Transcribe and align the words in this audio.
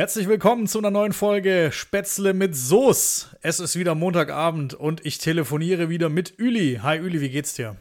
Herzlich 0.00 0.28
willkommen 0.28 0.66
zu 0.66 0.78
einer 0.78 0.90
neuen 0.90 1.12
Folge 1.12 1.68
Spätzle 1.74 2.32
mit 2.32 2.56
Soße. 2.56 3.36
Es 3.42 3.60
ist 3.60 3.78
wieder 3.78 3.94
Montagabend 3.94 4.72
und 4.72 5.04
ich 5.04 5.18
telefoniere 5.18 5.90
wieder 5.90 6.08
mit 6.08 6.38
Üli. 6.38 6.80
Hi 6.82 6.96
Üli, 6.96 7.20
wie 7.20 7.28
geht's 7.28 7.52
dir? 7.52 7.76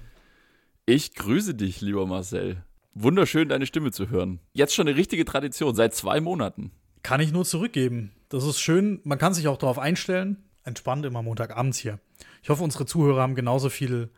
Ich 0.86 1.16
grüße 1.16 1.56
dich, 1.56 1.80
lieber 1.80 2.06
Marcel. 2.06 2.62
Wunderschön, 2.94 3.48
deine 3.48 3.66
Stimme 3.66 3.94
zu 3.94 4.10
hören. 4.10 4.42
Jetzt 4.52 4.76
schon 4.76 4.86
eine 4.90 4.98
richtige 4.98 5.24
Tradition, 5.24 5.76
seit 5.76 5.96
zwei 5.96 6.20
Monaten. 6.20 6.72
Kann 7.04 7.22
ich 7.22 7.32
nur 7.32 7.46
zurückgeben. 7.46 8.12
Das 8.28 8.44
ist 8.44 8.60
schön. 8.60 9.00
Man 9.06 9.18
kann 9.18 9.34
sich 9.34 9.48
auch 9.48 9.58
darauf 9.58 9.80
einstellen. 9.80 10.44
Entspannt 10.66 11.06
immer 11.06 11.22
Montagabends 11.22 11.78
hier. 11.78 12.02
Ich 12.44 12.50
hoffe, 12.50 12.66
unsere 12.66 12.86
Zuhörer 12.86 13.22
haben 13.22 13.36
genauso 13.36 13.70
viel 13.70 14.10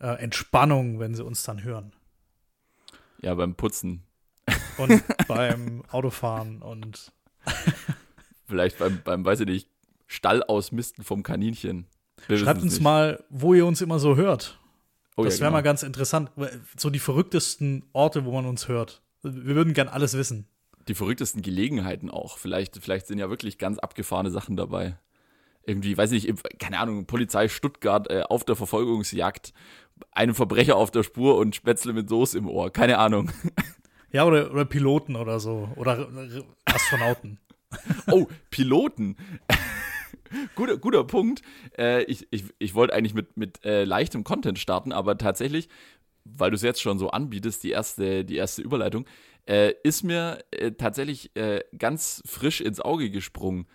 äh, 0.00 0.22
Entspannung, 0.22 0.98
wenn 1.00 1.14
sie 1.14 1.24
uns 1.24 1.44
dann 1.44 1.64
hören. 1.64 1.94
Ja, 3.22 3.34
beim 3.34 3.54
Putzen. 3.54 4.02
Und 4.76 5.02
beim 5.28 5.82
Autofahren 5.90 6.60
und 6.60 7.10
Vielleicht 8.46 8.78
beim, 8.78 9.00
beim, 9.04 9.24
weiß 9.24 9.40
ich 9.40 9.46
nicht, 9.46 9.68
Stall 10.06 10.42
ausmisten 10.42 11.04
vom 11.04 11.22
Kaninchen. 11.22 11.86
Wir 12.26 12.38
Schreibt 12.38 12.62
uns 12.62 12.74
nicht. 12.74 12.82
mal, 12.82 13.22
wo 13.28 13.54
ihr 13.54 13.66
uns 13.66 13.80
immer 13.80 13.98
so 13.98 14.16
hört. 14.16 14.58
Oh, 15.16 15.24
das 15.24 15.34
ja, 15.34 15.40
wäre 15.40 15.50
genau. 15.50 15.58
mal 15.58 15.62
ganz 15.62 15.82
interessant. 15.82 16.30
So 16.76 16.90
die 16.90 16.98
verrücktesten 16.98 17.84
Orte, 17.92 18.24
wo 18.24 18.32
man 18.32 18.46
uns 18.46 18.68
hört. 18.68 19.02
Wir 19.22 19.54
würden 19.54 19.74
gern 19.74 19.88
alles 19.88 20.14
wissen. 20.14 20.46
Die 20.86 20.94
verrücktesten 20.94 21.42
Gelegenheiten 21.42 22.10
auch. 22.10 22.38
Vielleicht, 22.38 22.78
vielleicht 22.82 23.06
sind 23.06 23.18
ja 23.18 23.28
wirklich 23.28 23.58
ganz 23.58 23.78
abgefahrene 23.78 24.30
Sachen 24.30 24.56
dabei. 24.56 24.98
Irgendwie, 25.66 25.98
weiß 25.98 26.12
ich 26.12 26.26
nicht, 26.26 26.58
keine 26.58 26.78
Ahnung, 26.78 27.04
Polizei 27.04 27.48
Stuttgart 27.48 28.10
äh, 28.10 28.22
auf 28.22 28.44
der 28.44 28.56
Verfolgungsjagd, 28.56 29.52
einem 30.12 30.34
Verbrecher 30.34 30.76
auf 30.76 30.90
der 30.90 31.02
Spur 31.02 31.36
und 31.36 31.54
Spätzle 31.54 31.92
mit 31.92 32.08
Soße 32.08 32.38
im 32.38 32.48
Ohr. 32.48 32.72
Keine 32.72 32.98
Ahnung. 32.98 33.30
Ja, 34.10 34.24
oder, 34.24 34.50
oder 34.50 34.64
Piloten 34.64 35.16
oder 35.16 35.38
so. 35.38 35.68
Oder 35.76 36.08
Astronauten. 36.74 37.38
oh, 38.10 38.26
Piloten. 38.50 39.16
guter, 40.54 40.78
guter 40.78 41.04
Punkt. 41.04 41.42
Äh, 41.76 42.04
ich 42.04 42.26
ich, 42.30 42.44
ich 42.58 42.74
wollte 42.74 42.94
eigentlich 42.94 43.14
mit, 43.14 43.36
mit 43.36 43.64
äh, 43.64 43.84
leichtem 43.84 44.24
Content 44.24 44.58
starten, 44.58 44.92
aber 44.92 45.18
tatsächlich, 45.18 45.68
weil 46.24 46.50
du 46.50 46.56
es 46.56 46.62
jetzt 46.62 46.80
schon 46.80 46.98
so 46.98 47.10
anbietest, 47.10 47.62
die 47.64 47.70
erste, 47.70 48.24
die 48.24 48.36
erste 48.36 48.62
Überleitung, 48.62 49.06
äh, 49.46 49.74
ist 49.82 50.02
mir 50.02 50.44
äh, 50.50 50.72
tatsächlich 50.72 51.34
äh, 51.36 51.64
ganz 51.76 52.22
frisch 52.26 52.60
ins 52.60 52.80
Auge 52.80 53.10
gesprungen. 53.10 53.66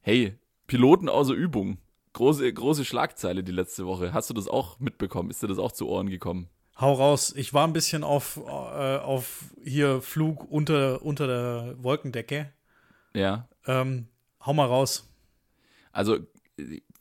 Hey, 0.00 0.38
Piloten 0.66 1.08
außer 1.08 1.34
Übung. 1.34 1.78
Große, 2.14 2.50
große 2.52 2.84
Schlagzeile 2.84 3.42
die 3.42 3.52
letzte 3.52 3.86
Woche. 3.86 4.12
Hast 4.12 4.30
du 4.30 4.34
das 4.34 4.48
auch 4.48 4.78
mitbekommen? 4.78 5.30
Ist 5.30 5.42
dir 5.42 5.48
das 5.48 5.58
auch 5.58 5.72
zu 5.72 5.88
Ohren 5.88 6.08
gekommen? 6.08 6.48
Hau 6.80 6.92
raus. 6.94 7.32
Ich 7.36 7.54
war 7.54 7.66
ein 7.66 7.72
bisschen 7.72 8.02
auf, 8.02 8.36
äh, 8.36 8.50
auf 8.98 9.44
hier 9.62 10.02
Flug 10.02 10.50
unter, 10.50 11.02
unter 11.02 11.26
der 11.26 11.82
Wolkendecke. 11.82 12.52
Ja. 13.14 13.48
Ähm, 13.66 14.08
hau 14.44 14.52
mal 14.54 14.66
raus. 14.66 15.08
Also, 15.92 16.18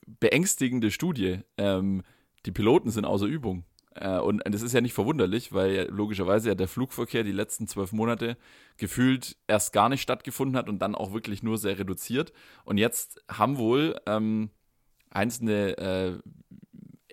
beängstigende 0.05 0.91
Studie. 0.91 1.39
Ähm, 1.57 2.03
die 2.45 2.51
Piloten 2.51 2.91
sind 2.91 3.05
außer 3.05 3.25
Übung. 3.25 3.63
Äh, 3.95 4.19
und 4.19 4.43
das 4.45 4.61
ist 4.61 4.73
ja 4.73 4.81
nicht 4.81 4.93
verwunderlich, 4.93 5.53
weil 5.53 5.87
logischerweise 5.89 6.49
ja 6.49 6.55
der 6.55 6.67
Flugverkehr 6.67 7.23
die 7.23 7.31
letzten 7.31 7.67
zwölf 7.67 7.91
Monate 7.91 8.37
gefühlt 8.77 9.37
erst 9.47 9.73
gar 9.73 9.89
nicht 9.89 10.01
stattgefunden 10.01 10.57
hat 10.57 10.69
und 10.69 10.79
dann 10.79 10.95
auch 10.95 11.13
wirklich 11.13 11.43
nur 11.43 11.57
sehr 11.57 11.79
reduziert. 11.79 12.33
Und 12.65 12.77
jetzt 12.77 13.23
haben 13.29 13.57
wohl 13.57 13.99
ähm, 14.05 14.49
einzelne 15.09 15.77
äh, 15.77 16.19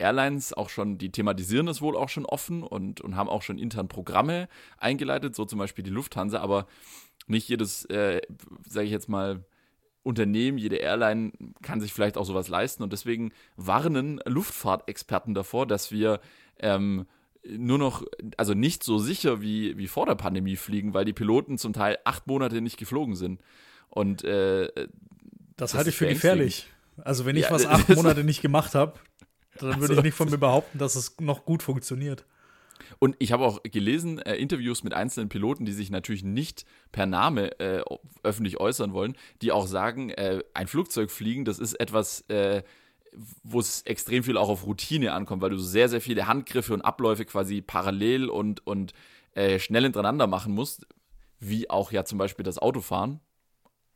Airlines 0.01 0.53
auch 0.53 0.69
schon, 0.69 0.98
die 0.98 1.12
thematisieren 1.12 1.67
das 1.67 1.81
wohl 1.81 1.97
auch 1.97 2.09
schon 2.09 2.27
offen 2.27 2.62
und, 2.62 3.01
und 3.01 3.17
haben 3.17 3.29
auch 3.29 3.43
schon 3.43 3.59
intern 3.59 3.89
Programme 3.89 4.48
eingeleitet, 4.79 5.34
so 5.37 5.45
zum 5.45 5.59
Beispiel 5.59 5.84
die 5.84 5.91
Lufthansa, 5.91 6.41
aber 6.41 6.67
nicht 7.27 7.48
jedes, 7.48 7.84
äh, 7.87 8.21
sage 8.69 8.87
ich 8.87 8.93
jetzt 8.93 9.09
mal, 9.09 9.45
Unternehmen, 10.03 10.56
jede 10.56 10.77
Airline 10.77 11.33
kann 11.62 11.81
sich 11.81 11.93
vielleicht 11.93 12.17
auch 12.17 12.25
sowas 12.25 12.48
leisten 12.48 12.83
und 12.83 12.93
deswegen 12.93 13.33
warnen 13.56 14.21
Luftfahrtexperten 14.25 15.34
davor, 15.34 15.67
dass 15.67 15.93
wir 15.93 16.21
ähm, 16.59 17.06
nur 17.44 17.78
noch, 17.78 18.05
also 18.37 18.55
nicht 18.55 18.82
so 18.82 18.99
sicher 18.99 19.41
wie, 19.41 19.77
wie 19.78 19.88
vor 19.88 20.06
der 20.06 20.15
Pandemie 20.15 20.56
fliegen, 20.56 20.94
weil 20.94 21.05
die 21.05 21.12
Piloten 21.12 21.59
zum 21.59 21.72
Teil 21.72 21.99
acht 22.05 22.27
Monate 22.27 22.61
nicht 22.61 22.78
geflogen 22.78 23.15
sind. 23.15 23.43
Und 23.88 24.25
äh, 24.25 24.69
das, 24.75 24.88
das 25.56 25.75
halte 25.75 25.91
ich 25.91 25.97
für 25.97 26.09
gefährlich. 26.09 26.69
Also 26.97 27.27
wenn 27.27 27.37
ich 27.37 27.44
ja, 27.44 27.50
was 27.50 27.67
acht 27.67 27.88
Monate 27.91 28.25
nicht 28.25 28.43
gemacht 28.43 28.75
habe, 28.75 28.99
dann 29.62 29.81
würde 29.81 29.93
also, 29.93 29.94
ich 29.98 30.03
nicht 30.03 30.15
von 30.15 30.31
mir 30.31 30.38
behaupten, 30.38 30.78
dass 30.78 30.97
es 30.97 31.16
noch 31.21 31.44
gut 31.44 31.62
funktioniert. 31.62 32.25
Und 32.98 33.16
ich 33.19 33.32
habe 33.32 33.44
auch 33.44 33.62
gelesen, 33.62 34.19
äh, 34.21 34.37
Interviews 34.37 34.82
mit 34.84 34.94
einzelnen 34.94 35.28
Piloten, 35.28 35.65
die 35.65 35.72
sich 35.72 35.91
natürlich 35.91 36.25
nicht 36.25 36.65
per 36.93 37.06
Name 37.06 37.59
äh, 37.60 37.82
öffentlich 38.22 38.59
äußern 38.59 38.93
wollen, 38.93 39.16
die 39.43 39.53
auch 39.53 39.66
sagen, 39.66 40.10
äh, 40.10 40.43
ein 40.54 40.66
Flugzeug 40.66 41.10
fliegen, 41.10 41.44
das 41.44 41.59
ist 41.59 41.75
etwas, 41.75 42.22
äh, 42.28 42.62
wo 43.43 43.60
es 43.60 43.82
extrem 43.82 44.22
viel 44.22 44.37
auch 44.37 44.49
auf 44.49 44.66
Routine 44.66 45.12
ankommt, 45.12 45.43
weil 45.43 45.50
du 45.50 45.59
sehr, 45.59 45.88
sehr 45.88 46.00
viele 46.00 46.26
Handgriffe 46.26 46.75
und 46.75 46.82
Abläufe 46.82 47.25
quasi 47.25 47.60
parallel 47.60 48.28
und, 48.28 48.66
und 48.66 48.93
äh, 49.34 49.59
schnell 49.59 49.82
hintereinander 49.82 50.26
machen 50.26 50.54
musst, 50.54 50.87
wie 51.38 51.70
auch 51.70 51.93
ja 51.93 52.04
zum 52.04 52.19
Beispiel 52.19 52.44
das 52.44 52.59
Autofahren 52.59 53.20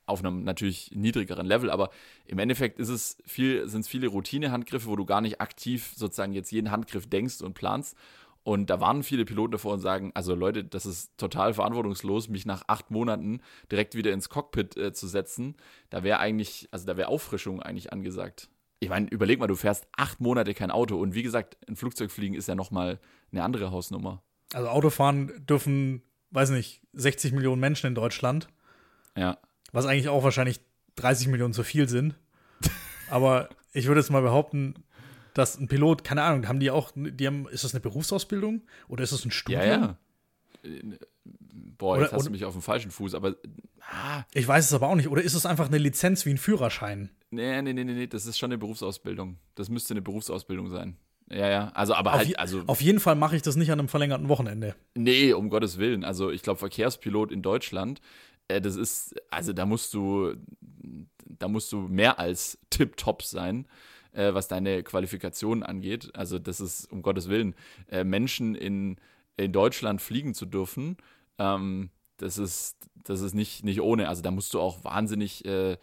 auf 0.07 0.21
einem 0.21 0.45
natürlich 0.45 0.91
niedrigeren 0.95 1.47
Level, 1.47 1.71
aber 1.71 1.91
im 2.27 2.39
Endeffekt 2.39 2.79
ist 2.79 2.89
es 2.89 3.19
viel, 3.25 3.69
sind 3.69 3.83
es 3.83 3.89
viele 3.89 4.09
Routine-Handgriffe, 4.09 4.89
wo 4.89 4.97
du 4.97 5.05
gar 5.05 5.21
nicht 5.21 5.41
aktiv 5.41 5.93
sozusagen 5.97 6.33
jetzt 6.33 6.53
jeden 6.53 6.71
Handgriff 6.71 7.09
denkst 7.09 7.41
und 7.41 7.55
planst. 7.55 7.97
Und 8.45 8.69
da 8.69 8.79
warnen 8.79 9.03
viele 9.03 9.25
Piloten 9.25 9.53
davor 9.53 9.73
und 9.73 9.81
sagen, 9.81 10.13
also 10.15 10.35
Leute, 10.35 10.65
das 10.65 10.85
ist 10.85 11.17
total 11.17 11.55
verantwortungslos, 11.55 12.29
mich 12.29 12.45
nach 12.45 12.65
acht 12.67 12.91
Monaten 12.91 13.41
direkt 13.73 13.95
wieder 13.95 14.13
ins 14.13 14.29
Cockpit 14.29 14.77
äh, 14.77 14.93
zu 14.93 15.09
setzen. 15.09 15.57
Da 15.89 16.03
wäre 16.03 16.19
eigentlich, 16.19 16.69
also 16.71 16.87
da 16.87 16.99
wäre 16.99 17.09
Auffrischung 17.09 17.63
eigentlich 17.63 17.91
angesagt. 17.93 18.51
Ich 18.81 18.91
meine, 18.91 19.09
überleg 19.09 19.39
mal, 19.39 19.47
du 19.47 19.57
fährst 19.57 19.89
acht 19.97 20.21
Monate 20.21 20.53
kein 20.53 20.71
Auto 20.71 21.01
und 21.01 21.15
wie 21.15 21.23
gesagt, 21.23 21.57
ein 21.67 21.75
Flugzeug 21.75 22.11
fliegen 22.11 22.35
ist 22.35 22.47
ja 22.47 22.55
nochmal 22.55 23.01
eine 23.33 23.43
andere 23.43 23.71
Hausnummer. 23.71 24.23
Also 24.53 24.69
Autofahren 24.69 25.47
dürfen, 25.47 26.03
weiß 26.31 26.51
nicht, 26.51 26.83
60 26.93 27.33
Millionen 27.33 27.61
Menschen 27.61 27.87
in 27.87 27.95
Deutschland. 27.95 28.49
Ja. 29.17 29.39
Was 29.75 29.87
eigentlich 29.87 30.09
auch 30.09 30.23
wahrscheinlich 30.23 30.61
30 30.97 31.27
Millionen 31.27 31.53
zu 31.53 31.65
viel 31.65 31.89
sind. 31.89 32.15
Aber 33.11 33.49
ich 33.73 33.89
würde 33.89 34.01
jetzt 34.01 34.11
mal 34.11 34.23
behaupten, 34.23 34.75
dass 35.35 35.59
ein 35.59 35.67
Pilot, 35.67 36.05
keine 36.05 36.23
Ahnung, 36.23 36.47
haben 36.47 36.61
die 36.61 36.71
auch, 36.71 36.93
die 36.95 37.27
haben, 37.27 37.49
ist 37.49 37.65
das 37.65 37.75
eine 37.75 37.81
Berufsausbildung 37.81 38.63
oder 38.87 39.03
ist 39.03 39.13
das 39.13 39.25
ein 39.25 39.33
Studium? 39.33 39.63
Ja, 39.63 39.67
ja. 39.67 40.79
Boah, 41.77 41.99
jetzt 41.99 42.11
oder, 42.11 42.17
hast 42.17 42.27
du 42.27 42.31
mich 42.31 42.45
auf 42.45 42.53
dem 42.53 42.63
falschen 42.63 42.93
Fuß, 42.93 43.15
aber. 43.15 43.35
Ah. 43.81 44.23
Ich 44.33 44.47
weiß 44.47 44.65
es 44.65 44.73
aber 44.73 44.89
auch 44.89 44.95
nicht. 44.95 45.09
Oder 45.09 45.23
ist 45.23 45.35
es 45.35 45.45
einfach 45.45 45.67
eine 45.67 45.79
Lizenz 45.79 46.25
wie 46.25 46.31
ein 46.31 46.39
Führerschein? 46.39 47.11
Nee, 47.33 47.61
nee, 47.63 47.73
nee, 47.73 47.83
nee, 47.83 47.95
nee, 47.95 48.07
das 48.07 48.27
ist 48.27 48.39
schon 48.39 48.53
eine 48.53 48.59
Berufsausbildung. 48.59 49.39
Das 49.57 49.69
müsste 49.69 49.93
eine 49.93 50.03
Berufsausbildung 50.03 50.71
sein. 50.71 50.97
Ja, 51.31 51.49
ja. 51.49 51.69
Also, 51.75 51.95
aber 51.95 52.15
auf 52.15 52.19
halt, 52.21 52.39
also. 52.39 52.63
Auf 52.69 52.81
jeden 52.81 53.01
Fall 53.01 53.17
mache 53.17 53.35
ich 53.35 53.43
das 53.43 53.57
nicht 53.57 53.73
an 53.73 53.81
einem 53.81 53.89
verlängerten 53.89 54.29
Wochenende. 54.29 54.77
Nee, 54.95 55.33
um 55.33 55.51
Gottes 55.51 55.79
Willen. 55.79 56.05
Also, 56.05 56.31
ich 56.31 56.43
glaube, 56.43 56.61
Verkehrspilot 56.61 57.33
in 57.33 57.43
Deutschland 57.43 58.01
das 58.49 58.77
ist, 58.77 59.15
also 59.31 59.53
da 59.53 59.67
musst 59.67 59.95
du, 59.95 60.35
da 60.61 61.49
musst 61.49 61.73
du 61.73 61.81
mehr 61.81 62.19
als 62.19 62.59
tip-top 62.71 63.23
sein, 63.23 63.67
äh, 64.13 64.35
was 64.35 64.49
deine 64.49 64.83
Qualifikation 64.83 65.63
angeht. 65.63 66.15
Also 66.15 66.39
das 66.39 66.61
ist, 66.61 66.91
um 66.93 67.03
Gottes 67.03 67.29
Willen, 67.29 67.55
äh, 67.91 68.05
Menschen 68.05 68.55
in, 68.55 68.97
in 69.37 69.53
Deutschland 69.53 70.03
fliegen 70.03 70.35
zu 70.35 70.47
dürfen, 70.47 70.97
ähm, 71.39 71.91
das 72.19 72.39
ist, 72.39 72.77
das 72.95 73.21
ist 73.21 73.35
nicht, 73.35 73.65
nicht 73.65 73.81
ohne. 73.81 74.09
Also 74.09 74.23
da 74.23 74.31
musst 74.31 74.55
du 74.55 74.61
auch 74.61 74.85
wahnsinnig 74.85 75.45
äh, 75.45 75.77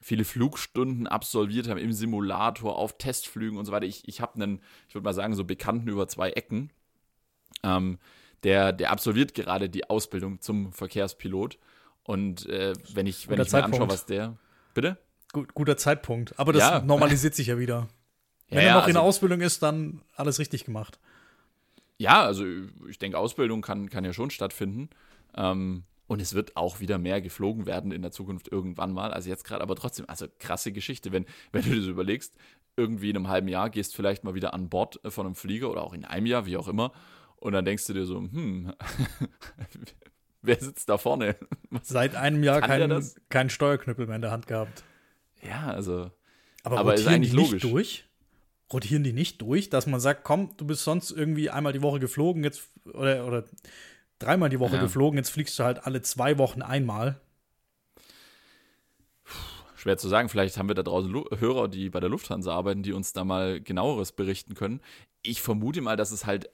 viele 0.00 0.24
Flugstunden 0.24 1.06
absolviert 1.06 1.68
haben 1.68 1.78
im 1.78 1.92
Simulator, 1.92 2.76
auf 2.76 2.96
Testflügen 2.98 3.58
und 3.58 3.64
so 3.64 3.72
weiter. 3.72 3.86
Ich, 3.86 4.06
ich 4.06 4.20
habe 4.20 4.34
einen, 4.36 4.60
ich 4.88 4.94
würde 4.94 5.04
mal 5.04 5.14
sagen, 5.14 5.34
so 5.34 5.44
Bekannten 5.44 5.88
über 5.88 6.06
zwei 6.08 6.30
Ecken. 6.30 6.70
Ähm, 7.64 7.98
der, 8.44 8.72
der 8.72 8.92
absolviert 8.92 9.34
gerade 9.34 9.68
die 9.68 9.90
Ausbildung 9.90 10.40
zum 10.40 10.72
Verkehrspilot. 10.72 11.58
Und 12.08 12.46
äh, 12.46 12.72
wenn 12.94 13.06
ich, 13.06 13.28
wenn 13.28 13.38
ich 13.38 13.52
mir 13.52 13.64
anschaue, 13.64 13.90
was 13.90 14.06
der. 14.06 14.34
Bitte? 14.72 14.96
Gut, 15.30 15.52
guter 15.52 15.76
Zeitpunkt. 15.76 16.38
Aber 16.38 16.54
das 16.54 16.62
ja. 16.62 16.80
normalisiert 16.80 17.34
sich 17.34 17.48
ja 17.48 17.58
wieder. 17.58 17.86
Wenn 18.48 18.60
ja, 18.60 18.64
er 18.64 18.70
noch 18.70 18.76
also, 18.78 18.88
in 18.88 18.94
der 18.94 19.02
Ausbildung 19.02 19.42
ist, 19.42 19.62
dann 19.62 20.00
alles 20.16 20.38
richtig 20.38 20.64
gemacht. 20.64 20.98
Ja, 21.98 22.22
also 22.22 22.46
ich 22.88 22.98
denke, 22.98 23.18
Ausbildung 23.18 23.60
kann, 23.60 23.90
kann 23.90 24.06
ja 24.06 24.14
schon 24.14 24.30
stattfinden. 24.30 24.88
Ähm, 25.36 25.84
und 26.06 26.22
es 26.22 26.32
wird 26.32 26.56
auch 26.56 26.80
wieder 26.80 26.96
mehr 26.96 27.20
geflogen 27.20 27.66
werden 27.66 27.92
in 27.92 28.00
der 28.00 28.10
Zukunft 28.10 28.50
irgendwann 28.50 28.94
mal. 28.94 29.12
Also 29.12 29.28
jetzt 29.28 29.44
gerade, 29.44 29.62
aber 29.62 29.76
trotzdem, 29.76 30.06
also 30.08 30.28
krasse 30.38 30.72
Geschichte, 30.72 31.12
wenn, 31.12 31.26
wenn 31.52 31.62
du 31.62 31.76
das 31.76 31.84
überlegst, 31.84 32.34
irgendwie 32.78 33.10
in 33.10 33.16
einem 33.16 33.28
halben 33.28 33.48
Jahr 33.48 33.68
gehst 33.68 33.94
vielleicht 33.94 34.24
mal 34.24 34.34
wieder 34.34 34.54
an 34.54 34.70
Bord 34.70 34.98
von 35.04 35.26
einem 35.26 35.34
Flieger 35.34 35.70
oder 35.70 35.82
auch 35.82 35.92
in 35.92 36.06
einem 36.06 36.24
Jahr, 36.24 36.46
wie 36.46 36.56
auch 36.56 36.68
immer. 36.68 36.92
Und 37.36 37.52
dann 37.52 37.66
denkst 37.66 37.86
du 37.86 37.92
dir 37.92 38.06
so, 38.06 38.16
hm, 38.16 38.72
wer 40.42 40.60
sitzt 40.60 40.88
da 40.88 40.98
vorne? 40.98 41.36
Was, 41.70 41.88
Seit 41.88 42.14
einem 42.14 42.42
Jahr 42.42 42.60
keinen 42.60 43.04
kein 43.28 43.50
Steuerknüppel 43.50 44.06
mehr 44.06 44.16
in 44.16 44.22
der 44.22 44.30
Hand 44.30 44.46
gehabt. 44.46 44.84
Ja, 45.42 45.68
also. 45.70 46.10
Aber, 46.62 46.78
aber 46.78 46.92
rotieren 46.92 47.22
die 47.22 47.30
logisch. 47.30 47.52
nicht 47.52 47.64
durch? 47.64 48.04
Rotieren 48.72 49.02
die 49.02 49.12
nicht 49.12 49.40
durch, 49.40 49.70
dass 49.70 49.86
man 49.86 50.00
sagt, 50.00 50.24
komm, 50.24 50.54
du 50.56 50.66
bist 50.66 50.84
sonst 50.84 51.10
irgendwie 51.10 51.48
einmal 51.48 51.72
die 51.72 51.82
Woche 51.82 52.00
geflogen, 52.00 52.44
jetzt 52.44 52.68
oder, 52.84 53.26
oder 53.26 53.44
dreimal 54.18 54.50
die 54.50 54.60
Woche 54.60 54.76
ja. 54.76 54.82
geflogen, 54.82 55.16
jetzt 55.16 55.30
fliegst 55.30 55.58
du 55.58 55.64
halt 55.64 55.86
alle 55.86 56.02
zwei 56.02 56.36
Wochen 56.36 56.60
einmal. 56.60 57.20
Schwer 59.76 59.96
zu 59.96 60.08
sagen, 60.08 60.28
vielleicht 60.28 60.58
haben 60.58 60.68
wir 60.68 60.74
da 60.74 60.82
draußen 60.82 61.10
Lu 61.10 61.24
Hörer, 61.38 61.68
die 61.68 61.88
bei 61.88 62.00
der 62.00 62.10
Lufthansa 62.10 62.52
arbeiten, 62.52 62.82
die 62.82 62.92
uns 62.92 63.12
da 63.12 63.24
mal 63.24 63.60
genaueres 63.60 64.12
berichten 64.12 64.54
können. 64.54 64.80
Ich 65.22 65.40
vermute 65.40 65.80
mal, 65.80 65.96
dass 65.96 66.10
es 66.10 66.26
halt 66.26 66.50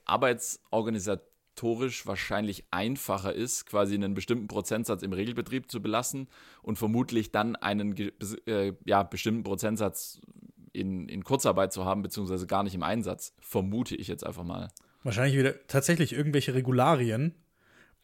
arbeitsorganisatorisch 1.54 2.06
wahrscheinlich 2.06 2.64
einfacher 2.70 3.32
ist, 3.32 3.66
quasi 3.66 3.94
einen 3.94 4.14
bestimmten 4.14 4.48
Prozentsatz 4.48 5.02
im 5.02 5.12
Regelbetrieb 5.12 5.70
zu 5.70 5.80
belassen 5.80 6.28
und 6.62 6.76
vermutlich 6.76 7.32
dann 7.32 7.56
einen 7.56 7.96
äh, 8.46 8.72
ja, 8.84 9.02
bestimmten 9.02 9.42
Prozentsatz 9.42 10.20
in, 10.72 11.08
in 11.08 11.22
Kurzarbeit 11.22 11.72
zu 11.72 11.84
haben, 11.84 12.02
beziehungsweise 12.02 12.46
gar 12.46 12.62
nicht 12.62 12.74
im 12.74 12.82
Einsatz. 12.82 13.34
Vermute 13.40 13.96
ich 13.96 14.08
jetzt 14.08 14.26
einfach 14.26 14.44
mal. 14.44 14.68
Wahrscheinlich 15.02 15.38
wieder 15.38 15.66
tatsächlich 15.66 16.12
irgendwelche 16.12 16.54
Regularien 16.54 17.34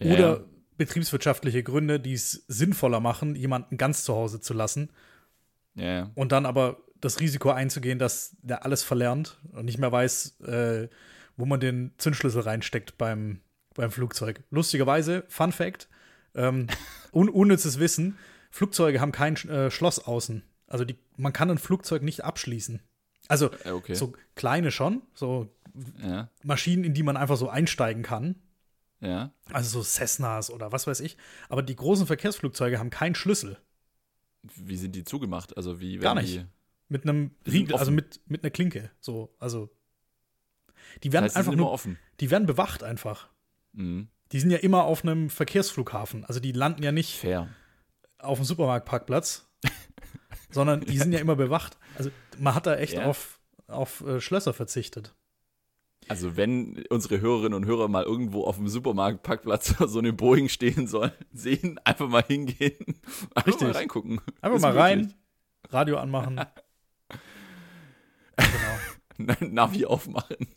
ja, 0.01 0.13
oder 0.13 0.31
ja. 0.39 0.45
betriebswirtschaftliche 0.77 1.63
Gründe, 1.63 1.99
die 1.99 2.13
es 2.13 2.45
sinnvoller 2.49 3.01
machen, 3.01 3.35
jemanden 3.35 3.77
ganz 3.77 4.05
zu 4.05 4.15
Hause 4.15 4.41
zu 4.41 4.55
lassen. 4.55 4.91
Ja. 5.75 6.11
Und 6.15 6.33
dann 6.33 6.47
aber 6.47 6.79
das 7.01 7.21
Risiko 7.21 7.51
einzugehen, 7.51 7.99
dass 7.99 8.37
der 8.43 8.65
alles 8.65 8.83
verlernt 8.83 9.39
und 9.53 9.65
nicht 9.65 9.79
mehr 9.79 9.91
weiß, 9.91 10.41
äh, 10.41 10.89
wo 11.41 11.47
man 11.47 11.61
den 11.61 11.93
Zündschlüssel 11.99 12.43
reinsteckt 12.43 12.99
beim, 12.99 13.41
beim 13.75 13.91
Flugzeug. 13.91 14.43
Lustigerweise, 14.51 15.25
Fun 15.29 15.53
Fact, 15.53 15.89
ähm, 16.35 16.67
un 17.13 17.29
unnützes 17.29 17.79
Wissen, 17.79 18.19
Flugzeuge 18.51 19.01
haben 19.01 19.13
kein 19.13 19.37
äh, 19.49 19.71
Schloss 19.71 19.99
außen. 19.99 20.43
Also 20.67 20.85
die, 20.85 20.99
man 21.17 21.33
kann 21.33 21.51
ein 21.51 21.59
Flugzeug 21.59 22.03
nicht 22.03 22.25
abschließen. 22.25 22.81
Also 23.29 23.51
äh, 23.65 23.71
okay. 23.71 23.95
so 23.95 24.13
kleine 24.35 24.71
schon, 24.71 25.03
so 25.15 25.49
ja. 26.03 26.29
Maschinen, 26.43 26.85
in 26.85 26.95
die 26.95 27.03
man 27.03 27.17
einfach 27.17 27.37
so 27.37 27.49
einsteigen 27.49 28.03
kann. 28.03 28.37
Ja. 29.01 29.33
Also 29.53 29.81
so 29.81 29.85
Cessnas 29.85 30.51
oder 30.51 30.73
was 30.73 30.87
weiß 30.87 31.01
ich. 31.01 31.17
Aber 31.49 31.63
die 31.63 31.77
großen 31.77 32.07
Verkehrsflugzeuge 32.07 32.79
haben 32.79 32.91
keinen 32.91 33.15
Schlüssel. 33.15 33.59
Wie 34.43 34.77
sind 34.77 34.95
die 34.95 35.05
zugemacht? 35.05 35.57
Also 35.57 35.81
wie 35.81 35.99
Gar 35.99 36.17
nicht. 36.17 36.37
Die 36.37 36.47
mit 36.91 37.05
einem 37.05 37.31
Riegel, 37.47 37.77
also 37.77 37.91
mit, 37.91 38.21
mit 38.27 38.43
einer 38.43 38.51
Klinke. 38.51 38.91
So, 39.01 39.35
also. 39.39 39.71
Die 41.03 41.13
werden 41.13 41.25
das 41.25 41.33
heißt, 41.33 41.39
einfach 41.39 41.53
die 41.53 41.57
nur, 41.59 41.71
offen. 41.71 41.99
die 42.21 42.31
werden 42.31 42.47
bewacht 42.47 42.83
einfach. 42.83 43.29
Mhm. 43.73 44.09
Die 44.33 44.41
sind 44.41 44.51
ja 44.51 44.59
immer 44.59 44.85
auf 44.85 45.03
einem 45.03 45.29
Verkehrsflughafen. 45.31 46.25
Also 46.25 46.41
die 46.41 46.53
landen 46.53 46.83
ja 46.83 46.93
nicht 46.93 47.17
Fair. 47.19 47.49
auf 48.19 48.39
dem 48.39 48.45
Supermarktparkplatz, 48.45 49.49
sondern 50.51 50.81
die 50.83 50.99
sind 50.99 51.13
ja 51.13 51.19
immer 51.19 51.37
bewacht. 51.37 51.79
Also 51.97 52.11
man 52.39 52.55
hat 52.55 52.67
da 52.67 52.77
echt 52.77 52.95
Ja. 52.95 53.07
auf, 53.07 53.41
auf 53.67 54.01
äh, 54.03 54.21
Schlösser 54.21 54.53
verzichtet. 54.53 55.15
Also 56.09 56.37
wenn 56.37 56.83
unsere 56.91 57.21
Hörerinnen 57.21 57.55
und 57.55 57.67
Hörer 57.67 57.87
mal 57.89 58.05
irgendwo 58.05 58.45
auf 58.45 58.57
dem 58.57 58.69
Supermarktparkplatz 58.69 59.75
so 59.87 59.99
eine 59.99 60.13
Boeing 60.13 60.49
stehen 60.49 60.87
sollen, 60.87 61.13
sehen, 61.33 61.79
einfach 61.85 62.09
mal 62.09 62.23
hingehen, 62.27 62.75
einfach 63.35 63.47
Richtig. 63.47 63.69
mal 63.69 63.73
reingucken. 63.77 64.21
Einfach 64.41 64.57
Ist 64.57 64.63
mal 64.63 64.69
möglich. 64.75 64.83
rein, 64.83 65.15
Radio 65.71 65.99
anmachen. 65.99 66.41
Navi 69.41 69.87
aufmachen. 69.87 70.49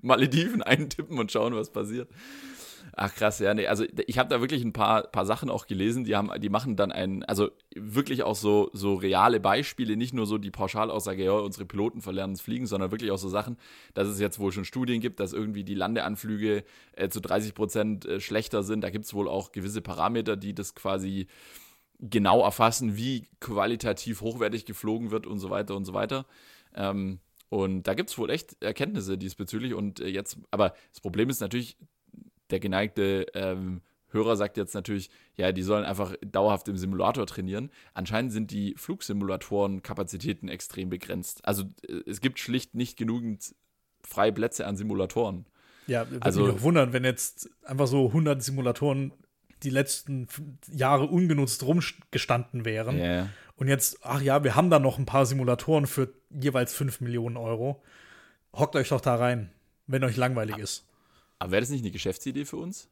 Malediven 0.00 0.62
eintippen 0.62 1.18
und 1.18 1.32
schauen, 1.32 1.54
was 1.54 1.70
passiert. 1.70 2.08
Ach 3.00 3.14
krass, 3.14 3.38
ja, 3.38 3.54
nee, 3.54 3.66
also 3.66 3.84
ich 4.06 4.18
habe 4.18 4.28
da 4.28 4.40
wirklich 4.40 4.64
ein 4.64 4.72
paar, 4.72 5.04
paar 5.04 5.24
Sachen 5.26 5.50
auch 5.50 5.66
gelesen, 5.66 6.04
die 6.04 6.16
haben, 6.16 6.30
die 6.40 6.48
machen 6.48 6.74
dann 6.74 6.90
einen, 6.90 7.22
also 7.24 7.50
wirklich 7.76 8.24
auch 8.24 8.34
so, 8.34 8.70
so 8.72 8.94
reale 8.94 9.38
Beispiele, 9.38 9.96
nicht 9.96 10.14
nur 10.14 10.26
so 10.26 10.36
die 10.36 10.50
Pauschalaussage, 10.50 11.24
ja, 11.24 11.32
unsere 11.32 11.64
Piloten 11.64 12.00
verlernen 12.00 12.34
das 12.34 12.40
Fliegen, 12.40 12.66
sondern 12.66 12.90
wirklich 12.90 13.10
auch 13.10 13.18
so 13.18 13.28
Sachen, 13.28 13.56
dass 13.94 14.08
es 14.08 14.18
jetzt 14.18 14.38
wohl 14.38 14.50
schon 14.50 14.64
Studien 14.64 15.00
gibt, 15.00 15.20
dass 15.20 15.32
irgendwie 15.32 15.64
die 15.64 15.74
Landeanflüge 15.74 16.64
äh, 16.92 17.08
zu 17.08 17.20
30 17.20 17.54
Prozent 17.54 18.04
äh, 18.04 18.20
schlechter 18.20 18.64
sind. 18.64 18.82
Da 18.82 18.90
gibt 18.90 19.04
es 19.04 19.14
wohl 19.14 19.28
auch 19.28 19.52
gewisse 19.52 19.80
Parameter, 19.80 20.36
die 20.36 20.54
das 20.54 20.74
quasi 20.74 21.28
genau 22.00 22.42
erfassen, 22.42 22.96
wie 22.96 23.28
qualitativ 23.40 24.22
hochwertig 24.22 24.64
geflogen 24.64 25.10
wird 25.10 25.26
und 25.26 25.38
so 25.38 25.50
weiter 25.50 25.76
und 25.76 25.84
so 25.84 25.94
weiter. 25.94 26.26
Ähm, 26.74 27.20
und 27.48 27.84
da 27.84 27.94
gibt 27.94 28.10
es 28.10 28.18
wohl 28.18 28.30
echt 28.30 28.62
Erkenntnisse 28.62 29.16
diesbezüglich. 29.18 29.74
Und 29.74 30.00
äh, 30.00 30.08
jetzt, 30.08 30.38
aber 30.50 30.74
das 30.92 31.00
Problem 31.00 31.30
ist 31.30 31.40
natürlich, 31.40 31.76
der 32.50 32.60
geneigte 32.60 33.26
ähm, 33.34 33.82
Hörer 34.10 34.36
sagt 34.36 34.56
jetzt 34.56 34.74
natürlich, 34.74 35.10
ja, 35.36 35.52
die 35.52 35.62
sollen 35.62 35.84
einfach 35.84 36.14
dauerhaft 36.22 36.66
im 36.68 36.76
Simulator 36.78 37.26
trainieren. 37.26 37.70
Anscheinend 37.94 38.32
sind 38.32 38.50
die 38.50 38.74
Flugsimulatoren-Kapazitäten 39.52 40.48
extrem 40.48 40.88
begrenzt. 40.90 41.44
Also 41.46 41.64
äh, 41.86 42.00
es 42.06 42.20
gibt 42.20 42.38
schlicht 42.38 42.74
nicht 42.74 42.96
genügend 42.96 43.54
freie 44.02 44.32
Plätze 44.32 44.66
an 44.66 44.76
Simulatoren. 44.76 45.46
Ja, 45.86 46.08
würde 46.10 46.24
Also- 46.24 46.46
mich 46.46 46.54
auch 46.56 46.62
wundern, 46.62 46.92
wenn 46.92 47.04
jetzt 47.04 47.50
einfach 47.64 47.86
so 47.86 48.08
100 48.08 48.42
Simulatoren 48.42 49.12
die 49.62 49.70
letzten 49.70 50.28
Jahre 50.72 51.06
ungenutzt 51.06 51.62
rumgestanden 51.62 52.64
wären. 52.64 52.98
Ja. 52.98 53.28
Und 53.56 53.68
jetzt, 53.68 53.98
ach 54.02 54.20
ja, 54.20 54.44
wir 54.44 54.54
haben 54.54 54.70
da 54.70 54.78
noch 54.78 54.98
ein 54.98 55.06
paar 55.06 55.26
Simulatoren 55.26 55.86
für 55.86 56.12
jeweils 56.30 56.72
5 56.74 57.00
Millionen 57.00 57.36
Euro. 57.36 57.82
Hockt 58.52 58.76
euch 58.76 58.88
doch 58.88 59.00
da 59.00 59.16
rein, 59.16 59.50
wenn 59.86 60.04
euch 60.04 60.16
langweilig 60.16 60.58
ist. 60.58 60.86
Aber 61.38 61.52
wäre 61.52 61.60
das 61.60 61.70
nicht 61.70 61.82
eine 61.82 61.90
Geschäftsidee 61.90 62.44
für 62.44 62.56
uns? 62.56 62.88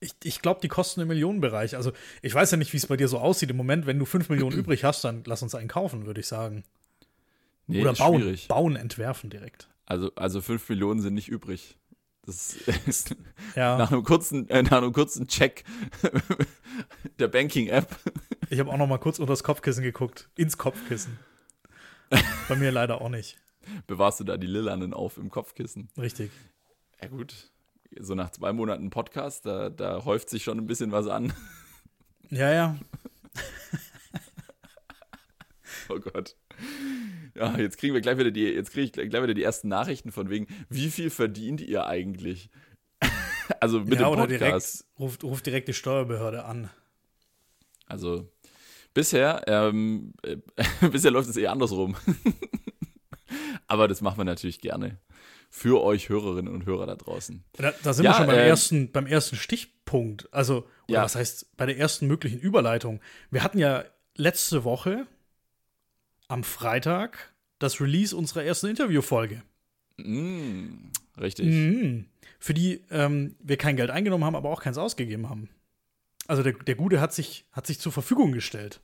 Ich, 0.00 0.14
ich 0.22 0.42
glaube, 0.42 0.60
die 0.60 0.68
kosten 0.68 1.00
im 1.00 1.08
Millionenbereich. 1.08 1.76
Also, 1.76 1.92
ich 2.22 2.32
weiß 2.32 2.52
ja 2.52 2.56
nicht, 2.56 2.72
wie 2.72 2.76
es 2.76 2.86
bei 2.86 2.96
dir 2.96 3.08
so 3.08 3.18
aussieht 3.18 3.50
im 3.50 3.56
Moment. 3.56 3.86
Wenn 3.86 3.98
du 3.98 4.04
5 4.04 4.28
Millionen 4.30 4.56
übrig 4.56 4.84
hast, 4.84 5.02
dann 5.04 5.22
lass 5.26 5.42
uns 5.42 5.54
einen 5.54 5.68
kaufen, 5.68 6.06
würde 6.06 6.20
ich 6.20 6.26
sagen. 6.26 6.62
Nee, 7.66 7.82
Oder 7.82 7.94
bauen, 7.94 8.20
schwierig. 8.20 8.48
bauen, 8.48 8.76
entwerfen 8.76 9.28
direkt. 9.28 9.68
Also, 9.86 10.14
also 10.14 10.40
5 10.40 10.68
Millionen 10.68 11.00
sind 11.00 11.14
nicht 11.14 11.28
übrig. 11.28 11.78
Das 12.28 12.52
ist 12.86 13.16
Ja, 13.56 13.78
nach 13.78 13.90
einem 13.90 14.04
kurzen, 14.04 14.50
äh, 14.50 14.62
nach 14.62 14.72
einem 14.72 14.92
kurzen 14.92 15.28
Check 15.28 15.64
der 17.18 17.28
Banking-App. 17.28 17.88
ich 18.50 18.60
habe 18.60 18.70
auch 18.70 18.76
noch 18.76 18.86
mal 18.86 18.98
kurz 18.98 19.18
unter 19.18 19.32
das 19.32 19.42
Kopfkissen 19.42 19.82
geguckt. 19.82 20.28
Ins 20.36 20.58
Kopfkissen. 20.58 21.18
bei 22.50 22.56
mir 22.56 22.70
leider 22.70 23.00
auch 23.00 23.08
nicht. 23.08 23.38
Bewahrst 23.86 24.20
du 24.20 24.24
da 24.24 24.36
die 24.36 24.46
Lilanen 24.46 24.92
auf 24.92 25.16
im 25.16 25.30
Kopfkissen? 25.30 25.88
Richtig. 25.96 26.30
Ja, 27.00 27.08
gut. 27.08 27.50
So 27.98 28.14
nach 28.14 28.28
zwei 28.30 28.52
Monaten 28.52 28.90
Podcast, 28.90 29.46
da, 29.46 29.70
da 29.70 30.04
häuft 30.04 30.28
sich 30.28 30.44
schon 30.44 30.58
ein 30.58 30.66
bisschen 30.66 30.92
was 30.92 31.06
an. 31.06 31.32
Ja, 32.28 32.52
ja. 32.52 32.76
Oh 35.88 35.98
Gott. 35.98 36.36
Ja, 37.34 37.56
jetzt 37.58 37.78
kriegen 37.78 37.94
wir 37.94 38.00
gleich 38.00 38.18
wieder 38.18 38.30
die, 38.30 38.42
jetzt 38.44 38.72
kriege 38.72 38.84
ich 38.86 38.92
gleich 38.92 39.22
wieder 39.22 39.34
die 39.34 39.42
ersten 39.42 39.68
Nachrichten 39.68 40.10
von 40.12 40.28
wegen, 40.30 40.46
wie 40.68 40.90
viel 40.90 41.10
verdient 41.10 41.60
ihr 41.60 41.86
eigentlich? 41.86 42.50
Also 43.60 43.80
mit 43.80 43.94
ja, 43.94 44.00
dem 44.00 44.08
oder 44.08 44.26
Podcast. 44.26 44.80
direkt, 44.80 44.98
ruft, 45.00 45.24
ruft 45.24 45.46
direkt 45.46 45.68
die 45.68 45.72
Steuerbehörde 45.72 46.44
an. 46.44 46.68
Also 47.86 48.30
bisher, 48.92 49.42
ähm, 49.46 50.12
äh, 50.22 50.36
bisher 50.90 51.10
läuft 51.10 51.30
es 51.30 51.36
eher 51.38 51.50
andersrum. 51.52 51.96
Aber 53.66 53.88
das 53.88 54.00
machen 54.00 54.18
wir 54.18 54.24
natürlich 54.24 54.60
gerne. 54.60 54.98
Für 55.50 55.82
euch 55.82 56.10
Hörerinnen 56.10 56.52
und 56.52 56.66
Hörer 56.66 56.86
da 56.86 56.94
draußen. 56.96 57.42
Da, 57.54 57.72
da 57.82 57.92
sind 57.94 58.04
Ja, 58.04 58.10
wir 58.12 58.16
schon 58.16 58.26
beim, 58.26 58.36
äh, 58.36 58.48
ersten, 58.48 58.92
beim 58.92 59.06
ersten 59.06 59.36
Stichpunkt. 59.36 60.28
Also, 60.32 60.68
Ja. 60.86 61.02
was 61.02 61.16
heißt, 61.16 61.56
bei 61.56 61.64
der 61.64 61.78
ersten 61.78 62.06
möglichen 62.06 62.38
Überleitung. 62.38 63.00
Wir 63.30 63.42
hatten 63.42 63.58
ja 63.58 63.84
letzte 64.14 64.64
Woche 64.64 65.06
am 66.28 66.44
Freitag 66.44 67.32
das 67.58 67.80
Release 67.80 68.16
unserer 68.16 68.44
ersten 68.44 68.68
Interviewfolge. 68.68 69.42
Mm, 69.96 70.90
richtig. 71.20 71.46
Mhm. 71.46 72.04
Für 72.38 72.54
die 72.54 72.82
ähm, 72.90 73.34
wir 73.40 73.56
kein 73.56 73.76
Geld 73.76 73.90
eingenommen 73.90 74.24
haben, 74.24 74.36
aber 74.36 74.50
auch 74.50 74.62
keins 74.62 74.78
ausgegeben 74.78 75.28
haben. 75.28 75.48
Also 76.28 76.42
der, 76.42 76.52
der 76.52 76.76
Gute 76.76 77.00
hat 77.00 77.12
sich, 77.12 77.46
hat 77.52 77.66
sich 77.66 77.80
zur 77.80 77.90
Verfügung 77.90 78.32
gestellt. 78.32 78.80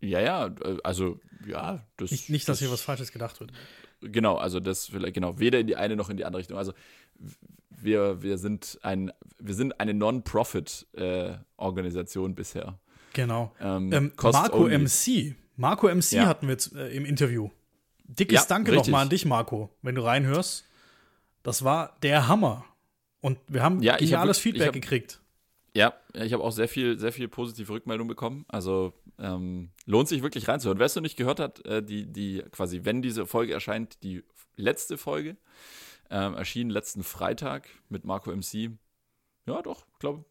Ja, 0.00 0.20
ja, 0.20 0.46
äh, 0.46 0.78
also 0.82 1.20
ja, 1.46 1.86
das. 1.96 2.10
Nicht, 2.10 2.30
nicht 2.30 2.48
dass 2.48 2.58
das, 2.58 2.60
hier 2.60 2.72
was 2.72 2.80
Falsches 2.80 3.12
gedacht 3.12 3.38
wird. 3.40 3.52
Genau, 4.00 4.36
also 4.36 4.60
das 4.60 4.86
vielleicht, 4.86 5.14
genau, 5.14 5.38
weder 5.38 5.60
in 5.60 5.66
die 5.66 5.76
eine 5.76 5.96
noch 5.96 6.08
in 6.08 6.16
die 6.16 6.24
andere 6.24 6.40
Richtung. 6.40 6.56
Also 6.56 6.72
wir, 7.70 8.22
wir 8.22 8.38
sind 8.38 8.78
ein, 8.82 9.12
wir 9.38 9.54
sind 9.54 9.78
eine 9.80 9.92
Non-Profit-Organisation 9.94 12.34
bisher. 12.34 12.78
Genau. 13.12 13.54
Ähm, 13.60 13.92
Ähm, 13.92 14.12
Marco 14.22 14.64
only. 14.64 14.78
MC. 14.78 15.34
Marco 15.58 15.88
MC 15.88 16.12
Ja. 16.12 16.26
hatten 16.26 16.46
wir 16.46 16.52
jetzt, 16.54 16.72
äh, 16.74 16.88
im 16.90 17.04
Interview. 17.04 17.50
Dickes 18.04 18.34
Ja, 18.42 18.44
Danke 18.48 18.72
nochmal 18.72 19.02
an 19.02 19.10
dich, 19.10 19.26
Marco, 19.26 19.70
wenn 19.82 19.94
du 19.94 20.02
reinhörst. 20.02 20.64
Das 21.42 21.62
war 21.64 21.98
der 22.02 22.28
Hammer. 22.28 22.64
Und 23.20 23.38
wir 23.48 23.62
haben 23.62 23.82
Ja, 23.82 23.96
ich 24.00 24.14
hab 24.14 24.26
ich 24.28 24.36
Feedback 24.38 24.68
hab- 24.68 24.72
gekriegt. 24.72 25.20
Ja, 25.74 25.92
ich 26.14 26.32
habe 26.32 26.42
auch 26.42 26.50
sehr 26.52 26.68
viel, 26.68 26.98
sehr 26.98 27.12
viel 27.12 27.28
positive 27.28 27.72
Rückmeldung 27.72 28.08
bekommen. 28.08 28.44
Also 28.48 28.94
ähm, 29.18 29.70
lohnt 29.84 30.08
sich 30.08 30.22
wirklich 30.22 30.48
reinzuhören. 30.48 30.78
Wer 30.78 30.86
es 30.86 30.94
noch 30.94 31.02
nicht 31.02 31.16
gehört 31.16 31.40
hat, 31.40 31.64
äh, 31.66 31.82
die, 31.82 32.06
die 32.06 32.42
quasi, 32.52 32.84
wenn 32.84 33.02
diese 33.02 33.26
Folge 33.26 33.52
erscheint, 33.52 34.02
die 34.02 34.24
letzte 34.56 34.96
Folge, 34.96 35.36
ähm, 36.10 36.34
erschien 36.34 36.70
letzten 36.70 37.02
Freitag 37.02 37.68
mit 37.88 38.04
Marco 38.04 38.30
MC. 38.30 38.70
Ja, 39.46 39.60
doch, 39.62 39.86
glaube, 39.98 40.24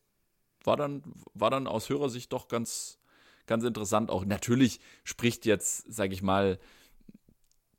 war 0.63 0.75
dann, 0.77 1.03
war 1.33 1.49
dann 1.51 1.67
aus 1.67 1.89
Hörersicht 1.89 2.33
doch 2.33 2.47
ganz, 2.47 2.97
ganz 3.47 3.63
interessant. 3.63 4.09
Auch 4.09 4.25
natürlich 4.25 4.79
spricht 5.03 5.45
jetzt, 5.45 5.91
sage 5.91 6.13
ich 6.13 6.21
mal, 6.21 6.59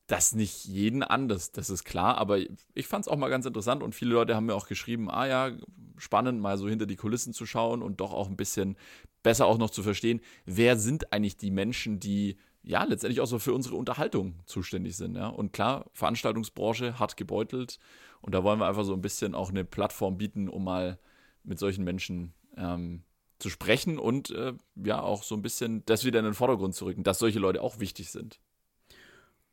das 0.09 0.35
nicht 0.35 0.65
jeden 0.65 1.03
an, 1.03 1.29
das, 1.29 1.53
das 1.53 1.69
ist 1.69 1.85
klar, 1.85 2.17
aber 2.17 2.39
ich 2.39 2.87
fand 2.87 3.05
es 3.05 3.09
auch 3.09 3.19
mal 3.19 3.29
ganz 3.29 3.45
interessant 3.45 3.83
und 3.83 3.95
viele 3.95 4.13
Leute 4.13 4.35
haben 4.35 4.47
mir 4.47 4.55
auch 4.55 4.67
geschrieben, 4.67 5.11
ah 5.11 5.27
ja, 5.27 5.51
spannend, 5.99 6.41
mal 6.41 6.57
so 6.57 6.67
hinter 6.67 6.87
die 6.87 6.97
Kulissen 6.97 7.35
zu 7.35 7.45
schauen 7.45 7.83
und 7.83 8.01
doch 8.01 8.15
auch 8.15 8.29
ein 8.29 8.37
bisschen 8.37 8.77
besser 9.23 9.45
auch 9.45 9.59
noch 9.59 9.69
zu 9.69 9.83
verstehen, 9.83 10.21
wer 10.47 10.77
sind 10.79 11.13
eigentlich 11.13 11.37
die 11.37 11.51
Menschen, 11.51 12.01
die 12.01 12.39
ja 12.63 12.85
letztendlich 12.85 13.21
auch 13.21 13.27
so 13.27 13.39
für 13.39 13.53
unsere 13.53 13.77
Unterhaltung 13.77 14.37
zuständig 14.47 14.97
sind. 14.97 15.15
Ja? 15.15 15.29
Und 15.29 15.53
klar, 15.53 15.85
Veranstaltungsbranche 15.93 16.99
hart 16.99 17.19
gebeutelt 17.19 17.79
und 18.23 18.35
da 18.35 18.43
wollen 18.43 18.61
wir 18.61 18.67
einfach 18.67 18.85
so 18.85 18.95
ein 18.95 19.03
bisschen 19.03 19.35
auch 19.35 19.51
eine 19.51 19.65
Plattform 19.65 20.17
bieten, 20.17 20.49
um 20.49 20.65
mal 20.65 20.99
mit 21.45 21.59
solchen 21.59 21.85
Menschen 21.85 22.33
ähm, 22.57 23.03
zu 23.39 23.51
sprechen 23.51 23.99
und 23.99 24.31
äh, 24.31 24.53
ja 24.75 25.01
auch 25.01 25.23
so 25.23 25.35
ein 25.35 25.43
bisschen 25.43 25.85
das 25.87 26.05
wieder 26.05 26.19
in 26.19 26.25
den 26.25 26.35
Vordergrund 26.35 26.75
zu 26.75 26.87
rücken, 26.87 27.05
dass 27.05 27.19
solche 27.19 27.39
Leute 27.39 27.63
auch 27.63 27.81
wichtig 27.81 28.11
sind 28.11 28.41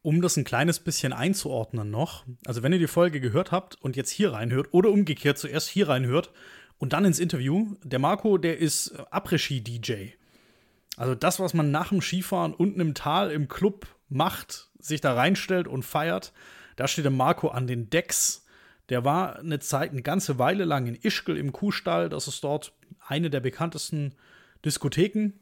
um 0.06 0.22
das 0.22 0.38
ein 0.38 0.44
kleines 0.44 0.80
bisschen 0.80 1.14
einzuordnen 1.14 1.90
noch, 1.90 2.26
also 2.46 2.62
wenn 2.62 2.72
ihr 2.72 2.78
die 2.78 2.86
Folge 2.86 3.20
gehört 3.20 3.52
habt 3.52 3.82
und 3.82 3.96
jetzt 3.96 4.12
hier 4.12 4.34
reinhört 4.34 4.68
oder 4.72 4.92
umgekehrt 4.92 5.40
zuerst 5.40 5.68
hier 5.68 5.90
reinhört 5.90 6.30
und 6.78 6.94
dann 6.94 7.06
ins 7.06 7.18
Interview, 7.18 7.76
der 7.84 7.98
Marco, 7.98 8.38
der 8.38 8.60
ist 8.60 8.94
Après-Ski-DJ. 9.12 10.12
Also 10.96 11.16
das, 11.16 11.40
was 11.40 11.56
man 11.56 11.72
nach 11.72 11.90
dem 11.90 12.02
Skifahren 12.02 12.54
unten 12.54 12.82
im 12.82 12.94
Tal 12.94 13.32
im 13.32 13.48
Club 13.48 13.88
macht, 14.08 14.70
sich 14.78 15.02
da 15.02 15.16
reinstellt 15.16 15.68
und 15.68 15.82
feiert, 15.82 16.34
da 16.76 16.88
steht 16.88 17.06
der 17.06 17.12
Marco 17.12 17.48
an 17.48 17.66
den 17.66 17.90
Decks. 17.90 18.45
Der 18.90 19.04
war 19.04 19.40
eine 19.40 19.60
Zeit, 19.60 19.92
eine 19.92 20.02
ganze 20.02 20.38
Weile 20.38 20.66
lang 20.66 20.88
in 20.88 20.96
Ischgl 20.96 21.38
im 21.38 21.52
Kuhstall. 21.52 22.10
Das 22.10 22.28
ist 22.28 22.44
dort 22.44 22.74
eine 23.00 23.30
der 23.30 23.40
bekanntesten 23.40 24.16
Diskotheken. 24.64 25.34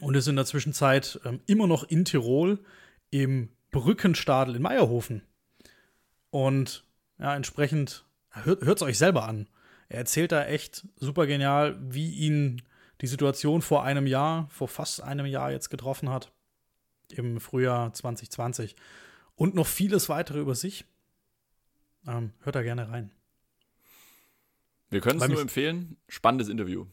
Und 0.00 0.16
ist 0.16 0.26
in 0.26 0.36
der 0.36 0.46
Zwischenzeit 0.46 1.20
ähm, 1.24 1.40
immer 1.46 1.66
noch 1.66 1.84
in 1.84 2.04
Tirol 2.04 2.58
im 3.10 3.50
Brückenstadel 3.70 4.56
in 4.56 4.62
Meierhofen. 4.62 5.22
Und 6.30 6.84
ja, 7.18 7.36
entsprechend, 7.36 8.04
hört 8.30 8.62
es 8.64 8.82
euch 8.82 8.98
selber 8.98 9.28
an. 9.28 9.48
Er 9.88 9.98
erzählt 9.98 10.32
da 10.32 10.44
echt 10.46 10.88
super 10.96 11.26
genial, 11.26 11.78
wie 11.80 12.10
ihn 12.10 12.62
die 13.00 13.06
Situation 13.06 13.62
vor 13.62 13.84
einem 13.84 14.06
Jahr, 14.06 14.48
vor 14.50 14.66
fast 14.66 15.02
einem 15.02 15.26
Jahr 15.26 15.52
jetzt 15.52 15.70
getroffen 15.70 16.10
hat. 16.10 16.32
Im 17.12 17.38
Frühjahr 17.38 17.92
2020. 17.92 18.74
Und 19.36 19.54
noch 19.54 19.66
vieles 19.66 20.08
weitere 20.08 20.40
über 20.40 20.54
sich. 20.54 20.86
Ähm, 22.06 22.32
hört 22.40 22.56
da 22.56 22.62
gerne 22.62 22.88
rein. 22.88 23.10
Wir 24.90 25.00
können 25.00 25.20
es 25.20 25.28
nur 25.28 25.40
empfehlen. 25.40 25.96
Spannendes 26.08 26.48
Interview. 26.48 26.86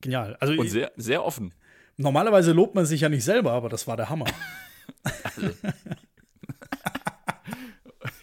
Genial. 0.00 0.36
Also, 0.40 0.54
Und 0.54 0.68
sehr, 0.68 0.92
sehr 0.96 1.24
offen. 1.24 1.54
Normalerweise 1.96 2.52
lobt 2.52 2.74
man 2.74 2.86
sich 2.86 3.02
ja 3.02 3.08
nicht 3.08 3.24
selber, 3.24 3.52
aber 3.52 3.68
das 3.68 3.86
war 3.86 3.96
der 3.96 4.08
Hammer. 4.08 4.26
Also. 5.04 5.50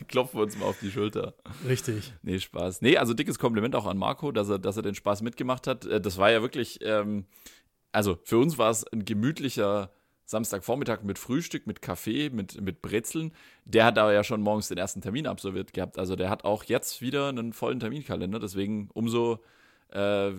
Klopfen 0.07 0.39
wir 0.39 0.43
uns 0.43 0.57
mal 0.57 0.65
auf 0.65 0.79
die 0.79 0.91
Schulter. 0.91 1.35
Richtig. 1.67 2.13
Nee, 2.23 2.39
Spaß. 2.39 2.81
Nee, 2.81 2.97
also 2.97 3.13
dickes 3.13 3.37
Kompliment 3.37 3.75
auch 3.75 3.85
an 3.85 3.97
Marco, 3.97 4.31
dass 4.31 4.49
er, 4.49 4.57
dass 4.57 4.75
er 4.75 4.81
den 4.81 4.95
Spaß 4.95 5.21
mitgemacht 5.21 5.67
hat. 5.67 5.85
Äh, 5.85 6.01
das 6.01 6.17
war 6.17 6.31
ja 6.31 6.41
wirklich, 6.41 6.79
ähm, 6.81 7.27
also 7.91 8.17
für 8.23 8.39
uns 8.39 8.57
war 8.57 8.71
es 8.71 8.85
ein 8.85 9.05
gemütlicher 9.05 9.93
Samstagvormittag 10.29 11.01
mit 11.01 11.17
Frühstück, 11.17 11.65
mit 11.65 11.81
Kaffee, 11.81 12.29
mit, 12.29 12.61
mit 12.61 12.83
Brezeln. 12.83 13.31
Der 13.65 13.83
hat 13.83 13.97
aber 13.97 14.13
ja 14.13 14.23
schon 14.23 14.41
morgens 14.41 14.67
den 14.67 14.77
ersten 14.77 15.01
Termin 15.01 15.25
absolviert 15.25 15.73
gehabt. 15.73 15.97
Also 15.97 16.15
der 16.15 16.29
hat 16.29 16.43
auch 16.45 16.63
jetzt 16.65 17.01
wieder 17.01 17.29
einen 17.29 17.51
vollen 17.51 17.79
Terminkalender. 17.79 18.39
Deswegen 18.39 18.89
umso 18.93 19.39
äh, 19.89 20.33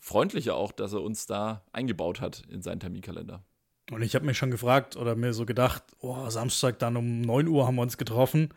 freundlicher 0.00 0.54
auch, 0.54 0.72
dass 0.72 0.94
er 0.94 1.02
uns 1.02 1.26
da 1.26 1.62
eingebaut 1.72 2.22
hat 2.22 2.42
in 2.50 2.62
seinen 2.62 2.80
Terminkalender. 2.80 3.42
Und 3.90 4.00
ich 4.00 4.14
habe 4.14 4.24
mich 4.24 4.38
schon 4.38 4.50
gefragt 4.50 4.96
oder 4.96 5.14
mir 5.14 5.34
so 5.34 5.44
gedacht, 5.44 5.82
oh, 6.00 6.30
Samstag 6.30 6.78
dann 6.78 6.96
um 6.96 7.20
9 7.20 7.48
Uhr 7.48 7.66
haben 7.66 7.76
wir 7.76 7.82
uns 7.82 7.98
getroffen. 7.98 8.48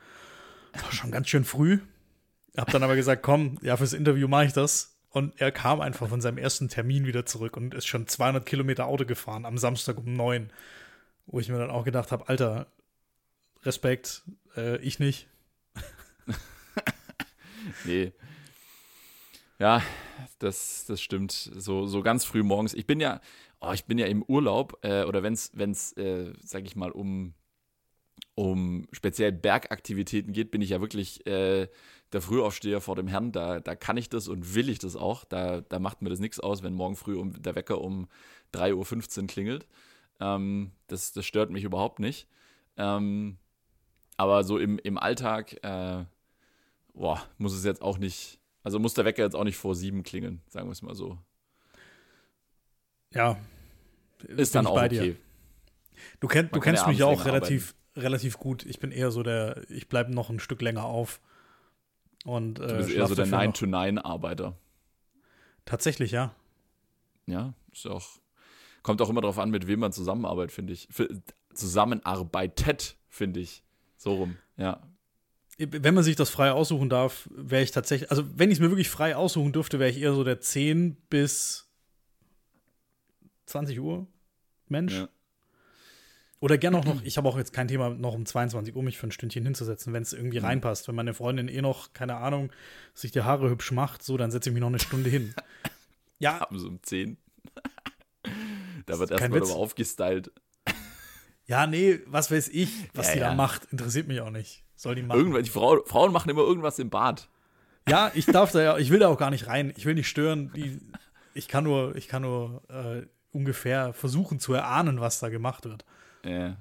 War 0.72 0.92
schon 0.94 1.12
ganz 1.12 1.28
schön 1.28 1.44
früh. 1.44 1.80
Hab 2.56 2.72
dann 2.72 2.84
aber 2.84 2.96
gesagt, 2.96 3.24
komm, 3.24 3.58
ja, 3.62 3.76
fürs 3.76 3.92
Interview 3.92 4.30
mache 4.30 4.46
ich 4.46 4.54
das. 4.54 4.91
Und 5.12 5.40
er 5.40 5.52
kam 5.52 5.82
einfach 5.82 6.10
von 6.10 6.22
seinem 6.22 6.38
ersten 6.38 6.70
Termin 6.70 7.06
wieder 7.06 7.26
zurück 7.26 7.58
und 7.58 7.74
ist 7.74 7.86
schon 7.86 8.08
200 8.08 8.46
Kilometer 8.46 8.88
Auto 8.88 9.06
gefahren 9.06 9.46
am 9.46 9.58
Samstag 9.58 9.98
um 9.98 10.14
9. 10.14 10.52
Wo 11.28 11.40
ich 11.40 11.50
mir 11.50 11.60
dann 11.60 11.70
auch 11.70 11.86
gedacht 11.86 12.12
habe, 12.12 12.28
Alter, 12.30 12.68
Respekt, 13.64 14.24
äh, 14.56 14.78
ich 14.78 15.00
nicht. 15.00 15.28
nee, 17.86 18.12
ja, 19.62 19.84
das, 20.40 20.86
das 20.88 21.00
stimmt. 21.00 21.32
So, 21.32 21.86
so 21.86 22.02
ganz 22.02 22.26
früh 22.26 22.42
morgens. 22.42 22.74
Ich 22.74 22.88
bin 22.88 23.00
ja, 23.00 23.22
oh, 23.60 23.74
ich 23.74 23.86
bin 23.86 24.00
ja 24.00 24.08
im 24.08 24.24
Urlaub, 24.24 24.80
äh, 24.82 25.04
oder 25.04 25.22
wenn 25.22 25.34
es, 25.34 25.94
äh, 25.98 26.34
sag 26.44 26.66
ich 26.66 26.76
mal, 26.76 26.90
um, 26.90 27.36
um 28.36 28.88
speziell 28.92 29.32
Bergaktivitäten 29.32 30.34
geht, 30.34 30.52
bin 30.52 30.62
ich 30.62 30.70
ja 30.70 30.82
wirklich 30.82 31.26
äh, 31.28 31.68
der 32.14 32.22
Frühaufsteher 32.22 32.82
vor 32.82 32.96
dem 32.96 33.08
Herrn. 33.08 33.32
Da, 33.32 33.60
da 33.60 33.76
kann 33.76 33.98
ich 33.98 34.10
das 34.10 34.28
und 34.28 34.56
will 34.56 34.70
ich 34.70 34.80
das 34.80 34.96
auch. 34.96 35.24
Da, 35.24 35.62
da 35.62 35.80
macht 35.80 36.02
mir 36.02 36.10
das 36.10 36.20
nichts 36.20 36.40
aus, 36.40 36.64
wenn 36.64 36.74
morgen 36.74 36.96
früh 36.96 37.18
um, 37.18 37.42
der 37.42 37.56
Wecker 37.56 37.82
um 37.82 38.08
3.15 38.54 39.22
Uhr 39.22 39.28
klingelt. 39.28 39.68
Ähm, 40.20 40.72
das, 40.88 41.14
das 41.14 41.26
stört 41.26 41.52
mich 41.52 41.64
überhaupt 41.64 42.00
nicht. 42.00 42.28
Ähm, 42.78 43.38
aber 44.18 44.44
so 44.44 44.58
im, 44.58 44.80
im 44.80 44.98
Alltag, 44.98 45.64
äh, 45.64 46.06
boah, 46.94 47.22
muss 47.38 47.54
es 47.54 47.64
jetzt 47.64 47.82
auch 47.82 47.98
nicht 47.98 48.42
also 48.64 48.80
muss 48.80 48.94
der 48.94 49.06
Wecker 49.06 49.24
jetzt 49.24 49.36
auch 49.36 49.44
nicht 49.44 49.58
vor 49.58 49.76
sieben 49.76 50.04
klingeln, 50.04 50.42
sagen 50.48 50.68
wir 50.68 50.74
es 50.74 50.82
mal 50.82 50.96
so. 50.96 51.18
Ja. 53.14 53.38
Ist 54.28 54.54
dann 54.56 54.68
auch 54.68 54.82
okay. 54.82 55.18
Du, 56.20 56.28
kenn, 56.28 56.50
du 56.52 56.60
kennst 56.60 56.88
mich 56.88 57.00
ja 57.00 57.06
auch 57.06 57.26
relativ, 57.26 57.76
relativ 57.96 58.38
gut. 58.38 58.66
Ich 58.66 58.80
bin 58.80 58.92
eher 58.92 59.12
so 59.12 59.24
der, 59.24 59.62
ich 59.70 59.90
bleibe 59.90 60.14
noch 60.14 60.30
ein 60.30 60.40
Stück 60.40 60.62
länger 60.62 60.86
auf. 60.86 61.20
Und, 62.26 62.60
äh, 62.60 62.68
du 62.68 62.78
bist 62.78 62.92
eher 62.92 63.08
so 63.08 63.16
der 63.16 63.28
9-to-9-Arbeiter. 63.28 64.56
Tatsächlich, 65.66 66.12
ja. 66.12 66.34
Ja, 67.26 67.54
ist 67.72 67.88
auch, 67.88 68.20
kommt 68.84 69.02
auch 69.02 69.10
immer 69.10 69.22
darauf 69.22 69.40
an, 69.40 69.50
mit 69.50 69.68
wem 69.68 69.80
man 69.80 69.92
zusammenarbeitet, 69.92 70.52
finde 70.52 70.74
ich. 70.74 70.88
Für, 70.92 71.10
zusammenarbeitet, 71.54 72.98
finde 73.10 73.40
ich. 73.40 73.64
So 73.98 74.16
rum, 74.16 74.38
ja 74.58 74.82
wenn 75.70 75.94
man 75.94 76.04
sich 76.04 76.16
das 76.16 76.30
frei 76.30 76.52
aussuchen 76.52 76.90
darf, 76.90 77.30
wäre 77.32 77.64
ich 77.64 77.72
tatsächlich, 77.72 78.10
also 78.10 78.24
wenn 78.36 78.50
ich 78.50 78.58
es 78.58 78.62
mir 78.62 78.70
wirklich 78.70 78.90
frei 78.90 79.16
aussuchen 79.16 79.52
dürfte, 79.52 79.80
wäre 79.80 79.90
ich 79.90 80.00
eher 80.00 80.14
so 80.14 80.24
der 80.24 80.40
10 80.40 80.96
bis 81.10 81.70
20 83.46 83.80
Uhr 83.80 84.08
Mensch. 84.68 84.94
Ja. 84.94 85.10
Oder 86.42 86.58
gerne 86.58 86.78
auch 86.80 86.86
noch, 86.86 87.02
ich 87.04 87.18
habe 87.18 87.30
auch 87.30 87.38
jetzt 87.38 87.54
kein 87.54 87.70
Thema, 87.70 87.90
noch 87.90 88.14
um 88.14 88.26
22 88.26 88.76
Uhr 88.76 88.84
mich 88.84 88.98
für 88.98 89.08
ein 89.08 89.12
Stündchen 89.12 89.46
hinzusetzen, 89.46 89.94
wenn 89.94 90.04
es 90.04 90.12
irgendwie 90.12 90.40
mhm. 90.40 90.46
reinpasst. 90.46 90.90
Wenn 90.90 90.96
meine 90.96 91.14
Freundin 91.14 91.48
eh 91.48 91.62
noch, 91.62 91.94
keine 91.94 92.18
Ahnung, 92.18 92.52
sich 92.94 93.12
die 93.12 93.22
Haare 93.22 93.50
hübsch 93.50 93.72
macht, 93.72 94.04
so, 94.04 94.18
dann 94.18 94.32
setze 94.32 94.50
ich 94.50 94.54
mich 94.54 94.62
noch 94.62 94.68
eine 94.68 94.80
Stunde 94.80 95.10
hin. 95.10 95.34
ja. 96.20 96.42
Haben 96.42 96.60
sie 96.60 96.68
um 96.68 96.84
10. 96.84 97.18
da 98.86 99.00
wird 99.00 99.12
erstmal 99.12 99.42
aber 99.42 99.56
aufgestylt. 99.56 100.32
Ja, 101.46 101.68
nee, 101.68 102.00
was 102.06 102.32
weiß 102.32 102.50
ich, 102.50 102.90
was 102.94 103.08
ja, 103.08 103.14
die 103.14 103.20
ja. 103.20 103.30
da 103.30 103.36
macht, 103.36 103.66
interessiert 103.72 104.08
mich 104.08 104.22
auch 104.22 104.30
nicht. 104.30 104.64
Soll 104.76 104.96
die 104.96 105.04
machen. 105.04 105.20
Irgendwann, 105.20 105.44
die 105.44 105.50
Frau, 105.50 105.84
Frauen 105.86 106.12
machen 106.12 106.30
immer 106.30 106.42
irgendwas 106.42 106.80
im 106.80 106.90
Bad. 106.90 107.28
Ja, 107.88 108.12
ich 108.14 108.26
darf 108.26 108.52
da 108.52 108.62
ja, 108.64 108.78
ich 108.78 108.90
will 108.90 109.00
da 109.00 109.10
auch 109.10 109.18
gar 109.18 109.32
nicht 109.32 109.48
rein. 109.48 109.74
Ich 109.76 109.86
will 109.86 109.96
nicht 109.96 110.08
stören. 110.08 110.52
Die, 110.56 110.80
ich 111.34 111.48
kann 111.48 111.64
nur, 111.64 111.96
ich 111.96 112.08
kann 112.08 112.22
nur 112.22 112.64
äh, 112.70 113.06
ungefähr 113.32 113.94
versuchen 113.94 114.40
zu 114.40 114.54
erahnen, 114.54 115.02
was 115.02 115.20
da 115.20 115.30
gemacht 115.30 115.66
wird. 115.66 115.86
Ja. 116.24 116.58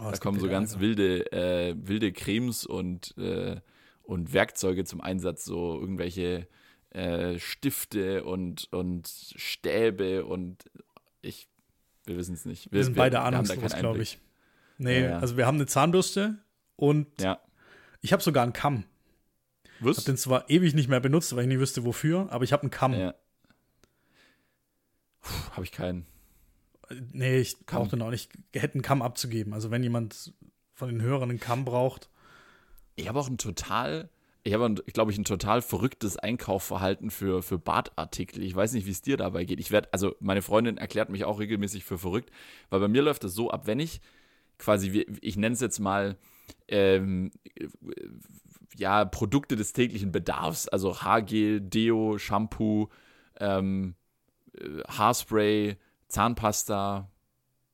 Oh, 0.00 0.10
da 0.10 0.16
kommen 0.18 0.40
so 0.40 0.48
ganz 0.48 0.80
wilde, 0.80 1.30
äh, 1.32 1.74
wilde 1.76 2.12
Cremes 2.12 2.66
und, 2.66 3.16
äh, 3.16 3.60
und 4.02 4.32
Werkzeuge 4.32 4.84
zum 4.84 5.00
Einsatz, 5.00 5.44
so 5.44 5.78
irgendwelche 5.78 6.48
äh, 6.90 7.38
Stifte 7.38 8.24
und, 8.24 8.72
und 8.72 9.08
Stäbe 9.36 10.24
und 10.24 10.64
ich 11.22 11.48
wir 12.06 12.16
wissen 12.16 12.34
es 12.34 12.44
nicht. 12.44 12.66
Wir, 12.66 12.78
wir, 12.78 12.84
sind 12.84 12.96
beide 12.96 13.20
ahnungslos, 13.20 13.74
glaube 13.76 14.02
ich. 14.02 14.18
Nee, 14.76 15.04
ja, 15.04 15.18
also 15.18 15.36
wir 15.36 15.46
haben 15.46 15.56
eine 15.56 15.66
Zahnbürste 15.66 16.38
und 16.76 17.06
ja. 17.20 17.40
ich 18.02 18.12
habe 18.12 18.22
sogar 18.22 18.42
einen 18.42 18.52
Kamm. 18.52 18.84
Ich 19.80 19.86
habe 19.86 20.02
den 20.02 20.16
zwar 20.16 20.48
ewig 20.50 20.74
nicht 20.74 20.88
mehr 20.88 21.00
benutzt, 21.00 21.34
weil 21.34 21.42
ich 21.42 21.48
nie 21.48 21.58
wüsste, 21.58 21.84
wofür, 21.84 22.30
aber 22.30 22.44
ich 22.44 22.52
habe 22.52 22.62
einen 22.62 22.70
Kamm. 22.70 22.94
Ja. 22.94 23.14
Habe 25.52 25.64
ich 25.64 25.72
keinen. 25.72 26.06
Nee, 27.12 27.38
ich 27.38 27.58
brauchte 27.66 27.96
noch 27.96 28.10
nicht. 28.10 28.32
Hätte 28.52 28.74
einen 28.74 28.82
Kamm 28.82 29.02
abzugeben. 29.02 29.52
Also 29.52 29.70
wenn 29.70 29.82
jemand 29.82 30.32
von 30.74 30.88
den 30.88 31.02
Hörern 31.02 31.30
einen 31.30 31.40
Kamm 31.40 31.64
braucht. 31.64 32.08
Ich 32.96 33.08
habe 33.08 33.18
auch 33.18 33.28
einen 33.28 33.38
total 33.38 34.08
ich 34.46 34.52
habe, 34.52 34.74
glaube 34.74 35.10
ich, 35.10 35.16
ein 35.16 35.24
total 35.24 35.62
verrücktes 35.62 36.18
Einkaufverhalten 36.18 37.10
für, 37.10 37.42
für 37.42 37.58
Badartikel. 37.58 38.42
Ich 38.42 38.54
weiß 38.54 38.74
nicht, 38.74 38.86
wie 38.86 38.90
es 38.90 39.00
dir 39.00 39.16
dabei 39.16 39.46
geht. 39.46 39.58
Ich 39.58 39.70
werde, 39.70 39.88
also 39.90 40.14
meine 40.20 40.42
Freundin 40.42 40.76
erklärt 40.76 41.08
mich 41.08 41.24
auch 41.24 41.40
regelmäßig 41.40 41.84
für 41.84 41.96
verrückt, 41.96 42.30
weil 42.68 42.80
bei 42.80 42.88
mir 42.88 43.00
läuft 43.00 43.24
es 43.24 43.34
so 43.34 43.50
ab, 43.50 43.66
wenn 43.66 43.80
ich 43.80 44.02
quasi, 44.58 45.06
ich 45.22 45.36
nenne 45.38 45.54
es 45.54 45.62
jetzt 45.62 45.78
mal, 45.78 46.18
ähm, 46.68 47.30
ja, 48.76 49.06
Produkte 49.06 49.56
des 49.56 49.72
täglichen 49.72 50.12
Bedarfs, 50.12 50.68
also 50.68 51.00
Haargel, 51.00 51.62
Deo, 51.62 52.18
Shampoo, 52.18 52.90
ähm, 53.40 53.94
äh, 54.58 54.82
Haarspray, 54.88 55.78
Zahnpasta, 56.14 57.10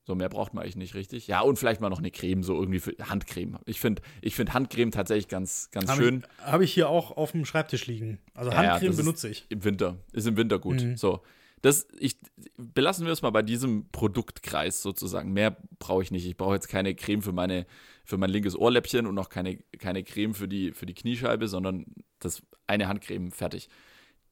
So 0.07 0.15
mehr 0.15 0.29
braucht 0.29 0.55
man 0.55 0.63
eigentlich 0.65 0.77
nicht 0.77 0.95
richtig. 0.95 1.27
Ja, 1.29 1.43
und 1.43 1.57
vielleicht 1.59 1.81
mal 1.81 1.91
noch 1.91 1.99
eine 1.99 2.11
Creme, 2.11 2.43
so 2.43 2.55
irgendwie 2.59 2.81
für 2.81 2.95
Handcreme. 2.99 3.59
Ich 3.67 3.79
finde 3.81 4.03
ich 4.23 4.35
find 4.35 4.55
Handcreme 4.55 4.91
tatsächlich 4.91 5.29
ganz, 5.29 5.71
ganz 5.71 5.89
Habe 5.91 6.03
schön. 6.03 6.25
ich, 6.39 6.45
hab 6.45 6.61
ich 6.63 6.73
hier 6.73 6.89
auch 6.89 7.17
auf 7.17 7.33
dem 7.33 7.45
Schreibtisch 7.45 7.87
liegen. 7.87 8.19
Also 8.35 8.51
Ja, 8.51 8.63
ja, 8.63 8.71
Handcreme 8.73 8.91
ist 8.91 8.97
benutze 8.97 9.29
ich. 9.29 9.47
Im 9.51 9.63
Winter. 9.63 9.99
Ist 10.13 10.27
im 10.27 10.37
Winter 10.37 10.59
gut. 10.59 10.83
Mhm. 10.83 10.97
So. 10.97 11.21
Das, 11.63 11.87
ich, 11.99 12.17
belassen 12.57 13.05
wir 13.05 13.13
es 13.13 13.21
mal 13.21 13.31
bei 13.31 13.43
diesem 13.43 13.91
Produktkreis 13.93 14.81
sozusagen. 14.81 15.33
Mehr 15.35 15.57
brauche 15.79 16.03
ich 16.03 16.11
nicht. 16.11 16.27
Ich 16.27 16.39
brauche 16.39 16.55
jetzt 16.55 16.69
keine 16.69 16.95
Creme 16.95 17.21
für, 17.21 17.33
meine, 17.33 17.67
für 18.07 18.17
mein 18.17 18.31
linkes 18.31 18.57
Ohrläppchen 18.57 19.07
und 19.07 19.19
auch 19.19 19.29
keine, 19.29 19.59
keine 19.79 20.03
Creme 20.03 20.33
für 20.35 20.49
die, 20.49 20.73
für 20.73 20.87
die 20.87 20.95
Kniescheibe, 20.95 21.47
sondern 21.49 21.85
das 22.19 22.43
eine 22.67 22.89
Handcreme 22.89 23.31
fertig. 23.31 23.69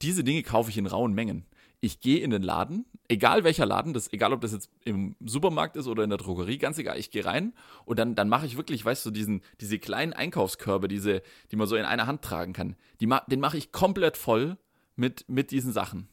Diese 0.01 0.23
Dinge 0.23 0.41
kaufe 0.41 0.71
ich 0.71 0.77
in 0.79 0.87
rauen 0.87 1.13
Mengen. 1.13 1.45
Ich 1.81 2.01
gehe 2.01 2.19
in 2.19 2.29
den 2.29 2.41
Laden, 2.41 2.85
egal 3.07 3.43
welcher 3.43 3.65
Laden, 3.65 3.93
das, 3.93 4.11
egal 4.11 4.33
ob 4.33 4.41
das 4.41 4.51
jetzt 4.51 4.69
im 4.83 5.15
Supermarkt 5.25 5.75
ist 5.77 5.87
oder 5.87 6.03
in 6.03 6.09
der 6.09 6.17
Drogerie, 6.17 6.57
ganz 6.57 6.77
egal, 6.77 6.97
ich 6.99 7.09
gehe 7.09 7.23
rein 7.23 7.53
und 7.85 7.97
dann, 7.99 8.15
dann 8.15 8.27
mache 8.27 8.45
ich 8.45 8.57
wirklich, 8.57 8.83
weißt 8.83 9.05
du, 9.05 9.11
diesen, 9.11 9.41
diese 9.61 9.79
kleinen 9.79 10.13
Einkaufskörbe, 10.13 10.87
diese, 10.87 11.21
die 11.51 11.55
man 11.55 11.67
so 11.67 11.75
in 11.75 11.85
einer 11.85 12.07
Hand 12.07 12.21
tragen 12.21 12.53
kann, 12.53 12.75
die, 12.99 13.09
den 13.27 13.39
mache 13.39 13.57
ich 13.57 13.71
komplett 13.71 14.17
voll 14.17 14.57
mit, 14.95 15.25
mit 15.29 15.51
diesen 15.51 15.71
Sachen. 15.71 16.09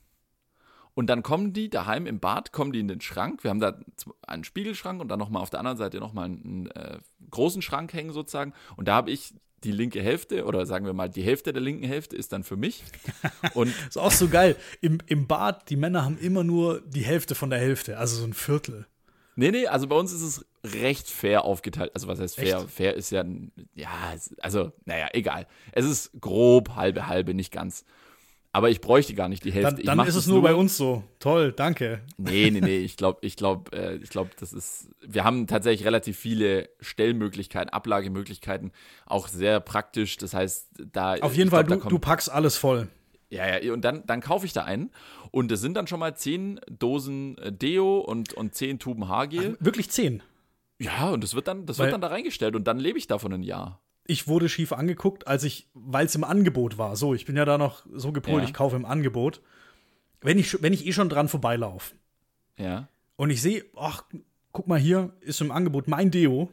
Und 0.96 1.08
dann 1.08 1.22
kommen 1.22 1.52
die 1.52 1.68
daheim 1.68 2.06
im 2.06 2.20
Bad, 2.20 2.52
kommen 2.52 2.72
die 2.72 2.80
in 2.80 2.88
den 2.88 3.02
Schrank. 3.02 3.44
Wir 3.44 3.50
haben 3.50 3.60
da 3.60 3.78
einen 4.26 4.44
Spiegelschrank 4.44 4.98
und 4.98 5.08
dann 5.08 5.18
nochmal 5.18 5.42
auf 5.42 5.50
der 5.50 5.60
anderen 5.60 5.76
Seite 5.76 5.98
nochmal 5.98 6.24
einen, 6.24 6.70
äh, 6.70 7.00
großen 7.30 7.60
Schrank 7.60 7.92
hängen 7.92 8.12
sozusagen. 8.12 8.54
Und 8.76 8.88
da 8.88 8.94
habe 8.94 9.10
ich 9.10 9.34
die 9.64 9.72
linke 9.72 10.02
Hälfte 10.02 10.44
oder 10.44 10.66
sagen 10.66 10.86
wir 10.86 10.92
mal 10.92 11.08
die 11.08 11.22
Hälfte 11.22 11.52
der 11.52 11.62
linken 11.62 11.84
Hälfte 11.84 12.16
ist 12.16 12.32
dann 12.32 12.44
für 12.44 12.56
mich. 12.56 12.84
Und 13.54 13.72
Ist 13.88 13.98
auch 13.98 14.10
so 14.10 14.28
geil. 14.28 14.56
Im, 14.80 14.98
Im 15.06 15.26
Bad, 15.26 15.70
die 15.70 15.76
Männer 15.76 16.04
haben 16.04 16.18
immer 16.18 16.44
nur 16.44 16.82
die 16.82 17.02
Hälfte 17.04 17.34
von 17.34 17.50
der 17.50 17.58
Hälfte, 17.58 17.98
also 17.98 18.16
so 18.16 18.24
ein 18.24 18.34
Viertel. 18.34 18.86
nee, 19.34 19.50
nee, 19.50 19.66
also 19.66 19.86
bei 19.86 19.96
uns 19.96 20.12
ist 20.12 20.22
es 20.22 20.46
recht 20.64 21.08
fair 21.08 21.44
aufgeteilt. 21.44 21.92
Also 21.94 22.08
was 22.08 22.20
heißt 22.20 22.36
fair? 22.36 22.58
Echt? 22.58 22.70
Fair 22.70 22.94
ist 22.94 23.10
ja, 23.10 23.24
ja, 23.74 24.14
also 24.40 24.72
naja, 24.84 25.08
egal. 25.12 25.46
Es 25.72 25.84
ist 25.84 26.12
grob 26.20 26.74
halbe 26.74 27.06
halbe, 27.06 27.34
nicht 27.34 27.52
ganz. 27.52 27.84
Aber 28.56 28.70
ich 28.70 28.80
bräuchte 28.80 29.12
gar 29.12 29.28
nicht 29.28 29.44
die 29.44 29.52
Hälfte. 29.52 29.82
Dann, 29.82 29.98
dann 29.98 30.08
ist 30.08 30.14
es 30.14 30.24
das 30.24 30.26
nur 30.28 30.40
bei 30.40 30.54
uns 30.54 30.78
so. 30.78 31.04
Toll, 31.18 31.52
danke. 31.52 32.00
Nee, 32.16 32.50
nee, 32.50 32.62
nee, 32.62 32.78
ich 32.86 32.96
glaube, 32.96 33.18
ich 33.20 33.36
glaube, 33.36 33.70
äh, 33.76 33.96
ich 33.96 34.08
glaube, 34.08 34.30
das 34.40 34.54
ist, 34.54 34.88
wir 35.06 35.24
haben 35.24 35.46
tatsächlich 35.46 35.86
relativ 35.86 36.18
viele 36.18 36.70
Stellmöglichkeiten, 36.80 37.68
Ablagemöglichkeiten, 37.68 38.72
auch 39.04 39.28
sehr 39.28 39.60
praktisch. 39.60 40.16
Das 40.16 40.32
heißt, 40.32 40.70
da. 40.90 41.16
Auf 41.16 41.36
jeden 41.36 41.50
Fall, 41.50 41.64
glaub, 41.64 41.82
du, 41.82 41.88
du 41.90 41.98
packst 41.98 42.32
alles 42.32 42.56
voll. 42.56 42.88
Ja, 43.28 43.58
ja, 43.58 43.74
und 43.74 43.82
dann, 43.82 44.06
dann 44.06 44.22
kaufe 44.22 44.46
ich 44.46 44.54
da 44.54 44.64
einen 44.64 44.90
und 45.32 45.52
es 45.52 45.60
sind 45.60 45.74
dann 45.74 45.86
schon 45.86 46.00
mal 46.00 46.16
zehn 46.16 46.58
Dosen 46.66 47.36
äh, 47.36 47.52
Deo 47.52 47.98
und, 47.98 48.32
und 48.32 48.54
zehn 48.54 48.78
Tuben 48.78 49.06
Haargel. 49.06 49.58
Wirklich 49.60 49.90
zehn. 49.90 50.22
Ja, 50.78 51.10
und 51.10 51.22
das 51.22 51.34
wird 51.34 51.46
dann, 51.46 51.66
das 51.66 51.78
Weil- 51.78 51.88
wird 51.88 51.92
dann 51.92 52.00
da 52.00 52.08
reingestellt 52.08 52.56
und 52.56 52.64
dann 52.64 52.78
lebe 52.78 52.98
ich 52.98 53.06
davon 53.06 53.34
ein 53.34 53.42
Jahr. 53.42 53.82
Ich 54.08 54.28
wurde 54.28 54.48
schief 54.48 54.72
angeguckt, 54.72 55.26
als 55.26 55.42
ich, 55.44 55.68
weil 55.74 56.06
es 56.06 56.14
im 56.14 56.24
Angebot 56.24 56.78
war. 56.78 56.96
So, 56.96 57.14
ich 57.14 57.24
bin 57.24 57.36
ja 57.36 57.44
da 57.44 57.58
noch 57.58 57.84
so 57.92 58.12
gepolt, 58.12 58.42
Ja. 58.42 58.48
ich 58.48 58.54
kaufe 58.54 58.76
im 58.76 58.84
Angebot. 58.84 59.40
Wenn 60.20 60.38
ich, 60.38 60.62
wenn 60.62 60.72
ich 60.72 60.86
eh 60.86 60.92
schon 60.92 61.08
dran 61.08 61.28
vorbeilaufe 61.28 61.94
Ja. 62.58 62.88
und 63.16 63.30
ich 63.30 63.42
sehe, 63.42 63.64
ach, 63.76 64.04
guck 64.52 64.66
mal 64.68 64.78
hier, 64.78 65.12
ist 65.20 65.40
im 65.40 65.50
Angebot 65.50 65.88
mein 65.88 66.10
Deo. 66.10 66.50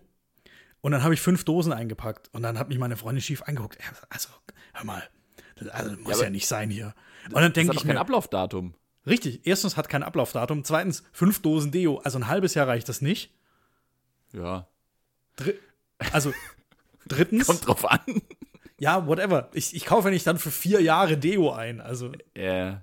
Und 0.81 0.91
dann 0.91 1.01
habe 1.03 1.13
ich 1.13 1.21
fünf 1.21 1.45
Dosen 1.45 1.71
eingepackt. 1.71 2.29
Und 2.33 2.43
dann 2.43 2.59
hat 2.59 2.67
mich 2.67 2.77
meine 2.77 2.97
Freundin 2.97 3.21
schief 3.21 3.41
angeguckt. 3.43 3.77
Ja, 3.81 3.85
Also, 4.09 4.29
hör 4.73 4.83
mal, 4.85 5.03
das 5.55 5.69
also, 5.69 5.95
muss 6.01 6.17
ja, 6.17 6.23
aber 6.23 6.29
nicht 6.31 6.47
sein 6.47 6.69
hier. 6.69 6.93
Und 7.27 7.35
dann 7.35 7.53
denke 7.53 7.69
hat 7.69 7.75
ich 7.75 7.81
doch 7.81 7.87
kein 7.87 7.95
mir, 7.95 8.01
Ablaufdatum. 8.01 8.73
richtig, 9.07 9.41
erstens 9.47 9.77
hat 9.77 9.87
kein 9.87 10.03
Ablaufdatum. 10.03 10.65
Zweitens, 10.65 11.03
fünf 11.13 11.41
Dosen 11.41 11.71
Deo, 11.71 11.99
also 11.99 12.17
ein 12.19 12.27
halbes 12.27 12.53
Jahr 12.53 12.67
reicht 12.67 12.89
das 12.89 13.01
nicht. 13.01 13.33
Ja. 14.33 14.67
Dr 15.37 15.53
also, 16.11 16.33
drittens, 17.07 17.47
Kommt 17.47 17.67
drauf 17.67 17.89
an. 17.89 17.99
ja, 18.77 19.07
whatever. 19.07 19.49
Ich, 19.53 19.75
ich 19.75 19.85
kaufe 19.85 20.09
nicht 20.09 20.25
dann 20.27 20.37
für 20.39 20.51
vier 20.51 20.81
Jahre 20.81 21.17
Deo 21.17 21.51
ein. 21.51 21.81
Also, 21.81 22.11
Ja. 22.35 22.81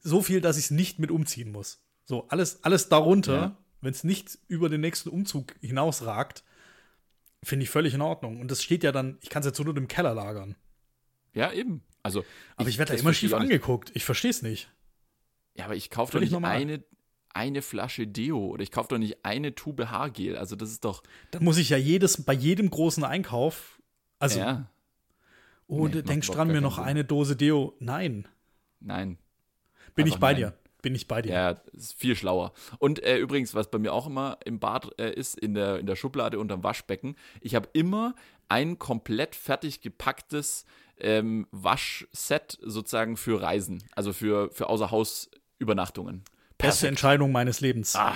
so 0.00 0.22
viel, 0.22 0.40
dass 0.40 0.56
ich 0.58 0.64
es 0.66 0.70
nicht 0.70 0.98
mit 0.98 1.10
umziehen 1.10 1.52
muss. 1.52 1.80
So, 2.04 2.26
alles, 2.28 2.64
alles 2.64 2.88
darunter, 2.88 3.34
Ja. 3.34 3.56
wenn 3.80 3.92
es 3.92 4.04
nicht 4.04 4.38
über 4.48 4.68
den 4.68 4.80
nächsten 4.80 5.08
Umzug 5.10 5.54
hinausragt, 5.60 6.42
finde 7.44 7.64
ich 7.64 7.70
völlig 7.70 7.94
in 7.94 8.00
Ordnung. 8.00 8.40
Und 8.40 8.50
das 8.50 8.62
steht 8.62 8.82
ja 8.82 8.92
dann, 8.92 9.18
ich 9.20 9.28
kann 9.30 9.40
es 9.40 9.46
jetzt 9.46 9.62
nur 9.62 9.76
im 9.76 9.88
Keller 9.88 10.14
lagern. 10.14 10.56
Ja, 11.34 11.52
eben. 11.52 11.82
Also. 12.02 12.24
Aber 12.56 12.68
ich, 12.68 12.78
werde 12.78 12.94
da 12.94 12.98
immer 12.98 13.12
schief 13.12 13.30
ich 13.30 13.36
angeguckt. 13.36 13.90
Ich 13.94 14.04
verstehe 14.04 14.30
es 14.30 14.42
nicht. 14.42 14.70
Ja, 15.54 15.66
aber 15.66 15.76
ich 15.76 15.90
kaufe 15.90 16.12
doch 16.12 16.20
nicht 16.20 16.34
eine, 16.34 16.82
eine 17.34 17.62
Flasche 17.62 18.06
Deo 18.06 18.38
oder 18.46 18.62
ich 18.62 18.70
kaufe 18.70 18.88
doch 18.90 18.98
nicht 18.98 19.24
eine 19.24 19.54
Tube 19.54 19.90
Haargel. 19.90 20.36
Also 20.36 20.56
das 20.56 20.70
ist 20.70 20.84
doch. 20.84 21.02
Dann 21.30 21.44
muss 21.44 21.58
ich 21.58 21.70
ja 21.70 21.76
jedes, 21.76 22.24
bei 22.24 22.32
jedem 22.32 22.70
großen 22.70 23.04
Einkauf, 23.04 23.80
also, 24.18 24.40
ja, 24.40 24.68
oh, 25.68 25.86
Nee, 25.86 26.02
denkst 26.02 26.28
dran, 26.28 26.48
mir 26.48 26.60
noch 26.60 26.76
Sinn. 26.76 26.84
eine 26.84 27.04
Dose 27.04 27.36
Deo. 27.36 27.74
Nein, 27.78 28.26
nein. 28.80 29.18
bin 29.94 30.04
Einfach 30.04 30.16
ich 30.16 30.20
bei 30.20 30.32
nein. 30.32 30.36
dir. 30.40 30.54
Bin 30.80 30.94
ich 30.94 31.08
bei 31.08 31.22
dir. 31.22 31.32
Ja, 31.32 31.50
ist 31.72 31.94
viel 31.94 32.14
schlauer. 32.14 32.52
Und 32.78 33.02
äh, 33.02 33.18
übrigens, 33.18 33.52
was 33.54 33.68
bei 33.68 33.78
mir 33.78 33.92
auch 33.92 34.06
immer 34.06 34.38
im 34.44 34.60
Bad 34.60 34.92
äh, 35.00 35.12
ist, 35.12 35.36
in 35.36 35.54
der, 35.54 35.80
in 35.80 35.86
der 35.86 35.96
Schublade 35.96 36.38
unterm 36.38 36.62
Waschbecken, 36.62 37.16
ich 37.40 37.56
habe 37.56 37.68
immer 37.72 38.14
ein 38.48 38.78
komplett 38.78 39.34
fertig 39.34 39.80
gepacktes 39.80 40.64
ähm, 40.98 41.48
Waschset 41.50 42.58
sozusagen 42.62 43.16
für 43.16 43.42
Reisen, 43.42 43.82
also 43.92 44.12
für, 44.12 44.50
für 44.52 44.68
Außerhausübernachtungen. 44.68 46.22
Beste 46.58 46.88
Entscheidung 46.88 47.32
meines 47.32 47.60
Lebens. 47.60 47.94
Ah, 47.96 48.14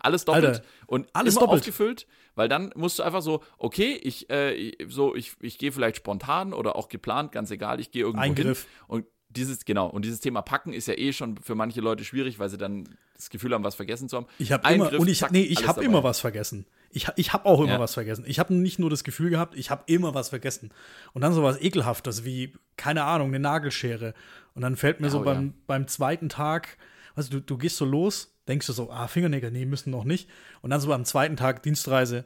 alles 0.00 0.24
doppelt 0.24 0.44
Alter, 0.46 0.62
und 0.86 1.08
alles 1.12 1.34
immer 1.34 1.42
doppelt. 1.46 1.60
aufgefüllt, 1.62 2.06
weil 2.34 2.48
dann 2.48 2.72
musst 2.76 2.98
du 2.98 3.02
einfach 3.02 3.22
so, 3.22 3.42
okay, 3.58 3.98
ich, 4.02 4.28
äh, 4.30 4.72
so, 4.88 5.14
ich, 5.14 5.34
ich 5.40 5.58
gehe 5.58 5.72
vielleicht 5.72 5.96
spontan 5.96 6.52
oder 6.52 6.76
auch 6.76 6.88
geplant, 6.88 7.32
ganz 7.32 7.50
egal, 7.50 7.80
ich 7.80 7.90
gehe 7.90 8.02
irgendwo 8.02 8.22
Eingriff. 8.22 8.62
hin 8.64 8.70
und 8.88 9.06
dieses, 9.28 9.64
genau, 9.64 9.88
und 9.88 10.04
dieses 10.04 10.20
Thema 10.20 10.40
Packen 10.42 10.72
ist 10.72 10.86
ja 10.88 10.94
eh 10.96 11.12
schon 11.12 11.36
für 11.38 11.54
manche 11.54 11.80
Leute 11.80 12.04
schwierig, 12.04 12.38
weil 12.38 12.48
sie 12.48 12.56
dann 12.58 12.88
das 13.16 13.28
Gefühl 13.28 13.52
haben, 13.52 13.64
was 13.64 13.74
vergessen 13.74 14.08
zu 14.08 14.16
haben. 14.18 14.26
Ich 14.38 14.52
habe 14.52 14.72
immer 14.72 14.92
und 14.98 15.08
ich 15.08 15.18
zack, 15.18 15.32
nee, 15.32 15.42
ich 15.42 15.66
habe 15.66 15.82
immer 15.84 16.02
was 16.04 16.20
vergessen. 16.20 16.66
Ich, 16.90 17.08
ich 17.16 17.32
habe 17.34 17.44
auch 17.44 17.60
immer 17.60 17.72
Ja. 17.72 17.80
was 17.80 17.92
vergessen. 17.94 18.24
Ich 18.26 18.38
habe 18.38 18.54
nicht 18.54 18.78
nur 18.78 18.88
das 18.88 19.04
Gefühl 19.04 19.28
gehabt, 19.28 19.54
ich 19.56 19.70
habe 19.70 19.82
immer 19.86 20.14
was 20.14 20.30
vergessen. 20.30 20.70
Und 21.12 21.20
dann 21.22 21.32
so 21.34 21.42
was 21.42 21.60
ekelhaftes 21.60 22.24
wie 22.24 22.54
keine 22.76 23.04
Ahnung, 23.04 23.28
eine 23.28 23.40
Nagelschere 23.40 24.14
und 24.54 24.62
dann 24.62 24.76
fällt 24.76 25.00
mir 25.00 25.10
so 25.10 25.20
Oh, 25.20 25.24
beim 25.24 25.46
ja. 25.48 25.52
beim 25.66 25.88
zweiten 25.88 26.28
Tag, 26.30 26.78
also 27.16 27.30
du, 27.30 27.40
du 27.40 27.58
gehst 27.58 27.76
so 27.78 27.84
los, 27.84 28.32
denkst 28.46 28.66
du 28.68 28.72
so, 28.72 28.90
ah 28.92 29.08
Fingernägel, 29.08 29.50
nee, 29.50 29.64
müssen 29.66 29.90
noch 29.90 30.04
nicht 30.04 30.28
und 30.62 30.70
dann 30.70 30.80
so 30.80 30.86
beim 30.88 31.04
zweiten 31.04 31.36
Tag 31.36 31.62
Dienstreise 31.64 32.24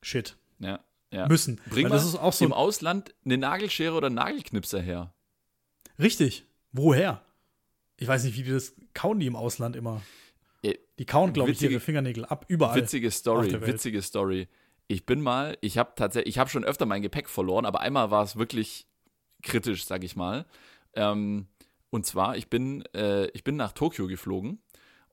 shit, 0.00 0.36
Ja, 0.58 0.80
ja. 1.12 1.28
müssen. 1.28 1.60
Bring 1.68 1.88
das 1.90 2.04
ist 2.06 2.14
auch 2.16 2.32
so 2.32 2.44
im 2.46 2.52
Ausland 2.54 3.14
eine 3.24 3.36
Nagelschere 3.36 3.94
oder 3.94 4.08
Nagelknipser 4.08 4.80
her. 4.80 5.12
richtig. 5.98 6.46
Woher? 6.72 7.22
Ich 7.98 8.06
weiß 8.06 8.24
nicht, 8.24 8.36
wie 8.36 8.42
die 8.42 8.50
das 8.50 8.74
kauen 8.92 9.18
die 9.18 9.26
im 9.26 9.36
Ausland 9.36 9.76
immer. 9.76 10.02
Äh, 10.62 10.74
Die 10.98 11.06
kauen, 11.06 11.32
glaube 11.32 11.50
ich, 11.50 11.62
ihre 11.62 11.80
Fingernägel 11.80 12.24
ab 12.26 12.44
überall. 12.48 12.76
Witzige 12.76 13.10
Story, 13.10 13.50
witzige 13.66 14.02
Story. 14.02 14.48
Ich 14.88 15.06
bin 15.06 15.20
mal, 15.22 15.56
ich 15.62 15.78
habe 15.78 15.92
tatsächlich, 15.96 16.34
ich 16.34 16.38
habe 16.38 16.50
schon 16.50 16.64
öfter 16.64 16.84
mein 16.86 17.00
Gepäck 17.02 17.28
verloren, 17.30 17.64
aber 17.64 17.80
einmal 17.80 18.10
war 18.10 18.22
es 18.22 18.36
wirklich 18.36 18.86
kritisch, 19.42 19.86
sag 19.86 20.04
ich 20.04 20.16
mal. 20.16 20.44
Ähm, 20.94 21.46
und 21.90 22.06
zwar, 22.06 22.36
ich 22.36 22.48
bin, 22.48 22.84
äh, 22.94 23.28
ich 23.28 23.44
bin 23.44 23.56
nach 23.56 23.72
Tokio 23.72 24.06
geflogen 24.06 24.60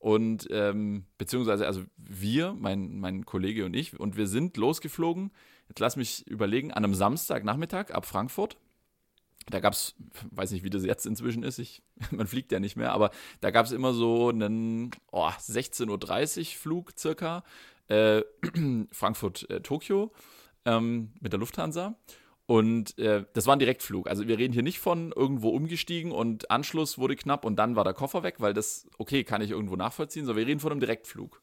und 0.03 0.47
ähm, 0.51 1.05
beziehungsweise, 1.17 1.65
also 1.65 1.83
wir, 1.95 2.53
mein, 2.53 2.99
mein 2.99 3.25
Kollege 3.25 3.65
und 3.65 3.73
ich, 3.73 3.97
und 3.97 4.17
wir 4.17 4.27
sind 4.27 4.57
losgeflogen. 4.57 5.31
Jetzt 5.69 5.79
lass 5.79 5.95
mich 5.95 6.27
überlegen, 6.27 6.71
an 6.71 6.83
einem 6.83 6.93
Samstagnachmittag 6.93 7.91
ab 7.91 8.05
Frankfurt. 8.05 8.57
Da 9.47 9.61
gab 9.61 9.71
es, 9.71 9.95
weiß 10.31 10.51
nicht, 10.51 10.65
wie 10.65 10.69
das 10.69 10.83
jetzt 10.83 11.05
inzwischen 11.05 11.43
ist, 11.43 11.57
ich, 11.57 11.83
man 12.11 12.27
fliegt 12.27 12.51
ja 12.51 12.59
nicht 12.59 12.75
mehr, 12.75 12.91
aber 12.91 13.11
da 13.39 13.51
gab 13.51 13.65
es 13.65 13.71
immer 13.71 13.93
so 13.93 14.27
einen 14.27 14.91
oh, 15.11 15.27
16.30 15.27 16.39
Uhr 16.39 16.45
Flug 16.57 16.91
circa, 16.97 17.43
äh, 17.87 18.23
Frankfurt-Tokio 18.91 20.11
ähm, 20.65 21.13
mit 21.21 21.31
der 21.31 21.39
Lufthansa. 21.39 21.95
Und 22.45 22.97
äh, 22.99 23.23
das 23.33 23.47
war 23.47 23.55
ein 23.55 23.59
Direktflug. 23.59 24.07
Also 24.07 24.27
wir 24.27 24.37
reden 24.37 24.53
hier 24.53 24.63
nicht 24.63 24.79
von 24.79 25.13
irgendwo 25.13 25.49
umgestiegen 25.49 26.11
und 26.11 26.51
Anschluss 26.51 26.97
wurde 26.97 27.15
knapp 27.15 27.45
und 27.45 27.55
dann 27.55 27.75
war 27.75 27.85
der 27.85 27.93
Koffer 27.93 28.21
weg, 28.23 28.35
weil 28.39 28.53
das, 28.53 28.87
okay, 28.97 29.23
kann 29.23 29.41
ich 29.41 29.51
irgendwo 29.51 29.77
nachvollziehen, 29.77 30.25
sondern 30.25 30.41
wir 30.41 30.47
reden 30.47 30.59
von 30.59 30.71
einem 30.71 30.81
Direktflug. 30.81 31.41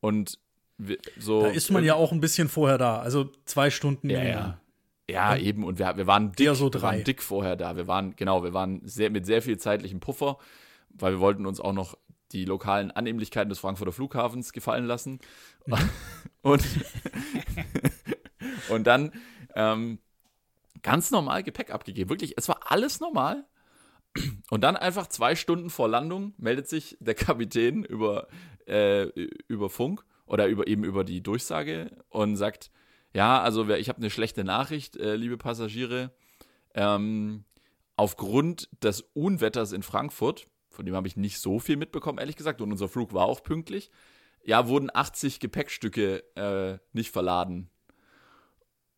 Und 0.00 0.38
wir, 0.78 0.98
so. 1.18 1.42
Da 1.42 1.48
ist 1.48 1.70
man 1.70 1.84
ja 1.84 1.94
auch 1.94 2.12
ein 2.12 2.20
bisschen 2.20 2.48
vorher 2.48 2.76
da, 2.76 2.98
also 2.98 3.30
zwei 3.44 3.70
Stunden 3.70 4.10
Ja, 4.10 4.22
ja. 4.22 4.60
Ja, 5.08 5.36
eben. 5.36 5.62
Und 5.62 5.78
wir, 5.78 5.96
wir 5.96 6.08
waren 6.08 6.32
dick, 6.32 6.54
so 6.56 6.72
wir 6.72 6.82
waren 6.82 7.04
dick 7.04 7.22
vorher 7.22 7.54
da. 7.54 7.76
Wir 7.76 7.86
waren, 7.86 8.16
genau, 8.16 8.42
wir 8.42 8.52
waren 8.52 8.80
sehr, 8.84 9.10
mit 9.10 9.24
sehr 9.24 9.40
viel 9.40 9.56
zeitlichem 9.56 10.00
Puffer, 10.00 10.38
weil 10.90 11.12
wir 11.12 11.20
wollten 11.20 11.46
uns 11.46 11.60
auch 11.60 11.72
noch 11.72 11.96
die 12.32 12.44
lokalen 12.44 12.90
Annehmlichkeiten 12.90 13.48
des 13.48 13.60
Frankfurter 13.60 13.92
Flughafens 13.92 14.52
gefallen 14.52 14.84
lassen. 14.84 15.20
Mhm. 15.66 15.76
Und, 16.42 16.64
und 18.68 18.86
dann 18.86 19.10
ähm, 19.56 19.98
ganz 20.86 21.10
normal 21.10 21.42
Gepäck 21.42 21.72
abgegeben. 21.72 22.10
Wirklich, 22.10 22.34
es 22.38 22.48
war 22.48 22.60
alles 22.70 23.00
normal. 23.00 23.44
Und 24.50 24.62
dann 24.62 24.76
einfach 24.76 25.08
zwei 25.08 25.34
Stunden 25.34 25.68
vor 25.68 25.88
Landung 25.88 26.32
meldet 26.38 26.68
sich 26.68 26.96
der 27.00 27.14
Kapitän 27.26 27.82
über, 27.82 28.28
äh, 28.68 29.08
über 29.48 29.68
Funk 29.68 30.04
oder 30.26 30.46
über, 30.46 30.68
eben 30.68 30.84
über 30.84 31.02
die 31.02 31.22
Durchsage 31.22 31.90
und 32.08 32.36
sagt, 32.36 32.70
ja, 33.14 33.40
also 33.40 33.68
ich 33.68 33.88
habe 33.88 33.98
eine 33.98 34.10
schlechte 34.10 34.44
Nachricht, 34.44 34.96
äh, 34.96 35.16
liebe 35.16 35.36
Passagiere. 35.36 36.12
Ähm, 36.74 37.44
aufgrund 37.96 38.68
des 38.82 39.00
Unwetters 39.12 39.72
in 39.72 39.82
Frankfurt, 39.82 40.46
von 40.70 40.86
dem 40.86 40.94
habe 40.94 41.08
ich 41.08 41.16
nicht 41.16 41.40
so 41.40 41.58
viel 41.58 41.76
mitbekommen, 41.76 42.18
ehrlich 42.18 42.36
gesagt, 42.36 42.60
und 42.60 42.70
unser 42.70 42.88
Flug 42.88 43.12
war 43.12 43.26
auch 43.26 43.42
pünktlich, 43.42 43.90
ja, 44.44 44.68
wurden 44.68 44.90
80 44.92 45.40
Gepäckstücke 45.40 46.22
äh, 46.36 46.78
nicht 46.92 47.10
verladen. 47.10 47.70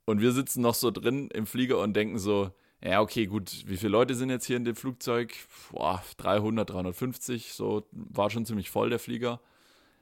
Und 0.08 0.22
wir 0.22 0.32
sitzen 0.32 0.62
noch 0.62 0.72
so 0.72 0.90
drin 0.90 1.28
im 1.34 1.44
Flieger 1.44 1.80
und 1.80 1.94
denken 1.94 2.18
so, 2.18 2.50
ja, 2.82 3.02
okay, 3.02 3.26
gut, 3.26 3.64
wie 3.66 3.76
viele 3.76 3.92
Leute 3.92 4.14
sind 4.14 4.30
jetzt 4.30 4.46
hier 4.46 4.56
in 4.56 4.64
dem 4.64 4.74
Flugzeug? 4.74 5.34
Boah, 5.70 6.02
300, 6.16 6.70
350, 6.70 7.52
so 7.52 7.86
war 7.92 8.30
schon 8.30 8.46
ziemlich 8.46 8.70
voll 8.70 8.88
der 8.88 9.00
Flieger. 9.00 9.38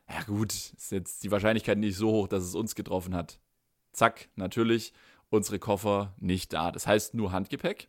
Ja, 0.09 0.23
gut, 0.23 0.53
ist 0.53 0.92
jetzt 0.92 1.25
die 1.25 1.33
Wahrscheinlichkeit 1.33 1.79
nicht 1.79 1.97
so 1.97 2.12
hoch, 2.12 2.29
dass 2.29 2.45
es 2.45 2.55
uns 2.55 2.77
getroffen 2.77 3.16
hat. 3.16 3.40
Zack, 3.90 4.29
natürlich, 4.37 4.92
unsere 5.29 5.59
Koffer 5.59 6.14
nicht 6.21 6.53
da. 6.53 6.71
Das 6.71 6.87
heißt 6.87 7.14
nur 7.14 7.33
Handgepäck. 7.33 7.88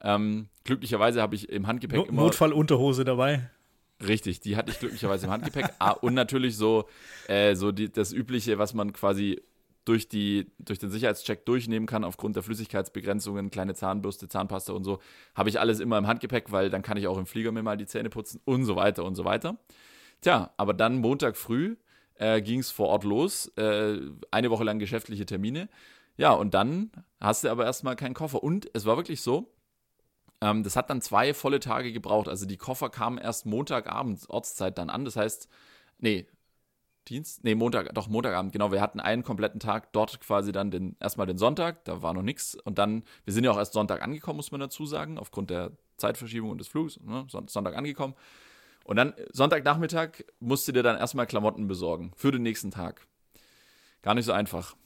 Ähm, 0.00 0.48
glücklicherweise 0.64 1.20
habe 1.20 1.34
ich 1.34 1.50
im 1.50 1.66
Handgepäck 1.66 1.98
no 1.98 2.04
immer. 2.06 2.22
Notfallunterhose 2.22 3.04
dabei. 3.04 3.50
Richtig, 4.02 4.40
die 4.40 4.56
hatte 4.56 4.72
ich 4.72 4.78
glücklicherweise 4.78 5.26
im 5.26 5.32
Handgepäck. 5.32 5.74
ah, 5.78 5.90
und 5.90 6.14
natürlich 6.14 6.56
so, 6.56 6.88
äh, 7.28 7.54
so 7.54 7.70
die, 7.70 7.92
das 7.92 8.14
Übliche, 8.14 8.56
was 8.56 8.72
man 8.72 8.94
quasi 8.94 9.42
durch, 9.84 10.08
die, 10.08 10.50
durch 10.58 10.78
den 10.78 10.90
Sicherheitscheck 10.90 11.44
durchnehmen 11.44 11.86
kann, 11.86 12.04
aufgrund 12.04 12.36
der 12.36 12.42
Flüssigkeitsbegrenzungen, 12.42 13.50
kleine 13.50 13.74
Zahnbürste, 13.74 14.28
Zahnpasta 14.28 14.72
und 14.72 14.84
so, 14.84 15.00
habe 15.34 15.48
ich 15.48 15.60
alles 15.60 15.80
immer 15.80 15.98
im 15.98 16.06
Handgepäck, 16.06 16.52
weil 16.52 16.70
dann 16.70 16.82
kann 16.82 16.96
ich 16.96 17.06
auch 17.06 17.18
im 17.18 17.26
Flieger 17.26 17.52
mir 17.52 17.62
mal 17.62 17.76
die 17.76 17.86
Zähne 17.86 18.10
putzen 18.10 18.40
und 18.44 18.64
so 18.64 18.76
weiter 18.76 19.04
und 19.04 19.14
so 19.14 19.24
weiter. 19.24 19.58
Tja, 20.20 20.52
aber 20.56 20.72
dann 20.72 20.98
Montag 20.98 21.36
früh 21.36 21.76
äh, 22.14 22.40
ging 22.40 22.60
es 22.60 22.70
vor 22.70 22.88
Ort 22.88 23.04
los, 23.04 23.48
äh, 23.56 23.98
eine 24.30 24.50
Woche 24.50 24.64
lang 24.64 24.78
geschäftliche 24.78 25.26
Termine. 25.26 25.68
Ja, 26.16 26.32
und 26.32 26.54
dann 26.54 26.90
hast 27.20 27.44
du 27.44 27.48
aber 27.50 27.64
erstmal 27.64 27.96
keinen 27.96 28.14
Koffer. 28.14 28.42
Und 28.42 28.70
es 28.72 28.86
war 28.86 28.96
wirklich 28.96 29.20
so, 29.20 29.52
ähm, 30.40 30.62
das 30.62 30.76
hat 30.76 30.90
dann 30.90 31.00
zwei 31.00 31.34
volle 31.34 31.60
Tage 31.60 31.92
gebraucht. 31.92 32.28
Also 32.28 32.46
die 32.46 32.56
Koffer 32.56 32.90
kamen 32.90 33.18
erst 33.18 33.46
Montagabend 33.46 34.28
Ortszeit 34.28 34.78
dann 34.78 34.90
an. 34.90 35.04
Das 35.04 35.16
heißt, 35.16 35.48
nee, 35.98 36.26
Dienst, 37.08 37.44
nee, 37.44 37.54
Montag, 37.54 37.94
doch 37.94 38.08
Montagabend, 38.08 38.52
genau. 38.52 38.72
Wir 38.72 38.80
hatten 38.80 39.00
einen 39.00 39.22
kompletten 39.22 39.60
Tag 39.60 39.92
dort 39.92 40.20
quasi 40.20 40.52
dann 40.52 40.70
den, 40.70 40.96
erstmal 41.00 41.26
den 41.26 41.38
Sonntag, 41.38 41.84
da 41.84 42.02
war 42.02 42.14
noch 42.14 42.22
nichts. 42.22 42.54
Und 42.54 42.78
dann, 42.78 43.04
wir 43.24 43.32
sind 43.32 43.44
ja 43.44 43.50
auch 43.50 43.58
erst 43.58 43.74
Sonntag 43.74 44.02
angekommen, 44.02 44.36
muss 44.36 44.52
man 44.52 44.60
dazu 44.60 44.86
sagen, 44.86 45.18
aufgrund 45.18 45.50
der 45.50 45.72
Zeitverschiebung 45.96 46.50
und 46.50 46.58
des 46.58 46.68
Flugs, 46.68 46.98
ne? 47.00 47.26
Sonntag 47.28 47.76
angekommen. 47.76 48.14
Und 48.84 48.96
dann 48.96 49.14
Sonntagnachmittag 49.32 50.24
musst 50.40 50.68
du 50.68 50.72
dir 50.72 50.82
dann 50.82 50.98
erstmal 50.98 51.26
Klamotten 51.26 51.66
besorgen 51.66 52.12
für 52.16 52.30
den 52.30 52.42
nächsten 52.42 52.70
Tag. 52.70 53.06
Gar 54.02 54.14
nicht 54.14 54.26
so 54.26 54.32
einfach. 54.32 54.76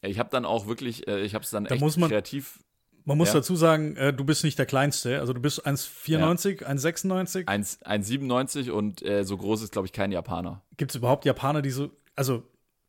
Ich 0.00 0.18
habe 0.20 0.30
dann 0.30 0.44
auch 0.44 0.68
wirklich, 0.68 1.08
äh, 1.08 1.20
ich 1.22 1.34
habe 1.34 1.42
es 1.44 1.50
dann 1.50 1.64
Da 1.64 1.74
echt 1.74 2.00
kreativ 2.00 2.60
Man 3.08 3.16
muss 3.16 3.28
Ja. 3.28 3.34
dazu 3.34 3.56
sagen, 3.56 3.96
äh, 3.96 4.12
du 4.12 4.22
bist 4.22 4.44
nicht 4.44 4.58
der 4.58 4.66
Kleinste. 4.66 5.18
Also 5.18 5.32
du 5.32 5.40
bist 5.40 5.66
1,94, 5.66 6.62
1,96. 6.62 7.48
1 7.48 7.80
1,97 7.82 8.70
und 8.70 9.00
äh, 9.02 9.24
so 9.24 9.38
groß 9.38 9.62
ist, 9.62 9.72
glaube 9.72 9.86
ich, 9.86 9.92
kein 9.92 10.12
Japaner. 10.12 10.62
Gibt 10.76 10.90
es 10.92 10.96
überhaupt 10.96 11.24
Japaner, 11.24 11.62
die 11.62 11.70
so. 11.70 11.90
Also 12.16 12.42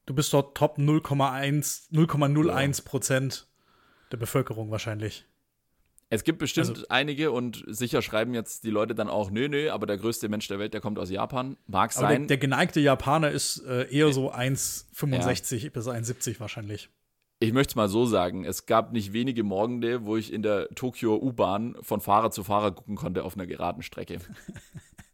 du 0.05 0.13
bist 0.13 0.34
dort 0.34 0.58
Top 0.58 0.77
0,1, 0.77 1.89
0,01 1.93 2.84
Prozent 2.84 3.47
der 4.12 4.17
Bevölkerung 4.17 4.71
wahrscheinlich. 4.71 5.25
Es 6.10 6.25
gibt 6.25 6.39
bestimmt 6.39 6.67
Also- 6.69 6.86
einige 6.89 7.32
und 7.32 7.63
sicher 7.67 8.01
schreiben 8.01 8.34
jetzt 8.34 8.65
die 8.65 8.71
Leute 8.71 8.95
dann 8.95 9.08
auch, 9.10 9.32
nö, 9.32 9.47
nö, 9.47 9.69
aber 9.69 9.86
der 9.86 9.97
größte 9.97 10.27
Mensch 10.27 10.47
der 10.49 10.60
Welt, 10.60 10.73
der 10.73 10.82
kommt 10.82 10.99
aus 10.99 11.10
Japan. 11.12 11.55
Mag 11.67 11.95
Aber 11.95 12.08
der, 12.08 12.17
sein. 12.17 12.27
der 12.27 12.38
geneigte 12.39 12.79
Japaner 12.82 13.32
ist 13.32 13.63
äh, 13.65 13.88
eher 13.89 14.12
so 14.12 14.34
1,65 14.34 15.69
bis 15.71 15.88
1,70 15.88 16.39
wahrscheinlich. 16.41 16.89
Ich 17.39 17.54
möchte 17.54 17.71
es 17.71 17.75
mal 17.75 17.88
so 17.88 18.06
sagen, 18.06 18.43
es 18.45 18.65
gab 18.65 18.91
nicht 18.91 19.13
wenige 19.13 19.43
Morgende, 19.43 20.06
wo 20.06 20.17
ich 20.17 20.34
in 20.34 20.41
der 20.41 20.67
Tokio 20.75 21.15
U-Bahn 21.15 21.75
von 21.82 22.02
Fahrer 22.02 22.32
zu 22.32 22.43
Fahrer 22.43 22.71
gucken 22.71 22.95
konnte 22.95 23.23
auf 23.23 23.36
einer 23.36 23.47
geraden 23.47 23.82
Strecke. 23.82 24.19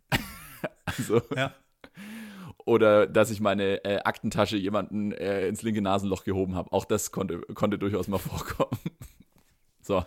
also, 0.86 1.22
Ja. 1.36 1.54
oder 2.66 3.06
dass 3.06 3.30
ich 3.30 3.42
meine 3.42 3.84
äh, 3.86 4.00
Aktentasche 4.00 4.58
jemanden 4.58 5.12
äh, 5.12 5.48
ins 5.48 5.62
linke 5.62 5.82
Nasenloch 5.82 6.24
gehoben 6.24 6.56
habe. 6.56 6.72
Auch 6.72 6.86
das 6.86 7.12
konnte, 7.12 7.42
konnte 7.54 7.78
durchaus 7.78 8.08
mal 8.08 8.18
vorkommen. 8.20 8.80
so. 9.82 10.04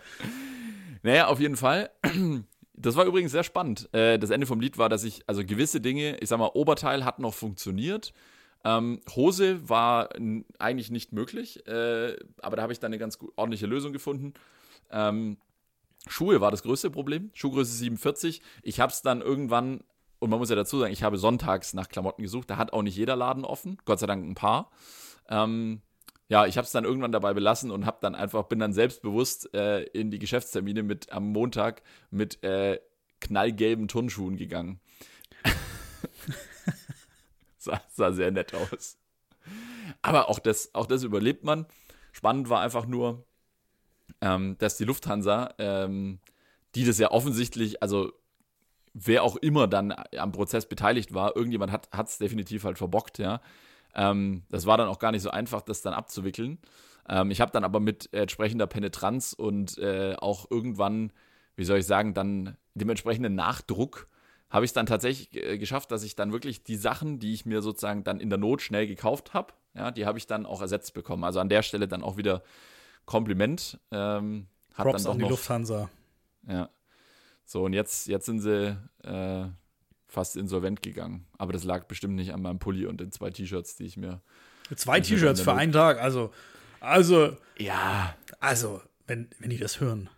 Naja, 1.03 1.27
auf 1.27 1.39
jeden 1.39 1.55
Fall. 1.57 1.89
Das 2.81 2.95
war 2.95 3.03
übrigens 3.03 3.33
sehr 3.33 3.43
spannend. 3.43 3.93
Äh, 3.93 4.17
das 4.17 4.29
Ende 4.29 4.47
vom 4.47 4.61
Lied 4.61 4.77
war, 4.77 4.87
dass 4.87 5.03
ich, 5.03 5.23
also 5.27 5.43
gewisse 5.45 5.81
Dinge, 5.81 6.15
ich 6.21 6.29
sag 6.29 6.39
mal, 6.39 6.51
Oberteil 6.53 7.03
hat 7.03 7.19
noch 7.19 7.33
funktioniert. 7.33 8.13
Ähm, 8.63 8.99
Hose 9.15 9.69
war 9.69 10.09
eigentlich 10.57 10.91
nicht 10.91 11.13
möglich, 11.13 11.65
äh, 11.67 12.17
aber 12.41 12.57
da 12.57 12.61
habe 12.61 12.73
ich 12.73 12.79
dann 12.79 12.89
eine 12.89 12.99
ganz 12.99 13.17
ordentliche 13.35 13.67
Lösung 13.67 13.93
gefunden. 13.93 14.33
Ähm, 14.91 15.37
Schuhe 16.07 16.41
war 16.41 16.51
das 16.51 16.63
größte 16.63 16.89
Problem. 16.89 17.31
Schuhgröße 17.33 17.71
47. 17.73 18.41
Ich 18.63 18.79
habe 18.79 18.91
es 18.91 19.01
dann 19.01 19.21
irgendwann, 19.21 19.81
und 20.19 20.29
man 20.29 20.39
muss 20.39 20.49
ja 20.49 20.55
dazu 20.55 20.79
sagen, 20.79 20.93
ich 20.93 21.03
habe 21.03 21.17
sonntags 21.17 21.73
nach 21.73 21.89
Klamotten 21.89 22.23
gesucht. 22.23 22.49
Da 22.49 22.57
hat 22.57 22.73
auch 22.73 22.81
nicht 22.81 22.95
jeder 22.95 23.15
Laden 23.15 23.45
offen. 23.45 23.77
Gott 23.85 23.99
sei 23.99 24.07
Dank 24.07 24.25
ein 24.25 24.35
paar. 24.35 24.71
Ähm, 25.29 25.81
ja, 26.27 26.45
ich 26.45 26.57
habe 26.57 26.65
es 26.65 26.71
dann 26.71 26.85
irgendwann 26.85 27.11
dabei 27.11 27.33
belassen 27.33 27.71
und 27.71 27.85
habe 27.85 27.97
dann 28.01 28.15
einfach, 28.15 28.43
bin 28.43 28.59
dann 28.59 28.73
selbstbewusst 28.73 29.53
äh, 29.53 29.83
in 29.83 30.11
die 30.11 30.19
Geschäftstermine 30.19 30.83
mit 30.83 31.11
am 31.11 31.31
Montag 31.31 31.81
mit 32.11 32.43
äh, 32.43 32.79
knallgelben 33.19 33.87
Turnschuhen 33.87 34.37
gegangen. 34.37 34.79
sah, 37.59 37.81
sah 37.89 38.11
sehr 38.11 38.31
nett 38.31 38.53
aus. 38.53 38.97
Aber 40.01 40.29
auch 40.29 40.39
das, 40.39 40.73
auch 40.73 40.85
das 40.85 41.03
überlebt 41.03 41.43
man. 41.43 41.65
Spannend 42.11 42.49
war 42.49 42.61
einfach 42.61 42.85
nur, 42.85 43.25
ähm, 44.21 44.57
dass 44.57 44.77
die 44.77 44.85
Lufthansa, 44.85 45.53
ähm, 45.57 46.19
die 46.75 46.85
das 46.85 46.97
ja 46.97 47.11
offensichtlich, 47.11 47.81
also 47.83 48.11
wer 48.93 49.23
auch 49.23 49.35
immer 49.35 49.67
dann 49.67 49.93
am 50.17 50.31
Prozess 50.31 50.67
beteiligt 50.67 51.13
war, 51.13 51.35
irgendjemand 51.35 51.71
hat 51.71 52.07
es 52.07 52.17
definitiv 52.17 52.63
halt 52.63 52.77
verbockt, 52.77 53.19
ja. 53.19 53.41
Ähm, 53.95 54.43
das 54.49 54.65
war 54.65 54.77
dann 54.77 54.87
auch 54.87 54.99
gar 54.99 55.11
nicht 55.11 55.21
so 55.21 55.31
einfach, 55.31 55.61
das 55.61 55.81
dann 55.81 55.93
abzuwickeln. 55.93 56.59
Ähm, 57.07 57.31
ich 57.31 57.41
habe 57.41 57.51
dann 57.51 57.63
aber 57.63 57.79
mit 57.79 58.13
entsprechender 58.13 58.67
Penetranz 58.67 59.33
und 59.33 59.77
äh, 59.79 60.15
auch 60.19 60.49
irgendwann, 60.49 61.11
wie 61.55 61.65
soll 61.65 61.79
ich 61.79 61.85
sagen, 61.85 62.13
dann 62.13 62.57
dem 62.75 62.89
entsprechenden 62.89 63.35
Nachdruck 63.35 64.07
habe 64.49 64.65
ich 64.65 64.69
es 64.69 64.73
dann 64.73 64.85
tatsächlich 64.85 65.33
äh, 65.35 65.57
geschafft, 65.57 65.91
dass 65.91 66.03
ich 66.03 66.15
dann 66.15 66.31
wirklich 66.31 66.63
die 66.63 66.75
Sachen, 66.75 67.19
die 67.19 67.33
ich 67.33 67.45
mir 67.45 67.61
sozusagen 67.61 68.03
dann 68.03 68.19
in 68.19 68.29
der 68.29 68.39
Not 68.39 68.61
schnell 68.61 68.87
gekauft 68.87 69.33
habe, 69.33 69.53
ja, 69.75 69.91
die 69.91 70.05
habe 70.05 70.17
ich 70.17 70.25
dann 70.27 70.45
auch 70.45 70.61
ersetzt 70.61 70.93
bekommen. 70.93 71.23
Also 71.23 71.39
an 71.39 71.49
der 71.49 71.61
Stelle 71.61 71.87
dann 71.87 72.01
auch 72.03 72.17
wieder 72.17 72.41
Kompliment. 73.05 73.79
Ähm, 73.91 74.47
hat 74.73 74.85
Props 74.85 75.03
dann 75.03 75.11
an 75.11 75.17
doch 75.17 75.17
die 75.17 75.23
noch, 75.23 75.29
Lufthansa. 75.31 75.89
ja. 76.47 76.69
So, 77.45 77.63
und 77.63 77.73
jetzt, 77.73 78.05
jetzt 78.07 78.27
sind 78.27 78.41
sie 78.41 78.77
äh, 79.03 79.47
fast 80.07 80.37
insolvent 80.37 80.83
gegangen. 80.83 81.25
Aber 81.39 81.51
das 81.51 81.63
lag 81.63 81.85
bestimmt 81.85 82.13
nicht 82.15 82.31
an 82.31 82.43
meinem 82.43 82.59
Pulli 82.59 82.85
und 82.85 83.01
den 83.01 83.11
zwei 83.11 83.31
T-Shirts, 83.31 83.75
die 83.75 83.85
ich 83.85 83.97
mir. 83.97 84.21
Zwei 84.75 84.99
T-Shirts 84.99 85.41
für 85.41 85.53
einen 85.53 85.71
Tag. 85.71 85.99
Also, 85.99 86.31
also, 86.79 87.35
Ja. 87.57 88.15
also, 88.39 88.81
wenn, 89.07 89.29
wenn 89.39 89.49
die 89.49 89.57
das 89.57 89.79
hören. 89.79 90.09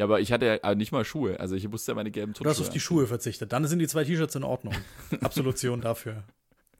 Ja, 0.00 0.06
aber 0.06 0.18
ich 0.20 0.32
hatte 0.32 0.46
ja 0.46 0.54
äh, 0.54 0.74
nicht 0.74 0.92
mal 0.92 1.04
Schuhe. 1.04 1.38
Also 1.40 1.54
ich 1.56 1.68
musste 1.68 1.92
ja 1.92 1.94
meine 1.94 2.10
gelben 2.10 2.32
Du 2.32 2.38
hast 2.38 2.56
Turnschuhe 2.56 2.66
auf 2.68 2.72
die 2.72 2.80
Schuhe 2.80 3.06
verzichtet. 3.06 3.52
Dann 3.52 3.66
sind 3.66 3.80
die 3.80 3.86
zwei 3.86 4.02
T-Shirts 4.02 4.34
in 4.34 4.44
Ordnung. 4.44 4.74
Absolution 5.20 5.82
dafür. 5.82 6.24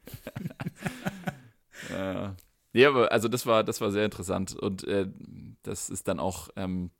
Äh, 1.89 2.29
nee, 2.73 2.85
aber 2.85 3.11
also 3.11 3.27
das 3.27 3.47
war, 3.47 3.63
das 3.63 3.81
war 3.81 3.89
sehr 3.89 4.05
interessant 4.05 4.55
und 4.55 4.83
äh, 4.87 5.07
das 5.63 5.89
ist 5.89 6.07
dann 6.07 6.19
auch, 6.19 6.49
ähm, 6.55 6.91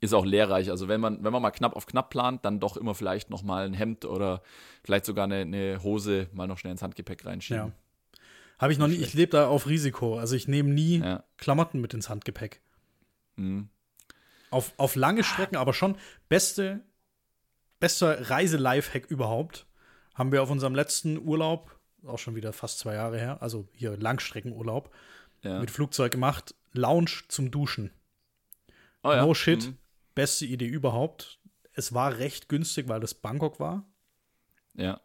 ist 0.00 0.12
auch 0.12 0.26
lehrreich. 0.26 0.70
Also 0.70 0.86
wenn 0.86 1.00
man, 1.00 1.24
wenn 1.24 1.32
man 1.32 1.40
mal 1.40 1.50
knapp 1.50 1.74
auf 1.74 1.86
knapp 1.86 2.10
plant, 2.10 2.44
dann 2.44 2.60
doch 2.60 2.76
immer 2.76 2.94
vielleicht 2.94 3.30
noch 3.30 3.42
mal 3.42 3.64
ein 3.64 3.72
Hemd 3.72 4.04
oder 4.04 4.42
vielleicht 4.84 5.06
sogar 5.06 5.24
eine, 5.24 5.36
eine 5.36 5.82
Hose 5.82 6.28
mal 6.34 6.46
noch 6.46 6.58
schnell 6.58 6.72
ins 6.72 6.82
Handgepäck 6.82 7.24
reinschieben. 7.24 7.68
Ja. 7.68 8.18
Habe 8.58 8.74
ich 8.74 8.78
noch 8.78 8.86
nie. 8.86 8.96
Ich 8.96 9.14
lebe 9.14 9.32
da 9.32 9.48
auf 9.48 9.66
Risiko. 9.66 10.18
Also 10.18 10.36
ich 10.36 10.46
nehme 10.46 10.68
nie 10.68 10.98
Ja. 10.98 11.24
Klamotten 11.38 11.80
mit 11.80 11.94
ins 11.94 12.10
Handgepäck. 12.10 12.60
Mhm. 13.36 13.70
Auf, 14.52 14.72
auf 14.76 14.94
lange 14.96 15.24
Strecken, 15.24 15.56
aber 15.56 15.72
schon 15.72 15.96
beste, 16.28 16.80
bester 17.80 18.30
Reise-Lifehack 18.30 19.06
überhaupt. 19.10 19.66
Haben 20.14 20.30
wir 20.30 20.42
auf 20.42 20.50
unserem 20.50 20.74
letzten 20.74 21.18
Urlaub, 21.18 21.78
auch 22.06 22.18
schon 22.18 22.34
wieder 22.36 22.52
fast 22.52 22.78
zwei 22.78 22.94
Jahre 22.94 23.18
her, 23.18 23.40
also 23.42 23.68
hier 23.72 23.96
Langstreckenurlaub, 23.96 24.92
Ja. 25.42 25.58
mit 25.58 25.70
Flugzeug 25.70 26.12
gemacht. 26.12 26.54
Lounge 26.72 27.22
zum 27.28 27.50
Duschen. 27.50 27.90
Oh, 29.02 29.10
ja. 29.10 29.24
No 29.24 29.34
shit. 29.34 29.66
Mhm. 29.66 29.78
Beste 30.14 30.46
Idee 30.46 30.66
überhaupt. 30.66 31.40
Es 31.72 31.92
war 31.94 32.18
recht 32.18 32.48
günstig, 32.48 32.88
weil 32.88 33.00
das 33.00 33.14
Bangkok 33.14 33.58
war. 33.58 33.84
Ja. 34.74 35.00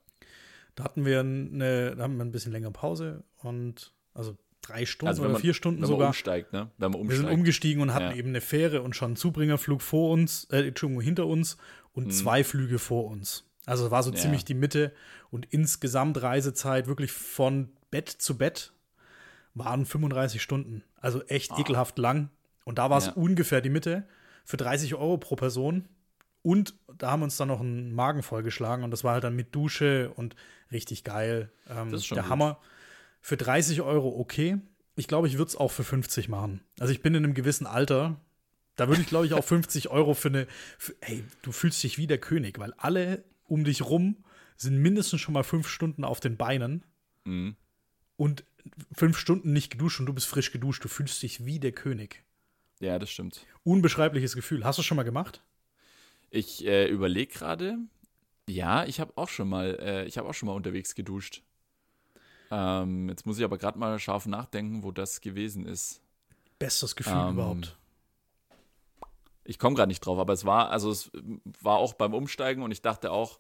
Da 0.75 0.83
hatten 0.83 1.05
wir 1.05 1.21
eine, 1.21 1.95
da 1.95 2.03
haben 2.03 2.17
wir 2.17 2.25
ein 2.25 2.31
bisschen 2.31 2.51
länger 2.51 2.71
Pause 2.71 3.23
und 3.37 3.93
also 4.13 4.37
drei 4.67 4.85
Stunden 4.85 5.09
Also 5.09 5.23
oder 5.23 5.31
man, 5.33 5.41
vier 5.41 5.53
Stunden 5.53 5.81
wenn 5.81 5.87
sogar. 5.87 6.07
umsteigt, 6.07 6.53
ne? 6.53 6.69
Wenn 6.77 6.91
man 6.91 6.93
Wir 6.93 6.99
umsteigt. 7.01 7.21
sind 7.29 7.31
umgestiegen 7.39 7.81
und 7.81 7.93
hatten 7.93 8.11
Ja. 8.11 8.15
eben 8.15 8.29
eine 8.29 8.41
Fähre 8.41 8.81
und 8.81 8.95
schon 8.95 9.07
einen 9.09 9.15
Zubringerflug 9.15 9.81
vor 9.81 10.11
uns, 10.11 10.45
äh, 10.51 10.67
Entschuldigung, 10.67 11.01
hinter 11.03 11.25
uns 11.27 11.57
und 11.93 12.11
zwei 12.13 12.43
Flüge 12.43 12.79
vor 12.79 13.05
uns. 13.05 13.43
Also 13.65 13.91
war 13.91 14.01
so. 14.03 14.11
Ja. 14.11 14.17
ziemlich 14.17 14.45
die 14.45 14.53
Mitte 14.53 14.93
und 15.29 15.45
insgesamt 15.51 16.21
Reisezeit 16.21 16.87
wirklich 16.87 17.11
von 17.11 17.69
Bett 17.91 18.09
zu 18.09 18.37
Bett 18.37 18.71
waren 19.53 19.85
35 19.85 20.41
Stunden. 20.41 20.83
Also 21.01 21.23
echt 21.25 21.51
Ah. 21.51 21.59
ekelhaft 21.59 21.97
lang. 21.97 22.29
Und 22.65 22.77
da 22.77 22.89
war 22.89 22.97
es 22.97 23.07
Ja. 23.07 23.13
ungefähr 23.13 23.61
die 23.61 23.69
Mitte 23.69 24.07
für 24.45 24.57
30 24.57 24.95
Euro 24.95 25.17
pro 25.17 25.35
Person. 25.35 25.87
Und 26.43 26.75
da 26.97 27.11
haben 27.11 27.19
wir 27.21 27.25
uns 27.25 27.35
dann 27.37 27.49
noch 27.49 27.59
einen 27.59 27.91
Magen 27.93 28.23
vollgeschlagen 28.23 28.83
und 28.85 28.91
das 28.91 29.03
war 29.03 29.13
halt 29.13 29.23
dann 29.23 29.35
mit 29.35 29.53
Dusche 29.53 30.11
und 30.15 30.35
richtig 30.71 31.03
geil. 31.03 31.51
Ähm, 31.69 31.91
Das 31.91 32.01
ist 32.01 32.05
schon 32.07 32.15
der 32.15 32.23
gut. 32.23 32.31
Hammer. 32.31 32.59
Für 33.27 33.35
30 33.35 33.81
Euro 33.81 34.17
okay. 34.17 34.57
Ich 34.95 35.09
glaube, 35.09 35.27
ich 35.27 35.33
würde 35.37 35.49
es 35.49 35.57
auch 35.57 35.69
für 35.69 35.83
50 35.83 36.29
machen. 36.29 36.61
Also 36.79 36.93
ich 36.93 37.01
bin 37.01 37.13
in 37.13 37.25
einem 37.25 37.33
gewissen 37.33 37.67
Alter. 37.67 38.21
Da 38.77 38.87
würde 38.87 39.01
ich, 39.01 39.07
glaube 39.09 39.25
ich, 39.25 39.33
auch 39.33 39.43
50 39.43 39.89
Euro 39.89 40.13
für 40.13 40.29
eine. 40.29 40.47
Für, 40.77 40.95
ey, 41.01 41.25
du 41.41 41.51
fühlst 41.51 41.83
dich 41.83 41.97
wie 41.97 42.07
der 42.07 42.19
König, 42.19 42.57
weil 42.57 42.73
alle 42.77 43.25
um 43.43 43.65
dich 43.65 43.81
rum 43.81 44.23
sind 44.55 44.77
mindestens 44.77 45.19
schon 45.19 45.33
mal 45.33 45.43
fünf 45.43 45.67
Stunden 45.67 46.05
auf 46.05 46.21
den 46.21 46.37
Beinen 46.37 46.85
Mhm. 47.25 47.57
und 48.15 48.45
fünf 48.93 49.17
Stunden 49.17 49.51
nicht 49.51 49.71
geduscht 49.73 49.99
und 49.99 50.05
du 50.05 50.13
bist 50.13 50.27
frisch 50.27 50.53
geduscht. 50.53 50.85
Du 50.85 50.87
fühlst 50.87 51.21
dich 51.21 51.45
wie 51.45 51.59
der 51.59 51.73
König. 51.73 52.23
Ja, 52.79 52.97
das 52.97 53.09
stimmt. 53.09 53.45
Unbeschreibliches 53.65 54.35
Gefühl. 54.35 54.63
Hast 54.63 54.79
du 54.79 54.83
schon 54.83 54.95
mal 54.95 55.03
gemacht? 55.03 55.43
Ich 56.29 56.65
äh, 56.65 56.87
überlege 56.87 57.33
gerade. 57.33 57.77
Ja, 58.47 58.85
ich 58.85 59.01
habe 59.01 59.11
auch 59.17 59.27
schon 59.27 59.49
mal, 59.49 59.77
äh, 59.81 60.05
ich 60.05 60.17
habe 60.17 60.29
auch 60.29 60.33
schon 60.33 60.47
mal 60.47 60.55
unterwegs 60.55 60.95
geduscht. 60.95 61.43
Ähm, 62.51 63.09
jetzt 63.09 63.25
muss 63.25 63.37
ich 63.37 63.43
aber 63.43 63.57
gerade 63.57 63.77
mal 63.77 63.99
scharf 63.99 64.25
nachdenken, 64.25 64.83
wo 64.83 64.91
das 64.91 65.21
gewesen 65.21 65.65
ist. 65.65 66.01
Bestes 66.59 66.95
Gefühl 66.95 67.13
Ähm, 67.13 67.33
überhaupt. 67.33 67.77
Ich 69.43 69.59
komme 69.59 69.75
gerade 69.75 69.87
nicht 69.87 70.01
drauf, 70.01 70.19
aber 70.19 70.33
es 70.33 70.45
war, 70.45 70.71
also 70.71 70.91
es 70.91 71.09
war 71.61 71.77
auch 71.77 71.93
beim 71.93 72.13
Umsteigen 72.13 72.63
und 72.63 72.71
ich 72.71 72.81
dachte 72.81 73.11
auch, 73.11 73.39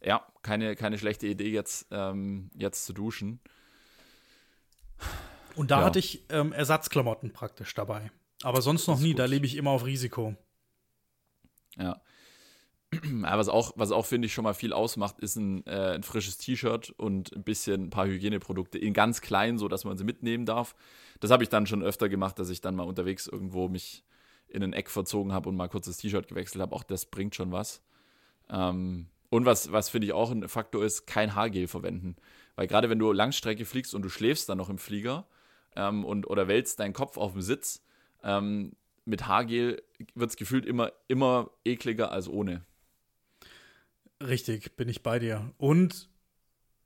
ja, 0.00 0.24
keine, 0.42 0.76
keine 0.76 0.98
schlechte 0.98 1.26
Idee, 1.26 1.50
jetzt, 1.50 1.88
ähm, 1.90 2.50
jetzt 2.54 2.84
zu 2.84 2.92
duschen. 2.92 3.40
Und 5.56 5.72
da 5.72 5.80
ja. 5.80 5.86
hatte 5.86 5.98
ich 5.98 6.24
ähm, 6.28 6.52
Ersatzklamotten 6.52 7.32
praktisch 7.32 7.74
dabei. 7.74 8.12
Aber 8.42 8.62
sonst 8.62 8.86
noch 8.86 9.00
nie. 9.00 9.14
Da 9.14 9.24
gut. 9.24 9.30
lebe 9.30 9.46
ich 9.46 9.56
immer 9.56 9.70
auf 9.72 9.84
Risiko. 9.84 10.36
Ja. 11.76 12.00
Aber 13.22 13.38
was 13.38 13.48
auch, 13.48 13.72
was 13.76 13.90
auch 13.92 14.06
finde 14.06 14.26
ich, 14.26 14.32
schon 14.32 14.44
mal 14.44 14.54
viel 14.54 14.72
ausmacht, 14.72 15.18
ist 15.20 15.36
ein, 15.36 15.66
äh, 15.66 15.94
ein 15.94 16.02
frisches 16.02 16.38
T-Shirt 16.38 16.90
und 16.96 17.34
ein 17.34 17.42
bisschen 17.42 17.84
ein 17.84 17.90
paar 17.90 18.06
Hygieneprodukte 18.06 18.78
in 18.78 18.94
ganz 18.94 19.20
klein, 19.20 19.58
so 19.58 19.68
dass 19.68 19.84
man 19.84 19.98
sie 19.98 20.04
mitnehmen 20.04 20.46
darf. 20.46 20.74
Das 21.20 21.30
habe 21.30 21.42
ich 21.42 21.48
dann 21.48 21.66
schon 21.66 21.82
öfter 21.82 22.08
gemacht, 22.08 22.38
dass 22.38 22.48
ich 22.48 22.60
dann 22.60 22.74
mal 22.74 22.84
unterwegs 22.84 23.26
irgendwo 23.26 23.68
mich 23.68 24.04
in 24.48 24.62
ein 24.62 24.72
Eck 24.72 24.88
verzogen 24.88 25.32
habe 25.32 25.48
und 25.48 25.56
mal 25.56 25.68
kurz 25.68 25.86
das 25.86 25.98
T-Shirt 25.98 26.28
gewechselt 26.28 26.62
habe. 26.62 26.74
Auch 26.74 26.82
das 26.82 27.06
bringt 27.06 27.34
schon 27.34 27.52
was. 27.52 27.82
Ähm, 28.48 29.08
und 29.30 29.44
was, 29.44 29.72
was 29.72 29.90
finde 29.90 30.06
ich 30.06 30.12
auch 30.14 30.30
ein 30.30 30.48
Faktor 30.48 30.84
ist, 30.84 31.06
kein 31.06 31.34
Haargel 31.34 31.68
verwenden. 31.68 32.16
Weil 32.56 32.66
gerade 32.66 32.88
wenn 32.88 32.98
du 32.98 33.12
Langstrecke 33.12 33.66
fliegst 33.66 33.94
und 33.94 34.02
du 34.02 34.08
schläfst 34.08 34.48
dann 34.48 34.58
noch 34.58 34.70
im 34.70 34.78
Flieger 34.78 35.26
ähm, 35.76 36.04
und, 36.04 36.28
oder 36.28 36.48
wälzt 36.48 36.80
deinen 36.80 36.94
Kopf 36.94 37.18
auf 37.18 37.32
dem 37.32 37.42
Sitz, 37.42 37.84
ähm, 38.22 38.72
mit 39.04 39.26
Haargel 39.26 39.82
wird 40.14 40.30
es 40.30 40.36
gefühlt 40.36 40.66
immer, 40.66 40.92
immer 41.08 41.50
ekliger 41.64 42.12
als 42.12 42.28
ohne. 42.28 42.64
Richtig, 44.22 44.76
bin 44.76 44.88
ich 44.88 45.02
bei 45.02 45.18
dir. 45.18 45.52
Und 45.58 46.08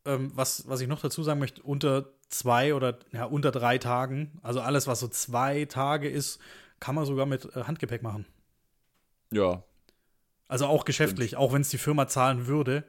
ähm, 0.04 0.32
was, 0.34 0.68
was 0.68 0.80
ich 0.80 0.88
noch 0.88 1.00
dazu 1.00 1.22
sagen 1.22 1.40
möchte, 1.40 1.62
unter 1.62 2.06
zwei 2.28 2.74
oder 2.74 2.98
ja, 3.12 3.24
unter 3.24 3.50
drei 3.50 3.78
Tagen, 3.78 4.38
also 4.42 4.60
alles, 4.60 4.86
was 4.86 5.00
so 5.00 5.08
zwei 5.08 5.64
Tage 5.64 6.08
ist, 6.08 6.40
kann 6.80 6.94
man 6.94 7.06
sogar 7.06 7.26
mit 7.26 7.44
äh, 7.56 7.64
Handgepäck 7.64 8.02
machen. 8.02 8.26
Ja, 9.32 9.62
Also 10.48 10.66
auch 10.66 10.84
geschäftlich, 10.84 11.36
auch 11.36 11.52
wenn 11.54 11.62
es 11.62 11.70
die 11.70 11.78
Firma 11.78 12.06
zahlen 12.06 12.46
würde 12.46 12.84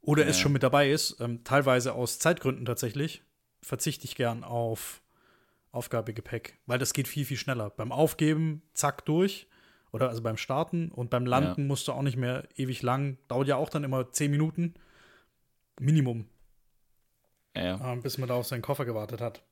oder 0.00 0.24
Ja. 0.24 0.30
es 0.30 0.38
schon 0.38 0.52
mit 0.52 0.62
dabei 0.64 0.90
ist, 0.90 1.20
ähm, 1.20 1.44
teilweise 1.44 1.92
aus 1.92 2.18
Zeitgründen 2.18 2.64
tatsächlich, 2.64 3.22
verzichte 3.62 4.04
ich 4.04 4.16
gern 4.16 4.42
auf 4.42 5.00
Aufgabegepäck, 5.70 6.58
weil 6.66 6.78
das 6.78 6.92
geht 6.92 7.06
viel, 7.06 7.24
viel 7.24 7.36
schneller. 7.36 7.70
Beim 7.70 7.92
Aufgeben, 7.92 8.62
zack, 8.74 9.04
durch. 9.04 9.46
Oder 9.96 10.08
also 10.10 10.22
beim 10.22 10.36
Starten 10.36 10.90
und 10.90 11.10
beim 11.10 11.26
Landen 11.26 11.66
musst 11.66 11.88
du 11.88 11.92
auch 11.92 12.02
nicht 12.02 12.16
mehr 12.16 12.46
ewig 12.56 12.82
lang. 12.82 13.18
Dauert 13.28 13.48
ja 13.48 13.56
auch 13.56 13.70
dann 13.70 13.84
immer 13.84 14.12
zehn 14.12 14.30
Minuten. 14.30 14.74
Minimum, 15.78 16.26
ja, 17.56 17.64
ja. 17.64 17.92
äh, 17.94 17.96
bis 17.96 18.18
man 18.18 18.28
da 18.28 18.34
auf 18.34 18.46
seinen 18.46 18.62
Koffer 18.62 18.84
gewartet 18.84 19.20
hat. 19.20 19.42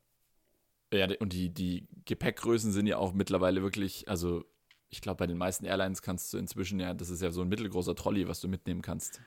ja 0.93 1.07
und 1.19 1.33
die, 1.33 1.49
die 1.49 1.87
Gepäckgrößen 2.05 2.71
sind 2.71 2.87
ja 2.87 2.97
auch 2.97 3.13
mittlerweile 3.13 3.61
wirklich, 3.61 4.07
also 4.07 4.45
ich 4.89 5.01
glaube, 5.01 5.17
bei 5.17 5.27
den 5.27 5.37
meisten 5.37 5.65
Airlines 5.65 6.01
kannst 6.01 6.33
du 6.33 6.37
inzwischen 6.37 6.79
ja, 6.79 6.93
das 6.93 7.09
ist 7.09 7.21
ja 7.21 7.31
so 7.31 7.41
ein 7.41 7.49
mittelgroßer 7.49 7.95
Trolley, 7.95 8.27
was 8.27 8.39
du 8.39 8.47
mitnehmen 8.47 8.81
kannst. 8.81 9.21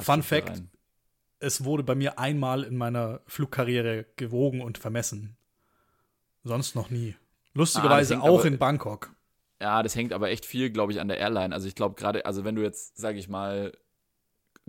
Fun 0.00 0.22
Fact. 0.22 0.62
Es 1.40 1.62
wurde 1.64 1.84
bei 1.84 1.94
mir 1.94 2.18
einmal 2.18 2.64
in 2.64 2.76
meiner 2.76 3.20
Flugkarriere 3.26 4.06
gewogen 4.16 4.60
und 4.60 4.78
vermessen. 4.78 5.36
Sonst 6.42 6.74
noch 6.74 6.90
nie. 6.90 7.14
Lustigerweise 7.52 8.14
hängt 8.14 8.24
auch 8.24 8.44
in 8.44 8.58
Bangkok. 8.58 9.14
Ja, 9.60 9.82
das 9.82 9.96
hängt 9.96 10.12
aber 10.12 10.30
echt 10.30 10.46
viel, 10.46 10.70
glaube 10.70 10.92
ich, 10.92 11.00
an 11.00 11.08
der 11.08 11.18
Airline. 11.18 11.54
Also 11.54 11.66
ich 11.66 11.74
glaube 11.74 11.96
gerade, 11.96 12.24
also 12.26 12.44
wenn 12.44 12.54
du 12.54 12.62
jetzt, 12.62 12.96
sage 12.96 13.18
ich 13.18 13.28
mal, 13.28 13.72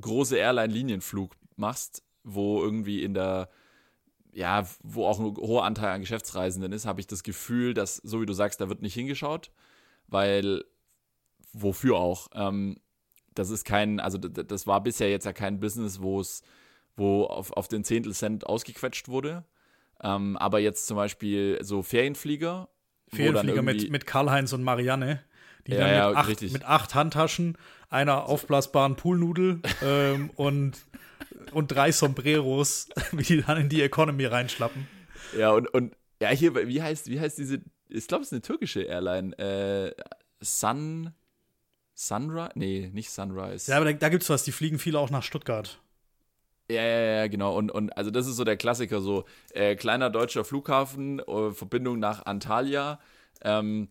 große 0.02 0.38
Airline-Linienflug 0.38 1.36
machst, 1.56 2.04
wo 2.24 2.62
irgendwie 2.62 3.04
in 3.04 3.14
der, 3.14 3.50
ja, 4.32 4.68
wo 4.82 5.06
auch 5.06 5.20
ein 5.20 5.36
hoher 5.38 5.64
Anteil 5.64 5.90
an 5.90 6.02
Geschäftsreisenden 6.02 6.72
ist, 6.72 6.86
habe 6.86 7.02
ich 7.02 7.08
das 7.08 7.24
Gefühl, 7.24 7.74
dass, 7.74 7.98
so 7.98 8.22
wie 8.22 8.26
du 8.26 8.34
sagst, 8.34 8.62
da 8.62 8.70
wird 8.70 8.82
nicht 8.82 8.94
hingeschaut, 8.94 9.52
weil, 10.08 10.64
wofür 11.54 11.98
auch? 11.98 12.28
Ähm, 12.34 12.78
das 13.36 13.52
ist 13.52 13.66
kein, 13.66 14.00
also 14.00 14.18
das 14.18 14.68
war 14.68 14.82
bisher 14.82 15.10
jetzt 15.10 15.26
ja 15.26 15.34
kein 15.34 15.60
Business, 15.60 16.02
wo 16.02 16.20
es, 16.20 16.42
wo 16.96 17.26
auf, 17.26 17.52
auf 17.54 17.68
den 17.68 17.84
Zehntelcent 17.84 18.46
ausgequetscht 18.46 19.08
wurde. 19.08 19.46
Ähm, 20.02 20.38
aber 20.38 20.60
jetzt 20.60 20.88
zum 20.88 20.98
Beispiel 20.98 21.60
so 21.62 21.84
Ferienflieger, 21.84 22.70
Ferienflieger 23.14 23.62
mit, 23.62 23.90
mit 23.90 24.06
Karl-Heinz 24.06 24.54
und 24.54 24.64
Marianne. 24.64 25.24
Die 25.68 25.72
Ja, 25.72 25.80
dann 25.80 25.94
ja, 25.94 26.08
mit, 26.10 26.18
acht, 26.18 26.30
richtig. 26.30 26.54
mit 26.54 26.66
acht 26.66 26.96
Handtaschen, 26.96 27.58
einer 27.90 28.26
aufblasbaren 28.26 28.96
Poolnudel 28.96 29.62
ähm, 29.84 30.30
und, 30.36 30.74
und 31.52 31.68
drei 31.68 31.92
Sombreros, 31.92 32.90
wie 33.12 33.24
die 33.36 33.42
dann 33.42 33.60
in 33.60 33.70
die 33.70 33.82
Economy 33.82 34.26
reinschlappen. 34.26 34.88
Ja, 35.38 35.52
und, 35.52 35.68
und 35.74 35.96
ja, 36.22 36.30
hier, 36.30 36.56
wie 36.68 36.82
heißt, 36.82 37.08
wie 37.08 37.20
heißt 37.20 37.38
diese, 37.38 37.62
ich 37.88 38.08
glaube, 38.08 38.24
es 38.24 38.30
ist 38.30 38.34
eine 38.34 38.42
türkische 38.42 38.82
Airline. 38.82 39.38
Äh, 39.38 39.94
Sun, 40.42 41.14
Sunrise? 41.94 42.52
Nee, 42.56 42.90
nicht 42.94 43.10
Sunrise. 43.10 43.70
Ja, 43.70 43.78
aber 43.78 43.86
da, 43.86 43.94
da 43.94 44.10
gibt 44.10 44.24
es 44.24 44.30
was, 44.30 44.44
die 44.44 44.52
fliegen 44.52 44.80
viele 44.80 45.00
auch 45.00 45.10
nach 45.10 45.24
Stuttgart. 45.24 45.82
Ja, 46.70 46.84
ja, 46.84 47.00
ja, 47.00 47.28
genau. 47.28 47.58
Und, 47.58 47.72
und 47.72 47.96
also 47.98 48.12
das 48.12 48.28
ist 48.28 48.36
so 48.36 48.44
der 48.44 48.58
Klassiker, 48.58 49.02
so 49.02 49.26
äh, 49.54 49.76
kleiner 49.76 50.10
deutscher 50.10 50.44
Flughafen, 50.44 51.20
äh, 51.20 51.52
Verbindung 51.52 52.00
nach 52.00 52.26
Antalya. 52.26 53.00
Ähm, 53.42 53.90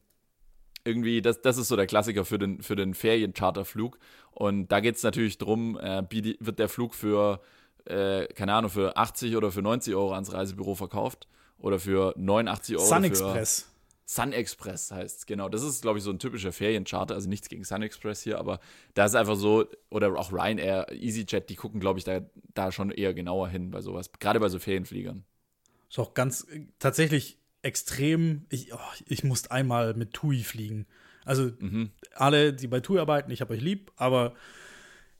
irgendwie, 0.84 1.20
das, 1.20 1.42
das 1.42 1.58
ist 1.58 1.68
so 1.68 1.76
der 1.76 1.86
Klassiker 1.86 2.24
für 2.24 2.38
den, 2.38 2.62
für 2.62 2.76
den 2.76 2.94
Feriencharterflug. 2.94 3.98
Und 4.30 4.68
da 4.68 4.80
geht 4.80 4.96
es 4.96 5.02
natürlich 5.02 5.38
drum, 5.38 5.78
äh, 5.78 6.02
wird 6.10 6.58
der 6.58 6.68
Flug 6.68 6.94
für, 6.94 7.40
äh, 7.84 8.26
keine 8.28 8.54
Ahnung, 8.54 8.70
für 8.70 8.96
80 8.96 9.36
oder 9.36 9.50
für 9.50 9.62
90 9.62 9.94
Euro 9.94 10.14
ans 10.14 10.32
Reisebüro 10.32 10.74
verkauft. 10.74 11.26
Oder 11.58 11.80
für 11.80 12.14
89 12.16 12.76
Euro. 12.76 12.86
Sun 12.86 13.00
für, 13.00 13.06
Express. 13.08 13.68
Sun 14.10 14.32
Express 14.32 14.90
heißt 14.90 15.18
es, 15.18 15.26
genau. 15.26 15.50
Das 15.50 15.62
ist, 15.62 15.82
glaube 15.82 15.98
ich, 15.98 16.04
so 16.04 16.10
ein 16.10 16.18
typischer 16.18 16.50
Feriencharter, 16.50 17.14
also 17.14 17.28
nichts 17.28 17.50
gegen 17.50 17.62
Sun 17.62 17.82
Express 17.82 18.22
hier, 18.22 18.38
aber 18.38 18.58
da 18.94 19.04
ist 19.04 19.14
einfach 19.14 19.36
so, 19.36 19.66
oder 19.90 20.16
auch 20.16 20.32
Ryanair, 20.32 20.86
EasyJet, 20.90 21.50
die 21.50 21.56
gucken, 21.56 21.78
glaube 21.78 21.98
ich, 21.98 22.06
da, 22.06 22.22
da 22.54 22.72
schon 22.72 22.90
eher 22.90 23.12
genauer 23.12 23.50
hin 23.50 23.70
bei 23.70 23.82
sowas, 23.82 24.10
gerade 24.18 24.40
bei 24.40 24.48
so 24.48 24.58
Ferienfliegern. 24.58 25.24
Ist 25.90 25.98
auch 25.98 26.14
ganz 26.14 26.46
tatsächlich 26.78 27.36
extrem. 27.60 28.46
Ich, 28.48 28.72
oh, 28.72 28.78
ich 29.04 29.24
musste 29.24 29.50
einmal 29.50 29.92
mit 29.92 30.14
TUI 30.14 30.42
fliegen. 30.42 30.86
Also 31.26 31.50
Mhm. 31.58 31.90
alle, 32.14 32.54
die 32.54 32.66
bei 32.66 32.80
TUI 32.80 33.00
arbeiten, 33.00 33.30
ich 33.30 33.42
habe 33.42 33.52
euch 33.52 33.60
lieb, 33.60 33.92
aber 33.96 34.34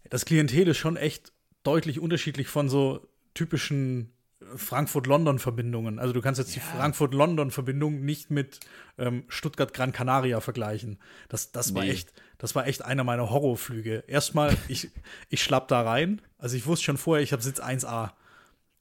das 0.08 0.24
Klientel 0.24 0.66
ist 0.68 0.78
schon 0.78 0.96
echt 0.96 1.32
deutlich 1.62 2.00
unterschiedlich 2.00 2.48
von 2.48 2.70
so 2.70 3.06
typischen 3.34 4.12
Frankfurt-London-Verbindungen. 4.56 5.98
Also 5.98 6.12
du 6.12 6.20
kannst 6.20 6.38
jetzt 6.38 6.54
die 6.54 6.60
Ja. 6.60 6.64
Frankfurt-London-Verbindung 6.64 8.04
nicht 8.04 8.30
mit 8.30 8.60
ähm, 8.98 9.24
Stuttgart-Gran 9.28 9.92
Canaria 9.92 10.40
vergleichen. 10.40 10.98
Das, 11.28 11.52
das, 11.52 11.74
war 11.74 11.82
Nee. 11.84 11.90
echt, 11.90 12.12
das 12.38 12.54
war 12.54 12.66
echt 12.66 12.84
einer 12.84 13.04
meiner 13.04 13.30
Horrorflüge. 13.30 14.04
Erstmal, 14.06 14.56
ich, 14.68 14.90
ich 15.28 15.42
schlapp 15.42 15.68
da 15.68 15.82
rein. 15.82 16.22
Also 16.38 16.56
ich 16.56 16.66
wusste 16.66 16.84
schon 16.86 16.98
vorher, 16.98 17.22
ich 17.22 17.32
habe 17.32 17.42
Sitz 17.42 17.60
1a. 17.60 18.12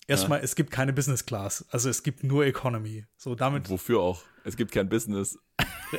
Erstmal, 0.10 0.39
es 0.41 0.56
gibt 0.56 0.72
keine 0.72 0.93
Business 0.93 1.26
Class. 1.26 1.65
Also 1.70 1.89
es 1.89 2.02
gibt 2.02 2.24
nur 2.24 2.46
Economy. 2.46 3.06
So 3.17 3.36
damit 3.36 3.70
Wofür 3.70 4.00
auch? 4.00 4.24
Es 4.46 4.56
gibt 4.56 4.72
kein 4.72 4.88
Business. 4.88 5.38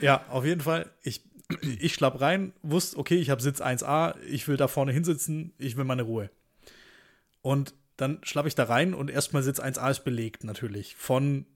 Ja, 0.00 0.24
auf 0.28 0.44
jeden 0.44 0.60
Fall. 0.60 0.90
Ich, 1.02 1.24
ich 1.60 1.94
schlapp 1.94 2.20
rein, 2.20 2.52
wusste, 2.62 2.98
okay, 2.98 3.16
ich 3.16 3.30
habe 3.30 3.42
Sitz 3.42 3.60
1a, 3.60 4.18
ich 4.22 4.48
will 4.48 4.56
da 4.56 4.68
vorne 4.68 4.92
hinsitzen, 4.92 5.52
ich 5.58 5.76
will 5.76 5.84
meine 5.84 6.02
Ruhe. 6.02 6.30
Und 7.42 7.74
dann 7.96 8.18
schlapp 8.22 8.46
ich 8.46 8.54
da 8.54 8.64
rein 8.64 8.94
und 8.94 9.10
erstmal 9.10 9.42
Sitz 9.42 9.60
1a 9.60 9.90
ist 9.90 10.04
belegt 10.04 10.44
natürlich 10.44 10.96
von 10.96 11.46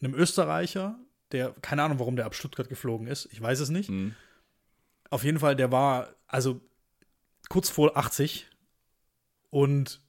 einem 0.00 0.14
Österreicher, 0.14 0.98
der, 1.32 1.54
keine 1.62 1.82
Ahnung, 1.82 1.98
warum 1.98 2.16
der 2.16 2.26
ab 2.26 2.34
Stuttgart 2.34 2.68
geflogen 2.68 3.06
ist, 3.06 3.28
ich 3.32 3.40
weiß 3.40 3.60
es 3.60 3.70
nicht. 3.70 3.90
Mhm. 3.90 4.14
Auf 5.10 5.24
jeden 5.24 5.38
Fall, 5.38 5.56
der 5.56 5.72
war 5.72 6.14
also 6.26 6.60
kurz 7.48 7.68
vor 7.68 7.96
80 7.96 8.48
und 9.50 10.00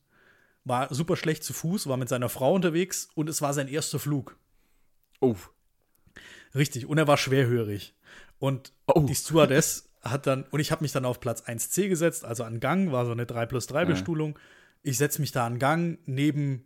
war 0.66 0.94
super 0.94 1.18
schlecht 1.18 1.44
zu 1.44 1.54
Fuß, 1.54 1.88
war 1.88 1.98
mit 1.98 2.10
seiner 2.10 2.30
Frau 2.30 2.54
unterwegs 2.54 3.10
und 3.16 3.30
es 3.30 3.42
war 3.42 3.54
sein 3.54 3.68
erster 3.68 4.00
Flug. 4.00 4.38
Oh. 5.20 5.36
Richtig, 6.56 6.86
und 6.86 6.98
er 6.98 7.08
war 7.08 7.18
schwerhörig. 7.18 7.96
Und 8.44 8.74
Oh. 8.88 9.00
die 9.08 9.16
Stewardess 9.16 9.90
hat 10.02 10.28
dann, 10.28 10.44
und 10.52 10.60
ich 10.60 10.74
habe 10.74 10.84
mich 10.84 10.92
dann 10.92 11.06
auf 11.06 11.22
Platz 11.22 11.44
1C 11.48 11.88
gesetzt, 11.88 12.26
also 12.26 12.44
an 12.44 12.60
Gang, 12.60 12.92
war 12.92 13.06
so 13.06 13.14
eine 13.14 13.26
3 13.26 13.46
plus 13.46 13.68
3 13.68 13.84
Ja. 13.84 13.86
Bestuhlung. 13.86 14.38
Ich 14.82 14.98
setze 14.98 15.22
mich 15.22 15.32
da 15.32 15.46
an 15.46 15.60
Gang 15.60 15.98
neben, 16.06 16.66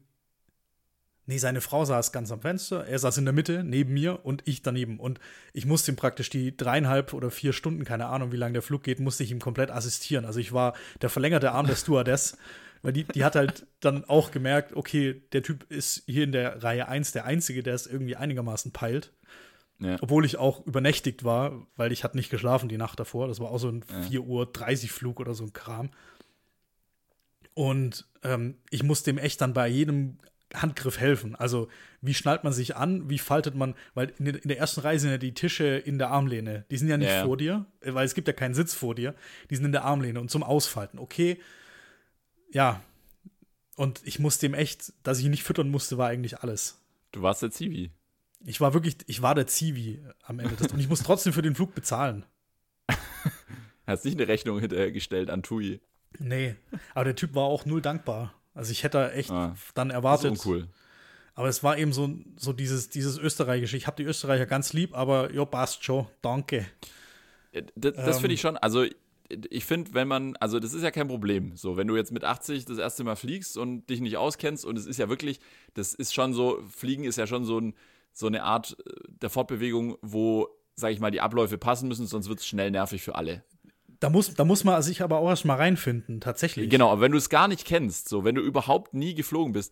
nee, 1.28 1.38
seine 1.38 1.62
Frau 1.62 1.86
saß 1.86 2.12
ganz 2.12 2.32
am 2.32 2.42
Fenster, 2.42 2.88
er 2.88 2.98
saß 2.98 3.20
in 3.20 3.26
der 3.26 3.34
Mitte, 3.36 3.64
neben 3.64 3.94
mir 3.94 4.26
und 4.26 4.42
ich 4.48 4.64
daneben. 4.64 5.00
Und 5.00 5.20
ich 5.54 5.68
musste 5.68 5.92
ihm 5.92 5.98
praktisch 5.98 6.32
die 6.32 6.58
dreieinhalb 6.58 7.14
oder 7.14 7.30
vier 7.30 7.54
Stunden, 7.54 7.84
keine 7.86 8.08
Ahnung, 8.08 8.32
wie 8.32 8.38
lange 8.38 8.54
der 8.54 8.64
Flug 8.64 8.82
geht, 8.82 9.00
musste 9.00 9.24
ich 9.24 9.30
ihm 9.30 9.40
komplett 9.40 9.70
assistieren. 9.70 10.26
Also 10.26 10.40
ich 10.40 10.54
war 10.54 10.74
der 11.04 11.12
verlängerte 11.12 11.52
Arm 11.52 11.68
der 11.68 11.76
Stewardess. 11.76 12.38
Weil 12.82 12.94
die, 12.94 13.04
die 13.04 13.24
hat 13.24 13.36
halt 13.36 13.68
dann 13.82 14.04
auch 14.06 14.32
gemerkt, 14.32 14.76
okay, 14.76 15.22
der 15.32 15.44
Typ 15.44 15.70
ist 15.70 16.04
hier 16.08 16.24
in 16.24 16.32
der 16.32 16.64
Reihe 16.64 16.88
1 16.88 17.12
der 17.12 17.26
Einzige, 17.26 17.62
der 17.62 17.76
es 17.76 17.86
irgendwie 17.86 18.16
einigermaßen 18.16 18.72
peilt. 18.72 19.14
Ja. 19.80 19.98
Obwohl 20.02 20.26
ich 20.26 20.38
auch 20.38 20.66
übernächtigt 20.66 21.24
war, 21.24 21.68
weil 21.76 21.92
ich 21.92 22.04
hatte 22.04 22.18
nicht 22.18 22.30
geschlafen 22.30 22.68
die 22.70 22.78
Nacht 22.78 23.00
davor. 23.00 23.28
Das 23.28 23.40
war 23.40 23.52
auch 23.52 23.60
so 23.60 23.70
ein 23.70 23.84
4.30 23.84 24.22
Uhr 24.84 24.90
Flug 24.90 25.20
oder 25.20 25.34
so 25.36 25.44
ein 25.44 25.54
Kram. 25.54 25.92
Und 27.54 28.08
ähm, 28.24 28.56
ich 28.70 28.84
musste 28.84 29.10
ihm 29.12 29.18
echt 29.18 29.42
dann 29.42 29.54
bei 29.54 29.68
jedem 29.68 30.18
Handgriff 30.54 31.00
helfen. 31.00 31.36
Also, 31.36 31.68
wie 32.02 32.14
schnallt 32.14 32.44
man 32.44 32.54
sich 32.54 32.76
an? 32.76 33.10
Wie 33.10 33.20
faltet 33.20 33.56
man? 33.56 33.76
Weil 33.94 34.14
in 34.18 34.26
der, 34.26 34.42
in 34.42 34.48
der 34.48 34.58
ersten 34.58 34.82
Reihe 34.82 35.00
sind 35.00 35.10
ja 35.12 35.18
die 35.18 35.34
Tische 35.34 35.66
in 35.66 35.98
der 35.98 36.10
Armlehne. 36.10 36.66
Die 36.72 36.78
sind 36.78 36.88
ja 36.88 36.98
nicht 36.98 37.10
Ja, 37.10 37.16
ja. 37.18 37.26
vor 37.26 37.38
dir, 37.38 37.66
weil 37.82 38.06
es 38.06 38.14
gibt 38.16 38.28
ja 38.28 38.34
keinen 38.34 38.54
Sitz 38.54 38.74
vor 38.74 38.96
dir. 38.96 39.14
Die 39.50 39.56
sind 39.56 39.66
in 39.66 39.72
der 39.72 39.84
Armlehne 39.84 40.20
und 40.22 40.32
zum 40.32 40.44
Ausfalten. 40.44 41.00
Okay, 41.00 41.40
ja. 42.52 42.82
Und 43.76 44.02
ich 44.06 44.20
musste 44.20 44.46
ihm 44.46 44.54
echt, 44.54 44.94
dass 45.04 45.20
ich 45.20 45.26
ihn 45.26 45.32
nicht 45.32 45.44
füttern 45.44 45.70
musste, 45.70 45.98
war 45.98 46.08
eigentlich 46.08 46.40
alles. 46.40 46.82
Du 47.12 47.22
warst 47.22 47.42
der 47.44 47.52
Zivi. 47.52 47.92
Ich 48.46 48.62
war 48.62 48.74
wirklich, 48.74 48.98
ich 49.08 49.22
war 49.22 49.36
der 49.36 49.48
Zivi 49.48 50.00
am 50.24 50.40
Ende. 50.40 50.56
Des, 50.56 50.72
und 50.72 50.80
ich 50.80 50.88
muss 50.90 51.04
trotzdem 51.04 51.34
für 51.34 51.42
den 51.42 51.56
Flug 51.56 51.74
bezahlen. 51.76 52.26
Hast 53.88 54.06
nicht 54.06 54.18
eine 54.18 54.28
Rechnung 54.28 54.60
hintergestellt 54.60 55.30
an 55.30 55.44
Tui. 55.44 55.80
Nee, 56.20 56.56
aber 56.94 57.06
der 57.06 57.16
Typ 57.16 57.36
war 57.36 57.44
auch 57.44 57.66
null 57.66 57.82
dankbar. 57.82 58.34
Also 58.54 58.72
ich 58.72 58.84
hätte 58.84 59.12
echt 59.14 59.32
Ah, 59.32 59.56
dann 59.76 59.90
Das 59.90 59.96
erwartet. 59.96 60.34
ist 60.34 60.46
uncool. 60.46 60.68
Aber 61.36 61.48
es 61.48 61.64
war 61.64 61.78
eben 61.78 61.94
so, 61.94 62.10
so 62.36 62.52
dieses, 62.54 62.90
dieses 62.90 63.18
Österreichische. 63.18 63.78
Ich 63.78 63.86
habe 63.86 63.98
die 63.98 64.04
Österreicher 64.10 64.46
ganz 64.48 64.74
lieb, 64.74 64.96
aber 64.98 65.32
jo, 65.32 65.46
passt 65.46 65.84
schon, 65.84 66.08
danke. 66.22 66.66
Äh, 67.52 67.64
Das, 67.76 67.94
das 67.96 68.16
Ähm. 68.16 68.22
finde 68.22 68.34
ich 68.34 68.42
schon, 68.42 68.58
also 68.58 68.86
ich 69.50 69.66
finde, 69.66 69.94
wenn 69.94 70.08
man, 70.08 70.36
also 70.38 70.60
das 70.60 70.74
ist 70.74 70.84
ja 70.84 70.90
kein 70.92 71.08
Problem. 71.08 71.56
So, 71.56 71.78
wenn 71.78 71.88
du 71.88 71.96
jetzt 71.96 72.12
mit 72.12 72.24
80 72.24 72.66
das 72.66 72.78
erste 72.78 73.04
Mal 73.04 73.16
fliegst 73.16 73.58
und 73.58 73.88
dich 73.90 74.00
nicht 74.02 74.18
auskennst 74.18 74.66
und 74.66 74.78
es 74.78 74.86
ist 74.88 74.98
ja 74.98 75.10
wirklich, 75.10 75.40
das 75.76 75.94
ist 75.94 76.14
schon 76.14 76.34
so, 76.34 76.64
Fliegen 76.76 77.04
ist 77.04 77.18
ja 77.18 77.28
schon 77.28 77.44
so, 77.46 77.60
ein, 77.60 77.74
so 78.18 78.28
eine 78.28 78.44
Art 78.44 78.76
äh, 78.80 78.92
der 79.22 79.30
Fortbewegung, 79.30 79.98
wo, 80.02 80.48
sage 80.76 80.94
ich 80.94 81.00
mal, 81.00 81.12
die 81.12 81.22
Abläufe 81.22 81.58
passen 81.58 81.88
müssen, 81.88 82.08
sonst 82.08 82.30
wird 82.30 82.40
es 82.40 82.48
schnell 82.48 82.72
nervig 82.72 83.02
für 83.04 83.16
alle. 83.16 83.44
Da 84.00 84.10
muss, 84.10 84.34
da 84.34 84.46
muss 84.46 84.64
man 84.64 84.82
sich 84.82 85.02
aber 85.02 85.20
auch 85.20 85.30
erst 85.30 85.46
mal 85.46 85.56
reinfinden, 85.56 86.22
tatsächlich. 86.22 86.70
Genau, 86.70 86.92
aber 86.92 87.02
wenn 87.02 87.12
du 87.12 87.18
es 87.18 87.30
gar 87.30 87.48
nicht 87.48 87.66
kennst, 87.66 88.10
so, 88.10 88.24
wenn 88.24 88.36
du 88.36 88.42
überhaupt 88.42 88.94
nie 88.94 89.14
geflogen 89.14 89.54
bist, 89.54 89.72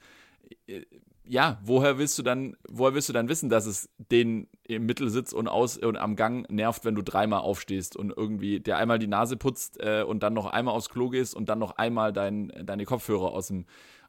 äh, 0.67 0.81
ja, 1.27 1.59
woher 1.63 1.97
willst 1.97 2.19
du 2.19 2.23
dann, 2.23 2.55
woher 2.67 2.93
willst 2.93 3.09
du 3.09 3.13
dann 3.13 3.29
wissen, 3.29 3.49
dass 3.49 3.65
es 3.65 3.89
den 3.97 4.47
im 4.63 4.85
Mittelsitz 4.85 5.33
und 5.33 5.47
aus 5.47 5.75
und 5.77 5.97
am 5.97 6.15
Gang 6.15 6.47
nervt, 6.51 6.85
wenn 6.85 6.93
du 6.93 7.01
dreimal 7.01 7.39
aufstehst 7.39 7.95
und 7.95 8.13
irgendwie 8.15 8.59
der 8.59 8.77
einmal 8.77 8.99
die 8.99 9.07
Nase 9.07 9.35
putzt 9.35 9.79
äh, 9.79 10.03
und 10.03 10.21
dann 10.21 10.35
noch 10.35 10.45
einmal 10.45 10.75
aufs 10.75 10.89
Klo 10.89 11.09
gehst 11.09 11.35
und 11.35 11.49
dann 11.49 11.57
noch 11.57 11.77
einmal 11.77 12.13
dein, 12.13 12.51
deine 12.63 12.85
Kopfhörer 12.85 13.31
aus 13.31 13.47
dem, 13.47 13.65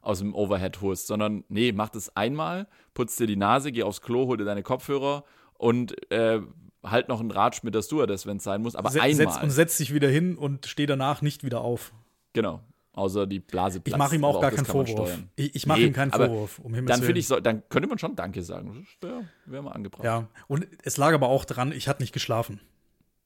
aus 0.07 0.19
dem 0.19 0.33
Overhead 0.33 0.79
holst, 0.81 1.07
sondern 1.07 1.43
nee, 1.49 1.71
mach 1.73 1.89
das 1.89 2.15
einmal, 2.15 2.67
putz 2.93 3.17
dir 3.17 3.27
die 3.27 3.35
Nase, 3.35 3.71
geh 3.71 3.83
aufs 3.83 4.01
Klo, 4.01 4.25
hol 4.27 4.37
dir 4.37 4.45
deine 4.45 4.63
Kopfhörer 4.63 5.23
und 5.55 5.93
äh, 6.11 6.39
halt 6.83 7.09
noch 7.09 7.19
einen 7.19 7.31
Ratsch 7.31 7.61
mit 7.63 7.75
der 7.75 7.81
Stewardess, 7.81 8.25
wenn 8.25 8.37
es 8.37 8.43
sein 8.43 8.61
muss, 8.61 8.75
aber 8.75 8.89
Se- 8.89 9.01
einmal. 9.01 9.33
Setz, 9.33 9.43
und 9.43 9.49
setzt 9.49 9.77
sich 9.77 9.93
wieder 9.93 10.07
hin 10.07 10.37
und 10.37 10.65
steht 10.65 10.89
danach 10.89 11.21
nicht 11.21 11.43
wieder 11.43 11.61
auf. 11.61 11.93
genau. 12.33 12.61
Außer 12.93 13.27
die 13.27 13.39
Blase 13.39 13.77
Ich 13.77 13.83
platzt, 13.83 13.99
mache 13.99 14.15
ihm 14.15 14.23
auch 14.25 14.41
gar 14.41 14.49
keinen 14.49 14.65
Vorwurf. 14.65 15.19
Ich, 15.35 15.53
ich 15.53 15.67
mache 15.67 15.81
Nee, 15.81 15.85
ihm 15.85 15.93
keinen 15.93 16.09
Vorwurf, 16.11 16.57
um 16.57 16.73
Himmels 16.73 16.89
Dann 16.95 17.01
finde 17.01 17.09
Willen. 17.09 17.17
ich, 17.17 17.27
so, 17.27 17.39
dann 17.39 17.61
könnte 17.69 17.87
man 17.87 17.99
schon 17.99 18.15
Danke 18.15 18.41
sagen. 18.41 18.87
Das 19.01 19.11
wäre 19.11 19.23
wär 19.45 19.61
mal 19.61 19.73
angebracht. 19.73 20.03
Ja, 20.03 20.27
und 20.47 20.65
es 20.81 20.97
lag 20.97 21.13
aber 21.13 21.29
auch 21.29 21.45
dran, 21.45 21.71
ich 21.71 21.87
hatte 21.87 22.01
nicht 22.01 22.11
geschlafen. 22.11 22.59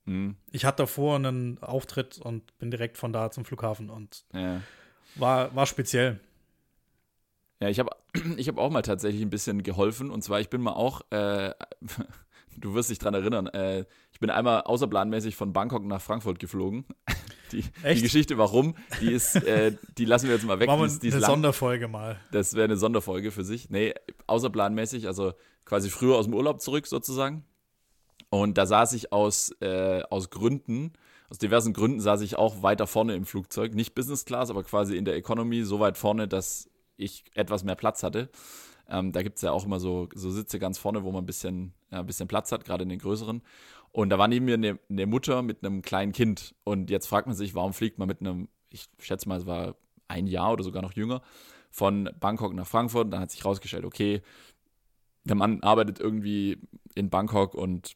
Mhm. 0.04 0.36
Ich 0.52 0.66
hatte 0.66 0.84
davor 0.84 1.16
einen 1.16 1.58
Auftritt 1.64 2.18
und 2.18 2.58
bin 2.58 2.70
direkt 2.70 2.98
von 2.98 3.14
da 3.14 3.32
zum 3.32 3.46
Flughafen 3.46 3.90
und 3.90 4.26
Ja, 4.34 4.60
war, 5.16 5.56
war 5.56 5.66
speziell. 5.66 6.20
Ja 7.62 7.70
ich 7.70 7.80
habe 7.80 7.92
ich 8.38 8.48
hab 8.48 8.58
auch 8.58 8.70
mal 8.70 8.82
tatsächlich 8.82 9.22
ein 9.22 9.30
bisschen 9.30 9.64
geholfen. 9.64 10.10
Und 10.10 10.24
zwar, 10.24 10.42
ich 10.42 10.50
bin 10.50 10.62
mal 10.62 10.74
auch, 10.74 11.02
äh, 11.12 11.54
du 12.58 12.74
wirst 12.74 12.90
dich 12.90 13.00
dran 13.00 13.14
erinnern, 13.14 13.48
äh, 13.48 13.86
ich 14.12 14.20
bin 14.20 14.30
einmal 14.30 14.62
außerplanmäßig 14.62 15.36
von 15.36 15.54
Bangkok 15.54 15.86
nach 15.86 16.02
Frankfurt 16.02 16.40
geflogen. 16.40 16.86
Die, 17.52 17.66
die? 17.84 18.02
Geschichte, 18.02 18.38
warum, 18.38 18.76
die 19.02 19.12
ist, 19.12 19.36
äh, 19.36 19.76
die 19.98 20.06
lassen 20.06 20.28
wir 20.28 20.36
jetzt 20.36 20.46
mal 20.46 20.62
weg. 20.62 20.68
Machen 20.68 20.78
Die 20.78 20.84
wir 20.84 20.88
ist, 20.88 21.04
die 21.04 21.08
ist 21.10 21.16
eine 21.16 21.22
lang. 21.24 21.32
Sonderfolge 21.32 21.90
mal. 21.90 22.18
Das 22.32 22.54
wäre 22.54 22.64
eine 22.64 22.78
Sonderfolge 22.78 23.30
für 23.32 23.44
sich. 23.44 23.70
Nee, 23.70 23.94
außerplanmäßig, 24.26 25.06
also 25.08 25.34
quasi 25.66 25.90
früher 25.90 26.16
aus 26.16 26.28
dem 26.28 26.34
Urlaub 26.34 26.62
zurück 26.62 26.88
sozusagen. 26.88 27.44
Und 28.30 28.58
da 28.58 28.66
saß 28.66 28.94
ich 28.94 29.12
aus, 29.12 29.52
äh, 29.60 30.02
aus 30.10 30.30
Gründen, 30.30 30.94
aus 31.30 31.40
diversen 31.40 31.74
Gründen 31.74 32.00
saß 32.00 32.22
ich 32.22 32.38
auch 32.38 32.64
weiter 32.64 32.88
vorne 32.88 33.16
im 33.16 33.26
Flugzeug. 33.26 33.74
Nicht 33.74 33.96
Business 33.96 34.24
Class, 34.24 34.50
aber 34.50 34.64
quasi 34.64 34.96
in 34.96 35.04
der 35.04 35.18
Economy 35.18 35.66
so 35.66 35.82
weit 35.82 35.98
vorne, 35.98 36.30
dass 36.30 36.70
ich 37.02 37.24
etwas 37.34 37.64
mehr 37.64 37.76
Platz 37.76 38.04
hatte. 38.04 38.30
Ähm, 38.88 39.12
da 39.12 39.24
gibt 39.24 39.38
es 39.38 39.42
ja 39.42 39.52
auch 39.52 39.66
immer 39.66 39.80
so, 39.80 40.10
so 40.14 40.30
Sitze 40.30 40.60
ganz 40.60 40.78
vorne, 40.78 41.04
wo 41.04 41.12
man 41.12 41.24
ein 41.24 41.26
bisschen, 41.26 41.74
ja, 41.92 42.00
ein 42.00 42.06
bisschen 42.06 42.28
Platz 42.28 42.52
hat, 42.52 42.66
gerade 42.66 42.84
in 42.84 42.90
den 42.90 43.00
größeren. 43.00 43.42
Und 43.92 44.10
da 44.10 44.18
war 44.18 44.28
neben 44.28 44.46
mir 44.46 44.56
eine, 44.56 44.80
eine 44.90 45.06
Mutter 45.06 45.42
mit 45.42 45.64
einem 45.66 45.82
kleinen 45.82 46.12
Kind. 46.12 46.56
Und 46.64 46.90
jetzt 46.90 47.08
fragt 47.08 47.28
man 47.28 47.36
sich, 47.36 47.56
warum 47.56 47.74
fliegt 47.74 48.00
man 48.00 48.08
mit 48.08 48.22
einem, 48.22 48.48
ich 48.70 48.88
schätze 49.00 49.28
mal, 49.28 49.38
es 49.38 49.46
war 49.46 49.76
ein 50.08 50.28
Jahr 50.28 50.52
oder 50.54 50.64
sogar 50.64 50.82
noch 50.82 50.94
jünger, 50.94 51.22
von 51.70 52.10
Bangkok 52.20 52.54
nach 52.54 52.68
Frankfurt. 52.68 53.06
Und 53.06 53.12
dann 53.12 53.22
hat 53.22 53.32
sich 53.32 53.46
rausgestellt, 53.46 53.86
okay, 53.86 54.22
der 55.24 55.36
Mann 55.36 55.62
arbeitet 55.62 56.00
irgendwie 56.00 56.58
in 56.96 57.10
Bangkok 57.10 57.54
und 57.54 57.96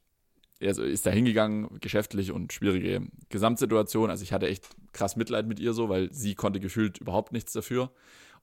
er 0.60 0.72
ist- 0.72 0.78
ist 0.80 1.06
da 1.06 1.12
hingegangen, 1.12 1.80
geschäftlich 1.82 2.32
und 2.32 2.54
schwierige 2.54 3.08
Gesamtsituation. 3.30 4.10
Also 4.10 4.24
ich 4.24 4.32
hatte 4.32 4.48
echt 4.48 4.68
krass 4.94 5.16
Mitleid 5.16 5.48
mit 5.48 5.60
ihr 5.60 5.74
so, 5.74 5.90
weil 5.90 6.14
sie 6.14 6.36
konnte 6.36 6.60
gefühlt 6.60 6.98
überhaupt 7.00 7.34
nichts 7.34 7.52
dafür. 7.52 7.92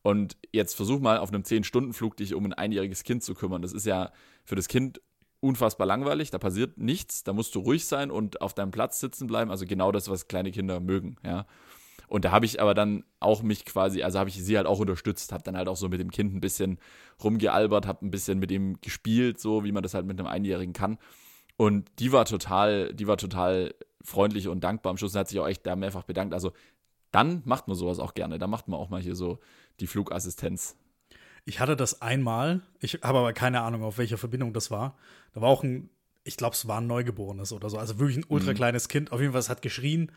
Und 0.02 0.36
jetzt 0.52 0.74
versuch 0.74 1.00
mal 1.00 1.18
auf 1.18 1.28
einem 1.28 1.42
10-Stunden-Flug 1.42 2.16
dich 2.16 2.34
um 2.34 2.44
ein 2.44 2.52
einjähriges 2.52 3.04
Kind 3.04 3.22
zu 3.22 3.34
kümmern. 3.34 3.62
Das 3.62 3.72
ist 3.72 3.86
ja 3.86 4.10
für 4.44 4.56
das 4.56 4.68
Kind 4.68 5.00
unfassbar 5.40 5.86
langweilig, 5.86 6.30
da 6.30 6.38
passiert 6.38 6.78
nichts, 6.78 7.24
da 7.24 7.32
musst 7.32 7.54
du 7.54 7.60
ruhig 7.60 7.86
sein 7.86 8.10
und 8.10 8.40
auf 8.40 8.54
deinem 8.54 8.70
Platz 8.70 9.00
sitzen 9.00 9.26
bleiben. 9.26 9.50
Also 9.50 9.66
genau 9.66 9.90
das, 9.90 10.08
was 10.08 10.28
kleine 10.28 10.52
Kinder 10.52 10.80
mögen, 10.80 11.16
ja. 11.24 11.46
Und 12.06 12.26
da 12.26 12.30
habe 12.30 12.44
ich 12.44 12.60
aber 12.60 12.74
dann 12.74 13.04
auch 13.20 13.42
mich 13.42 13.64
quasi, 13.64 14.02
also 14.02 14.18
habe 14.18 14.28
ich 14.28 14.42
sie 14.42 14.56
halt 14.56 14.66
auch 14.66 14.78
unterstützt, 14.78 15.32
habe 15.32 15.42
dann 15.44 15.56
halt 15.56 15.66
auch 15.66 15.76
so 15.76 15.88
mit 15.88 15.98
dem 15.98 16.10
Kind 16.10 16.34
ein 16.34 16.40
bisschen 16.40 16.78
rumgealbert, 17.24 17.86
habe 17.86 18.04
ein 18.04 18.10
bisschen 18.10 18.38
mit 18.38 18.50
ihm 18.50 18.78
gespielt, 18.82 19.40
so 19.40 19.64
wie 19.64 19.72
man 19.72 19.82
das 19.82 19.94
halt 19.94 20.04
mit 20.04 20.18
einem 20.18 20.26
Einjährigen 20.26 20.74
kann. 20.74 20.98
Und 21.56 21.88
die 21.98 22.12
war 22.12 22.26
total, 22.26 22.92
die 22.92 23.06
war 23.06 23.16
total 23.16 23.74
freundlich 24.02 24.48
und 24.48 24.62
dankbar. 24.62 24.90
Am 24.90 24.98
Schluss 24.98 25.14
hat 25.14 25.28
sich 25.28 25.40
auch 25.40 25.48
echt 25.48 25.66
da 25.66 25.74
mehrfach 25.74 26.02
bedankt. 26.02 26.34
Also 26.34 26.52
dann 27.12 27.42
macht 27.46 27.66
man 27.66 27.76
sowas 27.76 27.98
auch 27.98 28.14
gerne. 28.14 28.38
Da 28.38 28.46
macht 28.46 28.68
man 28.68 28.78
auch 28.78 28.90
mal 28.90 29.00
hier 29.00 29.14
so 29.14 29.38
die 29.80 29.86
Flugassistenz. 29.86 30.76
Ich 31.44 31.58
hatte 31.60 31.76
das 31.76 32.02
einmal, 32.02 32.62
ich 32.80 32.94
habe 33.02 33.18
aber 33.18 33.32
keine 33.32 33.62
Ahnung, 33.62 33.82
auf 33.82 33.98
welcher 33.98 34.18
Verbindung 34.18 34.52
das 34.52 34.70
war. 34.70 34.96
Da 35.34 35.40
war 35.40 35.48
auch 35.48 35.64
ein, 35.64 35.90
ich 36.24 36.36
glaube, 36.36 36.54
es 36.54 36.68
war 36.68 36.80
ein 36.80 36.86
Neugeborenes 36.86 37.52
oder 37.52 37.68
so, 37.68 37.78
also 37.78 37.98
wirklich 37.98 38.16
ein 38.18 38.26
ultra 38.28 38.54
kleines 38.54 38.88
Kind. 38.88 39.10
Auf 39.10 39.20
jeden 39.20 39.32
Fall, 39.32 39.40
es 39.40 39.48
hat 39.48 39.60
geschrien, 39.62 40.12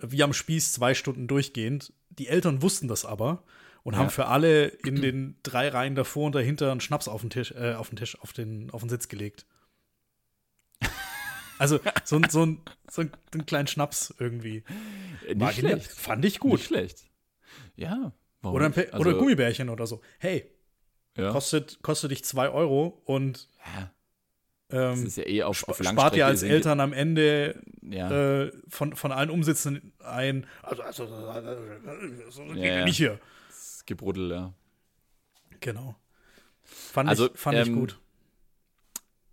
wie 0.00 0.22
am 0.22 0.32
Spieß, 0.32 0.72
zwei 0.72 0.94
Stunden 0.94 1.26
durchgehend. 1.26 1.92
Die 2.10 2.28
Eltern 2.28 2.62
wussten 2.62 2.86
das 2.88 3.04
aber 3.04 3.42
und 3.82 3.94
Ja. 3.94 4.00
haben 4.00 4.10
für 4.10 4.26
alle 4.26 4.66
in 4.66 5.00
den 5.02 5.36
drei 5.42 5.68
Reihen 5.68 5.94
davor 5.96 6.26
und 6.26 6.34
dahinter 6.36 6.70
einen 6.70 6.80
Schnaps 6.80 7.08
auf 7.08 7.22
den 7.22 7.30
Tisch, 7.30 7.50
äh, 7.52 7.74
auf 7.74 7.88
den 7.88 7.96
Tisch, 7.96 8.20
auf 8.20 8.32
den, 8.32 8.70
auf 8.70 8.80
den 8.82 8.90
Sitz 8.90 9.08
gelegt. 9.08 9.46
Also 11.58 11.78
so, 12.04 12.16
ein- 12.16 12.30
so, 12.30 12.46
ein, 12.46 12.60
so 12.90 13.02
ein, 13.02 13.10
einen 13.34 13.44
kleinen 13.44 13.66
Schnaps 13.66 14.14
irgendwie. 14.18 14.64
Äh, 15.28 15.38
War 15.38 15.48
Nicht 15.48 15.60
genial. 15.60 15.80
schlecht. 15.80 15.90
Fand 15.92 16.24
ich 16.24 16.32
Nicht 16.34 16.40
gut. 16.40 16.60
schlecht. 16.60 17.04
Ja. 17.76 18.12
Warum 18.42 18.56
Oder? 18.56 18.70
Pe 18.70 18.88
oder 18.88 18.96
Also, 19.06 19.18
Gummibärchen 19.18 19.68
oder 19.68 19.86
so. 19.86 20.00
Hey, 20.18 20.50
Ja. 21.16 21.30
kostet, 21.32 21.80
kostet 21.82 22.10
dich 22.10 22.24
zwei 22.24 22.48
Euro 22.50 23.02
und 23.04 23.48
Ja, 23.66 23.90
das 24.68 24.98
ähm, 25.00 25.06
ist 25.06 25.16
ja 25.16 25.26
eh 25.26 25.42
auf, 25.42 25.66
auf 25.68 25.78
spart 25.82 26.16
ihr 26.16 26.26
als 26.26 26.42
Eltern 26.42 26.80
am 26.80 26.92
Ende 26.92 27.60
äh, 27.90 28.56
von, 28.68 28.94
von 28.94 29.10
allen 29.12 29.30
Umsitzen 29.30 29.92
ein. 29.98 30.46
Also, 30.62 30.82
also, 30.82 31.04
also 31.06 31.56
so 32.30 32.44
Ja, 32.54 32.78
ja. 32.78 32.84
nicht 32.84 32.96
hier. 32.96 33.18
das 33.48 33.84
Gebruddel, 33.86 34.30
ja. 34.30 34.54
Genau. 35.60 35.96
Fand, 36.62 37.08
Also, 37.08 37.26
ich, 37.32 37.38
fand 37.38 37.58
ich 37.58 37.66
ähm, 37.68 37.74
gut. 37.74 37.98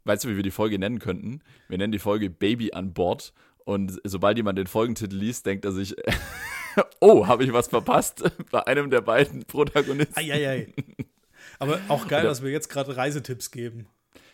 Weißt 0.05 0.23
du, 0.23 0.29
wie 0.29 0.35
wir 0.37 0.43
die 0.43 0.51
Folge 0.51 0.79
nennen 0.79 0.99
könnten? 0.99 1.41
Wir 1.67 1.77
nennen 1.77 1.91
die 1.91 1.99
Folge 1.99 2.29
Baby 2.29 2.71
an 2.73 2.93
Bord. 2.93 3.33
Und 3.65 3.99
sobald 4.05 4.37
jemand 4.37 4.57
den 4.57 4.67
Folgentitel 4.67 5.15
liest, 5.17 5.45
denkt 5.45 5.65
er 5.65 5.71
sich, 5.73 5.95
oh, 6.99 7.27
habe 7.27 7.43
ich 7.43 7.53
was 7.53 7.67
verpasst 7.67 8.23
bei 8.51 8.65
einem 8.67 8.89
der 8.89 9.01
beiden 9.01 9.45
Protagonisten? 9.45 10.17
Eieiei. 10.17 10.73
Aber 11.59 11.79
auch 11.87 12.07
geil, 12.07 12.23
dass 12.23 12.43
wir 12.43 12.51
jetzt 12.51 12.69
gerade 12.69 12.95
Reisetipps 12.95 13.51
geben. 13.51 13.87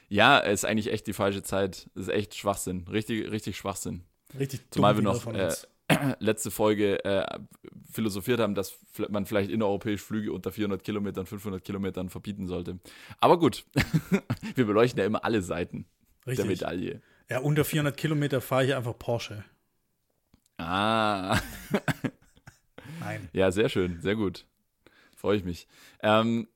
Ja, 0.10 0.38
ist 0.39 0.66
eigentlich 0.66 0.91
echt 0.91 1.08
die 1.08 1.14
falsche 1.14 1.44
Zeit. 1.44 1.89
Ist 1.96 2.10
echt 2.10 2.36
Schwachsinn. 2.36 2.86
Richtig, 2.91 3.32
richtig 3.32 3.58
Schwachsinn. 3.58 4.04
Richtig 4.38 4.62
Zumal 4.72 4.96
wir 4.96 5.04
noch 5.04 5.22
von 5.22 5.36
äh, 5.36 5.54
letzte 6.20 6.52
Folge 6.52 7.04
äh, 7.06 7.26
philosophiert 7.91 8.39
haben, 8.39 8.56
dass 8.56 8.78
man 9.10 9.26
vielleicht 9.26 9.50
innereuropäisch 9.50 10.02
Flüge 10.02 10.34
unter 10.34 10.52
400 10.52 10.84
Kilometern, 10.84 11.26
500 11.26 11.64
Kilometern 11.64 12.10
verbieten 12.10 12.48
sollte. 12.48 12.80
Aber 13.20 13.39
gut, 13.39 13.66
wir 14.56 14.66
beleuchten 14.66 15.00
ja 15.00 15.06
immer 15.06 15.24
alle 15.24 15.41
Seiten 15.41 15.86
der 16.26 16.32
Richtig. 16.32 16.48
Medaille. 16.48 17.02
Ja, 17.30 17.39
unter 17.39 17.64
400 17.64 17.96
Kilometer 17.96 18.41
fahre 18.41 18.66
ich 18.66 18.76
einfach 18.76 18.98
Porsche. 18.98 19.44
Ah, 20.58 21.39
Nein. 23.04 23.30
ja, 23.34 23.51
sehr 23.51 23.70
schön, 23.70 23.99
sehr 24.01 24.16
gut. 24.16 24.45
Freue 25.16 25.38
ich 25.38 25.43
mich. 25.43 25.68
Ähm, 26.01 26.47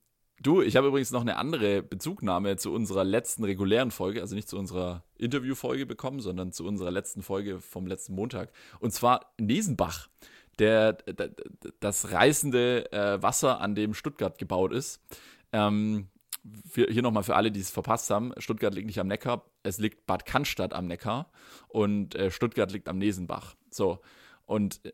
du, 0.41 0.61
ich 0.61 0.75
habe 0.75 0.87
übrigens 0.87 1.11
noch 1.11 1.21
eine 1.21 1.37
andere 1.37 1.81
Bezugnahme 1.81 2.57
zu 2.57 2.73
unserer 2.73 3.03
letzten 3.03 3.43
regulären 3.43 3.91
Folge, 3.91 4.21
also 4.21 4.35
nicht 4.35 4.49
zu 4.49 4.57
unserer 4.57 5.03
Interviewfolge 5.17 5.85
bekommen, 5.85 6.19
sondern 6.19 6.51
zu 6.51 6.65
unserer 6.65 6.91
letzten 6.91 7.21
Folge 7.23 7.59
vom 7.61 7.87
letzten 7.87 8.13
Montag. 8.13 8.51
Und 8.79 8.93
zwar 8.93 9.33
Nesenbach, 9.39 10.09
der, 10.59 10.93
d- 10.93 11.13
d- 11.13 11.31
das 11.79 12.11
reißende 12.11 12.91
äh, 12.91 13.21
Wasser, 13.21 13.61
an 13.61 13.75
dem 13.75 13.93
Stuttgart 13.93 14.37
gebaut 14.37 14.73
ist. 14.73 15.01
Ähm, 15.53 16.07
für, 16.69 16.87
hier 16.89 17.01
nochmal 17.01 17.23
für 17.23 17.35
alle, 17.35 17.51
die 17.51 17.59
es 17.59 17.71
verpasst 17.71 18.09
haben. 18.09 18.33
Stuttgart 18.37 18.73
liegt 18.73 18.87
nicht 18.87 18.99
am 18.99 19.07
Neckar, 19.07 19.45
es 19.63 19.79
liegt 19.79 20.05
Bad 20.05 20.25
Cannstatt 20.25 20.73
am 20.73 20.87
Neckar 20.87 21.29
und 21.67 22.15
äh, 22.15 22.31
Stuttgart 22.31 22.71
liegt 22.71 22.87
am 22.89 22.97
Nesenbach. 22.97 23.55
So, 23.69 23.99
und 24.45 24.85
äh, 24.85 24.93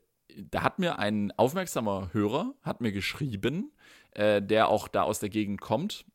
da 0.52 0.64
hat 0.64 0.80
mir 0.80 1.00
ein 1.00 1.32
aufmerksamer 1.38 2.10
Hörer, 2.14 2.54
hat 2.62 2.82
mir 2.82 2.92
geschrieben, 2.92 3.72
äh, 4.12 4.42
der 4.42 4.68
auch 4.68 4.88
da 4.88 5.04
aus 5.04 5.20
der 5.20 5.30
Gegend 5.30 5.62
kommt, 5.62 6.06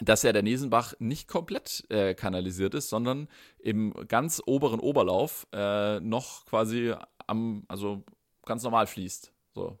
dass 0.00 0.22
ja 0.22 0.32
der 0.32 0.42
Nesenbach 0.42 0.94
nicht 0.98 1.28
komplett 1.28 1.84
äh, 1.90 2.14
kanalisiert 2.14 2.74
ist, 2.74 2.88
sondern 2.88 3.28
im 3.58 3.92
ganz 4.08 4.42
oberen 4.44 4.80
Oberlauf 4.80 5.46
äh, 5.52 6.00
noch 6.00 6.46
quasi 6.46 6.94
am, 7.26 7.64
also 7.68 8.04
ganz 8.44 8.62
normal 8.62 8.86
fließt. 8.86 9.32
So. 9.54 9.78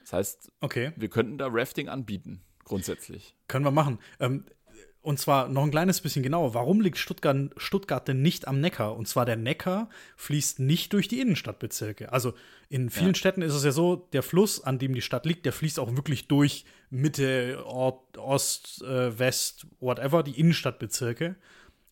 Das 0.00 0.12
heißt, 0.12 0.52
Okay, 0.60 0.92
wir 0.96 1.08
könnten 1.08 1.38
da 1.38 1.48
Rafting 1.50 1.88
anbieten, 1.88 2.42
grundsätzlich. 2.64 3.34
können 3.46 3.64
wir 3.64 3.70
machen. 3.70 3.98
Ähm, 4.20 4.44
und 5.08 5.18
zwar 5.18 5.48
noch 5.48 5.62
ein 5.62 5.70
kleines 5.70 6.02
bisschen 6.02 6.22
genauer. 6.22 6.52
Warum 6.52 6.82
liegt 6.82 6.98
Stuttgart, 6.98 7.50
Stuttgart 7.56 8.06
denn 8.06 8.20
nicht 8.20 8.46
am 8.46 8.60
Neckar? 8.60 8.94
Und 8.94 9.08
zwar 9.08 9.24
der 9.24 9.36
Neckar 9.36 9.88
fließt 10.16 10.60
nicht 10.60 10.92
durch 10.92 11.08
die 11.08 11.18
Innenstadtbezirke. 11.20 12.12
Also 12.12 12.34
in 12.68 12.90
vielen 12.90 13.14
Ja. 13.14 13.14
Städten 13.14 13.40
ist 13.40 13.54
es 13.54 13.64
ja 13.64 13.72
so, 13.72 13.96
der 14.12 14.22
Fluss, 14.22 14.62
an 14.62 14.78
dem 14.78 14.92
die 14.92 15.00
Stadt 15.00 15.24
liegt, 15.24 15.46
der 15.46 15.54
fließt 15.54 15.80
auch 15.80 15.96
wirklich 15.96 16.28
durch 16.28 16.66
Mitte, 16.90 17.64
Ort, 17.64 18.18
Ost, 18.18 18.82
äh, 18.82 19.18
West, 19.18 19.66
whatever, 19.80 20.22
die 20.22 20.38
Innenstadtbezirke. 20.38 21.36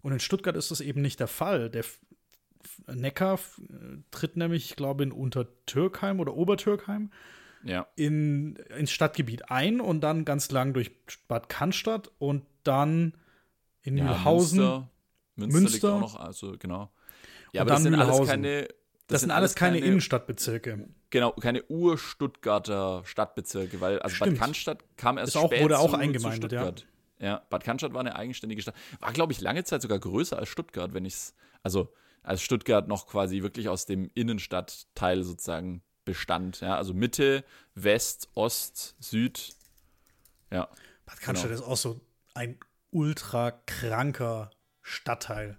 Und 0.03 0.13
in 0.13 0.21
Stuttgart 0.21 0.55
ist 0.55 0.71
das 0.71 0.83
eben 0.83 1.01
nicht 1.01 1.19
der 1.19 1.27
Fall. 1.27 1.71
Der 1.71 1.81
F 1.81 1.99
Neckar 2.87 3.37
äh, 3.37 3.97
tritt 4.11 4.37
nämlich, 4.37 4.67
ich 4.67 4.77
glaube, 4.77 5.05
in 5.05 5.13
Untertürkheim 5.13 6.21
oder 6.21 6.35
Obertürkheim 6.35 7.11
Ja. 7.69 7.87
in, 7.97 8.57
ins 8.77 8.91
Stadtgebiet 8.91 9.51
ein 9.51 9.81
und 9.81 10.01
dann 10.01 10.25
ganz 10.25 10.51
lang 10.51 10.73
durch 10.73 10.93
Bad 11.29 11.49
Cannstatt 11.49 12.11
und 12.19 12.45
dann 12.65 13.15
in 13.83 13.97
ja 13.99 14.05
Mühlhausen. 14.05 14.59
Münster, 14.59 14.91
Münster, 15.37 15.59
liegt 15.61 15.73
Münster. 15.73 15.93
auch 15.95 16.01
noch, 16.01 16.21
also 16.21 16.57
genau. 16.59 16.91
Ja, 17.53 17.63
Und 17.63 17.69
aber 17.69 17.71
das 17.71 17.83
sind 17.83 17.95
alles 17.95 18.29
keine. 18.29 18.63
Das, 18.63 18.69
das, 19.09 19.21
sind 19.21 19.31
alles 19.31 19.55
keine, 19.55 19.79
Innenstadtbezirke. 19.79 20.89
Genau, 21.11 21.31
keine 21.33 21.63
Ur-Stuttgarter 21.69 23.03
Stadtbezirke, 23.05 23.81
weil 23.81 24.01
also 24.01 24.17
Stimmt. 24.17 24.33
Bad 24.33 24.41
Cannstatt 24.41 24.85
kam 24.97 25.19
erst 25.19 25.29
Ist 25.29 25.37
auch- 25.37 25.47
spät 25.47 25.63
wurde 25.63 25.79
auch 25.79 25.91
zu, 25.91 25.97
eingemeindet, 25.97 26.51
zu 26.51 26.57
ja. 26.57 26.63
Stuttgart. 26.63 26.87
Ja. 27.21 27.43
Bad 27.49 27.65
Cannstatt 27.65 27.95
war 27.95 28.01
eine 28.01 28.17
eigenständige 28.17 28.61
Stadt. 28.63 28.75
War, 29.01 29.13
glaube 29.13 29.33
ich, 29.33 29.41
lange 29.41 29.63
Zeit 29.65 29.83
sogar 29.83 29.99
größer 29.99 30.39
als 30.39 30.49
Stuttgart, 30.49 30.93
wenn 30.93 31.05
ich 31.05 31.15
es, 31.15 31.35
also 31.63 31.93
als 32.23 32.43
Stuttgart 32.43 32.89
noch 32.89 33.07
quasi 33.07 33.43
wirklich 33.43 33.69
aus 33.69 33.87
dem 33.87 34.11
Innenstadtteil 34.15 35.23
sozusagen 35.23 35.83
bestand. 36.07 36.61
Ja, 36.63 36.77
also 36.79 36.95
Mitte, 36.95 37.45
West, 37.75 38.31
Ost, 38.35 38.95
Süd. 39.01 39.55
Ja, 40.51 40.69
Bad 41.05 41.21
Cannstatt 41.21 41.51
Genau. 41.51 41.61
ist 41.63 41.67
auch 41.69 41.77
so 41.77 42.01
ein 42.33 42.59
ultra 42.91 43.51
kranker 43.51 44.51
Stadtteil. 44.81 45.59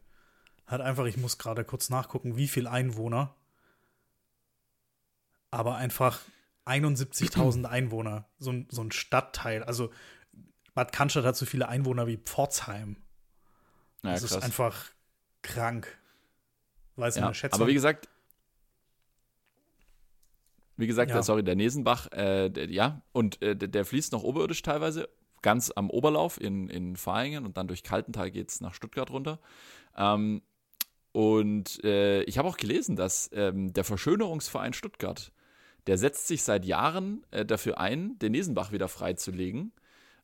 Hat 0.65 0.81
einfach, 0.81 1.05
ich 1.05 1.17
muss 1.17 1.37
gerade 1.37 1.63
kurz 1.63 1.89
nachgucken, 1.91 2.35
wie 2.37 2.47
viel 2.47 2.65
Einwohner. 2.67 3.35
Aber 5.51 5.75
einfach 5.75 6.19
71.000 6.65 7.65
Einwohner. 7.69 8.25
So 8.39 8.51
ein, 8.51 8.67
so 8.69 8.81
ein 8.81 8.91
Stadtteil. 8.91 9.63
Also 9.63 9.91
Bad 10.73 10.91
Cannstatt 10.91 11.25
hat 11.25 11.35
so 11.37 11.45
viele 11.45 11.67
Einwohner 11.69 12.07
wie 12.07 12.17
Pforzheim. 12.17 12.97
ja 14.03 14.11
das 14.11 14.23
ist 14.23 14.31
krass. 14.33 14.43
einfach 14.43 14.85
krank. 15.41 15.97
Weiß 16.95 17.15
Ja, 17.15 17.25
eine 17.25 17.35
Schätzung. 17.35 17.61
aber 17.61 17.69
wie 17.69 17.73
gesagt, 17.73 18.09
wie 20.77 20.87
gesagt, 20.87 21.09
Ja. 21.09 21.15
der, 21.17 21.23
sorry, 21.23 21.43
der 21.43 21.55
Nesenbach, 21.55 22.11
äh, 22.11 22.49
der, 22.49 22.69
ja, 22.71 23.01
und 23.11 23.41
äh, 23.41 23.55
der, 23.55 23.67
der 23.67 23.85
fließt 23.85 24.11
noch 24.13 24.23
oberirdisch 24.23 24.61
teilweise, 24.61 25.09
ganz 25.41 25.71
am 25.75 25.89
Oberlauf 25.89 26.39
in, 26.41 26.69
in 26.69 26.95
Vaihingen 26.97 27.45
und 27.45 27.57
dann 27.57 27.67
durch 27.67 27.83
Kaltental 27.83 28.31
geht 28.31 28.49
es 28.49 28.61
nach 28.61 28.73
Stuttgart 28.73 29.09
runter. 29.11 29.39
Ähm, 29.95 30.41
und 31.11 31.83
äh, 31.83 32.23
ich 32.23 32.37
habe 32.37 32.47
auch 32.47 32.57
gelesen, 32.57 32.95
dass 32.95 33.29
ähm, 33.33 33.73
der 33.73 33.83
Verschönerungsverein 33.83 34.73
Stuttgart, 34.73 35.31
der 35.87 35.97
setzt 35.97 36.27
sich 36.27 36.43
seit 36.43 36.65
Jahren 36.65 37.25
äh, 37.31 37.45
dafür 37.45 37.79
ein, 37.79 38.19
den 38.19 38.33
Nesenbach 38.33 38.71
wieder 38.71 38.87
freizulegen. 38.87 39.71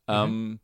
Ähm, 0.08 0.60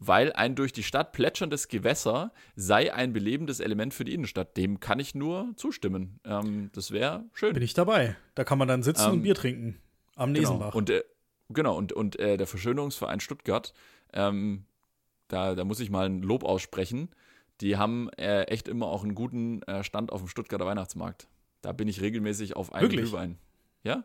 weil 0.00 0.32
ein 0.32 0.56
durch 0.56 0.72
die 0.72 0.82
Stadt 0.82 1.12
plätscherndes 1.12 1.68
Gewässer 1.68 2.32
sei 2.56 2.92
ein 2.92 3.12
belebendes 3.12 3.60
Element 3.60 3.94
für 3.94 4.04
die 4.04 4.14
Innenstadt. 4.14 4.56
Dem 4.56 4.80
kann 4.80 4.98
ich 4.98 5.14
nur 5.14 5.52
zustimmen. 5.56 6.18
Ähm, 6.24 6.70
das 6.72 6.90
wäre 6.90 7.24
schön. 7.34 7.52
Bin 7.52 7.62
ich 7.62 7.74
dabei. 7.74 8.16
Da 8.34 8.42
kann 8.44 8.58
man 8.58 8.66
dann 8.66 8.82
sitzen 8.82 9.06
Ähm, 9.08 9.12
und 9.12 9.22
Bier 9.22 9.34
trinken. 9.34 9.78
Am 10.16 10.32
genau. 10.34 10.48
Nesenbach. 10.48 10.74
Und, 10.74 10.90
äh, 10.90 11.04
genau, 11.50 11.76
und, 11.76 11.92
und 11.92 12.18
äh, 12.18 12.36
der 12.38 12.46
Verschönerungsverein 12.46 13.20
Stuttgart, 13.20 13.74
ähm, 14.14 14.64
da, 15.28 15.54
da 15.54 15.64
muss 15.64 15.80
ich 15.80 15.90
mal 15.90 16.06
ein 16.06 16.22
Lob 16.22 16.44
aussprechen. 16.44 17.10
Die 17.60 17.76
haben 17.76 18.08
äh, 18.16 18.44
echt 18.44 18.68
immer 18.68 18.86
auch 18.86 19.02
einen 19.04 19.14
guten 19.14 19.62
äh, 19.64 19.84
Stand 19.84 20.12
auf 20.12 20.22
dem 20.22 20.28
Stuttgarter 20.28 20.64
Weihnachtsmarkt. 20.64 21.28
Da 21.60 21.72
bin 21.72 21.88
ich 21.88 22.00
regelmäßig 22.00 22.56
auf 22.56 22.72
einen 22.72 22.82
Wirklich? 22.82 23.02
Glühwein. 23.10 23.36
Ja? 23.84 24.04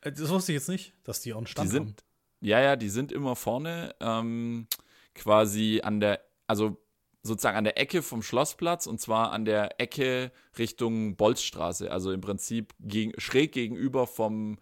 Äh, 0.00 0.10
das 0.10 0.28
wusste 0.30 0.50
ich 0.50 0.56
jetzt 0.56 0.68
nicht, 0.68 0.92
dass 1.04 1.20
die 1.20 1.32
auch 1.32 1.36
einen 1.38 1.46
Die 1.46 1.52
Stand 1.52 1.68
haben. 1.68 1.86
sind, 1.86 2.04
ja, 2.40 2.60
ja, 2.60 2.74
die 2.74 2.88
sind 2.88 3.12
immer 3.12 3.36
vorne, 3.36 3.94
ähm, 4.00 4.66
quasi 5.14 5.80
an 5.82 6.00
der, 6.00 6.20
also 6.46 6.76
sozusagen 7.22 7.56
an 7.58 7.64
der 7.64 7.78
Ecke 7.78 8.02
vom 8.02 8.22
Schlossplatz 8.22 8.86
und 8.86 9.00
zwar 9.00 9.32
an 9.32 9.44
der 9.44 9.80
Ecke 9.80 10.32
Richtung 10.58 11.16
Bolzstraße, 11.16 11.90
also 11.90 12.12
im 12.12 12.20
Prinzip 12.20 12.74
gegen, 12.80 13.12
schräg 13.20 13.52
gegenüber 13.52 14.06
vom, 14.06 14.58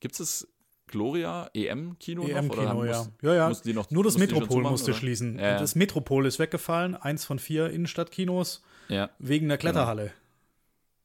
gibt 0.00 0.18
es 0.20 0.46
Gloria 0.86 1.50
EM-Kino 1.54 2.22
noch? 2.22 2.28
Oder 2.30 2.38
EM-Kino, 2.38 2.74
muss- 2.74 2.86
ja. 2.86 3.06
Ja, 3.22 3.34
ja. 3.34 3.48
mussten 3.48 3.68
die 3.68 3.74
noch- 3.74 3.90
Nur 3.90 4.04
das 4.04 4.16
Metropol 4.16 4.62
musste 4.62 4.92
oder? 4.92 4.98
schließen. 4.98 5.38
Ja, 5.38 5.58
das 5.58 5.74
Metropol 5.74 6.24
ist 6.26 6.38
weggefallen, 6.38 6.94
eins 6.94 7.24
von 7.24 7.38
vier 7.38 7.68
Innenstadtkinos, 7.70 8.62
Ja, 8.88 9.10
wegen 9.18 9.48
der 9.48 9.58
Kletterhalle. 9.58 10.12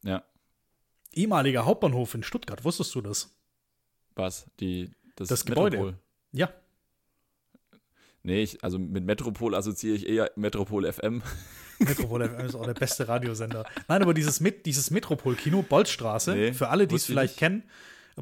ja. 0.04 0.24
Ehemaliger 1.12 1.66
Hauptbahnhof 1.66 2.14
in 2.16 2.24
Stuttgart, 2.24 2.64
wusstest 2.66 2.96
du 2.96 3.02
das? 3.02 3.36
Was? 4.16 4.46
Die, 4.60 4.90
das, 5.16 5.28
Das 5.28 5.46
Gebäude. 5.46 5.98
Ja. 6.32 6.52
Nee, 8.24 8.44
ich, 8.44 8.64
also 8.64 8.80
mit 8.80 9.04
Metropol 9.06 9.54
assoziiere 9.54 9.96
ich 9.98 10.08
eher 10.08 10.32
Metropol 10.36 10.92
FM. 10.92 11.22
Metropol 11.80 12.28
FM 12.28 12.46
ist 12.46 12.56
auch 12.56 12.66
der 12.66 12.74
beste 12.74 13.08
Radiosender. 13.08 13.66
Nein, 13.90 14.02
aber 14.02 14.14
dieses, 14.14 14.40
Met 14.40 14.66
dieses 14.66 14.92
Metropol-Kino, 14.92 15.62
Bolzstraße, 15.64 16.34
Nee, 16.34 16.54
für 16.54 16.70
alle, 16.70 16.88
die 16.88 16.96
es 16.96 17.06
vielleicht 17.06 17.34
nicht. 17.34 17.40
kennen, 17.40 17.64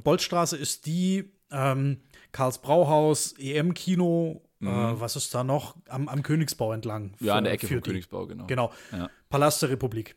Bolzstraße 0.03 0.57
ist 0.57 0.85
die 0.87 1.31
ähm, 1.51 2.01
Karls 2.31 2.59
Brauhaus, 2.59 3.33
EM-Kino, 3.37 4.41
äh, 4.61 4.65
was 4.65 5.15
ist 5.15 5.35
da 5.35 5.43
noch? 5.43 5.75
Am, 5.89 6.07
am 6.07 6.23
Königsbau 6.23 6.71
entlang. 6.73 7.15
Mhm. 7.19 7.25
Ja, 7.27 7.35
an 7.35 7.43
der 7.43 7.51
für- 7.51 7.55
Ecke 7.55 7.67
für 7.67 7.73
vom 7.75 7.83
die- 7.83 7.89
Königsbau, 7.89 8.25
genau. 8.25 8.47
Genau. 8.47 8.71
Ja. 8.91 9.09
Palast 9.29 9.61
der 9.61 9.69
Republik. 9.69 10.15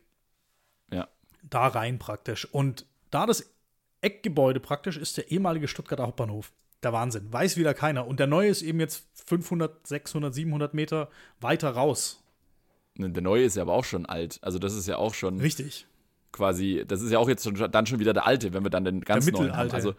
Ja. 0.91 1.07
Da 1.43 1.67
rein 1.67 1.99
praktisch. 1.99 2.45
Und 2.45 2.85
da 3.11 3.25
das 3.27 3.53
Eckgebäude 4.01 4.59
praktisch 4.59 4.97
ist 4.97 5.17
der 5.17 5.29
ehemalige 5.31 5.67
Stuttgarter 5.67 6.03
Hauptbahnhof. 6.07 6.53
Der 6.85 6.93
Wahnsinn. 6.93 7.33
Weiß 7.33 7.57
wieder 7.57 7.73
keiner. 7.73 8.05
Und 8.05 8.19
der 8.19 8.27
neue 8.27 8.47
ist 8.47 8.61
eben 8.61 8.79
jetzt 8.79 9.07
500, 9.25 9.87
600, 9.87 10.35
700 10.35 10.75
Meter 10.75 11.09
weiter 11.41 11.71
raus. 11.71 12.23
Ne, 12.93 13.09
Der 13.09 13.23
neue 13.23 13.43
ist 13.43 13.55
ja 13.55 13.63
aber 13.63 13.73
auch 13.73 13.83
schon 13.83 14.05
alt. 14.05 14.37
Also 14.43 14.59
das 14.59 14.75
ist 14.75 14.87
ja 14.87 14.97
auch 14.97 15.15
schon 15.15 15.39
Richtig. 15.39 15.87
quasi, 16.31 16.83
das 16.87 17.01
ist 17.01 17.11
ja 17.11 17.17
auch 17.17 17.27
jetzt 17.27 17.43
schon, 17.43 17.55
dann 17.71 17.85
schon 17.87 17.99
wieder 17.99 18.13
der 18.13 18.27
alte, 18.27 18.53
wenn 18.53 18.63
wir 18.63 18.69
dann 18.69 18.85
den 18.85 19.01
ganz 19.01 19.25
Der 19.25 19.33
neuen 19.33 19.57
haben. 19.57 19.71
Also 19.71 19.95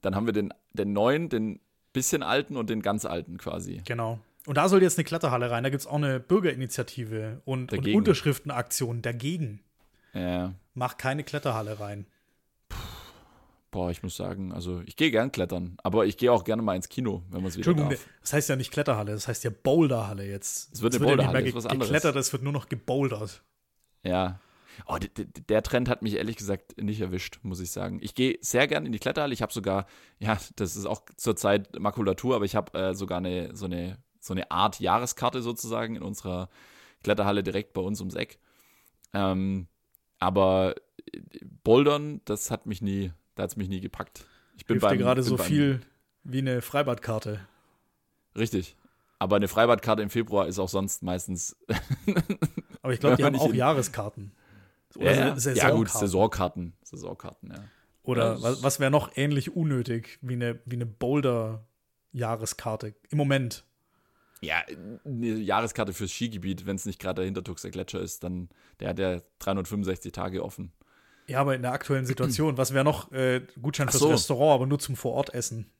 dann 0.00 0.16
haben 0.16 0.24
wir 0.24 0.32
den, 0.32 0.54
den 0.72 0.94
neuen, 0.94 1.28
den 1.28 1.60
bisschen 1.92 2.22
alten 2.22 2.56
und 2.56 2.70
den 2.70 2.80
ganz 2.80 3.04
alten 3.04 3.36
quasi. 3.36 3.82
Genau. 3.84 4.18
Und 4.46 4.56
da 4.56 4.70
soll 4.70 4.82
jetzt 4.82 4.96
eine 4.96 5.04
Kletterhalle 5.04 5.50
rein. 5.50 5.64
Da 5.64 5.68
gibt 5.68 5.82
es 5.82 5.86
auch 5.86 5.96
eine 5.96 6.18
Bürgerinitiative 6.18 7.42
und, 7.44 7.60
und 7.60 7.72
Dagegen. 7.72 7.98
Unterschriftenaktion 7.98 9.02
dagegen. 9.02 9.60
Ja, 10.14 10.54
Macht 10.72 10.96
keine 10.96 11.24
Kletterhalle 11.24 11.78
rein. 11.78 12.06
Boah, 13.72 13.90
ich 13.90 14.04
muss 14.04 14.16
sagen, 14.16 14.52
also 14.52 14.80
ich 14.86 14.94
gehe 14.94 15.10
gern 15.10 15.32
klettern, 15.32 15.76
aber 15.82 16.06
ich 16.06 16.16
gehe 16.16 16.30
auch 16.30 16.44
gerne 16.44 16.62
mal 16.62 16.76
ins 16.76 16.88
Kino, 16.88 17.24
wenn 17.30 17.40
man 17.40 17.48
es 17.48 17.56
wieder 17.56 17.70
Entschuldigung, 17.70 17.90
darf. 17.90 18.06
das 18.20 18.32
heißt 18.32 18.48
ja 18.50 18.56
nicht 18.56 18.70
Kletterhalle, 18.70 19.12
das 19.12 19.26
heißt 19.26 19.42
ja 19.42 19.50
Boulderhalle 19.50 20.24
jetzt. 20.24 20.72
Es 20.72 20.82
wird 20.82 20.94
eine 20.94 21.02
ja 21.02 21.08
Boulderhalle, 21.08 21.38
nicht 21.38 21.48
ist 21.48 21.54
mehr 21.54 21.64
was 21.64 21.70
anderes. 21.70 21.88
geklettert, 21.88 22.16
es 22.16 22.32
wird 22.32 22.44
nur 22.44 22.52
noch 22.52 22.68
gebouldert. 22.68 23.42
Ja. 24.04 24.38
Oh, 24.86 24.96
der 25.48 25.62
Trend 25.62 25.88
hat 25.88 26.02
mich 26.02 26.14
ehrlich 26.14 26.36
gesagt 26.36 26.80
nicht 26.80 27.00
erwischt, 27.00 27.40
muss 27.42 27.60
ich 27.60 27.70
sagen. 27.70 27.98
Ich 28.00 28.14
gehe 28.14 28.38
sehr 28.40 28.66
gern 28.68 28.86
in 28.86 28.92
die 28.92 28.98
Kletterhalle. 28.98 29.34
Ich 29.34 29.42
habe 29.42 29.52
sogar, 29.52 29.86
ja, 30.18 30.38
das 30.56 30.76
ist 30.76 30.86
auch 30.86 31.02
zurzeit 31.16 31.78
Makulatur, 31.78 32.36
aber 32.36 32.44
ich 32.44 32.54
habe 32.54 32.78
äh, 32.78 32.94
sogar 32.94 33.18
eine 33.18 33.54
so, 33.54 33.66
eine 33.66 33.98
so 34.18 34.32
eine 34.32 34.50
Art 34.50 34.80
Jahreskarte 34.80 35.42
sozusagen 35.42 35.96
in 35.96 36.02
unserer 36.02 36.48
Kletterhalle 37.02 37.42
direkt 37.42 37.72
bei 37.72 37.80
uns 37.80 38.00
ums 38.00 38.14
Eck. 38.14 38.38
Ähm, 39.12 39.66
aber 40.18 40.74
äh, 41.12 41.20
Bouldern, 41.64 42.20
das 42.24 42.50
hat 42.50 42.66
mich 42.66 42.80
nie, 42.80 43.12
da 43.34 43.44
hat 43.44 43.50
es 43.50 43.56
mich 43.56 43.68
nie 43.68 43.80
gepackt. 43.80 44.26
Ich 44.56 44.66
bin 44.66 44.78
Hilft 44.78 44.92
dir 44.92 44.98
gerade 44.98 45.22
so 45.22 45.36
viel 45.36 45.80
wie 46.24 46.38
eine 46.38 46.62
Freibadkarte. 46.62 47.40
Richtig. 48.36 48.76
Aber 49.18 49.36
eine 49.36 49.48
Freibadkarte 49.48 50.02
im 50.02 50.10
Februar 50.10 50.48
ist 50.48 50.58
auch 50.58 50.68
sonst 50.68 51.02
meistens. 51.02 51.56
Aber 52.82 52.92
ich 52.92 53.00
glaube, 53.00 53.16
die 53.16 53.24
haben 53.24 53.36
auch 53.36 53.54
Jahreskarten. 53.54 54.32
ja, 54.98 55.04
ja. 55.04 55.12
ja, 55.12 55.36
Saisonkarten. 55.38 55.78
gut, 55.78 55.88
Saisonkarten. 55.90 56.72
Saisonkarten, 56.82 57.50
ja. 57.50 57.64
Oder 58.02 58.34
Ja, 58.34 58.42
was, 58.42 58.62
was 58.62 58.80
wäre 58.80 58.90
noch 58.90 59.16
ähnlich 59.16 59.54
unnötig 59.54 60.18
wie 60.22 60.34
eine, 60.34 60.58
wie 60.64 60.76
eine 60.76 60.86
Boulder-Jahreskarte? 60.86 62.94
Im 63.10 63.18
Moment. 63.18 63.64
Ja, 64.40 64.56
eine 65.04 65.36
Jahreskarte 65.36 65.92
fürs 65.92 66.10
Skigebiet, 66.10 66.66
wenn 66.66 66.74
es 66.74 66.84
nicht 66.84 67.00
gerade 67.00 67.20
der 67.20 67.26
Hintertuxer 67.26 67.70
Gletscher 67.70 68.00
ist, 68.00 68.24
dann 68.24 68.48
der 68.80 68.88
hat 68.88 68.98
ja 68.98 69.20
365 69.38 70.10
Tage 70.10 70.44
offen. 70.44 70.72
Ja, 71.26 71.40
aber 71.40 71.54
in 71.54 71.62
der 71.62 71.72
aktuellen 71.72 72.06
Situation, 72.06 72.56
was 72.56 72.74
wäre 72.74 72.84
noch 72.84 73.12
äh, 73.12 73.42
Gutschein 73.60 73.88
Ach 73.88 73.92
fürs 73.92 74.02
so. 74.02 74.10
Restaurant, 74.10 74.54
aber 74.54 74.66
nur 74.66 74.78
zum 74.78 74.96
Vorortessen? 74.96 75.70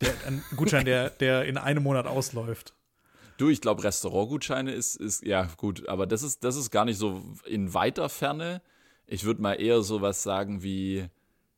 Der, 0.00 0.12
ein 0.26 0.42
Gutschein, 0.56 0.84
der, 0.84 1.10
der 1.10 1.44
in 1.44 1.56
einem 1.56 1.82
Monat 1.82 2.06
ausläuft. 2.06 2.74
Du, 3.36 3.48
ich 3.48 3.60
glaube, 3.60 3.82
Restaurantgutscheine 3.82 4.72
ist, 4.72 4.96
ist, 4.96 5.24
ja 5.24 5.48
gut, 5.56 5.88
aber 5.88 6.06
das 6.06 6.22
ist, 6.22 6.44
das 6.44 6.56
ist 6.56 6.70
gar 6.70 6.84
nicht 6.84 6.98
so 6.98 7.22
in 7.44 7.74
weiter 7.74 8.08
Ferne. 8.08 8.62
Ich 9.06 9.24
würde 9.24 9.42
mal 9.42 9.54
eher 9.54 9.82
sowas 9.82 10.22
sagen 10.22 10.62
wie, 10.62 11.08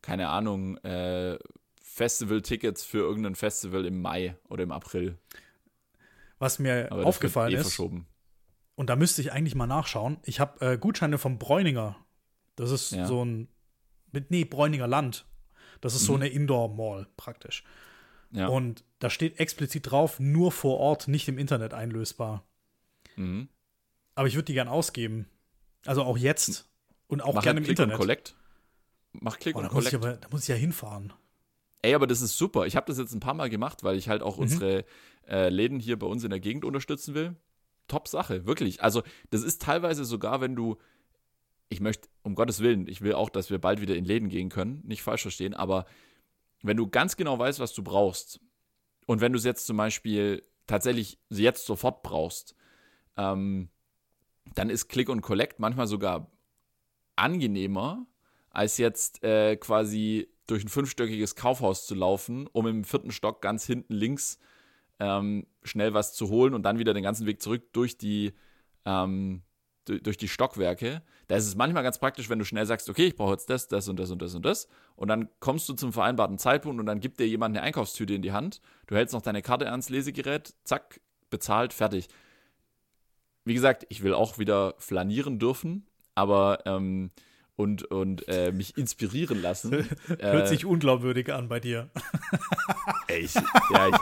keine 0.01 0.29
Ahnung, 0.29 0.77
äh, 0.77 1.37
Festival-Tickets 1.81 2.83
für 2.83 2.99
irgendein 2.99 3.35
Festival 3.35 3.85
im 3.85 4.01
Mai 4.01 4.35
oder 4.49 4.63
im 4.63 4.71
April. 4.71 5.17
Was 6.39 6.59
mir 6.59 6.91
Aber 6.91 7.05
aufgefallen 7.05 7.51
eh 7.51 7.55
ist, 7.55 7.61
verschoben. 7.61 8.07
und 8.75 8.89
da 8.89 8.95
müsste 8.95 9.21
ich 9.21 9.31
eigentlich 9.31 9.55
mal 9.55 9.67
nachschauen, 9.67 10.17
ich 10.23 10.39
habe 10.39 10.73
äh, 10.73 10.77
Gutscheine 10.77 11.17
vom 11.17 11.39
Bräuninger. 11.39 11.95
Das 12.57 12.69
ist 12.71 12.91
Ja. 12.91 13.05
so 13.07 13.23
ein, 13.23 13.47
mit, 14.11 14.29
nee, 14.31 14.43
Bräuninger 14.43 14.87
Land. 14.87 15.25
Das 15.79 15.95
ist 15.95 16.03
so 16.05 16.13
Mhm. 16.13 16.21
eine 16.21 16.29
Indoor-Mall 16.29 17.07
praktisch. 17.15 17.63
Ja. 18.31 18.47
Und 18.47 18.83
da 18.99 19.09
steht 19.09 19.39
explizit 19.39 19.89
drauf, 19.89 20.19
nur 20.19 20.51
vor 20.51 20.77
Ort, 20.79 21.07
nicht 21.07 21.27
im 21.29 21.37
Internet 21.37 21.73
einlösbar. 21.73 22.43
mhm. 23.15 23.47
Aber 24.15 24.27
ich 24.27 24.33
würde 24.35 24.45
die 24.45 24.53
gern 24.53 24.67
ausgeben. 24.67 25.27
Also 25.85 26.01
auch 26.03 26.17
jetzt. 26.17 26.67
Und 27.07 27.21
auch 27.21 27.35
Mach 27.35 27.43
gerne 27.43 27.59
halt 27.61 27.67
im 27.69 27.75
Click 27.75 27.77
und 27.79 27.83
Internet. 27.83 27.97
Collect. 27.99 28.35
Mach 29.13 29.37
Click 29.39 29.55
Oh, 29.55 29.59
und 29.59 29.69
Collect. 29.69 29.93
aber, 29.93 30.13
da 30.17 30.27
muss 30.29 30.41
ich 30.41 30.47
ja 30.49 30.55
hinfahren. 30.55 31.13
Ey, 31.83 31.93
aber 31.93 32.07
das 32.07 32.21
ist 32.21 32.35
super. 32.37 32.65
Ich 32.65 32.75
habe 32.75 32.87
das 32.87 32.97
jetzt 32.97 33.13
ein 33.13 33.19
paar 33.19 33.35
Mal 33.35 33.49
gemacht, 33.51 33.83
weil 33.83 33.95
ich 33.95 34.09
halt 34.09 34.23
auch 34.23 34.37
Mhm. 34.37 34.41
unsere 34.43 34.85
äh, 35.29 35.49
Läden 35.49 35.79
hier 35.79 35.99
bei 35.99 36.07
uns 36.07 36.23
in 36.23 36.29
der 36.31 36.39
Gegend 36.39 36.65
unterstützen 36.65 37.13
will. 37.13 37.35
Top 37.87 38.07
Sache, 38.07 38.45
wirklich. 38.47 38.81
Also, 38.81 39.03
das 39.29 39.43
ist 39.43 39.61
teilweise 39.61 40.03
sogar, 40.05 40.41
wenn 40.41 40.55
du, 40.55 40.77
ich 41.69 41.81
möchte, 41.81 42.07
um 42.23 42.35
Gottes 42.35 42.61
Willen, 42.61 42.87
ich 42.87 43.01
will 43.01 43.13
auch, 43.13 43.29
dass 43.29 43.49
wir 43.49 43.59
bald 43.59 43.81
wieder 43.81 43.95
in 43.95 44.05
Läden 44.05 44.29
gehen 44.29 44.49
können, 44.49 44.81
nicht 44.85 45.03
falsch 45.03 45.23
verstehen, 45.23 45.53
aber 45.53 45.85
wenn 46.61 46.77
du 46.77 46.87
ganz 46.87 47.17
genau 47.17 47.37
weißt, 47.37 47.59
was 47.59 47.73
du 47.73 47.83
brauchst 47.83 48.39
und 49.05 49.21
wenn 49.21 49.33
du 49.33 49.37
es 49.37 49.45
jetzt 49.45 49.65
zum 49.65 49.77
Beispiel 49.77 50.43
tatsächlich 50.65 51.19
jetzt 51.29 51.65
sofort 51.65 52.03
brauchst, 52.03 52.55
ähm, 53.15 53.69
dann 54.55 54.69
ist 54.69 54.87
Click 54.87 55.09
und 55.09 55.21
Collect 55.21 55.59
manchmal 55.59 55.87
sogar 55.87 56.31
angenehmer, 57.15 58.05
als 58.49 58.77
jetzt 58.77 59.23
äh, 59.23 59.55
quasi 59.57 60.29
durch 60.47 60.63
ein 60.63 60.69
fünfstöckiges 60.69 61.35
Kaufhaus 61.35 61.85
zu 61.85 61.95
laufen, 61.95 62.47
um 62.47 62.67
im 62.67 62.83
vierten 62.83 63.11
Stock 63.11 63.41
ganz 63.41 63.65
hinten 63.65 63.93
links 63.93 64.39
ähm, 64.99 65.45
schnell 65.63 65.93
was 65.93 66.13
zu 66.13 66.29
holen 66.29 66.53
und 66.53 66.63
dann 66.63 66.79
wieder 66.79 66.93
den 66.93 67.03
ganzen 67.03 67.27
Weg 67.27 67.41
zurück 67.41 67.71
durch 67.73 67.97
die, 67.97 68.33
ähm, 68.85 69.43
durch 69.89 70.17
die 70.17 70.27
Stockwerke. 70.27 71.01
Da 71.27 71.35
ist 71.35 71.47
es 71.47 71.55
manchmal 71.55 71.83
ganz 71.83 71.97
praktisch, 71.99 72.29
wenn 72.29 72.39
du 72.39 72.45
schnell 72.45 72.65
sagst, 72.65 72.89
okay, 72.89 73.07
ich 73.07 73.15
brauche 73.15 73.31
jetzt 73.33 73.49
das, 73.49 73.67
das 73.67 73.87
und 73.89 73.97
das 73.99 74.11
und 74.11 74.21
das 74.21 74.33
und 74.35 74.45
das. 74.45 74.67
Und 74.95 75.07
dann 75.09 75.29
kommst 75.39 75.67
du 75.69 75.73
zum 75.73 75.91
vereinbarten 75.93 76.37
Zeitpunkt 76.37 76.79
und 76.79 76.85
dann 76.85 76.99
gibt 76.99 77.19
dir 77.19 77.27
jemand 77.27 77.55
eine 77.55 77.65
Einkaufstüte 77.65 78.13
in 78.13 78.21
die 78.21 78.31
Hand. 78.31 78.61
Du 78.87 78.95
hältst 78.95 79.13
noch 79.13 79.21
deine 79.21 79.41
Karte 79.41 79.69
ans 79.69 79.89
Lesegerät, 79.89 80.53
zack, 80.63 80.99
bezahlt, 81.29 81.73
fertig. 81.73 82.07
Wie 83.45 83.53
gesagt, 83.53 83.85
ich 83.89 84.03
will 84.03 84.13
auch 84.13 84.37
wieder 84.37 84.75
flanieren 84.77 85.39
dürfen, 85.39 85.85
aber 86.15 86.59
ähm, 86.65 87.11
und, 87.55 87.83
und 87.85 88.27
äh, 88.27 88.51
mich 88.51 88.77
inspirieren 88.77 89.41
lassen. 89.41 89.71
Hört 90.07 90.21
Äh, 90.21 90.47
sich 90.47 90.65
unglaubwürdig 90.65 91.33
an 91.33 91.47
bei 91.49 91.59
dir. 91.59 91.89
Ey, 93.07 93.21
ich, 93.21 93.33
ja, 93.35 93.87
ich, 93.89 93.95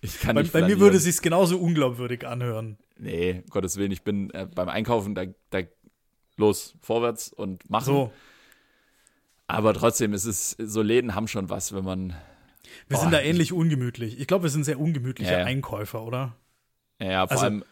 ich 0.00 0.20
kann 0.20 0.34
Bei, 0.34 0.42
nicht 0.42 0.52
bei 0.52 0.60
mir 0.60 0.66
flanieren. 0.66 0.80
würde 0.80 0.96
es 0.96 1.04
sich 1.04 1.20
genauso 1.20 1.58
unglaubwürdig 1.58 2.26
anhören. 2.26 2.78
Nee, 3.02 3.42
um 3.44 3.50
Gottes 3.50 3.76
Willen, 3.76 3.92
ich 3.92 4.02
bin 4.02 4.30
äh, 4.30 4.46
beim 4.54 4.68
Einkaufen, 4.68 5.14
da, 5.14 5.24
da 5.50 5.60
los, 6.36 6.74
vorwärts 6.80 7.32
und 7.32 7.68
machen. 7.68 7.84
So, 7.84 8.12
Aber 9.46 9.74
trotzdem, 9.74 10.12
es 10.14 10.24
ist, 10.24 10.50
so 10.58 10.82
Läden 10.82 11.14
haben 11.14 11.28
schon 11.28 11.50
was, 11.50 11.74
wenn 11.74 11.84
man, 11.84 12.10
wir 12.88 12.96
Boah, 12.96 13.00
sind 13.02 13.12
da 13.12 13.20
ich- 13.20 13.28
ähnlich 13.28 13.52
ungemütlich. 13.52 14.18
Ich 14.20 14.26
glaube, 14.26 14.44
wir 14.44 14.50
sind 14.50 14.64
sehr 14.64 14.80
ungemütliche 14.80 15.32
Ja. 15.32 15.44
Einkäufer, 15.44 16.02
oder? 16.04 16.36
ja, 17.00 17.26
vor 17.26 17.32
Also- 17.42 17.44
allem 17.44 17.64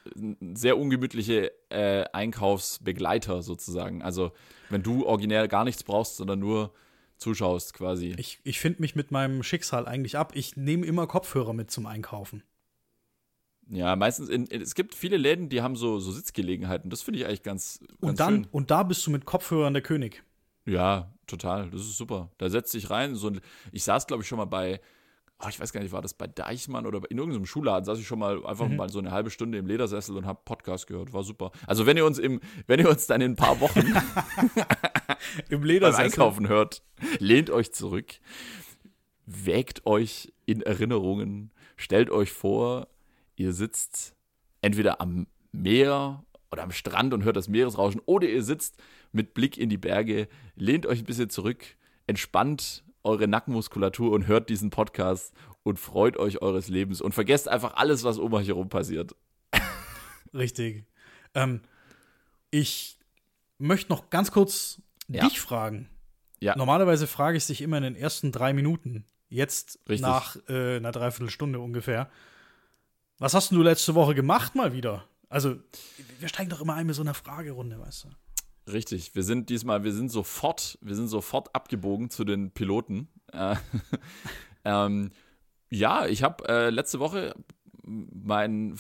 sehr 0.57 0.77
ungemütliche 0.77 1.53
äh, 1.71 2.05
Einkaufsbegleiter 2.13 3.43
sozusagen. 3.43 4.03
Also, 4.03 4.33
wenn 4.69 4.83
du 4.83 5.07
originär 5.07 5.47
gar 5.49 5.65
nichts 5.65 5.85
brauchst, 5.85 6.17
sondern 6.17 6.41
nur 6.41 6.75
zuschaust 7.17 7.75
quasi. 7.75 8.15
Ich, 8.19 8.41
ich 8.45 8.59
finde 8.59 8.81
mich 8.83 8.97
mit 8.97 9.11
meinem 9.11 9.43
Schicksal 9.43 9.87
eigentlich 9.87 10.17
ab. 10.17 10.33
Ich 10.35 10.57
nehme 10.57 10.85
immer 10.87 11.07
Kopfhörer 11.07 11.53
mit 11.53 11.71
zum 11.71 11.87
Einkaufen. 11.87 12.43
Ja, 13.73 13.95
meistens, 13.95 14.29
in, 14.29 14.47
in, 14.47 14.61
es 14.61 14.75
gibt 14.75 14.95
viele 14.97 15.17
Läden, 15.17 15.49
die 15.49 15.63
haben 15.63 15.77
so, 15.77 16.01
so 16.01 16.11
Sitzgelegenheiten. 16.11 16.91
Das 16.91 17.03
finde 17.03 17.21
ich 17.21 17.27
eigentlich 17.27 17.45
ganz, 17.45 17.79
ganz 17.81 17.93
Und 18.01 18.21
dann, 18.21 18.35
schön. 18.35 18.49
und 18.51 18.71
da 18.73 18.83
bist 18.83 19.07
du 19.07 19.11
mit 19.13 19.25
Kopfhörern 19.25 19.73
der 19.73 19.83
König. 19.83 20.25
Ja, 20.67 21.13
total. 21.29 21.71
Das 21.71 21.83
ist 21.83 21.97
super. 21.97 22.31
Da 22.39 22.51
setzt 22.51 22.73
sich 22.73 22.91
rein. 22.91 23.15
So 23.15 23.29
ein, 23.29 23.41
ich 23.71 23.85
saß, 23.85 24.07
glaube 24.09 24.23
ich, 24.25 24.29
schon 24.29 24.39
mal 24.39 24.45
bei, 24.47 24.81
oh, 25.39 25.47
ich 25.49 25.61
weiß 25.61 25.73
gar 25.73 25.81
nicht, 25.83 25.93
war 25.93 26.03
das 26.03 26.15
bei 26.15 26.27
Deichmann 26.27 26.85
oder 26.85 27.01
in 27.11 27.19
irgendeinem 27.19 27.47
Schulladen, 27.47 27.85
saß 27.85 27.99
ich 28.01 28.07
schon 28.09 28.19
mal 28.19 28.45
einfach 28.45 28.67
Mhm. 28.69 28.75
mal 28.77 28.89
so 28.89 28.99
eine 28.99 29.13
halbe 29.13 29.31
Stunde 29.31 29.57
im 29.59 29.67
Ledersessel 29.67 30.17
und 30.17 30.27
habe 30.27 30.41
Podcast 30.45 30.89
gehört. 30.89 31.13
War 31.13 31.23
super. 31.23 31.53
Also 31.69 31.87
wenn 31.87 31.97
ihr 31.97 32.05
uns 32.05 32.19
im, 32.19 32.41
wenn 32.67 32.81
ihr 32.81 32.89
uns 32.91 33.07
dann 33.07 33.21
in 33.21 33.33
ein 33.33 33.37
paar 33.37 33.61
Wochen 33.61 33.81
Im 35.49 35.63
Ledersessel. 35.63 36.07
Einkaufen 36.07 36.49
hört, 36.49 36.83
lehnt 37.21 37.51
euch 37.51 37.73
zurück, 37.73 38.15
wägt 39.27 39.87
euch 39.87 40.33
in 40.47 40.61
Erinnerungen, 40.63 41.53
stellt 41.77 42.11
euch 42.11 42.33
vor, 42.33 42.89
ihr 43.41 43.55
sitzt 43.55 44.15
entweder 44.61 45.01
am 45.01 45.27
Meer 45.53 46.23
oder 46.53 46.63
am 46.63 46.73
Strand 46.73 47.15
und 47.15 47.25
hört 47.25 47.37
das 47.37 47.49
Meeresrauschen 47.49 48.03
oder 48.05 48.29
ihr 48.29 48.43
sitzt 48.43 48.77
mit 49.13 49.33
Blick 49.33 49.57
in 49.57 49.71
die 49.71 49.79
Berge, 49.79 50.29
lehnt 50.57 50.85
euch 50.85 50.99
ein 51.01 51.05
bisschen 51.07 51.31
zurück, 51.31 51.65
entspannt 52.07 52.85
eure 53.03 53.27
Nackenmuskulatur 53.27 54.13
und 54.13 54.27
hört 54.27 54.51
diesen 54.51 54.69
Podcast 54.69 55.33
und 55.63 55.79
freut 55.79 56.19
euch 56.19 56.43
eures 56.43 56.69
Lebens 56.69 57.01
und 57.01 57.13
vergesst 57.15 57.49
einfach 57.49 57.75
alles, 57.75 58.05
was 58.05 58.19
um 58.19 58.31
euch 58.35 58.49
herum 58.49 58.69
passiert. 58.69 59.17
Richtig. 60.35 60.85
Ähm, 61.35 61.63
ich 62.51 62.99
möchte 63.59 63.91
noch 63.91 64.11
ganz 64.11 64.31
kurz 64.33 64.83
Ja. 65.09 65.27
dich 65.27 65.41
fragen. 65.41 65.89
Ja. 66.41 66.57
Normalerweise 66.57 67.07
frage 67.07 67.39
ich 67.39 67.47
dich 67.47 67.63
immer 67.63 67.79
in 67.79 67.85
den 67.85 67.97
ersten 67.97 68.33
drei 68.33 68.53
Minuten. 68.53 69.05
Jetzt 69.31 69.79
Richtig. 69.89 70.03
nach 70.03 70.37
äh, 70.49 70.77
einer 70.77 70.93
Dreiviertelstunde 70.93 71.59
ungefähr. 71.59 72.11
Was 73.21 73.35
hast 73.35 73.53
du 73.53 73.63
letzte 73.63 73.95
Woche 73.95 74.15
gemacht 74.15 74.55
mal 74.55 74.73
wieder? 74.73 75.05
Also, 75.29 75.57
wir 76.21 76.29
steigen 76.29 76.49
doch 76.49 76.63
immer 76.63 76.73
ein 76.75 76.87
mit 76.87 76.97
so 76.97 77.03
einer 77.03 77.13
Fragerunde, 77.13 77.79
weißt 77.79 78.05
du? 78.05 78.73
Richtig, 78.73 79.15
wir 79.15 79.23
sind 79.23 79.51
diesmal, 79.51 79.85
wir 79.85 79.93
sind 79.93 80.11
sofort, 80.11 80.79
wir 80.81 80.95
sind 80.95 81.09
sofort 81.09 81.55
abgebogen 81.55 82.09
zu 82.09 82.25
den 82.25 82.51
Piloten. 82.51 83.09
Äh, 83.35 83.57
ähm, 84.65 85.11
ja, 85.69 86.07
ich 86.07 86.23
habe 86.23 86.49
äh, 86.49 86.71
letzte 86.71 86.99
Woche 86.99 87.35
mein, 87.83 88.79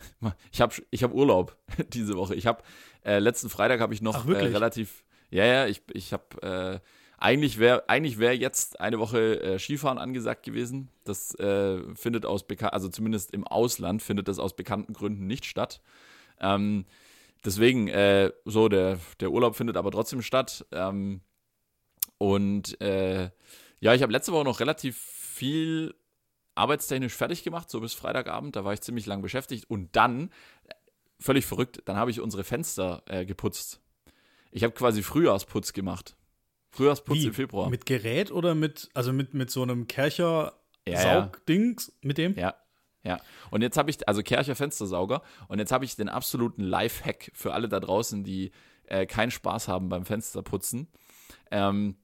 ich 0.52 0.60
habe 0.60 0.74
ich 0.90 1.02
hab 1.02 1.14
Urlaub 1.14 1.56
diese 1.88 2.14
Woche. 2.14 2.34
Ich 2.34 2.46
habe 2.46 2.62
äh, 3.06 3.20
letzten 3.20 3.48
Freitag 3.48 3.80
habe 3.80 3.94
ich 3.94 4.02
noch 4.02 4.26
Ach, 4.26 4.28
äh, 4.28 4.48
relativ, 4.48 5.02
ja 5.30 5.46
ja, 5.46 5.66
ich 5.66 5.80
ich 5.94 6.12
habe 6.12 6.42
äh, 6.42 6.80
eigentlich 7.18 7.58
wäre 7.58 7.88
eigentlich 7.88 8.18
wäre 8.18 8.34
jetzt 8.34 8.80
eine 8.80 8.98
Woche 8.98 9.40
äh, 9.42 9.58
Skifahren 9.58 9.98
angesagt 9.98 10.44
gewesen. 10.44 10.88
Das 11.04 11.34
äh, 11.36 11.82
findet 11.94 12.24
aus 12.26 12.46
bekan 12.46 12.70
also 12.70 12.88
zumindest 12.88 13.32
im 13.32 13.46
Ausland 13.46 14.02
findet 14.02 14.28
das 14.28 14.38
aus 14.38 14.56
bekannten 14.56 14.92
Gründen 14.94 15.26
nicht 15.26 15.44
statt. 15.44 15.80
Ähm, 16.40 16.86
deswegen, 17.44 17.88
äh, 17.88 18.32
so, 18.44 18.68
der, 18.68 18.98
der 19.20 19.30
Urlaub 19.30 19.56
findet 19.56 19.76
aber 19.76 19.90
trotzdem 19.90 20.22
statt. 20.22 20.66
Ähm, 20.72 21.20
Und 22.18 22.80
äh, 22.80 23.30
ja, 23.80 23.94
ich 23.94 24.02
habe 24.02 24.12
letzte 24.12 24.32
Woche 24.32 24.44
noch 24.44 24.60
relativ 24.60 24.98
viel 24.98 25.94
arbeitstechnisch 26.56 27.14
fertig 27.14 27.44
gemacht, 27.44 27.70
so 27.70 27.80
bis 27.80 27.94
Freitagabend. 27.94 28.56
Da 28.56 28.64
war 28.64 28.72
ich 28.72 28.80
ziemlich 28.80 29.06
lang 29.06 29.22
beschäftigt. 29.22 29.70
Und 29.70 29.94
dann, 29.94 30.30
völlig 31.20 31.46
verrückt, 31.46 31.82
dann 31.84 31.96
habe 31.96 32.10
ich 32.10 32.20
unsere 32.20 32.42
Fenster 32.44 33.02
äh, 33.06 33.24
geputzt. 33.24 33.80
Ich 34.50 34.64
habe 34.64 34.74
quasi 34.74 35.02
Frühjahrsputz 35.02 35.72
gemacht. 35.72 36.16
Frühjahrsputz 36.70 37.18
Wie? 37.18 37.26
im 37.26 37.34
Februar. 37.34 37.70
Mit 37.70 37.86
Gerät 37.86 38.30
oder 38.30 38.54
mit, 38.54 38.88
also 38.94 39.12
mit, 39.12 39.34
mit 39.34 39.50
so 39.50 39.62
einem 39.62 39.86
Kercher 39.86 40.54
Ja, 40.86 41.02
ja. 41.02 41.30
Mit 42.02 42.18
dem? 42.18 42.34
Ja, 42.36 42.54
ja. 43.04 43.18
Und 43.50 43.62
jetzt 43.62 43.76
habe 43.76 43.90
ich, 43.90 44.06
also 44.08 44.22
Kercher 44.22 44.54
Fenstersauger, 44.54 45.22
und 45.48 45.58
jetzt 45.58 45.72
habe 45.72 45.84
ich 45.84 45.96
den 45.96 46.08
absoluten 46.08 46.62
Life-Hack 46.62 47.30
für 47.34 47.54
alle 47.54 47.68
da 47.68 47.80
draußen, 47.80 48.24
die 48.24 48.52
äh, 48.86 49.06
keinen 49.06 49.30
Spaß 49.30 49.68
haben 49.68 49.88
beim 49.88 50.04
Fensterputzen. 50.04 50.88
Ähm, 51.50 51.96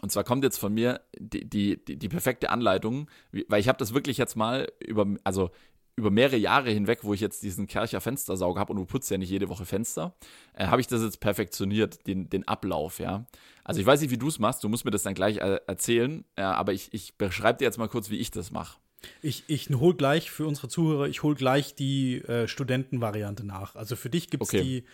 und 0.00 0.12
zwar 0.12 0.24
kommt 0.24 0.44
jetzt 0.44 0.58
von 0.58 0.72
mir 0.72 1.00
die, 1.18 1.48
die, 1.48 1.84
die, 1.84 1.98
die 1.98 2.08
perfekte 2.08 2.50
Anleitung, 2.50 3.10
weil 3.48 3.60
ich 3.60 3.68
habe 3.68 3.78
das 3.78 3.94
wirklich 3.94 4.16
jetzt 4.16 4.36
mal 4.36 4.70
über, 4.80 5.06
also 5.24 5.50
über 5.98 6.10
mehrere 6.10 6.36
Jahre 6.36 6.70
hinweg, 6.70 7.00
wo 7.02 7.12
ich 7.12 7.20
jetzt 7.20 7.42
diesen 7.42 7.66
Kercher 7.66 8.00
Fenstersauger 8.00 8.60
habe 8.60 8.72
und 8.72 8.78
du 8.78 8.84
putzt 8.84 9.10
ja 9.10 9.18
nicht 9.18 9.30
jede 9.30 9.48
Woche 9.48 9.66
Fenster, 9.66 10.14
äh, 10.54 10.66
habe 10.66 10.80
ich 10.80 10.86
das 10.86 11.02
jetzt 11.02 11.20
perfektioniert, 11.20 12.06
den, 12.06 12.30
den 12.30 12.46
Ablauf, 12.46 13.00
ja. 13.00 13.26
Also 13.64 13.80
ich 13.80 13.86
weiß 13.86 14.00
nicht, 14.00 14.10
wie 14.10 14.16
du 14.16 14.28
es 14.28 14.38
machst, 14.38 14.64
du 14.64 14.68
musst 14.68 14.84
mir 14.84 14.90
das 14.90 15.02
dann 15.02 15.14
gleich 15.14 15.38
äh, 15.38 15.60
erzählen, 15.66 16.24
äh, 16.36 16.42
aber 16.42 16.72
ich, 16.72 16.94
ich 16.94 17.16
beschreibe 17.18 17.58
dir 17.58 17.64
jetzt 17.64 17.78
mal 17.78 17.88
kurz, 17.88 18.10
wie 18.10 18.16
ich 18.16 18.30
das 18.30 18.50
mache. 18.50 18.78
Ich, 19.22 19.44
ich 19.48 19.68
hol 19.70 19.94
gleich 19.94 20.30
für 20.30 20.46
unsere 20.46 20.68
Zuhörer, 20.68 21.08
ich 21.08 21.22
hol 21.22 21.34
gleich 21.34 21.74
die 21.74 22.18
äh, 22.22 22.48
Studentenvariante 22.48 23.44
nach. 23.44 23.76
Also 23.76 23.96
für 23.96 24.10
dich 24.10 24.30
gibt 24.30 24.44
es 24.44 24.48
Okay. 24.48 24.62
die, 24.62 24.84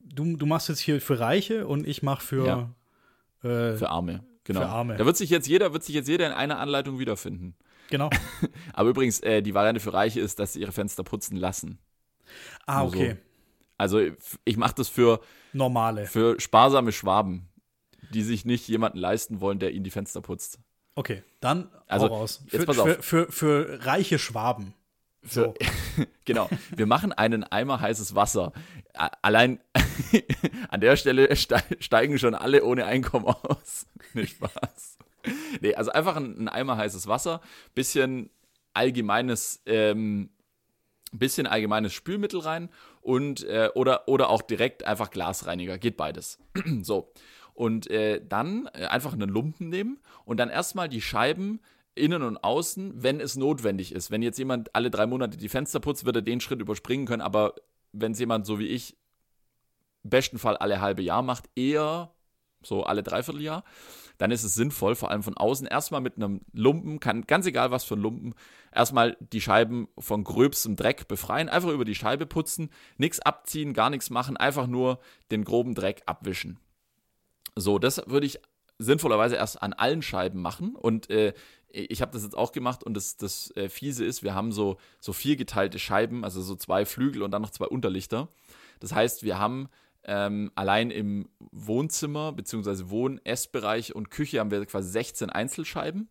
du, 0.00 0.36
du 0.36 0.46
machst 0.46 0.68
jetzt 0.68 0.80
hier 0.80 1.00
für 1.00 1.18
Reiche 1.20 1.66
und 1.66 1.86
ich 1.86 2.02
mache 2.02 2.24
für, 2.24 2.74
äh, 3.42 3.76
Für 3.76 3.90
Arme. 3.90 4.24
Genau. 4.44 4.60
Für 4.60 4.68
Arme. 4.68 4.96
Da 4.96 5.04
wird 5.04 5.16
sich 5.16 5.30
jetzt 5.30 5.46
jeder, 5.46 5.72
wird 5.72 5.84
sich 5.84 5.94
jetzt 5.94 6.08
jeder 6.08 6.26
in 6.26 6.32
einer 6.32 6.58
Anleitung 6.58 6.98
wiederfinden. 6.98 7.54
Genau. 7.88 8.10
Aber 8.72 8.88
übrigens, 8.90 9.20
äh, 9.20 9.42
die 9.42 9.54
Variante 9.54 9.80
für 9.80 9.92
Reiche 9.92 10.20
ist, 10.20 10.38
dass 10.38 10.52
sie 10.52 10.60
ihre 10.60 10.72
Fenster 10.72 11.04
putzen 11.04 11.36
lassen. 11.36 11.78
Ah, 12.66 12.82
Nur 12.82 12.90
so. 12.90 12.96
okay. 12.98 13.16
Also 13.76 14.00
ich 14.44 14.56
mache 14.56 14.74
das 14.74 14.88
für, 14.88 15.20
Normale. 15.52 16.06
für 16.06 16.40
sparsame 16.40 16.92
Schwaben, 16.92 17.48
die 18.10 18.22
sich 18.22 18.44
nicht 18.44 18.66
jemanden 18.68 18.98
leisten 18.98 19.40
wollen, 19.40 19.58
der 19.58 19.72
ihnen 19.72 19.84
die 19.84 19.90
Fenster 19.90 20.20
putzt. 20.20 20.58
Okay, 20.96 21.22
dann 21.40 21.70
Also, 21.86 22.06
raus. 22.06 22.42
jetzt 22.46 22.56
Für, 22.62 22.66
pass 22.66 22.78
auf. 22.80 22.88
für, 22.88 23.02
für, 23.02 23.32
für 23.32 23.86
reiche 23.86 24.18
Schwaben. 24.18 24.74
So. 25.22 25.54
Genau. 26.24 26.48
Wir 26.76 26.86
machen 26.86 27.12
einen 27.12 27.42
Eimer 27.42 27.80
heißes 27.80 28.14
Wasser. 28.14 28.52
Allein 28.92 29.58
an 30.68 30.80
der 30.80 30.96
Stelle 30.96 31.34
ste 31.34 31.56
steigen 31.80 32.18
schon 32.18 32.34
alle 32.36 32.62
ohne 32.64 32.84
Einkommen 32.84 33.24
aus. 33.26 33.86
Nicht 34.12 34.36
Spaß. 34.36 34.98
Nee, 35.60 35.74
also 35.74 35.90
einfach 35.90 36.16
ein, 36.16 36.48
Eimer 36.48 36.76
heißes 36.76 37.06
Wasser, 37.06 37.40
bisschen 37.74 38.30
allgemeines, 38.74 39.62
ähm, 39.66 40.30
bisschen 41.12 41.46
allgemeines 41.46 41.92
Spülmittel 41.92 42.40
rein 42.40 42.68
und 43.00 43.44
äh, 43.44 43.70
oder, 43.74 44.08
oder 44.08 44.30
auch 44.30 44.42
direkt 44.42 44.84
einfach 44.84 45.10
Glasreiniger. 45.10 45.78
Geht 45.78 45.96
beides. 45.96 46.38
so. 46.82 47.12
Und 47.54 47.90
äh, 47.90 48.20
dann 48.24 48.68
äh, 48.72 48.86
einfach 48.86 49.12
einen 49.12 49.28
Lumpen 49.28 49.68
nehmen 49.68 49.98
und 50.24 50.38
dann 50.38 50.48
erstmal 50.48 50.88
die 50.88 51.00
Scheiben 51.00 51.60
innen 51.94 52.22
und 52.22 52.36
außen, 52.36 53.02
wenn 53.02 53.20
es 53.20 53.36
notwendig 53.36 53.92
ist. 53.92 54.10
Wenn 54.10 54.22
jetzt 54.22 54.38
jemand 54.38 54.74
alle 54.74 54.90
drei 54.90 55.06
Monate 55.06 55.36
die 55.36 55.48
Fenster 55.48 55.80
putzt, 55.80 56.04
wird 56.04 56.16
er 56.16 56.22
den 56.22 56.40
Schritt 56.40 56.60
überspringen 56.60 57.06
können, 57.06 57.22
aber 57.22 57.54
wenn 57.92 58.12
es 58.12 58.20
jemand 58.20 58.46
so 58.46 58.58
wie 58.58 58.68
ich 58.68 58.96
im 60.04 60.10
besten 60.10 60.38
Fall 60.38 60.56
alle 60.56 60.80
halbe 60.80 61.02
Jahr 61.02 61.22
macht, 61.22 61.50
eher 61.56 62.12
so 62.62 62.84
alle 62.84 63.02
Dreivierteljahr, 63.02 63.64
dann 64.18 64.30
ist 64.30 64.44
es 64.44 64.54
sinnvoll, 64.54 64.94
vor 64.94 65.10
allem 65.10 65.22
von 65.22 65.36
außen, 65.36 65.66
erstmal 65.66 66.00
mit 66.00 66.16
einem 66.16 66.42
Lumpen, 66.52 67.00
kann, 67.00 67.26
ganz 67.26 67.46
egal 67.46 67.70
was 67.70 67.84
für 67.84 67.94
ein 67.94 68.00
Lumpen, 68.00 68.34
erstmal 68.72 69.16
die 69.20 69.40
Scheiben 69.40 69.88
von 69.98 70.24
gröbstem 70.24 70.76
Dreck 70.76 71.08
befreien, 71.08 71.48
einfach 71.48 71.70
über 71.70 71.84
die 71.84 71.94
Scheibe 71.94 72.26
putzen, 72.26 72.70
nichts 72.96 73.20
abziehen, 73.20 73.72
gar 73.72 73.90
nichts 73.90 74.10
machen, 74.10 74.36
einfach 74.36 74.66
nur 74.66 74.98
den 75.30 75.44
groben 75.44 75.74
Dreck 75.74 76.02
abwischen. 76.06 76.58
So, 77.54 77.78
das 77.78 78.02
würde 78.06 78.26
ich 78.26 78.40
sinnvollerweise 78.78 79.36
erst 79.36 79.62
an 79.62 79.72
allen 79.72 80.02
Scheiben 80.02 80.40
machen 80.40 80.76
und 80.76 81.10
äh, 81.10 81.32
ich 81.70 82.00
habe 82.00 82.12
das 82.12 82.22
jetzt 82.22 82.36
auch 82.36 82.52
gemacht 82.52 82.82
und 82.82 82.94
das, 82.94 83.16
das 83.16 83.54
äh, 83.56 83.68
Fiese 83.68 84.04
ist, 84.04 84.22
wir 84.22 84.34
haben 84.34 84.52
so, 84.52 84.78
so 85.00 85.12
vier 85.12 85.36
geteilte 85.36 85.78
Scheiben, 85.78 86.24
also 86.24 86.40
so 86.40 86.56
zwei 86.56 86.86
Flügel 86.86 87.22
und 87.22 87.30
dann 87.30 87.42
noch 87.42 87.50
zwei 87.50 87.66
Unterlichter. 87.66 88.28
Das 88.80 88.94
heißt, 88.94 89.22
wir 89.22 89.38
haben 89.38 89.68
ähm, 90.08 90.50
allein 90.54 90.90
im 90.90 91.28
Wohnzimmer 91.52 92.32
bzw. 92.32 92.90
Wohn-, 92.90 93.20
Essbereich 93.24 93.94
und 93.94 94.10
Küche 94.10 94.40
haben 94.40 94.50
wir 94.50 94.64
quasi 94.66 94.90
16 94.90 95.30
Einzelscheiben 95.30 96.08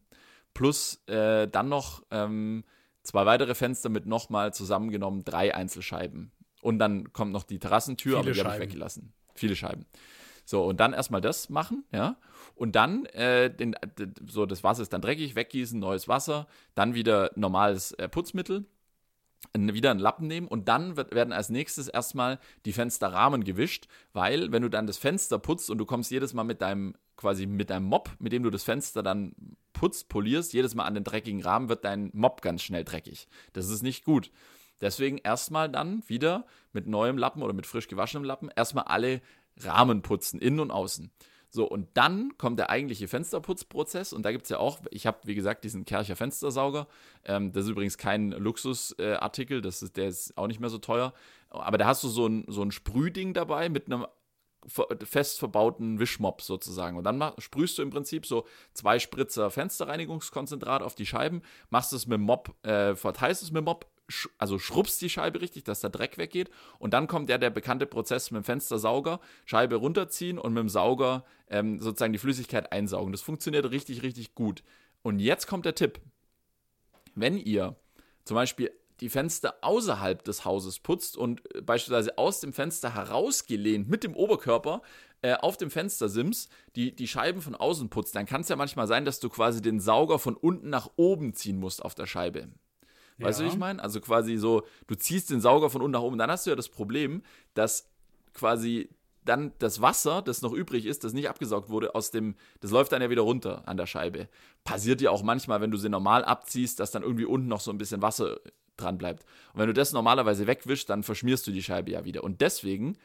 plus 0.53 1.03
äh, 1.07 1.47
dann 1.47 1.67
noch 1.69 2.03
ähm, 2.11 2.63
zwei 3.03 3.25
weitere 3.25 3.55
Fenster 3.55 3.89
mit 3.89 4.05
nochmal 4.05 4.53
zusammengenommen 4.53 5.25
drei 5.25 5.53
Einzelscheiben. 5.53 6.31
Und 6.61 6.79
dann 6.79 7.11
kommt 7.13 7.31
noch 7.31 7.43
die 7.43 7.59
Terrassentür, 7.59 8.19
Viele 8.19 8.31
aber 8.31 8.33
die 8.33 8.41
habe 8.41 8.55
ich 8.55 8.69
weggelassen. 8.69 9.13
Viele 9.35 9.55
Scheiben. 9.55 9.85
So, 10.45 10.63
und 10.63 10.79
dann 10.79 10.93
erstmal 10.93 11.21
das 11.21 11.49
machen, 11.49 11.83
ja. 11.91 12.17
Und 12.55 12.75
dann, 12.75 13.05
äh, 13.07 13.53
den, 13.53 13.75
so 14.25 14.45
das 14.45 14.63
Wasser 14.63 14.81
ist 14.81 14.93
dann 14.93 15.01
dreckig, 15.01 15.35
weggießen, 15.35 15.79
neues 15.79 16.07
Wasser, 16.07 16.47
dann 16.73 16.95
wieder 16.95 17.31
normales 17.35 17.91
äh, 17.93 18.07
Putzmittel, 18.07 18.65
wieder 19.53 19.91
einen 19.91 19.99
Lappen 19.99 20.27
nehmen 20.27 20.47
und 20.47 20.67
dann 20.67 20.97
wird, 20.97 21.13
werden 21.13 21.33
als 21.33 21.49
nächstes 21.49 21.87
erstmal 21.87 22.39
die 22.65 22.73
Fensterrahmen 22.73 23.43
gewischt, 23.43 23.87
weil 24.13 24.51
wenn 24.51 24.61
du 24.61 24.69
dann 24.69 24.87
das 24.87 24.97
Fenster 24.97 25.39
putzt 25.39 25.69
und 25.69 25.77
du 25.77 25.85
kommst 25.85 26.11
jedes 26.11 26.33
Mal 26.33 26.43
mit 26.43 26.61
deinem, 26.61 26.95
quasi 27.15 27.45
mit 27.45 27.69
deinem 27.69 27.85
Mop, 27.85 28.11
mit 28.19 28.31
dem 28.33 28.43
du 28.43 28.49
das 28.49 28.63
Fenster 28.63 29.03
dann 29.03 29.33
putzt, 29.73 30.09
polierst, 30.09 30.53
jedes 30.53 30.75
Mal 30.75 30.85
an 30.85 30.95
den 30.95 31.03
dreckigen 31.03 31.41
Rahmen 31.41 31.69
wird 31.69 31.85
dein 31.85 32.09
Mop 32.13 32.41
ganz 32.41 32.63
schnell 32.63 32.83
dreckig. 32.83 33.27
Das 33.53 33.69
ist 33.69 33.83
nicht 33.83 34.03
gut. 34.03 34.31
Deswegen 34.81 35.17
erstmal 35.17 35.69
dann 35.69 36.03
wieder 36.07 36.45
mit 36.71 36.87
neuem 36.87 37.17
Lappen 37.17 37.41
oder 37.41 37.53
mit 37.53 37.65
frisch 37.65 37.87
gewaschenem 37.87 38.23
Lappen 38.23 38.49
erstmal 38.55 38.85
alle 38.85 39.21
Rahmen 39.59 40.01
putzen, 40.01 40.39
innen 40.39 40.59
und 40.59 40.71
außen. 40.71 41.11
So, 41.49 41.65
und 41.65 41.87
dann 41.93 42.37
kommt 42.37 42.59
der 42.59 42.69
eigentliche 42.69 43.07
Fensterputzprozess 43.07 44.13
und 44.13 44.23
da 44.23 44.31
gibt 44.31 44.43
es 44.43 44.49
ja 44.49 44.59
auch, 44.59 44.79
ich 44.91 45.07
habe 45.07 45.19
wie 45.23 45.35
gesagt 45.35 45.63
diesen 45.63 45.85
Kercher 45.85 46.15
Fenstersauger, 46.15 46.87
ähm, 47.23 47.53
das 47.53 47.65
ist 47.65 47.71
übrigens 47.71 47.97
kein 47.97 48.31
Luxusartikel, 48.31 49.63
äh, 49.63 49.67
ist, 49.67 49.95
der 49.95 50.07
ist 50.07 50.37
auch 50.37 50.47
nicht 50.47 50.59
mehr 50.59 50.69
so 50.69 50.77
teuer, 50.77 51.13
aber 51.49 51.77
da 51.77 51.85
hast 51.85 52.03
du 52.03 52.09
so 52.09 52.27
ein, 52.27 52.45
so 52.47 52.61
ein 52.61 52.71
Sprühding 52.71 53.33
dabei 53.33 53.69
mit 53.69 53.87
einem 53.87 54.05
fest 54.69 55.39
verbauten 55.39 55.99
Wischmopp 55.99 56.41
sozusagen. 56.41 56.97
Und 56.97 57.05
dann 57.05 57.17
mach, 57.17 57.33
sprühst 57.37 57.77
du 57.77 57.81
im 57.81 57.89
Prinzip 57.89 58.25
so 58.25 58.45
zwei 58.73 58.99
Spritzer 58.99 59.49
Fensterreinigungskonzentrat 59.49 60.81
auf 60.81 60.95
die 60.95 61.05
Scheiben, 61.05 61.41
machst 61.69 61.93
es 61.93 62.07
mit 62.07 62.17
dem 62.17 62.23
Mop, 62.23 62.53
äh, 62.65 62.95
verteilst 62.95 63.43
es 63.43 63.51
mit 63.51 63.61
dem 63.61 63.65
Mop, 63.65 63.89
also 64.37 64.59
schrubbst 64.59 65.01
die 65.01 65.09
Scheibe 65.09 65.41
richtig, 65.41 65.63
dass 65.63 65.81
der 65.81 65.89
Dreck 65.89 66.17
weggeht. 66.17 66.49
Und 66.79 66.93
dann 66.93 67.07
kommt 67.07 67.29
der, 67.29 67.37
der 67.37 67.49
bekannte 67.49 67.85
Prozess 67.85 68.31
mit 68.31 68.41
dem 68.41 68.45
Fenstersauger, 68.45 69.19
Scheibe 69.45 69.75
runterziehen 69.75 70.37
und 70.39 70.53
mit 70.53 70.61
dem 70.61 70.69
Sauger 70.69 71.25
ähm, 71.49 71.79
sozusagen 71.79 72.13
die 72.13 72.19
Flüssigkeit 72.19 72.71
einsaugen. 72.71 73.11
Das 73.11 73.21
funktioniert 73.21 73.69
richtig, 73.71 74.03
richtig 74.03 74.35
gut. 74.35 74.63
Und 75.01 75.19
jetzt 75.19 75.47
kommt 75.47 75.65
der 75.65 75.75
Tipp. 75.75 75.99
Wenn 77.15 77.37
ihr 77.37 77.75
zum 78.23 78.35
Beispiel 78.35 78.71
die 78.99 79.09
Fenster 79.09 79.55
außerhalb 79.61 80.23
des 80.23 80.45
Hauses 80.45 80.79
putzt 80.79 81.17
und 81.17 81.41
äh, 81.55 81.61
beispielsweise 81.61 82.17
aus 82.17 82.39
dem 82.39 82.53
Fenster 82.53 82.93
herausgelehnt 82.93 83.89
mit 83.89 84.03
dem 84.03 84.15
Oberkörper 84.15 84.81
äh, 85.21 85.33
auf 85.33 85.57
dem 85.57 85.69
Fenstersims 85.69 86.49
die, 86.75 86.95
die 86.95 87.07
Scheiben 87.07 87.41
von 87.41 87.55
außen 87.55 87.89
putzt, 87.89 88.15
dann 88.15 88.25
kann 88.25 88.41
es 88.41 88.49
ja 88.49 88.55
manchmal 88.55 88.87
sein, 88.87 89.05
dass 89.05 89.19
du 89.19 89.29
quasi 89.29 89.61
den 89.61 89.79
Sauger 89.79 90.19
von 90.19 90.35
unten 90.35 90.69
nach 90.69 90.89
oben 90.95 91.33
ziehen 91.33 91.59
musst 91.59 91.83
auf 91.83 91.95
der 91.95 92.07
Scheibe. 92.07 92.49
Weißt 93.19 93.39
du, 93.39 93.43
Ja. 93.43 93.49
wie 93.49 93.53
ich 93.53 93.59
meine? 93.59 93.81
Also 93.81 93.99
quasi 93.99 94.37
so, 94.37 94.63
du 94.87 94.95
ziehst 94.95 95.29
den 95.31 95.41
Sauger 95.41 95.69
von 95.69 95.81
unten 95.81 95.93
nach 95.93 96.01
oben, 96.01 96.17
dann 96.17 96.29
hast 96.29 96.45
du 96.45 96.51
ja 96.51 96.55
das 96.55 96.69
Problem, 96.69 97.23
dass 97.53 97.89
quasi 98.33 98.89
dann 99.25 99.51
das 99.59 99.81
Wasser, 99.81 100.21
das 100.21 100.41
noch 100.41 100.53
übrig 100.53 100.85
ist, 100.85 101.03
das 101.03 101.11
nicht 101.13 101.27
abgesaugt 101.29 101.69
wurde, 101.69 101.95
aus 101.95 102.11
dem, 102.11 102.35
das 102.61 102.71
läuft 102.71 102.91
dann 102.93 103.01
ja 103.01 103.09
wieder 103.09 103.23
runter 103.23 103.67
an 103.67 103.75
der 103.75 103.85
Scheibe. 103.85 104.29
Passiert 104.63 105.01
ja 105.01 105.11
auch 105.11 105.21
manchmal, 105.23 105.59
wenn 105.59 105.71
du 105.71 105.77
sie 105.77 105.89
normal 105.89 106.23
abziehst, 106.23 106.79
dass 106.79 106.91
dann 106.91 107.03
irgendwie 107.03 107.25
unten 107.25 107.47
noch 107.47 107.59
so 107.59 107.71
ein 107.71 107.77
bisschen 107.77 108.01
Wasser 108.01 108.39
dran 108.77 108.97
bleibt. 108.97 109.25
Und 109.53 109.59
wenn 109.59 109.67
du 109.67 109.73
das 109.73 109.91
normalerweise 109.91 110.47
wegwischst, 110.47 110.89
dann 110.89 111.03
verschmierst 111.03 111.45
du 111.47 111.51
die 111.51 111.63
Scheibe 111.63 111.91
ja 111.91 112.05
wieder. 112.05 112.23
Und 112.23 112.39
deswegen, 112.39 112.97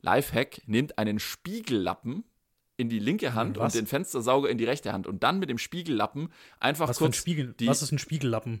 Lifehack, 0.00 0.60
nehmt 0.66 0.98
einen 0.98 1.18
Spiegellappen 1.18 2.24
in 2.76 2.88
die 2.88 2.98
linke 2.98 3.34
Hand 3.34 3.56
Was? 3.58 3.72
und 3.74 3.80
den 3.80 3.86
Fenstersauger 3.86 4.48
in 4.50 4.58
die 4.58 4.64
rechte 4.64 4.92
Hand 4.92 5.06
und 5.06 5.22
dann 5.22 5.38
mit 5.38 5.48
dem 5.48 5.58
Spiegellappen 5.58 6.28
einfach 6.60 6.88
Was 6.88 6.98
für 6.98 7.04
ein 7.04 7.08
kurz 7.08 7.16
Spiegel? 7.16 7.54
die 7.58 7.66
Was 7.68 7.82
ist 7.82 7.90
ein 7.92 7.98
Spiegellappen? 7.98 8.60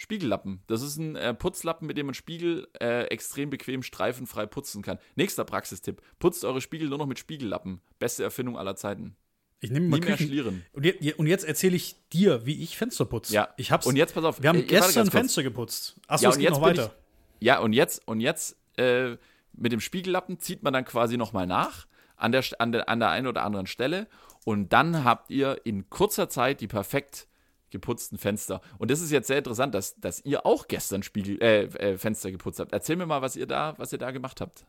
Spiegellappen. 0.00 0.62
Das 0.68 0.80
ist 0.80 0.96
ein 0.96 1.16
äh, 1.16 1.34
Putzlappen, 1.34 1.88
mit 1.88 1.98
dem 1.98 2.06
man 2.06 2.14
Spiegel 2.14 2.68
äh, 2.80 3.06
extrem 3.06 3.50
bequem 3.50 3.82
streifenfrei 3.82 4.46
putzen 4.46 4.80
kann. 4.80 4.98
Nächster 5.16 5.44
Praxistipp. 5.44 6.00
Putzt 6.20 6.44
eure 6.44 6.60
Spiegel 6.60 6.88
nur 6.88 6.98
noch 6.98 7.06
mit 7.06 7.18
Spiegellappen. 7.18 7.80
Beste 7.98 8.22
Erfindung 8.22 8.56
aller 8.56 8.76
Zeiten. 8.76 9.16
Ich 9.58 9.72
nehme 9.72 9.88
mal 9.88 9.98
Nie 9.98 10.06
mehr 10.06 10.16
schlieren. 10.16 10.64
Und, 10.72 10.84
je, 10.84 11.14
und 11.14 11.26
jetzt 11.26 11.44
erzähle 11.44 11.74
ich 11.74 11.96
dir, 12.12 12.46
wie 12.46 12.62
ich 12.62 12.76
Fenster 12.76 13.06
putze. 13.06 13.34
Ja. 13.34 13.48
Ich 13.56 13.72
hab's. 13.72 13.86
Und 13.86 13.96
jetzt 13.96 14.14
pass 14.14 14.22
auf. 14.22 14.40
wir 14.40 14.48
haben 14.48 14.60
äh, 14.60 14.62
gestern. 14.62 15.10
Fenster 15.10 15.42
geputzt. 15.42 15.96
Achso, 16.06 16.22
Ja, 16.22 16.30
es 16.30 16.36
und 16.36 16.40
geht 16.40 16.50
jetzt 16.50 16.58
noch 16.58 16.66
weiter. 16.66 16.94
Ja, 17.40 17.58
und 17.58 17.72
jetzt, 17.72 18.06
und 18.06 18.20
jetzt 18.20 18.56
äh, 18.76 19.16
mit 19.52 19.72
dem 19.72 19.80
Spiegellappen 19.80 20.38
zieht 20.38 20.62
man 20.62 20.72
dann 20.72 20.84
quasi 20.84 21.16
nochmal 21.16 21.48
nach 21.48 21.88
an 22.16 22.32
der, 22.32 22.44
an, 22.58 22.72
der, 22.72 22.88
an 22.88 23.00
der 23.00 23.10
einen 23.10 23.26
oder 23.26 23.42
anderen 23.42 23.66
Stelle 23.66 24.06
Und 24.44 24.72
dann 24.72 25.04
habt 25.04 25.30
ihr 25.30 25.60
in 25.64 25.90
kurzer 25.90 26.28
Zeit 26.28 26.60
die 26.60 26.68
perfekt 26.68 27.27
geputzten 27.70 28.18
Fenster. 28.18 28.60
Und 28.78 28.90
das 28.90 29.00
ist 29.00 29.10
jetzt 29.10 29.26
sehr 29.26 29.38
interessant, 29.38 29.74
dass, 29.74 29.98
dass 30.00 30.24
ihr 30.24 30.46
auch 30.46 30.68
gestern 30.68 31.02
Spiegel, 31.02 31.40
äh, 31.42 31.64
äh, 31.64 31.98
Fenster 31.98 32.30
geputzt 32.30 32.60
habt. 32.60 32.72
Erzähl 32.72 32.96
mir 32.96 33.06
mal, 33.06 33.22
was 33.22 33.36
ihr 33.36 33.46
da, 33.46 33.74
was 33.78 33.92
ihr 33.92 33.98
da 33.98 34.10
gemacht 34.10 34.40
habt. 34.40 34.66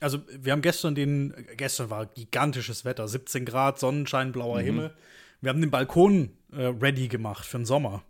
Also, 0.00 0.20
wir 0.30 0.52
haben 0.52 0.62
gestern 0.62 0.94
den, 0.94 1.34
gestern 1.56 1.90
war 1.90 2.06
gigantisches 2.06 2.84
Wetter, 2.84 3.08
17 3.08 3.44
Grad, 3.44 3.78
Sonnenschein, 3.78 4.32
blauer 4.32 4.60
mhm. 4.60 4.64
Himmel. 4.64 4.94
Wir 5.40 5.50
haben 5.50 5.60
den 5.60 5.70
Balkon 5.70 6.30
äh, 6.52 6.66
ready 6.66 7.08
gemacht 7.08 7.44
für 7.44 7.58
den 7.58 7.66
Sommer. 7.66 8.02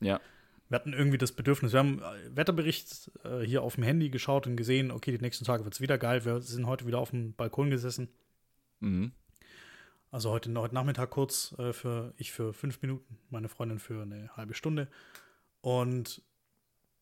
Ja. 0.00 0.20
Wir 0.68 0.76
hatten 0.76 0.92
irgendwie 0.92 1.18
das 1.18 1.32
Bedürfnis. 1.32 1.72
Wir 1.72 1.80
haben 1.80 2.00
äh, 2.00 2.36
Wetterbericht 2.36 3.10
äh, 3.24 3.40
hier 3.40 3.62
auf 3.62 3.74
dem 3.74 3.84
Handy 3.84 4.10
geschaut 4.10 4.46
und 4.46 4.56
gesehen, 4.56 4.90
okay, 4.90 5.12
die 5.12 5.20
nächsten 5.20 5.44
Tage 5.44 5.64
wird 5.64 5.74
es 5.74 5.80
wieder 5.80 5.98
geil. 5.98 6.24
Wir 6.24 6.40
sind 6.40 6.66
heute 6.66 6.86
wieder 6.86 6.98
auf 6.98 7.10
dem 7.10 7.34
Balkon 7.34 7.70
gesessen. 7.70 8.08
Mhm. 8.80 9.12
Also 10.14 10.30
heute, 10.30 10.54
heute 10.54 10.76
Nachmittag 10.76 11.10
kurz 11.10 11.56
äh, 11.58 11.72
für 11.72 12.14
ich 12.16 12.30
für 12.30 12.52
fünf 12.52 12.80
Minuten, 12.82 13.18
meine 13.30 13.48
Freundin 13.48 13.80
für 13.80 14.02
eine 14.02 14.30
halbe 14.36 14.54
Stunde. 14.54 14.86
Und 15.60 16.22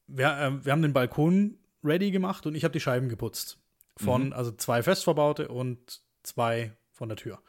wir, 0.06 0.28
äh, 0.28 0.64
wir 0.64 0.72
haben 0.72 0.80
den 0.80 0.94
Balkon 0.94 1.58
ready 1.84 2.10
gemacht 2.10 2.46
und 2.46 2.54
ich 2.54 2.64
habe 2.64 2.72
die 2.72 2.80
Scheiben 2.80 3.10
geputzt. 3.10 3.58
Von, 3.98 4.28
mhm. 4.28 4.32
also 4.32 4.50
zwei 4.52 4.82
festverbaute 4.82 5.48
und 5.48 6.00
zwei 6.22 6.72
von 6.90 7.10
der 7.10 7.18
Tür. 7.18 7.42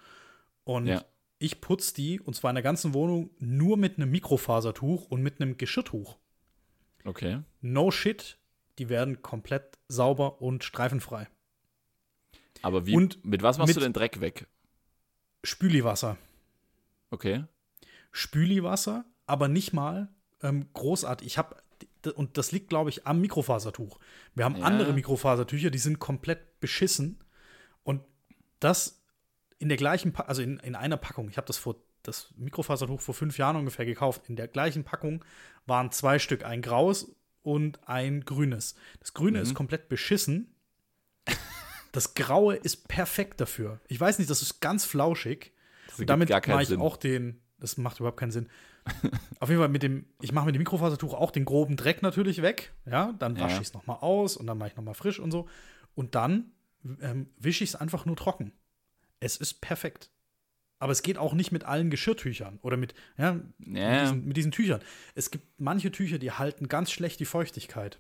Und 0.66 0.88
ja. 0.88 1.05
ich 1.39 1.61
putze 1.61 1.93
die, 1.93 2.20
und 2.20 2.34
zwar 2.34 2.51
in 2.51 2.55
der 2.55 2.64
ganzen 2.64 2.93
Wohnung, 2.93 3.30
nur 3.39 3.78
mit 3.78 3.95
einem 3.95 4.11
Mikrofasertuch 4.11 5.05
und 5.05 5.24
mit 5.24 5.39
einem 5.39 5.55
Geschirrtuch. 5.55 6.18
Okay. 7.05 7.39
No 7.61 7.89
shit, 7.89 8.38
die 8.80 8.89
werden 8.89 9.22
komplett 9.22 9.80
sauber 9.88 10.41
und 10.41 10.66
streifenfrei. 10.66 11.30
Aber 12.61 12.86
wie, 12.86 12.97
und 12.97 13.24
mit 13.24 13.43
was 13.43 13.57
machst 13.57 13.70
mit, 13.70 13.78
du 13.78 13.80
den 13.80 13.93
Dreck 13.93 14.20
weg? 14.20 14.45
Spüliwasser. 15.43 16.17
Okay. 17.09 17.45
Spüliwasser, 18.11 19.05
aber 19.25 19.47
nicht 19.47 19.73
mal 19.73 20.09
ähm, 20.41 20.67
großartig. 20.73 21.27
Ich 21.27 21.37
habe 21.37 21.55
und 22.15 22.37
das 22.37 22.51
liegt, 22.51 22.69
glaube 22.69 22.89
ich, 22.89 23.07
am 23.07 23.21
Mikrofasertuch. 23.21 23.97
Wir 24.35 24.43
haben 24.43 24.57
ja. 24.57 24.65
andere 24.65 24.91
Mikrofasertücher, 24.93 25.69
die 25.69 25.77
sind 25.77 25.99
komplett 25.99 26.59
beschissen. 26.59 27.23
Und 27.83 28.01
das 28.59 29.01
in 29.57 29.69
der 29.69 29.77
gleichen, 29.77 30.11
pa 30.11 30.23
also 30.23 30.41
in, 30.41 30.59
in 30.59 30.75
einer 30.75 30.97
Packung. 30.97 31.29
Ich 31.29 31.37
habe 31.37 31.47
das 31.47 31.57
vor 31.57 31.77
das 32.03 32.33
Mikrofasertuch 32.35 32.99
vor 32.99 33.15
fünf 33.15 33.37
Jahren 33.37 33.55
ungefähr 33.55 33.85
gekauft. 33.85 34.27
In 34.27 34.35
der 34.35 34.49
gleichen 34.49 34.83
Packung 34.83 35.23
waren 35.65 35.91
zwei 35.91 36.19
Stück, 36.19 36.43
ein 36.43 36.61
graues 36.61 37.15
und 37.41 37.87
ein 37.87 38.25
grünes. 38.25 38.75
Das 38.99 39.13
grüne 39.13 39.37
mhm. 39.37 39.43
ist 39.43 39.53
komplett 39.55 39.87
beschissen. 39.87 40.52
Das 41.93 42.15
Graue 42.15 42.55
ist 42.55 42.87
perfekt 42.87 43.39
dafür. 43.39 43.79
Ich 43.87 43.99
weiß 43.99 44.17
nicht, 44.17 44.29
das 44.29 44.41
ist 44.41 44.59
ganz 44.59 44.83
flauschig. 44.83 45.53
Damit 45.99 46.29
mache 46.29 46.61
ich 46.63 46.67
Sinn. 46.67 46.81
auch 46.81 46.97
den. 46.97 47.39
Das 47.59 47.77
macht 47.77 47.99
überhaupt 47.99 48.19
keinen 48.19 48.31
Sinn. 48.31 48.49
Auf 49.39 49.47
jeden 49.47 49.61
Fall 49.61 49.69
mit 49.69 49.83
dem, 49.83 50.05
ich 50.19 50.33
mache 50.33 50.47
mit 50.47 50.55
dem 50.55 50.59
Mikrofasertuch 50.59 51.13
auch 51.13 51.31
den 51.31 51.45
groben 51.45 51.77
Dreck 51.77 52.01
natürlich 52.01 52.41
weg. 52.41 52.73
Ja, 52.85 53.13
dann 53.19 53.39
wasche 53.39 53.55
ja. 53.55 53.61
ich 53.61 53.67
es 53.67 53.73
nochmal 53.73 53.97
aus 54.01 54.35
und 54.35 54.47
dann 54.47 54.57
mache 54.57 54.69
ich 54.69 54.75
nochmal 54.75 54.95
frisch 54.95 55.19
und 55.19 55.31
so. 55.31 55.47
Und 55.93 56.15
dann 56.15 56.51
ähm, 56.99 57.29
wische 57.37 57.63
ich 57.63 57.69
es 57.69 57.75
einfach 57.75 58.05
nur 58.05 58.15
trocken. 58.15 58.51
Es 59.19 59.37
ist 59.37 59.61
perfekt. 59.61 60.09
Aber 60.79 60.91
es 60.91 61.03
geht 61.03 61.19
auch 61.19 61.33
nicht 61.33 61.51
mit 61.51 61.63
allen 61.63 61.91
Geschirrtüchern 61.91 62.59
oder 62.63 62.75
mit, 62.75 62.95
ja, 63.17 63.35
ja. 63.35 63.41
Mit, 63.59 64.01
diesen, 64.01 64.25
mit 64.25 64.37
diesen 64.37 64.51
Tüchern. 64.51 64.81
Es 65.13 65.29
gibt 65.29 65.45
manche 65.61 65.91
Tücher, 65.91 66.17
die 66.17 66.31
halten 66.31 66.67
ganz 66.67 66.91
schlecht 66.91 67.19
die 67.19 67.25
Feuchtigkeit. 67.25 67.99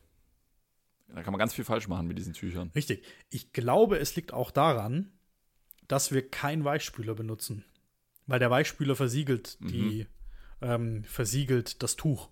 Da 1.13 1.21
kann 1.21 1.31
man 1.31 1.39
ganz 1.39 1.53
viel 1.53 1.63
falsch 1.65 1.87
machen 1.87 2.07
mit 2.07 2.17
diesen 2.17 2.33
Tüchern. 2.33 2.71
Richtig. 2.73 3.05
Ich 3.29 3.53
glaube, 3.53 3.99
es 3.99 4.15
liegt 4.15 4.33
auch 4.33 4.51
daran, 4.51 5.11
dass 5.87 6.11
wir 6.11 6.27
keinen 6.27 6.63
Weichspüler 6.63 7.13
benutzen. 7.13 7.63
Weil 8.25 8.39
der 8.39 8.49
Weichspüler 8.49 8.95
versiegelt 8.95 9.57
mhm. 9.59 9.67
die, 9.67 10.07
ähm, 10.61 11.03
versiegelt 11.03 11.83
das 11.83 11.95
Tuch. 11.95 12.29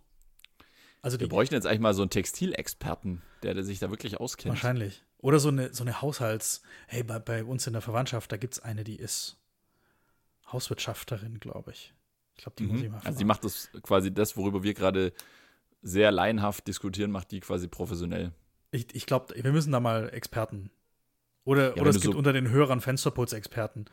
Also 1.02 1.20
wir 1.20 1.28
bräuchten 1.28 1.56
jetzt 1.56 1.66
eigentlich 1.66 1.80
mal 1.80 1.94
so 1.94 2.02
einen 2.02 2.10
Textilexperten, 2.10 3.22
der, 3.44 3.54
der 3.54 3.64
sich 3.64 3.80
da 3.80 3.90
wirklich 3.90 4.20
auskennt. 4.20 4.54
Wahrscheinlich. 4.54 5.04
Oder 5.18 5.40
so 5.40 5.50
eine, 5.50 5.74
so 5.74 5.84
eine 5.84 6.02
Haushalts-, 6.02 6.62
hey, 6.88 7.04
bei, 7.04 7.20
bei 7.20 7.44
uns 7.44 7.68
in 7.68 7.74
der 7.74 7.82
Verwandtschaft, 7.82 8.32
da 8.32 8.38
gibt 8.38 8.54
es 8.54 8.60
eine, 8.60 8.84
die 8.84 8.96
ist 8.96 9.38
Hauswirtschafterin, 10.52 11.40
glaube 11.40 11.72
ich. 11.72 11.94
Ich 12.36 12.44
glaube, 12.44 12.56
die 12.58 12.64
mhm. 12.64 12.70
muss 12.70 12.82
ich 12.82 12.90
mal 12.90 12.98
fragen. 12.98 13.08
Also 13.08 13.20
sie 13.20 13.26
macht 13.26 13.44
das 13.44 13.70
quasi 13.84 14.14
das, 14.14 14.38
worüber 14.38 14.64
wir 14.64 14.74
gerade 14.74 15.14
sehr 15.84 16.12
laienhaft 16.12 16.68
diskutieren, 16.68 17.12
macht 17.12 17.32
die 17.32 17.40
quasi 17.40 17.68
professionell. 17.68 18.32
Ich, 18.72 18.88
ich 18.94 19.06
glaube, 19.06 19.34
wir 19.36 19.52
müssen 19.52 19.72
da 19.72 19.80
mal 19.80 20.10
Experten. 20.10 20.70
Oder, 21.44 21.76
ja, 21.76 21.82
oder 21.82 21.90
es 21.90 22.02
gibt 22.02 22.14
so, 22.14 22.18
unter 22.18 22.34
den 22.34 22.50
Hörern 22.50 22.82
Fensterputz-Experten. 22.82 23.86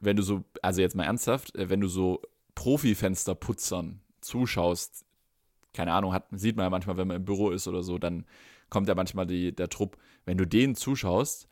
Wenn 0.00 0.16
du 0.16 0.22
so, 0.22 0.44
also 0.62 0.80
jetzt 0.80 0.96
mal 0.96 1.04
ernsthaft, 1.04 1.54
äh, 1.56 1.70
wenn 1.70 1.80
du 1.80 1.88
so 1.88 2.22
Profi-Fensterputzern 2.54 4.00
zuschaust, 4.20 5.04
keine 5.72 5.92
Ahnung, 5.92 6.12
hat, 6.12 6.26
sieht 6.32 6.56
man 6.56 6.64
ja 6.64 6.70
manchmal, 6.70 6.96
wenn 6.96 7.08
man 7.08 7.18
im 7.18 7.24
Büro 7.24 7.50
ist 7.50 7.68
oder 7.68 7.82
so, 7.82 7.98
dann 7.98 8.24
kommt 8.70 8.88
ja 8.88 8.94
manchmal 8.94 9.26
die, 9.26 9.54
der 9.54 9.68
Trupp. 9.68 9.96
Wenn 10.24 10.38
du 10.38 10.46
denen 10.46 10.74
zuschaust, 10.74 11.48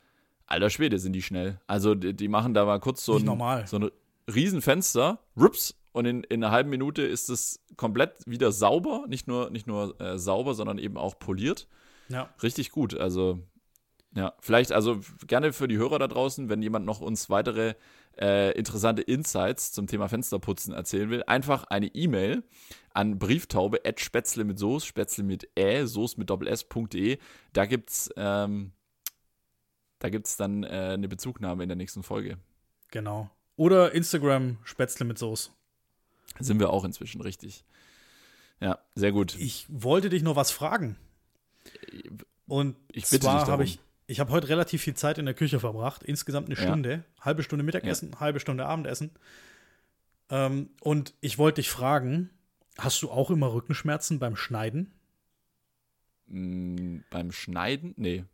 alter 0.46 0.70
Schwede, 0.70 0.98
sind 0.98 1.12
die 1.12 1.22
schnell. 1.22 1.60
Also 1.66 1.94
die, 1.94 2.14
die 2.14 2.28
machen 2.28 2.54
da 2.54 2.64
mal 2.64 2.80
kurz 2.80 3.04
so 3.04 3.16
ein, 3.16 3.66
so 3.66 3.78
ein 3.78 3.90
Riesenfenster, 4.32 5.18
rups, 5.36 5.74
und 5.92 6.06
in, 6.06 6.24
in 6.24 6.42
einer 6.42 6.52
halben 6.52 6.70
Minute 6.70 7.02
ist 7.02 7.28
es 7.28 7.60
komplett 7.76 8.14
wieder 8.26 8.50
sauber. 8.50 9.04
Nicht 9.08 9.28
nur, 9.28 9.50
nicht 9.50 9.66
nur 9.66 10.00
äh, 10.00 10.18
sauber, 10.18 10.54
sondern 10.54 10.78
eben 10.78 10.96
auch 10.96 11.18
poliert. 11.18 11.68
Ja. 12.12 12.32
Richtig 12.42 12.70
gut. 12.70 12.94
Also, 12.96 13.40
ja, 14.14 14.34
vielleicht, 14.40 14.72
also 14.72 15.00
gerne 15.26 15.52
für 15.52 15.68
die 15.68 15.78
Hörer 15.78 15.98
da 15.98 16.06
draußen, 16.06 16.48
wenn 16.48 16.62
jemand 16.62 16.84
noch 16.84 17.00
uns 17.00 17.30
weitere 17.30 17.74
äh, 18.20 18.52
interessante 18.58 19.02
Insights 19.02 19.72
zum 19.72 19.86
Thema 19.86 20.08
Fensterputzen 20.08 20.74
erzählen 20.74 21.08
will, 21.08 21.22
einfach 21.26 21.64
eine 21.64 21.86
E-Mail 21.86 22.42
an 22.92 23.18
brieftaube 23.18 23.80
at 23.86 24.00
spätzle 24.00 24.44
mit 24.44 24.58
Soße, 24.58 24.86
spätzle 24.86 25.24
mit 25.24 25.48
ä, 25.58 25.86
Soße 25.86 26.18
mit 26.18 26.28
doppel 26.28 26.48
s.de. 26.48 27.18
Da 27.54 27.64
gibt's, 27.64 28.10
ähm, 28.16 28.72
da 29.98 30.10
gibt's 30.10 30.36
dann 30.36 30.64
äh, 30.64 30.90
eine 30.92 31.08
Bezugnahme 31.08 31.62
in 31.62 31.70
der 31.70 31.76
nächsten 31.76 32.02
Folge. 32.02 32.36
Genau. 32.90 33.30
Oder 33.56 33.92
Instagram 33.92 34.58
Spätzle 34.64 35.06
mit 35.06 35.18
Soße. 35.18 35.50
Sind 36.38 36.60
wir 36.60 36.70
auch 36.70 36.84
inzwischen 36.84 37.22
richtig. 37.22 37.64
Ja, 38.60 38.78
sehr 38.94 39.12
gut. 39.12 39.36
Ich 39.38 39.66
wollte 39.68 40.08
dich 40.10 40.22
noch 40.22 40.36
was 40.36 40.50
fragen. 40.50 40.96
Und 42.46 42.76
ich 42.90 43.04
bitte 43.08 43.24
zwar 43.24 43.46
habe 43.46 43.64
ich, 43.64 43.78
ich 44.06 44.20
habe 44.20 44.32
heute 44.32 44.48
relativ 44.48 44.82
viel 44.82 44.94
Zeit 44.94 45.18
in 45.18 45.24
der 45.24 45.34
Küche 45.34 45.60
verbracht, 45.60 46.02
insgesamt 46.02 46.48
eine 46.48 46.56
Stunde, 46.56 46.90
ja. 46.90 47.24
halbe 47.24 47.42
Stunde 47.42 47.64
Mittagessen, 47.64 48.10
ja. 48.12 48.20
halbe 48.20 48.40
Stunde 48.40 48.66
Abendessen. 48.66 49.10
Ähm, 50.28 50.70
und 50.80 51.14
ich 51.20 51.38
wollte 51.38 51.60
dich 51.60 51.70
fragen, 51.70 52.30
hast 52.78 53.02
du 53.02 53.10
auch 53.10 53.30
immer 53.30 53.52
Rückenschmerzen 53.52 54.18
beim 54.18 54.36
Schneiden? 54.36 54.92
Mm, 56.26 56.98
beim 57.10 57.32
Schneiden? 57.32 57.94
Nee. 57.96 58.24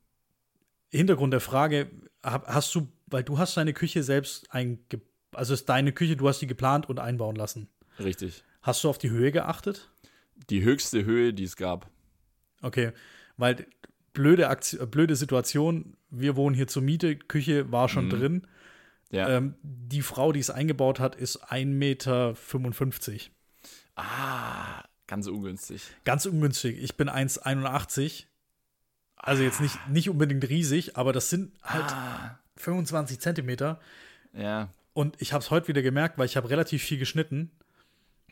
Hintergrund 0.90 1.32
der 1.32 1.40
Frage, 1.40 1.90
hast 2.22 2.74
du, 2.74 2.88
weil 3.06 3.22
du 3.22 3.38
hast 3.38 3.56
deine 3.56 3.74
Küche 3.74 4.02
selbst 4.02 4.50
einge 4.50 4.78
also 5.32 5.54
ist 5.54 5.68
deine 5.68 5.92
Küche, 5.92 6.16
du 6.16 6.28
hast 6.28 6.40
die 6.40 6.46
geplant 6.46 6.88
und 6.88 6.98
einbauen 6.98 7.36
lassen. 7.36 7.68
Richtig. 7.98 8.42
Hast 8.62 8.84
du 8.84 8.88
auf 8.88 8.98
die 8.98 9.10
Höhe 9.10 9.32
geachtet? 9.32 9.90
Die 10.50 10.62
höchste 10.62 11.04
Höhe, 11.04 11.34
die 11.34 11.44
es 11.44 11.56
gab. 11.56 11.90
Okay, 12.62 12.92
weil 13.38 13.66
blöde, 14.12 14.48
Aktion, 14.48 14.82
äh, 14.82 14.86
blöde 14.86 15.16
Situation, 15.16 15.96
wir 16.10 16.36
wohnen 16.36 16.54
hier 16.54 16.66
zur 16.66 16.82
Miete, 16.82 17.16
Küche 17.16 17.72
war 17.72 17.88
schon 17.88 18.06
mhm. 18.06 18.10
drin. 18.10 18.46
Ja. 19.10 19.28
Ähm, 19.28 19.54
die 19.62 20.02
Frau, 20.02 20.32
die 20.32 20.40
es 20.40 20.50
eingebaut 20.50 21.00
hat, 21.00 21.16
ist 21.16 21.50
1,55 21.50 21.64
Meter. 21.66 22.34
Ah, 23.96 24.84
ganz 25.06 25.26
ungünstig. 25.26 25.82
Ganz 26.04 26.26
ungünstig. 26.26 26.78
Ich 26.82 26.96
bin 26.96 27.08
1,81. 27.08 28.24
Also 29.16 29.42
jetzt 29.42 29.60
nicht, 29.60 29.76
ah. 29.76 29.88
nicht 29.88 30.10
unbedingt 30.10 30.48
riesig, 30.48 30.96
aber 30.96 31.12
das 31.12 31.30
sind 31.30 31.52
halt 31.62 31.90
ah. 31.90 32.38
25 32.56 33.18
Zentimeter. 33.20 33.80
Ja. 34.34 34.68
Und 34.92 35.16
ich 35.20 35.32
habe 35.32 35.42
es 35.42 35.50
heute 35.50 35.68
wieder 35.68 35.82
gemerkt, 35.82 36.18
weil 36.18 36.26
ich 36.26 36.36
habe 36.36 36.50
relativ 36.50 36.82
viel 36.82 36.98
geschnitten. 36.98 37.50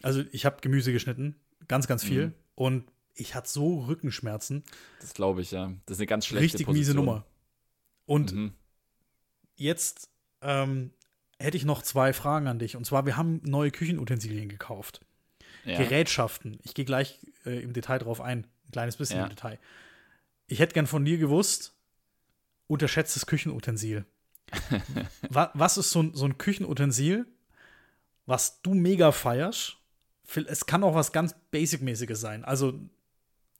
Also 0.03 0.25
ich 0.33 0.45
habe 0.45 0.61
Gemüse 0.61 0.93
geschnitten, 0.93 1.37
ganz, 1.69 1.87
ganz 1.87 2.05
viel. 2.05 2.27
Mhm. 2.27 2.35
Und 2.55 2.85
ich 3.17 3.35
hatte 3.35 3.49
so 3.49 3.81
Rückenschmerzen. 3.81 4.63
Das 5.01 5.15
glaube 5.15 5.41
ich, 5.41 5.51
ja. 5.51 5.73
Das 5.87 5.97
ist 5.97 6.01
eine 6.01 6.07
ganz 6.07 6.27
schlechte 6.27 6.59
Richtig 6.59 6.67
Position. 6.67 6.79
miese 6.79 6.95
Nummer. 6.95 7.25
Und 8.05 8.33
mhm. 8.33 8.53
jetzt 9.57 10.11
ähm, 10.43 10.93
hätte 11.39 11.57
ich 11.57 11.65
noch 11.65 11.83
zwei 11.83 12.13
Fragen 12.13 12.47
an 12.47 12.59
dich. 12.59 12.77
Und 12.77 12.85
zwar, 12.85 13.07
wir 13.07 13.17
haben 13.17 13.41
neue 13.45 13.71
Küchenutensilien 13.71 14.49
gekauft. 14.49 15.01
Ja. 15.65 15.79
Gerätschaften. 15.79 16.61
Ich 16.63 16.75
gehe 16.75 16.85
gleich 16.85 17.19
äh, 17.45 17.63
im 17.63 17.73
Detail 17.73 17.99
drauf 17.99 18.21
ein. 18.21 18.47
Ein 18.67 18.73
kleines 18.73 18.97
bisschen 18.97 19.19
ja. 19.19 19.25
im 19.25 19.31
Detail. 19.31 19.59
Ich 20.47 20.61
hätte 20.61 20.75
gern 20.75 20.87
von 20.87 21.05
dir 21.05 21.19
gewusst, 21.19 21.75
unterschätztes 22.69 23.27
Küchenutensil. 23.27 24.05
was 25.31 25.77
ist 25.77 25.91
so, 25.91 26.13
so 26.13 26.25
ein 26.25 26.39
Küchenutensil, 26.39 27.27
was 28.27 28.63
du 28.63 28.75
mega 28.75 29.11
feierst? 29.11 29.79
Es 30.47 30.67
kann 30.67 30.85
auch 30.85 30.95
was 30.95 31.11
ganz 31.13 31.35
Basic-mäßiges 31.51 32.21
sein. 32.21 32.45
Also 32.45 32.79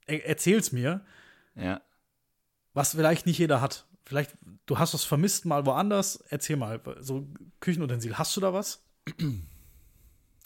erzähl's 0.07 0.71
mir. 0.71 1.05
Ja. 1.55 1.81
Was 2.73 2.91
vielleicht 2.91 3.25
nicht 3.25 3.37
jeder 3.37 3.61
hat. 3.61 3.85
Vielleicht, 4.05 4.37
du 4.65 4.79
hast 4.79 4.93
es 4.93 5.03
vermisst 5.03 5.45
mal 5.45 5.65
woanders. 5.65 6.23
Erzähl 6.29 6.55
mal, 6.55 6.81
so 6.99 7.27
Küchenutensil. 7.59 8.17
Hast 8.17 8.35
du 8.37 8.41
da 8.41 8.53
was? 8.53 8.83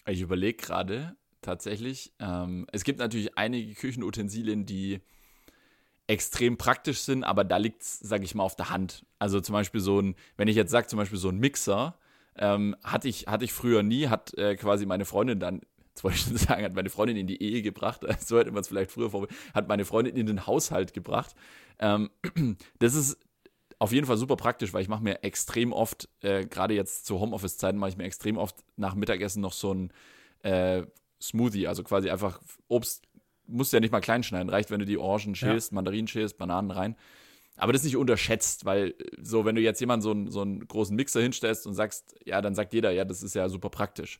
Ich 0.08 0.22
überlege 0.22 0.58
gerade 0.58 1.16
tatsächlich. 1.42 2.14
Ähm, 2.20 2.66
es 2.72 2.84
gibt 2.84 3.00
natürlich 3.00 3.38
einige 3.38 3.74
Küchenutensilien, 3.76 4.66
die 4.66 5.02
extrem 6.08 6.58
praktisch 6.58 7.00
sind, 7.02 7.24
aber 7.24 7.44
da 7.44 7.58
liegt 7.58 7.84
es, 7.84 8.00
sage 8.00 8.24
ich 8.24 8.36
mal, 8.36 8.44
auf 8.44 8.56
der 8.56 8.70
Hand. 8.70 9.06
Also 9.20 9.40
zum 9.40 9.54
Beispiel 9.54 9.80
so 9.80 10.00
ein, 10.00 10.16
wenn 10.38 10.48
ich 10.48 10.56
jetzt 10.56 10.72
sage, 10.72 10.88
zum 10.88 10.98
Beispiel 10.98 11.20
so 11.20 11.30
ein 11.30 11.38
Mixer, 11.38 11.98
ähm, 12.36 12.76
hatte, 12.84 13.08
ich, 13.08 13.28
hatte 13.28 13.46
ich 13.46 13.54
früher 13.54 13.84
nie, 13.84 14.08
hat 14.08 14.34
äh, 14.38 14.56
quasi 14.56 14.86
meine 14.86 15.06
Freundin 15.06 15.40
dann, 15.40 15.62
jetzt 15.96 16.04
wollte 16.04 16.18
ich 16.18 16.24
schon 16.24 16.38
sagen, 16.38 16.64
hat 16.64 16.74
meine 16.74 16.90
Freundin 16.90 17.18
in 17.18 17.28
die 17.28 17.42
Ehe 17.42 17.62
gebracht, 17.62 18.02
so 18.20 18.40
hätte 18.40 18.52
man 18.52 18.62
es 18.62 18.68
vielleicht 18.68 18.92
früher 18.92 19.10
vor, 19.10 19.28
hat 19.54 19.68
meine 19.68 19.86
Freundin 19.86 20.16
in 20.16 20.26
den 20.26 20.48
Haushalt 20.48 20.94
gebracht. 20.94 21.36
Ähm, 21.80 22.10
das 22.80 22.96
ist 22.96 23.18
auf 23.80 23.92
jeden 23.92 24.06
Fall 24.06 24.18
super 24.18 24.36
praktisch, 24.36 24.74
weil 24.74 24.84
ich 24.84 24.90
mache 24.90 25.04
mir 25.04 25.24
extrem 25.24 25.74
oft, 25.74 26.08
äh, 26.22 26.46
gerade 26.46 26.76
jetzt 26.76 27.06
zu 27.06 27.20
Homeoffice-Zeiten, 27.20 27.80
mache 27.80 27.90
ich 27.90 27.98
mir 27.98 28.04
extrem 28.04 28.38
oft 28.38 28.56
nach 28.78 28.94
Mittagessen 28.94 29.42
noch 29.42 29.54
so 29.54 29.74
ein 29.74 29.92
äh, 30.44 30.84
Smoothie, 31.22 31.68
also 31.68 31.84
quasi 31.84 32.10
einfach 32.10 32.42
Obst, 32.68 33.08
musst 33.48 33.74
du 33.74 33.78
ja 33.78 33.82
nicht 33.82 33.92
mal 33.92 34.00
klein 34.00 34.24
schneiden, 34.24 34.50
reicht, 34.50 34.72
wenn 34.72 34.80
du 34.80 34.86
die 34.86 34.98
Orangen 34.98 35.36
schälst, 35.36 35.72
ja. 35.72 35.76
Mandarinen 35.76 36.08
schälst, 36.08 36.38
Bananen 36.38 36.72
rein. 36.72 36.96
Aber 37.58 37.74
das 37.74 37.82
ist 37.82 37.88
nicht 37.88 37.98
unterschätzt, 37.98 38.66
weil 38.66 38.90
äh, 38.90 38.94
so, 39.22 39.46
wenn 39.46 39.56
du 39.56 39.62
jetzt 39.62 39.80
jemanden 39.80 40.02
so 40.02 40.12
einen, 40.12 40.32
so 40.32 40.42
einen 40.42 40.68
großen 40.68 40.96
Mixer 40.96 41.22
hinstellst 41.22 41.68
und 41.68 41.74
sagst, 41.74 42.16
ja, 42.26 42.42
dann 42.42 42.56
sagt 42.56 42.74
jeder, 42.74 42.92
ja, 42.92 43.06
das 43.06 43.24
ist 43.24 43.36
ja 43.36 43.50
super 43.50 43.70
praktisch. 43.70 44.20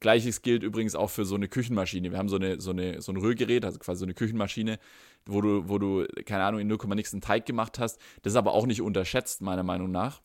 Gleiches 0.00 0.42
gilt 0.42 0.62
übrigens 0.62 0.94
auch 0.94 1.10
für 1.10 1.24
so 1.24 1.34
eine 1.34 1.48
Küchenmaschine. 1.48 2.10
Wir 2.10 2.18
haben 2.18 2.28
so, 2.28 2.36
eine, 2.36 2.60
so, 2.60 2.70
eine, 2.70 3.00
so 3.00 3.12
ein 3.12 3.16
Rührgerät, 3.16 3.64
also 3.64 3.78
quasi 3.78 4.00
so 4.00 4.06
eine 4.06 4.14
Küchenmaschine, 4.14 4.78
wo 5.24 5.40
du, 5.40 5.68
wo 5.68 5.78
du, 5.78 6.06
keine 6.24 6.44
Ahnung, 6.44 6.60
in 6.60 6.68
0, 6.68 6.78
nix 6.94 7.12
einen 7.12 7.22
Teig 7.22 7.46
gemacht 7.46 7.78
hast. 7.78 7.98
Das 8.22 8.34
ist 8.34 8.36
aber 8.36 8.52
auch 8.52 8.66
nicht 8.66 8.82
unterschätzt, 8.82 9.42
meiner 9.42 9.62
Meinung 9.62 9.90
nach. 9.90 10.20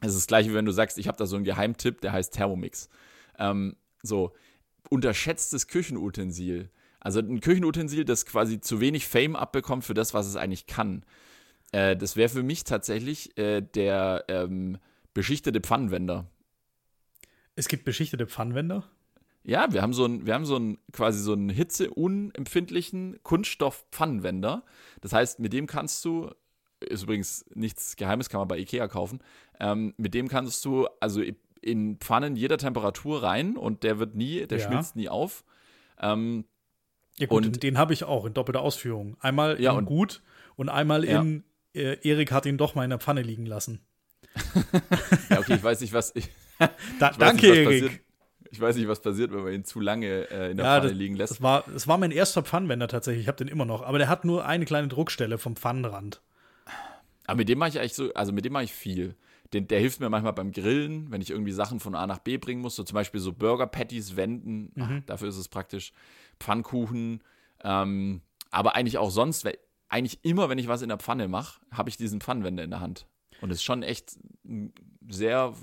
Es 0.00 0.08
ist 0.08 0.20
das 0.20 0.26
gleiche, 0.26 0.50
wie 0.50 0.54
wenn 0.54 0.64
du 0.64 0.72
sagst, 0.72 0.98
ich 0.98 1.08
habe 1.08 1.18
da 1.18 1.26
so 1.26 1.36
einen 1.36 1.44
Geheimtipp, 1.44 2.00
der 2.00 2.12
heißt 2.12 2.34
Thermomix. 2.34 2.88
Ähm, 3.38 3.76
so, 4.02 4.32
unterschätztes 4.88 5.68
Küchenutensil. 5.68 6.70
Also 7.00 7.20
ein 7.20 7.40
Küchenutensil, 7.40 8.04
das 8.04 8.26
quasi 8.26 8.60
zu 8.60 8.80
wenig 8.80 9.06
Fame 9.06 9.36
abbekommt 9.36 9.84
für 9.84 9.94
das, 9.94 10.14
was 10.14 10.26
es 10.26 10.36
eigentlich 10.36 10.66
kann. 10.66 11.04
Äh, 11.72 11.96
das 11.96 12.16
wäre 12.16 12.28
für 12.28 12.42
mich 12.42 12.64
tatsächlich 12.64 13.36
äh, 13.36 13.62
der 13.62 14.24
ähm, 14.28 14.78
beschichtete 15.14 15.60
Pfannenwender. 15.60 16.26
Es 17.56 17.68
gibt 17.68 17.84
beschichtete 17.84 18.26
Pfannenwender? 18.26 18.84
Ja, 19.44 19.72
wir 19.72 19.82
haben 19.82 19.92
so 19.92 20.04
einen, 20.04 20.24
wir 20.24 20.34
haben 20.34 20.44
so 20.44 20.56
einen 20.56 20.78
quasi 20.92 21.18
so 21.18 21.32
einen 21.32 21.48
hitzeunempfindlichen 21.48 23.18
Kunststoff-Pfannenwender. 23.22 24.64
Das 25.00 25.12
heißt, 25.12 25.40
mit 25.40 25.52
dem 25.52 25.66
kannst 25.66 26.04
du, 26.04 26.30
ist 26.80 27.02
übrigens 27.02 27.44
nichts 27.54 27.96
Geheimes, 27.96 28.28
kann 28.28 28.40
man 28.40 28.48
bei 28.48 28.58
Ikea 28.58 28.86
kaufen. 28.86 29.20
Ähm, 29.58 29.94
mit 29.96 30.14
dem 30.14 30.28
kannst 30.28 30.64
du 30.64 30.86
also 31.00 31.22
in 31.60 31.96
Pfannen 31.98 32.36
jeder 32.36 32.58
Temperatur 32.58 33.22
rein 33.22 33.56
und 33.56 33.82
der 33.82 33.98
wird 33.98 34.14
nie, 34.14 34.46
der 34.46 34.58
ja. 34.58 34.66
schmilzt 34.66 34.96
nie 34.96 35.08
auf. 35.08 35.44
Ähm, 36.00 36.44
ja 37.18 37.26
gut, 37.26 37.46
und, 37.46 37.62
den 37.62 37.78
habe 37.78 37.92
ich 37.92 38.04
auch 38.04 38.24
in 38.24 38.34
doppelter 38.34 38.60
Ausführung. 38.60 39.16
Einmal 39.20 39.60
ja, 39.60 39.72
in 39.72 39.78
und, 39.78 39.84
gut 39.86 40.22
und 40.56 40.68
einmal 40.68 41.04
ja. 41.04 41.20
in 41.20 41.44
äh, 41.74 41.96
Erik 42.02 42.32
hat 42.32 42.46
ihn 42.46 42.58
doch 42.58 42.74
mal 42.74 42.84
in 42.84 42.90
der 42.90 42.98
Pfanne 42.98 43.22
liegen 43.22 43.46
lassen. 43.46 43.80
ja, 45.30 45.38
okay, 45.38 45.54
ich 45.54 45.62
weiß 45.62 45.80
nicht, 45.80 45.92
was. 45.92 46.14
Ich, 46.14 46.28
da, 46.98 47.10
ich 47.10 47.16
danke, 47.16 47.46
nicht, 47.46 47.56
Erik. 47.56 47.82
Passiert. 47.82 48.00
Ich 48.50 48.60
weiß 48.60 48.76
nicht, 48.76 48.86
was 48.86 49.00
passiert, 49.00 49.32
wenn 49.32 49.44
man 49.44 49.52
ihn 49.54 49.64
zu 49.64 49.80
lange 49.80 50.30
äh, 50.30 50.50
in 50.50 50.58
der 50.58 50.66
ja, 50.66 50.76
Pfanne 50.76 50.88
das, 50.90 50.98
liegen 50.98 51.16
lässt. 51.16 51.32
Das 51.32 51.42
war, 51.42 51.64
das 51.72 51.88
war 51.88 51.96
mein 51.96 52.10
erster 52.10 52.42
Pfannenwender 52.42 52.86
tatsächlich. 52.86 53.22
Ich 53.22 53.28
habe 53.28 53.38
den 53.38 53.48
immer 53.48 53.64
noch. 53.64 53.82
Aber 53.82 53.96
der 53.96 54.08
hat 54.08 54.26
nur 54.26 54.44
eine 54.44 54.66
kleine 54.66 54.88
Druckstelle 54.88 55.38
vom 55.38 55.56
Pfannenrand. 55.56 56.20
Aber 57.26 57.38
mit 57.38 57.48
dem 57.48 57.58
mache 57.58 57.70
ich 57.70 57.78
eigentlich 57.78 57.94
so, 57.94 58.12
also 58.12 58.32
mit 58.32 58.44
dem 58.44 58.52
mache 58.52 58.64
ich 58.64 58.72
viel. 58.72 59.16
Den, 59.54 59.68
der 59.68 59.80
hilft 59.80 60.00
mir 60.00 60.10
manchmal 60.10 60.34
beim 60.34 60.52
Grillen, 60.52 61.10
wenn 61.10 61.22
ich 61.22 61.30
irgendwie 61.30 61.52
Sachen 61.52 61.80
von 61.80 61.94
A 61.94 62.06
nach 62.06 62.18
B 62.18 62.36
bringen 62.36 62.60
muss. 62.60 62.76
So 62.76 62.84
zum 62.84 62.94
Beispiel 62.94 63.20
so 63.20 63.32
Burger 63.32 63.66
Patties 63.66 64.16
wenden. 64.16 64.72
Mhm. 64.74 64.82
Ach, 64.82 65.06
dafür 65.06 65.28
ist 65.28 65.38
es 65.38 65.48
praktisch. 65.48 65.92
Pfannkuchen. 66.38 67.22
Ähm, 67.64 68.20
aber 68.50 68.74
eigentlich 68.74 68.98
auch 68.98 69.10
sonst, 69.10 69.48
eigentlich 69.92 70.24
immer, 70.24 70.48
wenn 70.48 70.58
ich 70.58 70.68
was 70.68 70.82
in 70.82 70.88
der 70.88 70.98
Pfanne 70.98 71.28
mache, 71.28 71.60
habe 71.70 71.90
ich 71.90 71.96
diesen 71.96 72.20
Pfannenwender 72.20 72.64
in 72.64 72.70
der 72.70 72.80
Hand. 72.80 73.06
Und 73.42 73.50
es 73.50 73.58
ist 73.58 73.64
schon 73.64 73.82
echt 73.82 74.16
sehr, 75.08 75.54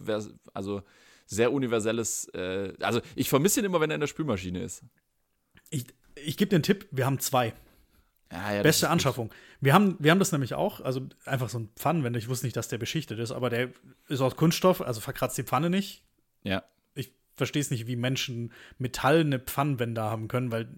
also 0.54 0.84
sehr 1.26 1.52
universelles, 1.52 2.26
äh, 2.36 2.74
also 2.80 3.02
ich 3.16 3.30
vermisse 3.30 3.60
ihn 3.60 3.66
immer, 3.66 3.82
wenn 3.82 3.90
er 3.90 3.96
in 3.96 4.02
der 4.02 4.08
Spülmaschine 4.08 4.62
ist. 4.62 4.84
Ich, 5.72 5.86
ich 6.16 6.38
gebe 6.38 6.50
dir 6.50 6.58
einen 6.58 6.64
Tipp, 6.64 6.88
wir 6.92 7.06
haben 7.06 7.20
zwei. 7.20 7.54
Ja, 8.32 8.54
ja, 8.54 8.62
Beste 8.62 8.90
Anschaffung. 8.90 9.34
Wir 9.60 9.74
haben, 9.74 9.96
wir 10.00 10.12
haben 10.12 10.20
das 10.20 10.32
nämlich 10.32 10.54
auch, 10.54 10.82
also 10.82 11.08
einfach 11.26 11.50
so 11.50 11.58
ein 11.58 11.70
Pfannenwender. 11.76 12.20
Ich 12.20 12.30
wusste 12.30 12.46
nicht, 12.46 12.56
dass 12.56 12.68
der 12.68 12.78
beschichtet 12.78 13.18
ist, 13.18 13.32
aber 13.32 13.50
der 13.50 13.72
ist 14.08 14.22
aus 14.22 14.36
Kunststoff, 14.36 14.82
also 14.82 15.02
verkratzt 15.02 15.38
die 15.40 15.44
Pfanne 15.44 15.72
nicht. 15.72 16.04
Ja. 16.44 16.64
Ich 16.94 17.12
verstehe 17.36 17.62
es 17.62 17.72
nicht, 17.72 17.88
wie 17.88 17.96
Menschen 17.96 18.54
metallene 18.78 19.40
Pfannenwender 19.40 20.04
haben 20.04 20.28
können, 20.28 20.52
weil 20.52 20.70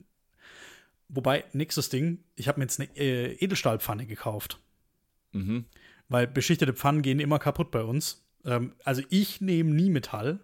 Wobei, 1.13 1.43
nächstes 1.51 1.89
Ding, 1.89 2.23
ich 2.35 2.47
habe 2.47 2.59
mir 2.59 2.63
jetzt 2.63 2.79
eine 2.79 2.89
äh, 2.95 3.33
Edelstahlpfanne 3.33 4.05
gekauft. 4.05 4.59
Mhm. 5.33 5.65
Weil 6.07 6.25
beschichtete 6.25 6.73
Pfannen 6.73 7.01
gehen 7.01 7.19
immer 7.19 7.37
kaputt 7.37 7.69
bei 7.69 7.83
uns. 7.83 8.25
Ähm, 8.45 8.73
also 8.85 9.01
ich 9.09 9.41
nehme 9.41 9.71
nie 9.71 9.89
Metall. 9.89 10.39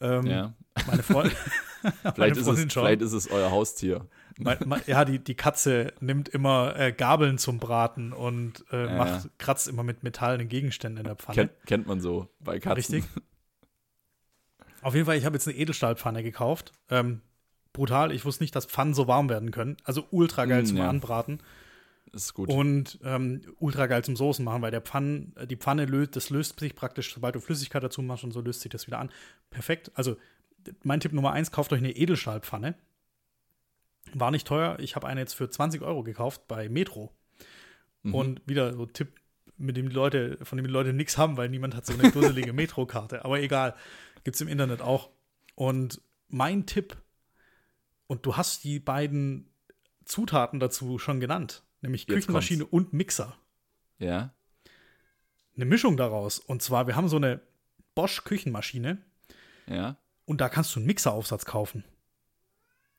Ähm, 0.00 0.26
ja. 0.26 0.54
Meine, 0.88 1.04
Freund 1.04 1.32
vielleicht, 2.14 2.36
ist 2.36 2.48
es, 2.48 2.72
vielleicht 2.72 3.00
ist 3.00 3.12
es 3.12 3.30
euer 3.30 3.52
Haustier. 3.52 4.08
Mein, 4.38 4.58
mein, 4.64 4.82
ja, 4.86 5.04
die, 5.04 5.20
die 5.20 5.36
Katze 5.36 5.92
nimmt 6.00 6.28
immer 6.28 6.74
äh, 6.76 6.92
Gabeln 6.92 7.38
zum 7.38 7.58
Braten 7.58 8.12
und 8.12 8.64
äh, 8.72 8.86
ja. 8.86 8.96
macht, 8.96 9.30
kratzt 9.38 9.68
immer 9.68 9.84
mit 9.84 10.02
metallenen 10.02 10.48
Gegenständen 10.48 10.98
in 10.98 11.04
der 11.04 11.16
Pfanne. 11.16 11.36
Kennt, 11.36 11.66
kennt 11.66 11.86
man 11.86 12.00
so 12.00 12.28
bei 12.40 12.58
Katzen. 12.58 12.96
Richtig. 12.96 13.04
Auf 14.82 14.94
jeden 14.94 15.06
Fall, 15.06 15.16
ich 15.16 15.24
habe 15.24 15.36
jetzt 15.36 15.46
eine 15.46 15.56
Edelstahlpfanne 15.56 16.24
gekauft. 16.24 16.72
Ähm, 16.90 17.20
brutal. 17.72 18.12
Ich 18.12 18.24
wusste 18.24 18.42
nicht, 18.44 18.54
dass 18.54 18.66
Pfannen 18.66 18.94
so 18.94 19.08
warm 19.08 19.28
werden 19.28 19.50
können. 19.50 19.76
Also 19.84 20.06
ultra 20.10 20.44
geil 20.46 20.62
mm, 20.62 20.66
zum 20.66 20.76
ja. 20.78 20.88
Anbraten. 20.88 21.40
Ist 22.12 22.34
gut. 22.34 22.50
Und 22.50 22.98
ähm, 23.02 23.40
ultra 23.58 23.86
geil 23.86 24.04
zum 24.04 24.16
Soßen 24.16 24.44
machen, 24.44 24.60
weil 24.60 24.70
der 24.70 24.82
Pfann, 24.82 25.32
die 25.48 25.56
Pfanne 25.56 25.86
löst, 25.86 26.14
das 26.14 26.28
löst 26.28 26.60
sich 26.60 26.74
praktisch, 26.74 27.14
sobald 27.14 27.34
du 27.34 27.40
Flüssigkeit 27.40 27.82
dazu 27.82 28.02
machst 28.02 28.24
und 28.24 28.32
so 28.32 28.40
löst 28.40 28.60
sich 28.60 28.70
das 28.70 28.86
wieder 28.86 28.98
an. 28.98 29.10
Perfekt. 29.50 29.90
Also 29.94 30.16
mein 30.82 31.00
Tipp 31.00 31.12
Nummer 31.12 31.32
eins, 31.32 31.50
kauft 31.50 31.72
euch 31.72 31.78
eine 31.78 31.96
Edelstahlpfanne. 31.96 32.74
War 34.12 34.30
nicht 34.30 34.46
teuer. 34.46 34.78
Ich 34.78 34.94
habe 34.94 35.06
eine 35.06 35.20
jetzt 35.20 35.34
für 35.34 35.48
20 35.48 35.80
Euro 35.82 36.02
gekauft 36.02 36.46
bei 36.48 36.68
Metro. 36.68 37.12
Mhm. 38.02 38.14
Und 38.14 38.42
wieder 38.46 38.74
so 38.74 38.84
Tipp, 38.84 39.14
mit 39.56 39.76
dem 39.76 39.88
die 39.88 39.94
Leute, 39.94 40.38
von 40.42 40.58
dem 40.58 40.66
die 40.66 40.72
Leute 40.72 40.92
nichts 40.92 41.16
haben, 41.16 41.38
weil 41.38 41.48
niemand 41.48 41.74
hat 41.74 41.86
so 41.86 41.94
eine 41.94 42.10
dusselige 42.10 42.52
Metro-Karte. 42.52 43.24
Aber 43.24 43.40
egal, 43.40 43.74
gibt 44.24 44.34
es 44.34 44.40
im 44.40 44.48
Internet 44.48 44.82
auch. 44.82 45.08
Und 45.54 46.02
mein 46.28 46.66
Tipp 46.66 46.96
und 48.12 48.26
du 48.26 48.36
hast 48.36 48.62
die 48.62 48.78
beiden 48.78 49.48
Zutaten 50.04 50.60
dazu 50.60 50.98
schon 50.98 51.18
genannt, 51.18 51.62
nämlich 51.80 52.02
Jetzt 52.02 52.12
Küchenmaschine 52.12 52.66
kommt's. 52.66 52.72
und 52.72 52.92
Mixer. 52.92 53.34
Ja. 53.98 54.34
Eine 55.56 55.64
Mischung 55.64 55.96
daraus. 55.96 56.38
Und 56.38 56.60
zwar, 56.60 56.86
wir 56.86 56.94
haben 56.94 57.08
so 57.08 57.16
eine 57.16 57.40
Bosch 57.94 58.22
Küchenmaschine. 58.24 58.98
Ja. 59.66 59.96
Und 60.26 60.42
da 60.42 60.50
kannst 60.50 60.76
du 60.76 60.80
einen 60.80 60.88
Mixeraufsatz 60.88 61.46
kaufen. 61.46 61.84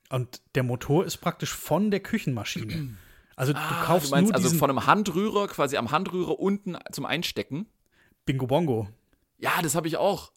Und 0.09 0.41
der 0.55 0.63
Motor 0.63 1.05
ist 1.05 1.17
praktisch 1.17 1.53
von 1.53 1.91
der 1.91 1.99
Küchenmaschine. 2.01 2.97
Also 3.35 3.51
ah, 3.55 3.67
du 3.67 3.85
kaufst 3.87 4.11
du 4.11 4.11
meinst 4.11 4.31
nur 4.31 4.35
also 4.35 4.55
von 4.57 4.69
einem 4.69 4.85
Handrührer, 4.85 5.47
quasi 5.47 5.75
am 5.77 5.89
Handrührer 5.89 6.39
unten 6.39 6.77
zum 6.91 7.07
Einstecken. 7.07 7.65
Bingo 8.25 8.45
Bongo. 8.45 8.89
Ja, 9.39 9.59
das 9.63 9.73
habe 9.73 9.87
ich 9.87 9.97
auch. 9.97 10.31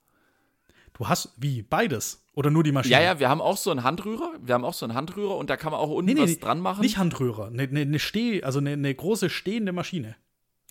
Du 0.96 1.08
hast 1.08 1.34
wie 1.36 1.60
beides 1.60 2.24
oder 2.32 2.50
nur 2.50 2.64
die 2.64 2.72
Maschine? 2.72 2.94
Ja, 2.94 3.02
ja, 3.02 3.20
wir 3.20 3.28
haben 3.28 3.42
auch 3.42 3.58
so 3.58 3.70
einen 3.70 3.84
Handrührer. 3.84 4.32
Wir 4.40 4.54
haben 4.54 4.64
auch 4.64 4.72
so 4.72 4.86
einen 4.86 4.94
Handrührer 4.94 5.36
und 5.36 5.50
da 5.50 5.58
kann 5.58 5.70
man 5.70 5.78
auch 5.78 5.90
unten 5.90 6.06
nee, 6.06 6.14
nee, 6.14 6.22
was 6.22 6.38
dran 6.38 6.58
machen. 6.58 6.80
Nicht 6.80 6.96
Handrührer, 6.96 7.48
eine 7.48 7.66
ne, 7.66 7.84
ne 7.84 7.98
Steh, 7.98 8.42
also 8.42 8.60
eine 8.60 8.78
ne 8.78 8.94
große 8.94 9.28
stehende 9.28 9.72
Maschine. 9.72 10.16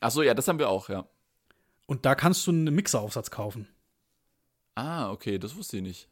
Ach 0.01 0.09
so, 0.09 0.23
ja, 0.23 0.33
das 0.33 0.47
haben 0.47 0.57
wir 0.57 0.69
auch, 0.69 0.89
ja. 0.89 1.07
Und 1.85 2.07
da 2.07 2.15
kannst 2.15 2.47
du 2.47 2.51
einen 2.51 2.73
Mixeraufsatz 2.73 3.29
kaufen. 3.29 3.67
Ah, 4.73 5.11
okay, 5.11 5.37
das 5.37 5.55
wusste 5.55 5.77
ich 5.77 5.83
nicht. 5.83 6.09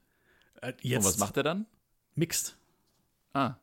Äh, 0.61 0.73
jetzt 0.83 1.05
und 1.05 1.05
was 1.05 1.17
macht 1.17 1.37
er 1.37 1.43
dann? 1.43 1.65
Mixt. 2.13 2.55
Ah. 3.33 3.55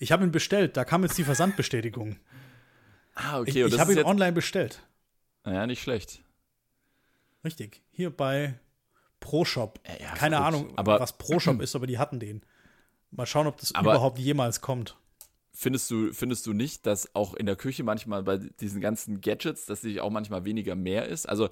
Ich 0.00 0.10
habe 0.10 0.24
ihn 0.24 0.32
bestellt, 0.32 0.76
da 0.76 0.84
kam 0.84 1.04
jetzt 1.04 1.16
die 1.16 1.22
Versandbestätigung. 1.22 2.16
ah, 3.14 3.38
okay. 3.38 3.64
Ich, 3.64 3.74
ich 3.74 3.78
habe 3.78 3.92
ihn 3.92 4.04
online 4.04 4.32
bestellt. 4.32 4.82
Naja, 5.44 5.64
nicht 5.68 5.80
schlecht. 5.80 6.22
Richtig. 7.44 7.82
Hier 7.92 8.10
bei 8.10 8.58
ProShop. 9.22 9.80
Ja, 9.86 9.94
ja, 10.06 10.14
Keine 10.14 10.40
Ahnung, 10.40 10.72
aber, 10.76 11.00
was 11.00 11.16
ProShop 11.16 11.60
ist, 11.62 11.74
aber 11.74 11.86
die 11.86 11.98
hatten 11.98 12.20
den. 12.20 12.42
Mal 13.10 13.26
schauen, 13.26 13.46
ob 13.46 13.58
das 13.58 13.70
überhaupt 13.70 14.18
jemals 14.18 14.60
kommt. 14.60 14.96
Findest 15.54 15.90
du, 15.90 16.12
findest 16.12 16.46
du 16.46 16.54
nicht, 16.54 16.86
dass 16.86 17.14
auch 17.14 17.34
in 17.34 17.46
der 17.46 17.56
Küche 17.56 17.84
manchmal 17.84 18.22
bei 18.22 18.38
diesen 18.38 18.80
ganzen 18.80 19.20
Gadgets, 19.20 19.66
dass 19.66 19.82
sich 19.82 20.00
auch 20.00 20.10
manchmal 20.10 20.44
weniger 20.44 20.74
mehr 20.74 21.06
ist? 21.06 21.28
Also, 21.28 21.50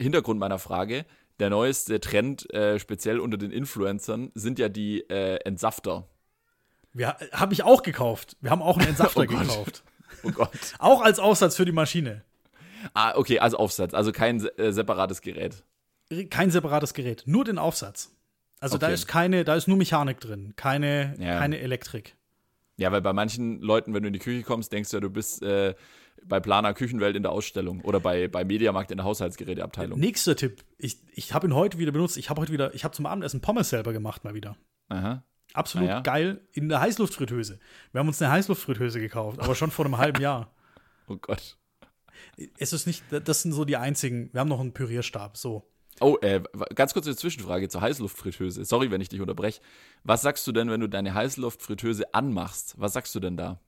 Hintergrund 0.00 0.40
meiner 0.40 0.58
Frage, 0.58 1.06
der 1.38 1.50
neueste 1.50 2.00
Trend, 2.00 2.52
äh, 2.52 2.80
speziell 2.80 3.20
unter 3.20 3.38
den 3.38 3.52
Influencern, 3.52 4.32
sind 4.34 4.58
ja 4.58 4.68
die 4.68 5.08
äh, 5.08 5.36
Entsafter. 5.44 6.08
Ja, 6.94 7.16
habe 7.32 7.52
ich 7.52 7.62
auch 7.62 7.82
gekauft. 7.82 8.36
Wir 8.40 8.50
haben 8.50 8.62
auch 8.62 8.76
einen 8.76 8.88
Entsafter 8.90 9.20
oh 9.20 9.26
gekauft. 9.26 9.82
Oh 10.24 10.30
Gott. 10.32 10.50
auch 10.78 11.02
als 11.02 11.20
Aufsatz 11.20 11.54
für 11.54 11.66
die 11.66 11.70
Maschine. 11.70 12.24
Ah, 12.94 13.14
okay, 13.14 13.38
als 13.38 13.54
Aufsatz, 13.54 13.94
also 13.94 14.10
kein 14.10 14.44
äh, 14.56 14.72
separates 14.72 15.20
Gerät. 15.20 15.62
Kein 16.30 16.50
separates 16.50 16.94
Gerät, 16.94 17.24
nur 17.26 17.44
den 17.44 17.58
Aufsatz. 17.58 18.14
Also 18.60 18.78
da 18.78 18.86
Okay. 18.86 18.94
ist 18.94 19.06
keine, 19.06 19.44
da 19.44 19.54
ist 19.54 19.68
nur 19.68 19.76
Mechanik 19.76 20.20
drin, 20.20 20.54
keine, 20.56 21.14
Ja. 21.18 21.38
keine 21.38 21.58
Elektrik. 21.58 22.16
Ja, 22.76 22.90
weil 22.92 23.02
bei 23.02 23.12
manchen 23.12 23.60
Leuten, 23.60 23.92
wenn 23.94 24.02
du 24.02 24.06
in 24.08 24.12
die 24.12 24.18
Küche 24.18 24.42
kommst, 24.42 24.72
denkst 24.72 24.90
du 24.90 24.96
ja, 24.96 25.00
du 25.00 25.10
bist 25.10 25.42
äh, 25.42 25.74
bei 26.24 26.40
Planer 26.40 26.74
Küchenwelt 26.74 27.14
in 27.16 27.22
der 27.22 27.32
Ausstellung 27.32 27.80
oder 27.82 28.00
bei, 28.00 28.28
bei 28.28 28.44
Mediamarkt 28.44 28.90
in 28.90 28.96
der 28.98 29.04
Haushaltsgeräteabteilung. 29.04 29.98
Nächster 29.98 30.34
Tipp. 30.36 30.64
Ich, 30.78 30.98
ich 31.12 31.34
habe 31.34 31.46
ihn 31.48 31.54
heute 31.54 31.78
wieder 31.78 31.92
benutzt. 31.92 32.16
Ich 32.16 32.30
habe 32.30 32.40
heute 32.40 32.52
wieder, 32.52 32.74
ich 32.74 32.84
habe 32.84 32.94
zum 32.94 33.06
Abendessen 33.06 33.40
Pommes 33.40 33.68
selber 33.70 33.92
gemacht 33.92 34.24
mal 34.24 34.34
wieder. 34.34 34.56
Aha. 34.88 35.24
Absolut 35.54 35.88
Ah 35.88 35.92
ja? 35.92 36.00
geil 36.00 36.40
in 36.52 36.68
der 36.68 36.80
Heißluftfritteuse. 36.80 37.58
Wir 37.92 37.98
haben 38.00 38.08
uns 38.08 38.20
eine 38.20 38.30
Heißluftfritteuse 38.32 39.00
gekauft, 39.00 39.40
aber 39.40 39.54
schon 39.54 39.70
vor 39.70 39.84
einem 39.84 39.98
halben 39.98 40.20
Jahr. 40.22 40.52
Oh 41.10 41.16
Gott. 41.16 41.56
Es 42.58 42.74
ist 42.74 42.86
nicht, 42.86 43.02
das 43.10 43.40
sind 43.42 43.52
so 43.52 43.64
die 43.64 43.78
einzigen. 43.78 44.28
Wir 44.32 44.40
haben 44.40 44.48
noch 44.48 44.60
einen 44.60 44.74
Pürierstab, 44.74 45.38
so. 45.38 45.66
Oh, 46.00 46.16
äh, 46.20 46.42
ganz 46.74 46.92
kurz 46.92 47.06
eine 47.06 47.16
Zwischenfrage 47.16 47.68
zur 47.68 47.80
Heißluftfritteuse. 47.80 48.64
Sorry, 48.64 48.90
wenn 48.90 49.00
ich 49.00 49.08
dich 49.08 49.20
unterbreche. 49.20 49.60
Was 50.04 50.22
sagst 50.22 50.46
du 50.46 50.52
denn, 50.52 50.70
wenn 50.70 50.80
du 50.80 50.88
deine 50.88 51.14
Heißluftfritteuse 51.14 52.14
anmachst? 52.14 52.74
Was 52.78 52.92
sagst 52.92 53.14
du 53.14 53.20
denn 53.20 53.36
da? 53.36 53.60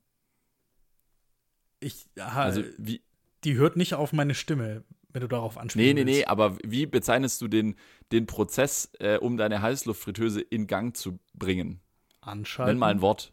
Ich, 1.80 2.08
Also, 2.16 2.60
also, 2.60 2.72
wie, 2.78 3.02
die 3.44 3.54
hört 3.54 3.76
nicht 3.76 3.94
auf 3.94 4.12
meine 4.12 4.34
Stimme, 4.34 4.84
wenn 5.12 5.22
du 5.22 5.28
darauf 5.28 5.54
nee, 5.54 5.60
anspielst. 5.62 5.94
nee, 5.94 6.04
nee, 6.04 6.24
aber 6.26 6.58
wie 6.64 6.86
bezeichnest 6.86 7.40
du 7.40 7.48
den, 7.48 7.74
den 8.12 8.26
Prozess, 8.26 8.90
äh, 8.98 9.16
um 9.18 9.36
deine 9.36 9.62
Heißluftfritteuse 9.62 10.40
in 10.40 10.66
Gang 10.66 10.96
zu 10.96 11.18
bringen? 11.34 11.80
Anschalten, 12.20 12.72
Nenn 12.72 12.78
mal 12.78 12.90
ein 12.90 13.00
Wort. 13.00 13.32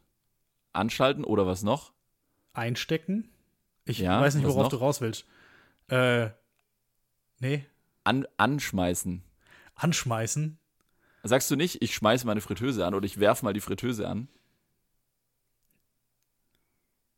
Anschalten 0.74 1.24
oder 1.24 1.46
was 1.46 1.64
noch? 1.64 1.94
einstecken. 2.54 3.30
Ich 3.86 4.00
Ja, 4.00 4.20
weiß 4.20 4.36
nicht, 4.36 4.46
worauf 4.48 4.64
noch? 4.64 4.70
du 4.72 4.78
raus 4.78 5.00
willst. 5.02 5.26
Äh, 5.90 6.30
nee, 7.40 7.66
An, 8.08 8.26
anschmeißen. 8.38 9.22
anschmeißen. 9.76 10.58
Sagst 11.24 11.52
du 11.52 11.56
nicht, 11.58 11.82
ich 11.82 11.94
schmeiße 11.94 12.26
meine 12.26 12.40
Fritteuse 12.42 12.86
an 12.86 12.94
oder 12.94 13.06
ich 13.06 13.20
werfe 13.20 13.44
mal 13.44 13.54
die 13.54 13.60
Fritteuse 13.60 14.08
an? 14.08 14.30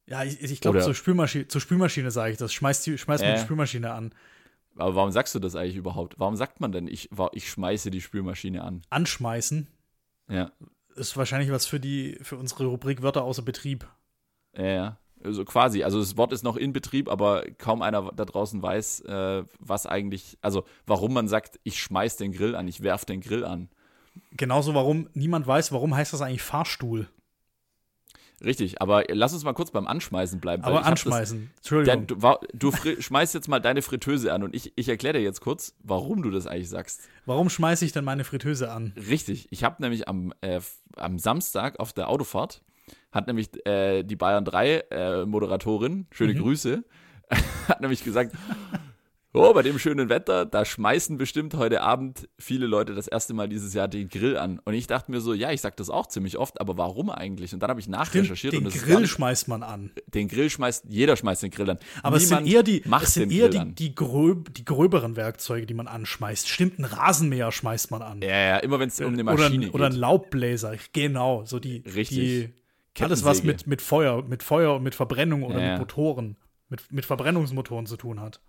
Ja, 0.07 0.23
ich, 0.23 0.41
ich 0.41 0.61
glaube, 0.61 0.81
zur 0.81 0.95
Spülmaschine, 0.95 1.47
zur 1.47 1.61
Spülmaschine 1.61 2.09
sage 2.09 2.31
ich 2.31 2.37
das. 2.37 2.51
Schmeiß, 2.51 2.81
die, 2.83 2.97
schmeiß 2.97 3.21
Äh. 3.21 3.35
die 3.35 3.41
Spülmaschine 3.41 3.91
an. 3.93 4.13
Aber 4.75 4.95
warum 4.95 5.11
sagst 5.11 5.35
du 5.35 5.39
das 5.39 5.55
eigentlich 5.55 5.75
überhaupt? 5.75 6.15
Warum 6.17 6.35
sagt 6.35 6.59
man 6.59 6.71
denn, 6.71 6.87
ich, 6.87 7.09
ich 7.33 7.49
schmeiße 7.49 7.91
die 7.91 8.01
Spülmaschine 8.01 8.63
an? 8.63 8.81
Anschmeißen 8.89 9.67
Ja, 10.27 10.51
ist 10.95 11.15
wahrscheinlich 11.17 11.51
was 11.51 11.65
für 11.67 11.79
die, 11.79 12.17
für 12.21 12.37
unsere 12.37 12.65
Rubrik 12.65 13.01
Wörter 13.03 13.23
außer 13.23 13.41
Betrieb. 13.43 13.87
ja, 14.55 14.65
ja. 14.65 14.97
Also 15.23 15.43
quasi. 15.45 15.83
Also 15.83 15.99
das 15.99 16.17
Wort 16.17 16.31
ist 16.31 16.43
noch 16.43 16.55
in 16.55 16.73
Betrieb, 16.73 17.09
aber 17.09 17.43
kaum 17.57 17.81
einer 17.81 18.11
da 18.13 18.25
draußen 18.25 18.61
weiß, 18.61 19.01
äh, 19.01 19.43
was 19.59 19.85
eigentlich, 19.85 20.37
also 20.41 20.63
warum 20.85 21.13
man 21.13 21.27
sagt, 21.27 21.59
ich 21.63 21.79
schmeiß 21.79 22.17
den 22.17 22.31
Grill 22.31 22.55
an, 22.55 22.67
ich 22.67 22.81
werf 22.83 23.05
den 23.05 23.21
Grill 23.21 23.43
an. 23.43 23.69
Genauso, 24.31 24.73
warum 24.73 25.09
niemand 25.13 25.47
weiß, 25.47 25.71
warum 25.71 25.95
heißt 25.95 26.13
das 26.13 26.21
eigentlich 26.21 26.41
Fahrstuhl. 26.41 27.07
Richtig, 28.43 28.81
aber 28.81 29.03
lass 29.09 29.33
uns 29.33 29.43
mal 29.43 29.53
kurz 29.53 29.71
beim 29.71 29.85
Anschmeißen 29.85 30.39
bleiben. 30.39 30.63
Aber 30.63 30.85
anschmeißen. 30.85 31.49
Das, 31.49 31.57
Entschuldigung. 31.57 32.21
ja, 32.21 32.37
du 32.53 32.71
du 32.71 33.01
schmeißt 33.01 33.33
jetzt 33.33 33.49
mal 33.49 33.59
deine 33.59 33.81
Fritteuse 33.81 34.33
an 34.33 34.43
und 34.43 34.55
ich, 34.55 34.71
ich 34.77 34.87
erkläre 34.87 35.17
dir 35.17 35.23
jetzt 35.23 35.41
kurz, 35.41 35.75
warum 35.83 36.21
du 36.21 36.31
das 36.31 36.47
eigentlich 36.47 36.69
sagst. 36.69 37.01
warum 37.25 37.49
schmeiße 37.49 37.83
ich 37.83 37.91
denn 37.91 38.05
meine 38.05 38.23
Fritteuse 38.23 38.71
an? 38.71 38.93
Richtig. 38.95 39.47
Ich 39.51 39.63
habe 39.63 39.81
nämlich 39.81 40.07
am, 40.07 40.33
äh, 40.41 40.61
am 40.95 41.19
Samstag 41.19 41.79
auf 41.79 41.91
der 41.91 42.07
Autofahrt, 42.07 42.61
hat 43.11 43.27
nämlich 43.27 43.49
äh, 43.65 44.03
die 44.03 44.15
Bayern 44.15 44.45
3 44.45 44.83
äh, 44.91 45.25
Moderatorin, 45.25 46.07
schöne 46.11 46.33
Mhm. 46.33 46.39
Grüße, 46.39 46.83
hat 47.67 47.81
nämlich 47.81 48.03
gesagt, 48.03 48.35
oh, 49.33 49.53
bei 49.53 49.61
dem 49.61 49.77
schönen 49.77 50.09
Wetter, 50.09 50.45
da 50.45 50.65
schmeißen 50.65 51.17
bestimmt 51.17 51.53
heute 51.53 51.81
Abend 51.81 52.27
viele 52.37 52.65
Leute 52.65 52.95
das 52.95 53.07
erste 53.07 53.33
Mal 53.33 53.47
dieses 53.47 53.73
Jahr 53.73 53.87
den 53.87 54.09
Grill 54.09 54.37
an. 54.37 54.59
Und 54.65 54.73
ich 54.73 54.87
dachte 54.87 55.11
mir 55.11 55.21
so, 55.21 55.33
ja, 55.33 55.51
ich 55.51 55.61
sag 55.61 55.77
das 55.77 55.89
auch 55.89 56.07
ziemlich 56.07 56.37
oft, 56.37 56.59
aber 56.59 56.77
warum 56.77 57.09
eigentlich? 57.09 57.53
Und 57.53 57.61
dann 57.61 57.69
habe 57.69 57.79
ich 57.79 57.85
Den, 57.85 57.91
nachrecherchiert 57.91 58.53
den 58.53 58.65
und 58.65 58.73
das 58.73 58.81
Grill 58.81 59.01
nicht, 59.01 59.11
schmeißt 59.11 59.47
man 59.47 59.63
an. 59.63 59.91
den 60.07 60.27
Grill 60.27 60.49
schmeißt, 60.49 60.85
jeder 60.89 61.15
schmeißt 61.15 61.43
den 61.43 61.51
Grill 61.51 61.69
an. 61.69 61.79
Aber 62.01 62.17
es 62.17 62.27
sind 62.27 62.43
Niemand 62.43 62.53
eher, 62.53 62.63
die, 62.63 62.83
es 63.01 63.13
sind 63.13 63.31
den 63.31 63.39
eher 63.39 63.49
die, 63.49 63.75
die, 63.75 63.95
gröb, 63.95 64.53
die 64.53 64.65
gröberen 64.65 65.15
Werkzeuge, 65.15 65.65
die 65.65 65.73
man 65.73 65.87
anschmeißt. 65.87 66.47
Stimmt, 66.47 66.79
ein 66.79 66.85
Rasenmäher 66.85 67.51
schmeißt 67.51 67.91
man 67.91 68.01
an. 68.01 68.21
Ja, 68.21 68.29
ja, 68.29 68.57
immer 68.57 68.79
wenn 68.79 68.89
es 68.89 68.99
um 68.99 69.13
eine 69.13 69.23
oder, 69.23 69.33
Maschine 69.33 69.67
ein, 69.67 69.71
oder 69.71 69.85
ein 69.85 69.91
geht. 69.91 70.01
Laubbläser. 70.01 70.75
Genau, 70.93 71.45
so 71.45 71.59
die. 71.59 71.83
Richtig. 71.85 72.17
Die, 72.17 72.49
alles, 73.01 73.23
was 73.23 73.43
mit, 73.43 73.67
mit 73.67 73.81
Feuer, 73.81 74.23
mit 74.23 74.43
Feuer 74.43 74.75
und 74.75 74.83
mit 74.83 74.95
Verbrennung 74.95 75.43
oder 75.43 75.59
Ja, 75.61 75.71
mit 75.71 75.79
Motoren, 75.79 76.37
mit, 76.69 76.91
mit 76.91 77.05
Verbrennungsmotoren 77.05 77.85
zu 77.85 77.97
tun 77.97 78.19
hat. 78.19 78.41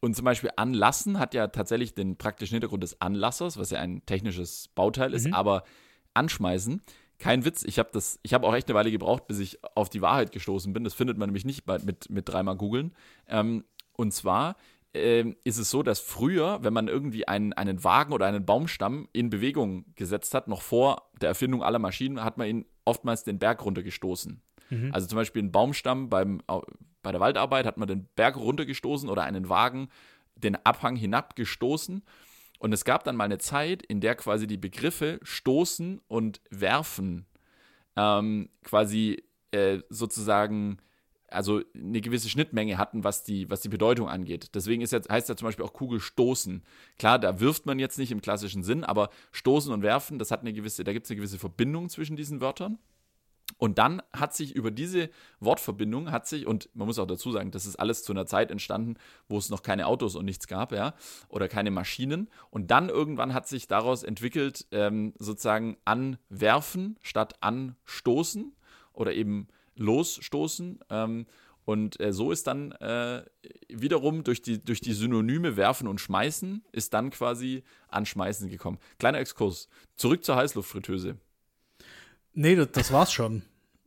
Und 0.00 0.14
zum 0.14 0.24
Beispiel 0.24 0.50
Anlassen 0.56 1.18
hat 1.18 1.34
ja 1.34 1.48
tatsächlich 1.48 1.94
den 1.94 2.16
praktischen 2.16 2.54
Hintergrund 2.54 2.82
des 2.82 3.00
Anlassers, 3.00 3.56
was 3.58 3.70
ja 3.70 3.80
ein 3.80 4.04
technisches 4.06 4.68
Bauteil 4.74 5.14
ist, 5.14 5.26
Mhm. 5.26 5.34
aber 5.34 5.64
Anschmeißen, 6.14 6.82
kein 7.18 7.44
Witz, 7.44 7.64
ich 7.64 7.78
habe 7.78 7.88
das, 7.92 8.18
ich 8.22 8.34
habe 8.34 8.46
auch 8.46 8.54
echt 8.54 8.68
eine 8.68 8.74
Weile 8.78 8.90
gebraucht, 8.90 9.26
bis 9.26 9.38
ich 9.38 9.58
auf 9.74 9.88
die 9.88 10.02
Wahrheit 10.02 10.32
gestoßen 10.32 10.72
bin. 10.72 10.84
Das 10.84 10.94
findet 10.94 11.16
man 11.16 11.28
nämlich 11.28 11.44
nicht 11.44 11.66
mit, 11.84 12.10
mit 12.10 12.28
dreimal 12.28 12.56
googeln. 12.56 12.94
Ähm, 13.26 13.64
und 13.94 14.12
zwar 14.12 14.56
ähm, 14.92 15.34
ist 15.44 15.58
es 15.58 15.70
so, 15.70 15.82
dass 15.82 16.00
früher, 16.00 16.58
wenn 16.62 16.72
man 16.74 16.88
irgendwie 16.88 17.26
einen, 17.26 17.52
einen 17.54 17.82
Wagen 17.84 18.12
oder 18.12 18.26
einen 18.26 18.44
Baumstamm 18.44 19.08
in 19.12 19.30
Bewegung 19.30 19.86
gesetzt 19.94 20.34
hat, 20.34 20.46
noch 20.48 20.60
vor 20.62 21.10
der 21.20 21.30
Erfindung 21.30 21.62
aller 21.62 21.78
Maschinen, 21.78 22.22
hat 22.22 22.36
man 22.36 22.48
ihn 22.48 22.64
oftmals 22.86 23.24
den 23.24 23.38
Berg 23.38 23.64
runtergestoßen. 23.64 24.40
Mhm. 24.70 24.90
Also 24.92 25.06
zum 25.06 25.16
Beispiel 25.16 25.42
ein 25.42 25.52
Baumstamm 25.52 26.08
beim, 26.08 26.40
bei 27.02 27.12
der 27.12 27.20
Waldarbeit 27.20 27.66
hat 27.66 27.76
man 27.76 27.88
den 27.88 28.08
Berg 28.16 28.36
runtergestoßen 28.36 29.08
oder 29.08 29.24
einen 29.24 29.48
Wagen 29.48 29.88
den 30.34 30.56
Abhang 30.64 30.96
hinabgestoßen. 30.96 32.02
Und 32.58 32.72
es 32.72 32.84
gab 32.84 33.04
dann 33.04 33.16
mal 33.16 33.24
eine 33.24 33.38
Zeit, 33.38 33.82
in 33.82 34.00
der 34.00 34.14
quasi 34.14 34.46
die 34.46 34.56
Begriffe 34.56 35.20
stoßen 35.22 36.00
und 36.08 36.40
werfen 36.50 37.26
ähm, 37.96 38.48
quasi 38.64 39.22
äh, 39.50 39.80
sozusagen 39.88 40.78
also 41.36 41.60
eine 41.74 42.00
gewisse 42.00 42.28
Schnittmenge 42.28 42.78
hatten, 42.78 43.04
was 43.04 43.22
die, 43.22 43.48
was 43.50 43.60
die 43.60 43.68
Bedeutung 43.68 44.08
angeht. 44.08 44.50
Deswegen 44.54 44.82
ist 44.82 44.92
jetzt, 44.92 45.08
heißt 45.08 45.28
ja 45.28 45.36
zum 45.36 45.46
Beispiel 45.46 45.64
auch 45.64 45.72
Kugel 45.72 46.00
stoßen. 46.00 46.62
Klar, 46.98 47.18
da 47.18 47.40
wirft 47.40 47.66
man 47.66 47.78
jetzt 47.78 47.98
nicht 47.98 48.10
im 48.10 48.20
klassischen 48.20 48.62
Sinn, 48.62 48.82
aber 48.84 49.10
stoßen 49.32 49.72
und 49.72 49.82
werfen, 49.82 50.18
das 50.18 50.30
hat 50.30 50.40
eine 50.40 50.52
gewisse, 50.52 50.84
da 50.84 50.92
gibt 50.92 51.06
es 51.06 51.10
eine 51.10 51.16
gewisse 51.16 51.38
Verbindung 51.38 51.88
zwischen 51.88 52.16
diesen 52.16 52.40
Wörtern. 52.40 52.78
Und 53.58 53.78
dann 53.78 54.02
hat 54.12 54.34
sich 54.34 54.54
über 54.54 54.70
diese 54.70 55.08
Wortverbindung 55.40 56.10
hat 56.10 56.26
sich, 56.26 56.46
und 56.46 56.68
man 56.74 56.86
muss 56.86 56.98
auch 56.98 57.06
dazu 57.06 57.32
sagen, 57.32 57.52
das 57.52 57.64
ist 57.64 57.76
alles 57.76 58.02
zu 58.02 58.12
einer 58.12 58.26
Zeit 58.26 58.50
entstanden, 58.50 58.96
wo 59.28 59.38
es 59.38 59.50
noch 59.50 59.62
keine 59.62 59.86
Autos 59.86 60.16
und 60.16 60.24
nichts 60.24 60.46
gab, 60.46 60.72
ja, 60.72 60.94
oder 61.28 61.48
keine 61.48 61.70
Maschinen. 61.70 62.28
Und 62.50 62.70
dann 62.70 62.88
irgendwann 62.88 63.32
hat 63.32 63.48
sich 63.48 63.66
daraus 63.68 64.02
entwickelt, 64.02 64.66
ähm, 64.72 65.14
sozusagen 65.18 65.76
anwerfen 65.84 66.98
statt 67.02 67.36
anstoßen 67.40 68.52
oder 68.92 69.14
eben 69.14 69.48
losstoßen. 69.76 70.80
Ähm, 70.90 71.26
und 71.64 71.98
äh, 72.00 72.12
so 72.12 72.30
ist 72.30 72.46
dann 72.46 72.72
äh, 72.72 73.24
wiederum 73.68 74.22
durch 74.22 74.40
die, 74.40 74.64
durch 74.64 74.80
die 74.80 74.92
Synonyme 74.92 75.56
werfen 75.56 75.88
und 75.88 76.00
schmeißen, 76.00 76.64
ist 76.70 76.94
dann 76.94 77.10
quasi 77.10 77.64
anschmeißen 77.88 78.48
gekommen. 78.48 78.78
Kleiner 78.98 79.18
Exkurs. 79.18 79.68
Zurück 79.96 80.24
zur 80.24 80.36
Heißluftfritteuse. 80.36 81.16
Nee, 82.34 82.54
das, 82.54 82.70
das 82.70 82.92
war's 82.92 83.12
schon 83.12 83.42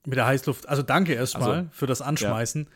mit 0.05 0.17
der 0.17 0.25
Heißluft. 0.25 0.67
Also 0.67 0.83
danke 0.83 1.13
erstmal 1.13 1.49
Also, 1.49 1.69
für 1.71 1.87
das 1.87 2.01
Anschmeißen. 2.01 2.67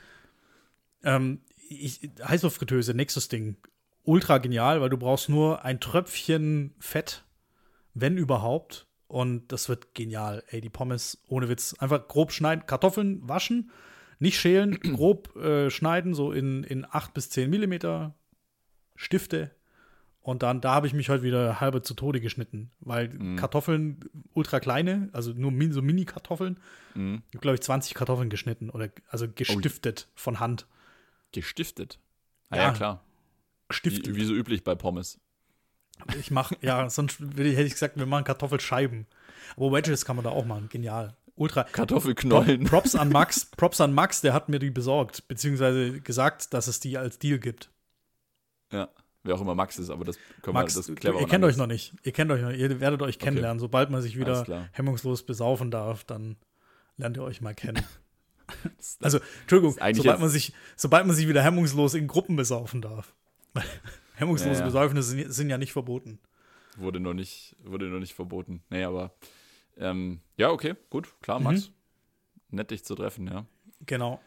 Ähm, 1.04 1.42
ich, 1.68 2.10
Heißluftfritteuse, 2.26 2.94
nächstes 2.94 3.28
Ding. 3.28 3.58
Ultra 4.04 4.38
genial, 4.38 4.82
weil 4.82 4.90
du 4.90 4.98
brauchst 4.98 5.30
nur 5.30 5.66
ein 5.66 5.80
Tröpfchen 5.80 6.76
Fett, 6.80 7.24
wenn 7.94 8.18
überhaupt. 8.18 8.88
Und 9.14 9.52
das 9.52 9.70
wird 9.70 9.94
genial. 9.94 10.44
Ey, 10.48 10.60
die 10.60 10.72
Pommes, 10.72 11.22
ohne 11.28 11.48
Witz. 11.48 11.76
Einfach 11.78 12.08
grob 12.08 12.32
schneiden, 12.32 12.66
Kartoffeln 12.66 13.20
waschen, 13.30 13.70
nicht 14.18 14.40
schälen, 14.40 14.80
grob 14.96 15.36
äh, 15.36 15.70
schneiden, 15.70 16.16
so 16.16 16.32
in, 16.32 16.64
in 16.64 16.84
8 16.90 17.14
bis 17.14 17.30
10 17.30 17.48
Millimeter 17.48 18.16
Stifte. 18.96 19.52
Und 20.22 20.42
dann, 20.42 20.62
da 20.62 20.74
habe 20.74 20.88
ich 20.88 20.94
mich 20.94 21.10
heute 21.10 21.22
wieder 21.22 21.60
halbe 21.60 21.84
zu 21.84 21.94
Tode 21.94 22.22
geschnitten, 22.22 22.72
weil 22.80 23.36
Kartoffeln 23.36 24.00
ultra 24.34 24.60
kleine, 24.60 25.10
also 25.12 25.32
nur 25.34 25.52
min, 25.52 25.74
so 25.74 25.84
Mini-Kartoffeln. 25.84 26.58
Mhm. 26.96 27.22
Ich 27.30 27.36
habe, 27.36 27.42
glaube 27.42 27.56
ich, 27.56 27.62
20 27.62 27.94
Kartoffeln 27.94 28.30
geschnitten 28.32 28.72
oder 28.72 28.90
also 29.10 29.28
gestiftet 29.28 30.08
von 30.16 30.40
Hand. 30.40 30.66
Gestiftet. 31.34 32.00
Ah, 32.50 32.56
Ja. 32.56 32.62
ja, 32.64 32.72
klar. 32.72 33.04
Gestiftet. 33.68 34.16
Wie, 34.16 34.16
wie 34.22 34.26
so 34.26 34.34
üblich 34.34 34.64
bei 34.64 34.74
Pommes. 34.74 35.20
Ich 36.20 36.32
mache, 36.32 36.56
ja, 36.62 36.90
sonst 36.90 37.20
hätte 37.20 37.44
ich 37.44 37.74
gesagt, 37.74 37.98
wir 37.98 38.06
machen 38.06 38.24
Kartoffelscheiben. 38.24 39.06
Aber 39.56 39.72
Wedges 39.72 40.06
kann 40.06 40.16
man 40.16 40.26
da 40.26 40.32
auch 40.32 40.46
machen. 40.46 40.70
Genial. 40.70 41.16
Ultra. 41.36 41.64
Kartoffelknollen. 41.64 42.66
Props 42.66 42.96
an 42.96 43.10
Max, 43.10 43.46
Props 43.46 43.82
an 43.82 43.94
Max, 43.94 44.22
der 44.22 44.34
hat 44.34 44.50
mir 44.50 44.60
die 44.60 44.70
besorgt, 44.70 45.28
beziehungsweise 45.28 46.00
gesagt, 46.00 46.54
dass 46.54 46.68
es 46.68 46.80
die 46.80 46.98
als 46.98 47.18
Deal 47.18 47.40
gibt. 47.40 47.70
Ja, 48.72 48.90
wer 49.24 49.36
auch 49.36 49.42
immer 49.42 49.56
Max 49.56 49.80
ist, 49.80 49.90
aber 49.90 50.06
das 50.06 50.18
können 50.42 50.54
Max, 50.54 50.76
wir 50.76 50.82
das 50.82 50.90
ihr 50.90 50.96
klären 50.96 51.18
wir 51.18 51.28
kennt 51.28 51.44
euch 51.44 51.58
noch 51.58 51.68
nicht. 51.68 51.94
Ihr 52.04 52.12
kennt 52.12 52.32
euch 52.32 52.42
noch, 52.42 52.52
ihr 52.52 52.80
werdet 52.80 53.02
euch 53.02 53.18
kennenlernen. 53.18 53.60
Sobald 53.60 53.90
man 53.90 54.02
sich 54.02 54.18
wieder 54.18 54.68
hemmungslos 54.74 55.24
besaufen 55.24 55.72
darf, 55.72 56.04
dann 56.04 56.38
lernt 56.98 57.18
ihr 57.18 57.24
euch 57.24 57.42
mal 57.42 57.56
kennen. 57.56 57.84
Also, 59.02 59.20
Entschuldigung, 59.42 59.78
sobald 59.94 60.20
man, 60.20 60.30
sich, 60.30 60.54
sobald 60.76 61.08
man 61.08 61.16
sich 61.16 61.28
wieder 61.28 61.42
hemmungslos 61.42 61.94
in 61.96 62.08
Gruppen 62.08 62.36
besaufen 62.36 62.82
darf. 62.82 63.16
Hemmungslose 64.16 64.54
Ja, 64.54 64.60
ja. 64.60 64.66
Besäufnisse 64.66 65.10
sind, 65.10 65.34
sind 65.34 65.50
ja 65.50 65.58
nicht 65.58 65.74
verboten. 65.74 66.20
wurde 66.78 67.00
noch 67.00 67.14
nicht, 67.14 67.56
wurde 67.64 67.86
noch 67.88 68.00
nicht 68.00 68.14
verboten. 68.14 68.64
Nee, 68.70 68.84
aber 68.84 69.14
ähm, 69.78 70.20
ja, 70.38 70.50
okay, 70.50 70.76
gut, 70.90 71.14
klar, 71.22 71.40
Max. 71.40 71.70
Mhm. 71.70 72.58
Nett, 72.58 72.72
dich 72.72 72.86
zu 72.86 72.96
treffen, 72.96 73.28
ja. 73.28 73.46
Genau. 73.86 74.20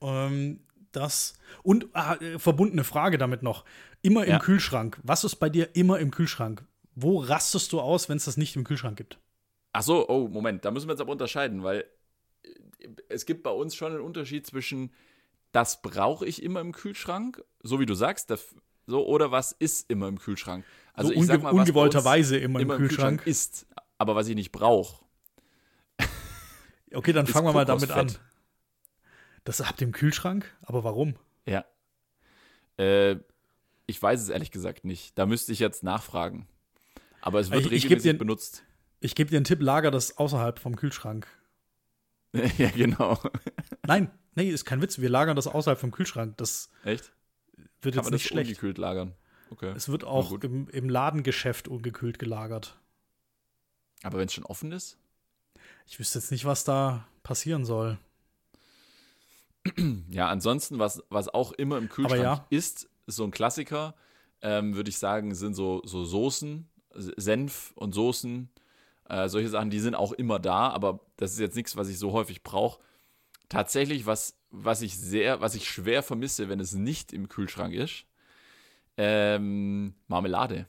Ähm, 0.00 0.60
das 0.92 1.34
und 1.62 1.88
ah, 1.92 2.14
äh, 2.14 2.38
verbundene 2.38 2.84
Frage 2.84 3.18
damit 3.18 3.42
noch. 3.42 3.64
Immer 4.02 4.24
im 4.24 4.30
ja. 4.30 4.38
Kühlschrank. 4.38 4.98
Was 5.02 5.24
ist 5.24 5.36
bei 5.36 5.50
dir 5.50 5.76
immer 5.76 5.98
im 5.98 6.10
Kühlschrank? 6.10 6.64
Wo 6.94 7.18
rastest 7.18 7.72
du 7.72 7.80
aus, 7.80 8.08
wenn 8.08 8.16
es 8.16 8.24
das 8.24 8.36
nicht 8.36 8.56
im 8.56 8.64
Kühlschrank 8.64 8.96
gibt? 8.96 9.18
Ach 9.72 9.82
so, 9.82 10.08
oh, 10.08 10.28
Moment, 10.28 10.64
da 10.64 10.70
müssen 10.70 10.88
wir 10.88 10.92
jetzt 10.94 11.02
aber 11.02 11.12
unterscheiden, 11.12 11.62
weil 11.62 11.84
äh, 12.42 12.88
es 13.10 13.26
gibt 13.26 13.42
bei 13.42 13.50
uns 13.50 13.74
schon 13.74 13.92
einen 13.92 14.00
Unterschied 14.00 14.46
zwischen 14.46 14.92
das 15.52 15.80
brauche 15.80 16.26
ich 16.26 16.42
immer 16.42 16.60
im 16.60 16.72
Kühlschrank, 16.72 17.42
so 17.62 17.80
wie 17.80 17.86
du 17.86 17.94
sagst, 17.94 18.30
das, 18.30 18.54
so, 18.86 19.06
oder 19.06 19.30
was 19.30 19.52
ist 19.52 19.90
immer 19.90 20.08
im 20.08 20.18
Kühlschrank. 20.18 20.64
Also 20.94 21.12
so 21.12 21.14
ich 21.14 21.26
sag 21.26 21.42
mal, 21.42 21.52
ungewollterweise 21.52 22.38
immer, 22.38 22.60
immer, 22.60 22.74
im 22.74 22.80
Kühlschrank. 22.80 23.22
Kühlschrank 23.22 23.26
ist, 23.26 23.66
aber 23.98 24.14
was 24.14 24.28
ich 24.28 24.34
nicht 24.34 24.52
brauche. 24.52 25.04
okay, 26.94 27.12
dann 27.12 27.26
fangen 27.26 27.46
wir 27.46 27.52
mal 27.52 27.64
damit 27.64 27.90
an. 27.90 28.12
Das 29.44 29.64
habt 29.64 29.80
ihr 29.80 29.86
im 29.86 29.92
Kühlschrank? 29.92 30.52
Aber 30.62 30.84
warum? 30.84 31.16
Ja. 31.46 31.64
Äh, 32.78 33.16
ich 33.86 34.02
weiß 34.02 34.20
es 34.20 34.28
ehrlich 34.28 34.50
gesagt 34.50 34.84
nicht. 34.84 35.16
Da 35.18 35.26
müsste 35.26 35.52
ich 35.52 35.58
jetzt 35.58 35.82
nachfragen. 35.82 36.48
Aber 37.20 37.40
es 37.40 37.50
wird 37.50 37.66
ich, 37.66 37.84
regelmäßig 37.84 38.12
dir, 38.12 38.18
benutzt. 38.18 38.64
Ich 39.00 39.14
gebe 39.14 39.30
dir 39.30 39.36
einen 39.36 39.44
Tipp, 39.44 39.60
lager 39.60 39.90
das 39.90 40.16
außerhalb 40.18 40.58
vom 40.58 40.76
Kühlschrank. 40.76 41.26
ja, 42.58 42.70
genau. 42.70 43.18
Nein, 43.86 44.10
nee, 44.34 44.50
ist 44.50 44.64
kein 44.64 44.82
Witz. 44.82 44.98
Wir 45.00 45.10
lagern 45.10 45.36
das 45.36 45.46
außerhalb 45.46 45.78
vom 45.78 45.90
Kühlschrank. 45.90 46.36
Das 46.36 46.70
Echt? 46.84 47.12
Wird 47.82 47.94
Kann 47.94 48.04
jetzt 48.04 48.12
nicht 48.12 48.26
schlecht. 48.26 48.48
ungekühlt 48.48 48.78
lagern. 48.78 49.14
Okay. 49.50 49.72
Es 49.76 49.88
wird 49.88 50.04
auch 50.04 50.32
im, 50.42 50.68
im 50.68 50.88
Ladengeschäft 50.88 51.68
ungekühlt 51.68 52.18
gelagert. 52.18 52.78
Aber 54.02 54.18
wenn 54.18 54.26
es 54.26 54.34
schon 54.34 54.44
offen 54.44 54.72
ist? 54.72 54.98
Ich 55.86 55.98
wüsste 55.98 56.18
jetzt 56.18 56.30
nicht, 56.30 56.44
was 56.44 56.64
da 56.64 57.06
passieren 57.22 57.64
soll. 57.64 57.98
Ja, 60.10 60.28
ansonsten, 60.28 60.78
was, 60.78 61.02
was 61.08 61.28
auch 61.28 61.52
immer 61.52 61.78
im 61.78 61.88
Kühlschrank 61.88 62.22
ja. 62.22 62.46
ist, 62.50 62.88
ist 63.06 63.16
so 63.16 63.24
ein 63.24 63.32
Klassiker, 63.32 63.94
ähm, 64.40 64.76
würde 64.76 64.90
ich 64.90 64.98
sagen, 64.98 65.34
sind 65.34 65.54
so, 65.54 65.82
so 65.84 66.04
Soßen, 66.04 66.68
Senf 66.94 67.72
und 67.74 67.92
Soßen, 67.92 68.48
äh, 69.08 69.28
solche 69.28 69.48
Sachen, 69.48 69.70
die 69.70 69.80
sind 69.80 69.94
auch 69.94 70.12
immer 70.12 70.38
da, 70.38 70.70
aber 70.70 71.00
das 71.16 71.32
ist 71.32 71.40
jetzt 71.40 71.56
nichts, 71.56 71.76
was 71.76 71.88
ich 71.88 71.98
so 71.98 72.12
häufig 72.12 72.42
brauche. 72.42 72.80
Tatsächlich, 73.48 74.06
was, 74.06 74.38
was 74.50 74.82
ich 74.82 74.98
sehr, 74.98 75.40
was 75.40 75.54
ich 75.54 75.68
schwer 75.68 76.02
vermisse, 76.02 76.48
wenn 76.48 76.60
es 76.60 76.72
nicht 76.72 77.12
im 77.12 77.28
Kühlschrank 77.28 77.74
ist, 77.74 78.06
ähm, 78.96 79.94
Marmelade. 80.08 80.66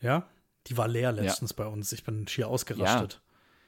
Ja, 0.00 0.28
die 0.66 0.76
war 0.76 0.86
leer 0.86 1.12
letztens 1.12 1.50
ja. 1.50 1.56
bei 1.56 1.66
uns. 1.66 1.92
Ich 1.92 2.04
bin 2.04 2.28
schier 2.28 2.48
ausgerastet. 2.48 3.14
Ja. 3.14 3.20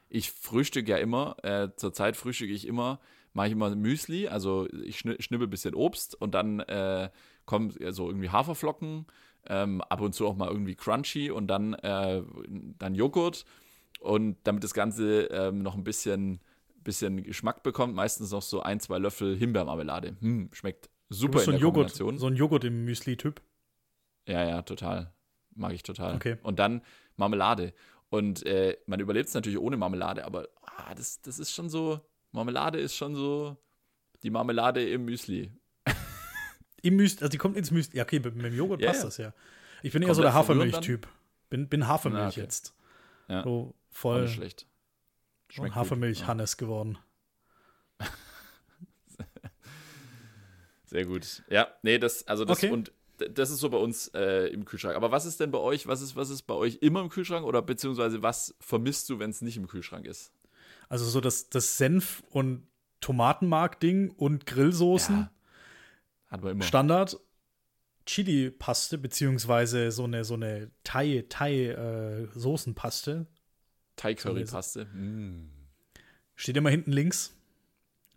Ich 0.09 0.31
frühstücke 0.31 0.91
ja 0.91 0.99
immer, 0.99 1.37
äh, 1.43 1.69
zurzeit 1.77 2.17
frühstücke 2.17 2.53
ich 2.53 2.67
immer 2.67 3.01
mache 3.33 3.49
ich 3.49 3.53
immer 3.53 3.75
Müsli, 3.75 4.29
also 4.29 4.69
ich 4.71 4.99
schnibbel 4.99 5.47
ein 5.47 5.51
bisschen 5.51 5.75
Obst 5.75 6.21
und 6.21 6.35
dann 6.35 6.61
äh, 6.61 7.11
kommen 7.45 7.75
so 7.91 8.09
irgendwie 8.09 8.31
Haferflocken, 8.31 9.07
ähm, 9.47 9.81
ab 9.83 10.01
und 10.01 10.15
zu 10.15 10.27
auch 10.27 10.37
mal 10.37 10.49
irgendwie 10.49 10.75
Crunchy 10.75 11.31
und 11.31 11.47
dann, 11.47 11.75
äh, 11.75 12.23
dann 12.79 12.95
Joghurt 12.95 13.45
und 14.01 14.37
damit 14.45 14.65
das 14.65 14.75
Ganze 14.75 15.25
ähm, 15.25 15.63
noch 15.63 15.75
ein 15.75 15.85
bisschen, 15.85 16.41
bisschen 16.85 17.22
Geschmack 17.22 17.62
bekommt, 17.62 17.95
meistens 17.95 18.31
noch 18.31 18.43
so 18.43 18.61
ein, 18.61 18.81
zwei 18.81 18.99
Löffel 18.99 19.37
Himbeermarmelade. 19.37 20.16
Hm, 20.20 20.51
schmeckt 20.53 20.91
super 21.09 21.41
so 21.41 21.47
in 21.47 21.53
der 21.53 21.61
Joghurt, 21.61 21.74
Kombination. 21.74 22.18
So 22.18 22.26
ein 22.26 22.37
Joghurt 22.37 22.64
im 22.64 22.85
Müsli-Typ? 22.85 23.41
Ja, 24.26 24.45
ja, 24.47 24.62
total. 24.62 25.12
Mag 25.55 25.72
ich 25.72 25.83
total. 25.83 26.14
Okay. 26.14 26.37
Und 26.43 26.59
dann 26.59 26.83
Marmelade. 27.16 27.74
Und 28.09 28.45
äh, 28.47 28.76
man 28.87 29.01
überlebt 29.01 29.28
es 29.28 29.35
natürlich 29.35 29.59
ohne 29.59 29.76
Marmelade, 29.76 30.24
aber 30.24 30.49
ah, 30.62 30.95
das, 30.95 31.20
das 31.22 31.39
ist 31.39 31.53
schon 31.53 31.68
so, 31.68 32.01
Marmelade 32.33 32.81
ist 32.81 32.97
schon 32.97 33.14
so 33.14 33.57
die 34.22 34.31
Marmelade 34.31 34.89
im 34.89 35.05
Müsli. 35.05 35.53
Im 36.83 36.97
Müsli, 36.97 37.22
also 37.22 37.31
die 37.31 37.39
kommt 37.39 37.57
ins 37.57 37.70
Müsli. 37.70 37.99
Ja, 37.99 38.05
okay, 38.05 38.20
mit, 38.20 38.35
mit 38.35 38.47
dem 38.47 38.55
Joghurt 38.55 38.83
passt 38.83 39.05
das 39.05 39.18
ja. 39.18 39.35
Ich 39.83 39.93
bin 39.93 40.03
eher 40.03 40.14
so 40.14 40.22
der 40.22 40.35
Hafermilch-Typ. 40.35 41.07
Bin, 41.51 41.68
bin 41.68 41.87
Hafermilch 41.87 42.22
ah, 42.22 42.28
okay. 42.28 42.41
jetzt. 42.41 42.74
Ja. 43.28 43.43
So 43.43 43.74
voll. 43.91 44.22
Nicht 44.22 44.35
schlecht. 44.35 44.66
Schmeckt 45.51 45.75
Hafermilch-Hannes 45.75 46.53
ja. 46.53 46.59
geworden. 46.59 46.99
Sehr 50.87 51.05
gut. 51.05 51.43
Ja, 51.49 51.69
nee, 51.83 51.99
das, 51.99 52.27
also 52.27 52.45
das 52.45 52.59
okay. 52.59 52.71
und 52.71 52.93
das 53.19 53.51
ist 53.51 53.59
so 53.59 53.69
bei 53.69 53.79
uns 53.79 54.09
äh, 54.09 54.47
im 54.47 54.65
Kühlschrank. 54.65 54.97
Aber 54.97 55.11
was 55.11 55.27
ist 55.27 55.41
denn 55.41 55.51
bei 55.51 55.59
euch, 55.59 55.87
was 55.87 56.01
ist, 56.01 56.17
was 56.17 56.31
ist 56.31 56.43
bei 56.43 56.55
euch 56.55 56.79
immer 56.81 57.01
im 57.01 57.11
Kühlschrank 57.11 57.45
oder 57.45 57.61
beziehungsweise 57.63 58.23
was 58.23 58.55
vermisst 58.61 59.09
du, 59.11 59.19
wenn 59.19 59.31
es 59.31 59.43
nicht 59.43 59.57
im 59.57 59.67
Kühlschrank 59.67 60.07
ist? 60.07 60.33
Also 60.89 61.05
so 61.05 61.21
das, 61.21 61.51
das 61.51 61.79
Senf- 61.79 62.23
und 62.31 62.67
Tomatenmark-Ding 63.01 64.11
und 64.11 64.47
Grillsoßen. 64.47 65.17
Ja, 65.17 65.31
hat 66.29 66.43
man 66.43 66.53
immer. 66.53 66.65
Standard. 66.65 67.19
Chili-Paste, 68.07 68.99
beziehungsweise 68.99 69.93
so 69.93 70.05
eine, 70.05 70.25
so 70.25 70.35
eine 70.35 70.71
Thai, 70.85 71.27
Thai 71.29 71.67
äh. 71.67 72.27
Thai-Curry-Paste. 74.01 74.87
Mm. 74.87 75.51
Steht 76.35 76.57
immer 76.57 76.71
hinten 76.71 76.93
links. 76.93 77.37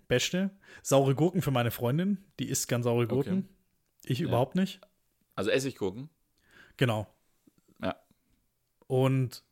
Beste. 0.08 0.52
Saure 0.82 1.14
Gurken 1.14 1.42
für 1.42 1.52
meine 1.52 1.72
Freundin. 1.72 2.24
Die 2.40 2.48
isst 2.48 2.68
gern 2.68 2.84
saure 2.84 3.08
Gurken. 3.08 3.40
Okay. 3.40 4.12
Ich 4.12 4.20
ja. 4.20 4.28
überhaupt 4.28 4.56
nicht. 4.56 4.80
Also 5.36 5.50
Essiggurken? 5.50 6.10
Genau. 6.78 7.08
Ja. 7.82 7.96
Und 8.88 9.44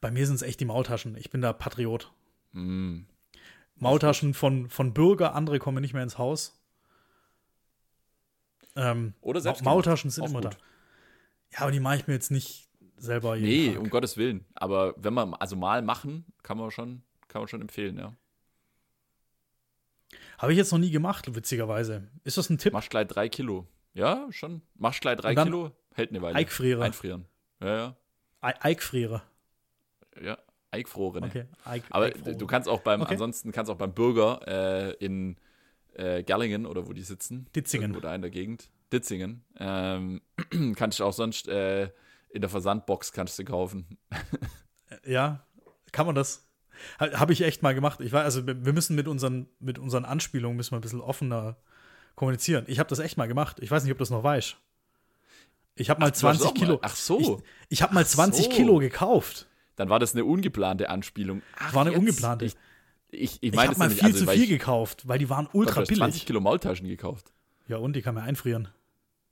bei 0.00 0.10
mir 0.10 0.26
sind 0.26 0.36
es 0.36 0.42
echt 0.42 0.60
die 0.60 0.64
Maultaschen. 0.64 1.16
Ich 1.16 1.30
bin 1.30 1.40
da 1.40 1.52
Patriot. 1.52 2.12
Mm. 2.52 3.02
Maultaschen 3.76 4.34
von, 4.34 4.68
von 4.68 4.94
Bürger, 4.94 5.34
andere 5.34 5.58
kommen 5.58 5.80
nicht 5.80 5.94
mehr 5.94 6.02
ins 6.02 6.18
Haus. 6.18 6.60
Ähm, 8.74 9.14
Oder 9.20 9.40
selbst 9.40 9.64
Maultaschen 9.64 10.10
sind 10.10 10.24
immer 10.24 10.40
gut. 10.40 10.54
da. 10.54 10.58
Ja, 11.52 11.60
aber 11.60 11.70
die 11.72 11.80
mache 11.80 11.96
ich 11.96 12.06
mir 12.06 12.14
jetzt 12.14 12.30
nicht 12.30 12.68
selber. 13.02 13.36
Nee, 13.36 13.72
Tag. 13.72 13.80
um 13.80 13.90
Gottes 13.90 14.16
Willen. 14.16 14.44
Aber 14.54 14.94
wenn 14.96 15.14
man, 15.14 15.34
also 15.34 15.56
mal 15.56 15.82
machen, 15.82 16.24
kann 16.42 16.58
man 16.58 16.70
schon, 16.70 17.02
kann 17.28 17.42
man 17.42 17.48
schon 17.48 17.60
empfehlen, 17.60 17.98
ja. 17.98 18.14
Habe 20.38 20.52
ich 20.52 20.58
jetzt 20.58 20.72
noch 20.72 20.78
nie 20.78 20.90
gemacht, 20.90 21.34
witzigerweise. 21.34 22.08
Ist 22.24 22.36
das 22.36 22.50
ein 22.50 22.58
Tipp? 22.58 22.72
Machst 22.72 22.90
gleich 22.90 23.06
drei 23.06 23.28
Kilo. 23.28 23.66
Ja, 23.94 24.26
schon. 24.30 24.62
Machst 24.74 25.00
gleich 25.00 25.16
drei 25.16 25.34
Kilo, 25.34 25.70
hält 25.94 26.10
eine 26.10 26.22
Weile. 26.22 26.34
Eikfriere. 26.36 26.82
Einfrieren. 26.82 27.26
Ja, 27.60 27.76
ja. 27.76 27.96
Eikfriere. 28.40 29.22
Ja, 30.20 30.38
Eikfrorene. 30.72 31.26
Okay, 31.26 31.44
Eik, 31.64 31.84
Aber 31.90 32.06
Eikfrore. 32.06 32.36
du 32.36 32.46
kannst 32.46 32.68
auch 32.68 32.80
beim, 32.80 33.02
okay. 33.02 33.12
ansonsten 33.12 33.52
kannst 33.52 33.70
auch 33.70 33.76
beim 33.76 33.92
Bürger 33.92 34.40
äh, 34.46 34.92
in 35.04 35.36
äh, 35.94 36.22
Gerlingen 36.22 36.66
oder 36.66 36.88
wo 36.88 36.92
die 36.92 37.02
sitzen. 37.02 37.46
Ditzingen. 37.54 37.94
Oder 37.94 38.14
in 38.14 38.22
der 38.22 38.30
Gegend. 38.30 38.70
Ditzingen. 38.92 39.44
Ähm, 39.58 40.22
kannst 40.76 40.98
du 40.98 41.04
auch 41.04 41.12
sonst 41.12 41.48
äh, 41.48 41.90
in 42.32 42.40
der 42.40 42.50
Versandbox 42.50 43.12
kannst 43.12 43.38
du 43.38 43.44
kaufen. 43.44 43.98
ja, 45.06 45.44
kann 45.92 46.06
man 46.06 46.14
das? 46.14 46.48
Habe 46.98 47.32
ich 47.32 47.42
echt 47.42 47.62
mal 47.62 47.74
gemacht. 47.74 48.00
Ich 48.00 48.12
war, 48.12 48.24
also 48.24 48.46
wir 48.46 48.72
müssen 48.72 48.96
mit 48.96 49.06
unseren, 49.06 49.48
mit 49.60 49.78
unseren 49.78 50.04
Anspielungen 50.04 50.56
müssen 50.56 50.72
wir 50.72 50.78
ein 50.78 50.82
bisschen 50.82 51.00
offener 51.00 51.56
kommunizieren. 52.16 52.64
Ich 52.66 52.78
habe 52.78 52.88
das 52.88 52.98
echt 52.98 53.16
mal 53.16 53.28
gemacht. 53.28 53.58
Ich 53.60 53.70
weiß 53.70 53.84
nicht, 53.84 53.92
ob 53.92 53.98
du 53.98 54.02
das 54.02 54.10
noch 54.10 54.24
weißt. 54.24 54.56
Ich 55.76 55.90
habe 55.90 56.00
mal 56.00 56.10
Ach, 56.10 56.16
20 56.16 56.54
Kilo. 56.54 56.74
Mal. 56.74 56.80
Ach 56.82 56.96
so. 56.96 57.18
Ich, 57.18 57.30
ich 57.68 57.82
habe 57.82 57.94
mal 57.94 58.04
20 58.04 58.44
so. 58.46 58.50
Kilo 58.50 58.78
gekauft 58.78 59.46
dann 59.76 59.88
war 59.88 59.98
das 59.98 60.14
eine 60.14 60.24
ungeplante 60.24 60.90
Anspielung. 60.90 61.42
Ach, 61.58 61.74
war 61.74 61.82
eine 61.82 61.90
jetzt, 61.90 61.98
ungeplante. 61.98 62.44
Ich, 62.44 62.54
ich, 63.10 63.42
ich, 63.42 63.52
ich 63.52 63.58
habe 63.58 63.78
mal 63.78 63.90
viel 63.90 64.04
also, 64.04 64.24
zu 64.24 64.30
viel 64.30 64.44
ich, 64.44 64.48
gekauft, 64.48 65.08
weil 65.08 65.18
die 65.18 65.28
waren 65.28 65.48
ultra 65.52 65.80
billig. 65.80 65.98
20 65.98 66.26
Kilo 66.26 66.40
Maultaschen 66.40 66.88
gekauft. 66.88 67.32
Ja, 67.68 67.78
und 67.78 67.94
die 67.94 68.02
kann 68.02 68.14
man 68.14 68.24
einfrieren. 68.24 68.68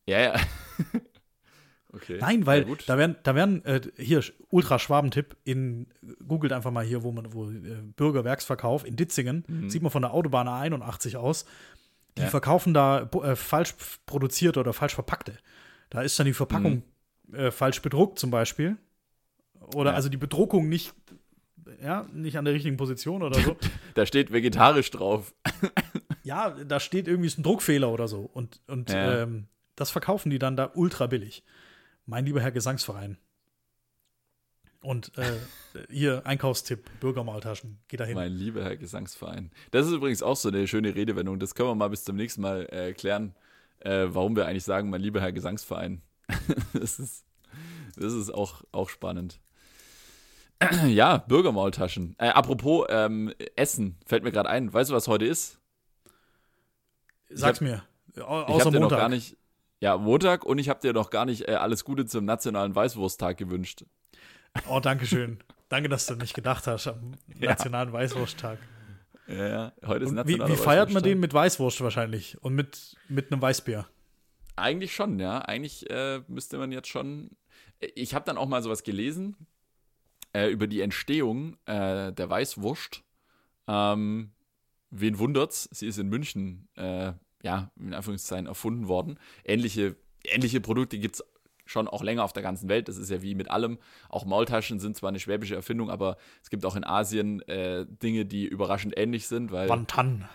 Ja, 0.07 0.21
ja. 0.21 0.41
Okay. 1.93 2.19
Nein, 2.21 2.47
weil 2.47 2.67
da 2.87 2.99
werden, 2.99 3.17
da 3.23 3.35
werden 3.35 3.65
äh, 3.65 3.81
hier 3.97 4.23
ultra 4.49 4.79
Schwabentipp 4.79 5.37
in 5.45 5.87
googelt 6.27 6.53
einfach 6.53 6.71
mal 6.71 6.85
hier, 6.85 7.03
wo 7.03 7.13
man 7.13 7.33
wo 7.33 7.51
äh, 7.51 7.83
Bürgerwerksverkauf 7.97 8.87
in 8.87 8.97
Ditzingen, 8.97 9.45
mhm. 9.47 9.71
sieht 9.71 9.83
man 9.83 9.91
von 9.91 10.03
der 10.03 10.13
Autobahn 10.13 10.49
A81 10.49 11.17
aus. 11.17 11.47
Die 12.17 12.23
ja. 12.23 12.29
verkaufen 12.29 12.75
da 12.75 13.09
äh, 13.23 13.37
falsch 13.37 13.75
produzierte 14.07 14.61
oder 14.61 14.73
falsch 14.73 14.95
verpackte. 14.95 15.39
Da 15.91 16.03
ist 16.03 16.19
dann 16.19 16.27
die 16.27 16.33
Verpackung 16.33 16.83
mhm. 17.27 17.35
äh, 17.35 17.51
falsch 17.51 17.83
bedruckt 17.83 18.19
zum 18.19 18.31
Beispiel. 18.31 18.77
Oder 19.75 19.91
ja. 19.91 19.97
also 19.97 20.09
die 20.09 20.17
Bedruckung 20.17 20.69
nicht, 20.69 20.93
ja, 21.83 22.07
nicht 22.13 22.37
an 22.37 22.45
der 22.45 22.55
richtigen 22.55 22.77
Position 22.77 23.23
oder 23.23 23.39
so. 23.41 23.57
da 23.95 24.07
steht 24.07 24.33
vegetarisch 24.33 24.91
drauf. 24.91 25.35
ja, 26.23 26.51
da 26.51 26.81
steht 26.81 27.07
irgendwie 27.07 27.29
ist 27.29 27.39
ein 27.39 27.43
Druckfehler 27.43 27.91
oder 27.91 28.09
so. 28.09 28.29
Und, 28.33 28.61
und 28.67 28.91
ja. 28.91 29.23
ähm, 29.23 29.47
das 29.77 29.91
verkaufen 29.91 30.31
die 30.31 30.39
dann 30.39 30.57
da 30.57 30.71
ultra 30.75 31.07
billig. 31.07 31.45
Mein 32.11 32.25
lieber 32.27 32.41
Herr 32.41 32.51
Gesangsverein. 32.51 33.19
Und 34.83 35.17
äh, 35.17 35.39
hier 35.89 36.27
Einkaufstipp, 36.27 36.91
Bürgermaltaschen, 36.99 37.79
geht 37.87 38.01
dahin. 38.01 38.17
Mein 38.17 38.33
lieber 38.33 38.65
Herr 38.65 38.77
Gesangsverein. 38.77 39.53
Das 39.71 39.87
ist 39.87 39.93
übrigens 39.93 40.21
auch 40.21 40.35
so 40.35 40.49
eine 40.49 40.67
schöne 40.67 40.97
Redewendung. 40.97 41.39
Das 41.39 41.55
können 41.55 41.69
wir 41.69 41.77
mal 41.77 41.89
bis 41.89 42.03
zum 42.03 42.17
nächsten 42.17 42.41
Mal 42.41 42.67
äh, 42.73 42.95
klären, 42.95 43.37
äh, 43.79 44.09
warum 44.09 44.35
wir 44.35 44.49
eigentlich 44.49 44.65
sagen, 44.65 44.91
mein 44.91 45.01
lieber 45.01 45.21
Herr 45.21 45.31
Gesangsverein. 45.31 46.03
das 46.73 46.99
ist 46.99 47.25
Das 47.95 48.13
ist 48.13 48.35
auch, 48.35 48.65
auch 48.73 48.89
spannend. 48.89 49.41
Ja, 50.89 51.19
Bürgermaultaschen. 51.19 52.17
Äh, 52.19 52.31
apropos 52.31 52.87
ähm, 52.91 53.33
Essen, 53.55 53.99
fällt 54.05 54.25
mir 54.25 54.33
gerade 54.33 54.49
ein. 54.49 54.73
Weißt 54.73 54.91
du, 54.91 54.95
was 54.95 55.07
heute 55.07 55.27
ist? 55.27 55.61
Sag's 57.29 57.61
hab, 57.61 57.69
mir. 57.69 57.85
Au 58.21 58.59
ich 58.59 58.65
hab 58.65 58.73
dir 58.73 58.81
noch 58.81 58.91
gar 58.91 59.09
nicht. 59.09 59.37
Ja, 59.81 59.97
Montag 59.97 60.45
und 60.45 60.59
ich 60.59 60.69
habe 60.69 60.81
dir 60.81 60.93
noch 60.93 61.09
gar 61.09 61.25
nicht 61.25 61.49
äh, 61.49 61.55
alles 61.55 61.85
Gute 61.85 62.05
zum 62.05 62.27
Nationalen 62.27 62.75
Weißwursttag 62.75 63.39
gewünscht. 63.39 63.85
Oh, 64.69 64.79
danke 64.81 65.07
schön. 65.07 65.39
danke, 65.71 65.89
dass 65.89 66.07
du 66.07 66.17
nicht 66.17 66.35
gedacht 66.35 66.67
hast 66.67 66.87
am 66.87 67.13
ja. 67.41 67.51
Nationalen 67.51 67.93
Weißwursttag. 67.93 68.59
Ja, 69.27 69.49
ja, 69.49 69.73
heute 69.87 70.05
ist 70.05 70.13
Nationaler 70.13 70.49
Wie, 70.49 70.53
wie 70.53 70.63
feiert 70.63 70.93
man 70.93 71.03
den 71.03 71.19
mit 71.19 71.33
Weißwurst 71.33 71.81
wahrscheinlich 71.81 72.37
und 72.43 72.55
mit, 72.55 72.97
mit 73.09 73.33
einem 73.33 73.41
Weißbier? 73.41 73.87
Eigentlich 74.57 74.95
schon, 74.95 75.19
ja. 75.19 75.39
Eigentlich 75.39 75.89
äh, 75.89 76.21
müsste 76.29 76.59
man 76.59 76.73
jetzt 76.73 76.89
schon. 76.89 77.31
Ich 77.79 78.15
habe 78.15 78.27
dann 78.27 78.37
auch 78.37 78.49
mal 78.49 78.63
sowas 78.63 78.83
gelesen 78.83 79.37
äh, 80.35 80.49
über 80.49 80.67
die 80.67 80.83
Entstehung 80.83 81.57
äh, 81.65 82.13
der 82.13 82.29
Weißwurst. 82.29 83.03
Ähm, 83.67 84.33
wen 84.91 85.19
wundert's? 85.19 85.69
Sie 85.73 85.87
ist 85.87 85.99
in 85.99 86.09
München, 86.09 86.69
äh, 86.75 87.13
ja, 87.43 87.71
in 87.79 87.95
Anführungszeichen 87.95 88.47
erfunden 88.47 88.89
worden. 88.89 89.19
Ähnliche, 89.45 89.97
ähnliche 90.25 90.61
Produkte 90.61 90.99
gibt 90.99 91.17
es 91.17 91.25
schon 91.67 91.89
auch 91.89 92.03
länger 92.03 92.25
auf 92.25 92.33
der 92.33 92.43
ganzen 92.43 92.69
Welt. 92.69 92.89
Das 92.89 92.97
ist 92.97 93.11
ja 93.11 93.23
wie 93.23 93.35
mit 93.35 93.51
allem. 93.51 93.79
Auch 94.09 94.25
Maultaschen 94.25 94.81
sind 94.81 94.97
zwar 94.97 95.09
eine 95.09 95.21
schwäbische 95.21 95.55
Erfindung, 95.55 95.91
aber 95.91 96.17
es 96.43 96.51
gibt 96.51 96.67
auch 96.67 96.77
in 96.77 96.85
Asien 96.85 97.41
äh, 97.43 97.87
Dinge, 97.87 98.27
die 98.27 98.47
überraschend 98.47 98.95
ähnlich 98.97 99.29
sind. 99.29 99.53
Weil, 99.53 99.69
Wantan. 99.69 100.29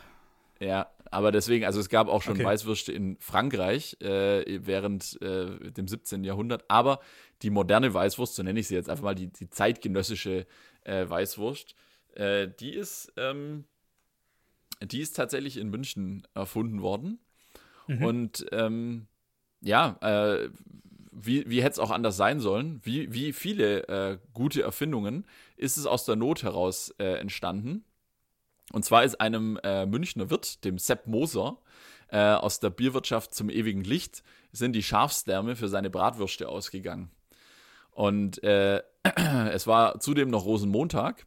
Ja, 0.59 0.89
aber 1.11 1.31
deswegen, 1.31 1.65
also 1.65 1.79
es 1.79 1.89
gab 1.89 2.07
auch 2.07 2.21
schon 2.21 2.35
okay. 2.35 2.45
Weißwürste 2.45 2.91
in 2.91 3.17
Frankreich 3.19 3.97
äh, 4.01 4.65
während 4.65 5.21
äh, 5.21 5.71
dem 5.71 5.87
17. 5.87 6.23
Jahrhundert, 6.23 6.63
aber 6.69 6.99
die 7.41 7.49
moderne 7.49 7.93
Weißwurst, 7.93 8.35
so 8.35 8.43
nenne 8.43 8.59
ich 8.59 8.67
sie 8.67 8.75
jetzt 8.75 8.89
einfach 8.89 9.03
mal, 9.03 9.15
die, 9.15 9.27
die 9.27 9.49
zeitgenössische 9.49 10.47
äh, 10.83 11.07
Weißwurst, 11.07 11.75
äh, 12.15 12.47
die 12.47 12.73
ist, 12.73 13.11
ähm, 13.17 13.65
die 14.81 15.01
ist 15.01 15.15
tatsächlich 15.15 15.57
in 15.57 15.69
München 15.69 16.27
erfunden 16.33 16.81
worden. 16.81 17.19
Mhm. 17.87 18.03
Und 18.03 18.45
ähm, 18.51 19.07
ja, 19.61 19.97
äh, 20.01 20.49
wie, 21.11 21.49
wie 21.49 21.61
hätte 21.63 21.73
es 21.73 21.79
auch 21.79 21.91
anders 21.91 22.17
sein 22.17 22.39
sollen? 22.39 22.81
Wie, 22.83 23.13
wie 23.13 23.33
viele 23.33 23.87
äh, 23.87 24.17
gute 24.33 24.61
Erfindungen 24.61 25.25
ist 25.55 25.77
es 25.77 25.85
aus 25.85 26.05
der 26.05 26.15
Not 26.15 26.43
heraus 26.43 26.93
äh, 26.99 27.19
entstanden? 27.19 27.85
Und 28.71 28.83
zwar 28.83 29.03
ist 29.03 29.21
einem 29.21 29.59
äh, 29.63 29.85
Münchner 29.85 30.29
Wirt, 30.29 30.65
dem 30.65 30.77
Sepp 30.77 31.07
Moser, 31.07 31.59
äh, 32.09 32.19
aus 32.19 32.59
der 32.59 32.69
Bierwirtschaft 32.69 33.33
zum 33.33 33.49
ewigen 33.49 33.83
Licht, 33.83 34.23
sind 34.51 34.73
die 34.73 34.83
Schafsdärme 34.83 35.55
für 35.55 35.69
seine 35.69 35.89
Bratwürste 35.89 36.49
ausgegangen. 36.49 37.11
Und 37.91 38.43
äh, 38.43 38.81
es 39.51 39.67
war 39.67 39.99
zudem 39.99 40.29
noch 40.29 40.45
Rosenmontag. 40.45 41.25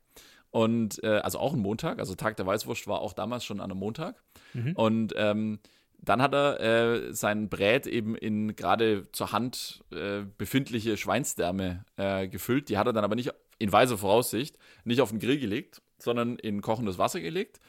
Und 0.51 1.03
äh, 1.03 1.19
also 1.19 1.39
auch 1.39 1.53
ein 1.53 1.61
Montag, 1.61 1.99
also 1.99 2.15
Tag 2.15 2.37
der 2.37 2.47
Weißwurst 2.47 2.87
war 2.87 3.01
auch 3.01 3.13
damals 3.13 3.45
schon 3.45 3.61
an 3.61 3.71
einem 3.71 3.81
Montag. 3.81 4.23
Mhm. 4.55 4.73
Und 4.73 5.15
ähm, 5.17 5.61
dann 6.01 6.23
hat 6.23 6.33
er 6.33 6.61
äh, 6.61 7.13
sein 7.13 7.49
Brät 7.49 7.87
eben 7.87 8.15
in 8.15 8.57
gerade 8.57 9.11
zur 9.13 9.33
Hand 9.33 9.85
äh, 9.91 10.23
befindliche 10.39 10.97
Schweinsdärme 10.97 11.85
äh, 11.97 12.29
gefüllt. 12.29 12.69
Die 12.69 12.79
hat 12.79 12.87
er 12.87 12.93
dann 12.93 13.05
aber 13.05 13.17
nicht 13.17 13.33
in 13.59 13.73
weiser 13.73 13.99
Voraussicht 13.99 14.57
nicht 14.85 15.01
auf 15.01 15.11
den 15.11 15.19
Grill 15.19 15.39
gelegt, 15.39 15.83
sondern 15.99 16.37
in 16.37 16.63
kochendes 16.63 16.99
Wasser 16.99 17.21
gelegt. 17.21 17.61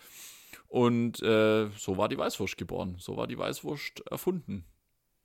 Und 0.67 1.21
äh, 1.23 1.69
so 1.77 1.97
war 1.97 2.07
die 2.09 2.17
Weißwurst 2.17 2.57
geboren. 2.57 2.95
So 2.99 3.17
war 3.17 3.25
die 3.25 3.37
Weißwurst 3.37 4.03
erfunden. 4.09 4.65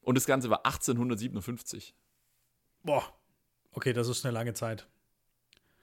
Und 0.01 0.16
das 0.16 0.26
Ganze 0.26 0.48
war 0.48 0.64
1857. 0.64 1.94
Boah, 2.82 3.05
okay, 3.72 3.93
das 3.93 4.09
ist 4.09 4.24
eine 4.24 4.32
lange 4.32 4.55
Zeit. 4.55 4.86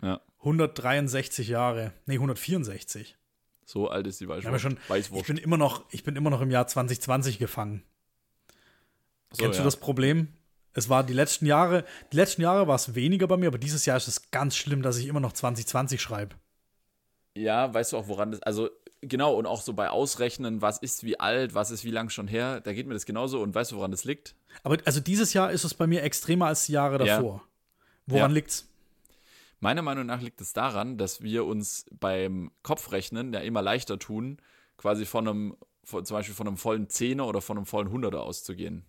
Ja. 0.02 0.22
163 0.40 1.48
Jahre. 1.48 1.94
Nee, 2.06 2.16
164. 2.16 3.18
So 3.66 3.88
alt 3.90 4.08
ist 4.08 4.20
die 4.20 4.28
Weißwurst. 4.28 4.62
Schon, 4.62 4.78
Weißwurst. 4.88 5.22
Ich, 5.22 5.28
bin 5.28 5.38
immer 5.38 5.58
noch, 5.58 5.86
ich 5.92 6.04
bin 6.04 6.16
immer 6.16 6.30
noch 6.30 6.42
im 6.42 6.52
Jahr 6.52 6.68
2020 6.68 7.40
gefangen. 7.40 7.84
So, 9.32 9.44
Kennst 9.44 9.60
ja. 9.60 9.64
du 9.64 9.68
das 9.68 9.78
Problem? 9.78 10.28
Es 10.74 10.90
war 10.90 11.04
die 11.04 11.14
letzten 11.14 11.46
Jahre, 11.46 11.86
die 12.12 12.18
letzten 12.18 12.42
Jahre 12.42 12.68
war 12.68 12.76
es 12.76 12.96
weniger 12.96 13.28
bei 13.28 13.38
mir, 13.38 13.48
aber 13.48 13.58
dieses 13.58 13.86
Jahr 13.86 13.98
ist 13.98 14.08
es 14.08 14.32
ganz 14.32 14.56
schlimm, 14.56 14.82
dass 14.82 14.98
ich 14.98 15.08
immer 15.08 15.20
noch 15.20 15.34
2020 15.34 16.02
schreibe. 16.02 16.36
Ja, 17.36 17.74
weißt 17.74 17.94
du 17.94 17.98
auch, 17.98 18.08
woran 18.08 18.32
das, 18.32 18.42
also 18.42 18.70
genau, 19.02 19.36
und 19.36 19.46
auch 19.46 19.62
so 19.62 19.74
bei 19.74 19.90
Ausrechnen, 19.90 20.62
was 20.62 20.78
ist 20.78 21.04
wie 21.04 21.20
alt, 21.20 21.54
was 21.54 21.72
ist 21.72 21.84
wie 21.84 21.92
lang 21.92 22.10
schon 22.10 22.28
her, 22.28 22.62
da 22.62 22.74
geht 22.74 22.88
mir 22.88 22.94
das 22.94 23.06
genauso 23.06 23.42
und 23.42 23.54
weißt 23.54 23.72
du, 23.72 23.78
woran 23.78 23.92
das 23.92 24.04
liegt? 24.04 24.36
Aber 24.64 24.78
also 24.86 25.00
dieses 25.00 25.34
Jahr 25.34 25.52
ist 25.52 25.64
es 25.64 25.74
bei 25.74 25.88
mir 25.88 26.04
extremer 26.04 26.48
als 26.48 26.66
die 26.66 26.74
Jahre 26.74 26.98
davor. 26.98 27.36
Ja. 27.36 27.48
Woran 28.08 28.32
ja. 28.32 28.36
liegt's? 28.36 28.68
Meiner 29.62 29.84
Meinung 29.84 30.08
nach 30.08 30.22
liegt 30.22 30.42
es 30.42 30.54
daran, 30.54 30.98
dass 30.98 31.22
wir 31.22 31.46
uns 31.46 31.86
beim 31.92 32.52
Kopfrechnen 32.64 33.32
ja 33.32 33.42
immer 33.42 33.62
leichter 33.62 34.00
tun, 34.00 34.38
quasi 34.76 35.06
von 35.06 35.28
einem, 35.28 35.58
von, 35.84 36.04
zum 36.04 36.18
Beispiel 36.18 36.34
von 36.34 36.48
einem 36.48 36.58
vollen 36.58 36.90
Zehner 36.90 37.28
oder 37.28 37.42
von 37.42 37.58
einem 37.58 37.68
vollen 37.68 37.92
Hunderter 37.92 38.24
auszugehen. 38.24 38.84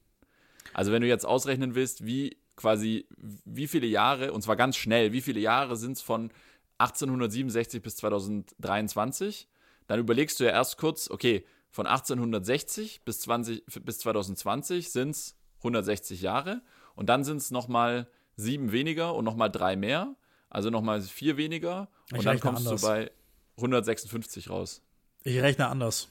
Also 0.72 0.90
wenn 0.90 1.02
du 1.02 1.08
jetzt 1.08 1.26
ausrechnen 1.26 1.74
willst, 1.74 2.06
wie 2.06 2.38
quasi, 2.56 3.06
wie 3.44 3.68
viele 3.68 3.86
Jahre, 3.86 4.32
und 4.32 4.40
zwar 4.40 4.56
ganz 4.56 4.76
schnell, 4.76 5.12
wie 5.12 5.20
viele 5.20 5.40
Jahre 5.40 5.76
sind 5.76 5.98
es 5.98 6.00
von 6.02 6.30
1867 6.78 7.82
bis 7.82 7.96
2023, 7.96 9.48
dann 9.88 10.00
überlegst 10.00 10.40
du 10.40 10.44
ja 10.44 10.52
erst 10.52 10.78
kurz, 10.78 11.10
okay, 11.10 11.44
von 11.70 11.86
1860 11.86 13.02
bis, 13.04 13.20
20, 13.20 13.64
bis 13.84 13.98
2020 13.98 14.90
sind 14.90 15.10
es 15.10 15.36
160 15.58 16.22
Jahre 16.22 16.62
und 16.94 17.10
dann 17.10 17.24
sind 17.24 17.36
es 17.36 17.50
nochmal 17.50 18.08
sieben 18.36 18.72
weniger 18.72 19.14
und 19.14 19.26
nochmal 19.26 19.50
drei 19.50 19.76
mehr 19.76 20.16
also 20.52 20.68
nochmal 20.68 21.00
vier 21.00 21.38
weniger 21.38 21.88
und 22.10 22.18
ich 22.18 22.24
dann 22.24 22.38
kommst 22.38 22.66
anders. 22.66 22.82
du 22.82 22.86
bei 22.86 23.10
156 23.56 24.50
raus. 24.50 24.82
Ich 25.24 25.40
rechne 25.40 25.68
anders. 25.68 26.08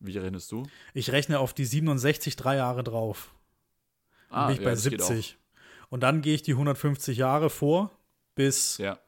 Wie 0.00 0.16
rechnest 0.18 0.52
du? 0.52 0.66
Ich 0.92 1.12
rechne 1.12 1.38
auf 1.38 1.54
die 1.54 1.64
67 1.64 2.36
drei 2.36 2.56
Jahre 2.56 2.84
drauf. 2.84 3.34
Ah, 4.28 4.46
bin 4.46 4.56
ich 4.56 4.60
ja, 4.60 4.66
bei 4.66 4.76
70. 4.76 5.38
Und 5.88 6.02
dann 6.02 6.20
gehe 6.20 6.34
ich 6.34 6.42
die 6.42 6.52
150 6.52 7.16
Jahre 7.16 7.48
vor 7.48 7.90
bis 8.34 8.76
ja. 8.76 8.98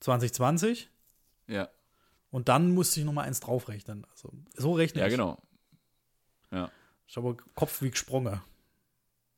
2020. 0.00 0.90
Ja. 1.46 1.70
Und 2.30 2.48
dann 2.48 2.74
musste 2.74 3.00
ich 3.00 3.06
nochmal 3.06 3.26
eins 3.26 3.40
draufrechnen. 3.40 4.06
Also, 4.10 4.30
so 4.56 4.74
rechne 4.74 5.00
ja, 5.00 5.06
ich. 5.06 5.12
Ja, 5.12 5.16
genau. 5.16 5.42
Ja. 6.50 6.70
Ich 7.06 7.16
habe 7.16 7.34
Kopf 7.54 7.80
wie 7.80 7.90
gesprungen. 7.90 8.42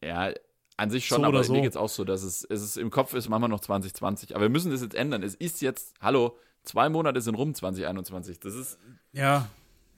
Ja, 0.02 0.32
an 0.82 0.90
sich 0.90 1.06
schon, 1.06 1.22
so 1.22 1.26
aber 1.26 1.44
so. 1.44 1.52
mir 1.52 1.62
geht 1.62 1.70
es 1.70 1.76
auch 1.76 1.88
so, 1.88 2.04
dass 2.04 2.22
es, 2.22 2.44
es 2.44 2.60
ist, 2.60 2.76
im 2.76 2.90
Kopf 2.90 3.14
ist, 3.14 3.28
machen 3.28 3.42
wir 3.42 3.48
noch 3.48 3.60
2020. 3.60 4.34
Aber 4.34 4.42
wir 4.42 4.48
müssen 4.48 4.70
das 4.72 4.82
jetzt 4.82 4.94
ändern. 4.94 5.22
Es 5.22 5.34
ist 5.34 5.62
jetzt, 5.62 5.94
hallo, 6.00 6.36
zwei 6.64 6.88
Monate 6.88 7.20
sind 7.20 7.36
rum 7.36 7.54
2021. 7.54 8.40
Das 8.40 8.54
ist. 8.54 8.78
Ja. 9.12 9.48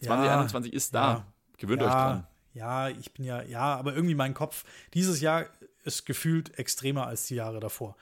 2021 0.02 0.72
ja, 0.72 0.76
ist 0.76 0.94
da. 0.94 1.12
Ja, 1.12 1.26
Gewöhnt 1.56 1.80
ja, 1.80 1.86
euch 1.86 1.92
dran. 1.92 2.26
Ja, 2.52 2.88
ich 2.90 3.12
bin 3.12 3.24
ja, 3.24 3.42
ja, 3.42 3.74
aber 3.76 3.94
irgendwie 3.94 4.14
mein 4.14 4.34
Kopf, 4.34 4.64
dieses 4.92 5.20
Jahr 5.20 5.46
ist 5.84 6.04
gefühlt 6.04 6.58
extremer 6.58 7.06
als 7.06 7.26
die 7.26 7.36
Jahre 7.36 7.60
davor. 7.60 7.96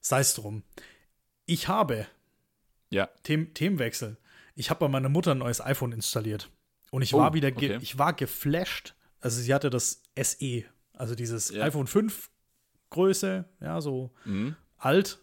Sei 0.00 0.20
es 0.20 0.34
drum. 0.34 0.64
Ich 1.46 1.68
habe. 1.68 2.06
Ja. 2.90 3.06
Them 3.22 3.54
Themenwechsel. 3.54 4.16
Ich 4.56 4.70
habe 4.70 4.80
bei 4.80 4.88
meiner 4.88 5.08
Mutter 5.08 5.32
ein 5.32 5.38
neues 5.38 5.60
iPhone 5.60 5.92
installiert. 5.92 6.50
Und 6.90 7.02
ich 7.02 7.14
oh, 7.14 7.18
war 7.18 7.32
wieder, 7.32 7.48
okay. 7.48 7.78
ich 7.80 7.98
war 7.98 8.12
geflasht. 8.12 8.94
Also 9.20 9.40
sie 9.40 9.54
hatte 9.54 9.70
das 9.70 10.02
SE 10.20 10.64
also 10.94 11.14
dieses 11.14 11.50
ja. 11.50 11.64
iPhone 11.64 11.86
5 11.86 12.30
Größe, 12.90 13.44
ja, 13.60 13.80
so 13.80 14.12
mhm. 14.24 14.56
alt 14.76 15.18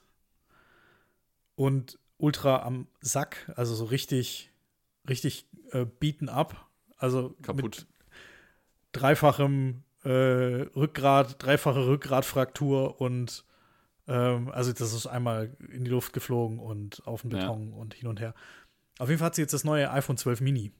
und 1.55 1.97
ultra 2.17 2.63
am 2.63 2.87
Sack, 2.99 3.51
also 3.55 3.73
so 3.73 3.85
richtig, 3.85 4.51
richtig 5.07 5.47
äh, 5.71 5.85
beaten 5.85 6.29
up. 6.29 6.67
Also 6.97 7.35
kaputt. 7.41 7.63
Mit 7.63 7.87
dreifachem 8.91 9.83
äh, 10.03 10.09
Rückgrat, 10.09 11.41
dreifache 11.41 11.87
Rückgratfraktur 11.87 12.99
und 12.99 13.45
ähm, 14.07 14.49
also 14.49 14.73
das 14.73 14.93
ist 14.93 15.07
einmal 15.07 15.55
in 15.71 15.83
die 15.83 15.91
Luft 15.91 16.13
geflogen 16.13 16.59
und 16.59 17.05
auf 17.07 17.21
den 17.21 17.29
Beton 17.29 17.71
ja. 17.71 17.77
und 17.77 17.93
hin 17.93 18.07
und 18.07 18.19
her. 18.19 18.35
Auf 18.99 19.09
jeden 19.09 19.19
Fall 19.19 19.27
hat 19.27 19.35
sie 19.35 19.41
jetzt 19.41 19.53
das 19.53 19.63
neue 19.63 19.89
iPhone 19.91 20.17
12 20.17 20.41
Mini. 20.41 20.73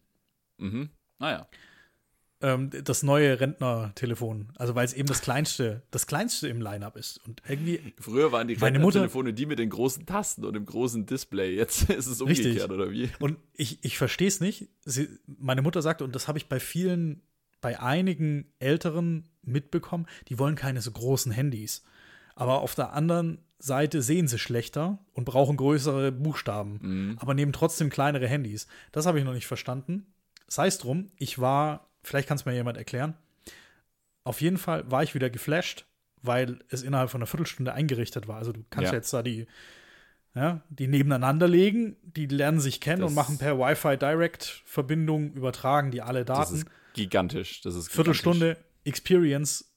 Mhm. 0.57 0.89
Naja. 1.17 1.47
Ah, 1.49 1.55
ähm, 2.41 2.69
das 2.83 3.03
neue 3.03 3.39
Rentnertelefon. 3.39 4.49
Also 4.55 4.75
weil 4.75 4.85
es 4.85 4.93
eben 4.93 5.07
das 5.07 5.21
kleinste, 5.21 5.83
das 5.91 6.07
kleinste 6.07 6.47
im 6.47 6.61
Line-Up 6.61 6.97
ist. 6.97 7.19
Und 7.25 7.41
irgendwie. 7.47 7.93
Früher 7.99 8.31
waren 8.31 8.47
die 8.47 8.55
Rentnertelefone 8.55 9.33
die 9.33 9.45
mit 9.45 9.59
den 9.59 9.69
großen 9.69 10.05
Tasten 10.05 10.45
und 10.45 10.53
dem 10.53 10.65
großen 10.65 11.05
Display. 11.05 11.55
Jetzt 11.55 11.89
ist 11.89 12.07
es 12.07 12.21
umgekehrt, 12.21 12.45
richtig. 12.45 12.69
oder 12.69 12.91
wie? 12.91 13.09
Und 13.19 13.37
ich, 13.55 13.83
ich 13.83 13.97
verstehe 13.97 14.27
es 14.27 14.39
nicht. 14.39 14.69
Sie, 14.85 15.07
meine 15.25 15.61
Mutter 15.61 15.81
sagte, 15.81 16.03
und 16.03 16.15
das 16.15 16.27
habe 16.27 16.37
ich 16.37 16.47
bei 16.47 16.59
vielen, 16.59 17.21
bei 17.61 17.79
einigen 17.79 18.51
Älteren 18.59 19.29
mitbekommen, 19.43 20.07
die 20.27 20.39
wollen 20.39 20.55
keine 20.55 20.81
so 20.81 20.91
großen 20.91 21.31
Handys. 21.31 21.83
Aber 22.35 22.61
auf 22.61 22.75
der 22.75 22.93
anderen 22.93 23.39
Seite 23.59 24.01
sehen 24.01 24.27
sie 24.27 24.39
schlechter 24.39 24.99
und 25.13 25.25
brauchen 25.25 25.57
größere 25.57 26.11
Buchstaben, 26.11 26.79
mhm. 26.81 27.17
aber 27.19 27.33
nehmen 27.33 27.53
trotzdem 27.53 27.89
kleinere 27.89 28.27
Handys. 28.27 28.67
Das 28.91 29.05
habe 29.05 29.19
ich 29.19 29.25
noch 29.25 29.33
nicht 29.33 29.47
verstanden. 29.47 30.07
Sei 30.47 30.67
es 30.67 30.79
drum, 30.79 31.11
ich 31.17 31.39
war 31.39 31.90
Vielleicht 32.03 32.27
kann 32.27 32.35
es 32.35 32.45
mir 32.45 32.53
jemand 32.53 32.77
erklären. 32.77 33.15
Auf 34.23 34.41
jeden 34.41 34.57
Fall 34.57 34.89
war 34.89 35.03
ich 35.03 35.15
wieder 35.15 35.29
geflasht, 35.29 35.85
weil 36.21 36.59
es 36.69 36.83
innerhalb 36.83 37.09
von 37.09 37.19
einer 37.21 37.27
Viertelstunde 37.27 37.73
eingerichtet 37.73 38.27
war. 38.27 38.37
Also 38.37 38.51
du 38.51 38.63
kannst 38.69 38.91
Ja. 38.91 38.97
jetzt 38.97 39.11
da 39.13 39.23
die, 39.23 39.47
ja, 40.35 40.61
die 40.69 40.87
nebeneinander 40.87 41.47
legen, 41.47 41.97
die 42.03 42.27
lernen 42.27 42.59
sich 42.59 42.79
kennen 42.81 43.01
Das- 43.01 43.09
und 43.09 43.15
machen 43.15 43.37
per 43.37 43.57
Wi-Fi 43.57 43.97
Direct 43.97 44.61
Verbindung, 44.65 45.33
übertragen 45.33 45.91
die 45.91 46.01
alle 46.01 46.23
Das 46.25 46.37
Daten. 46.49 46.55
ist 46.61 46.65
gigantisch. 46.93 47.61
Das 47.61 47.75
ist 47.75 47.89
gigantisch. 47.89 47.93
Viertelstunde 48.21 48.57
Experience 48.83 49.73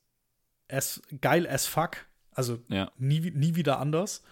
as, 0.68 1.02
geil 1.20 1.46
as 1.48 1.66
fuck. 1.66 1.96
Also 2.32 2.58
Ja. 2.68 2.90
nie, 2.98 3.20
nie 3.30 3.54
wieder 3.56 3.78
anders. 3.80 4.22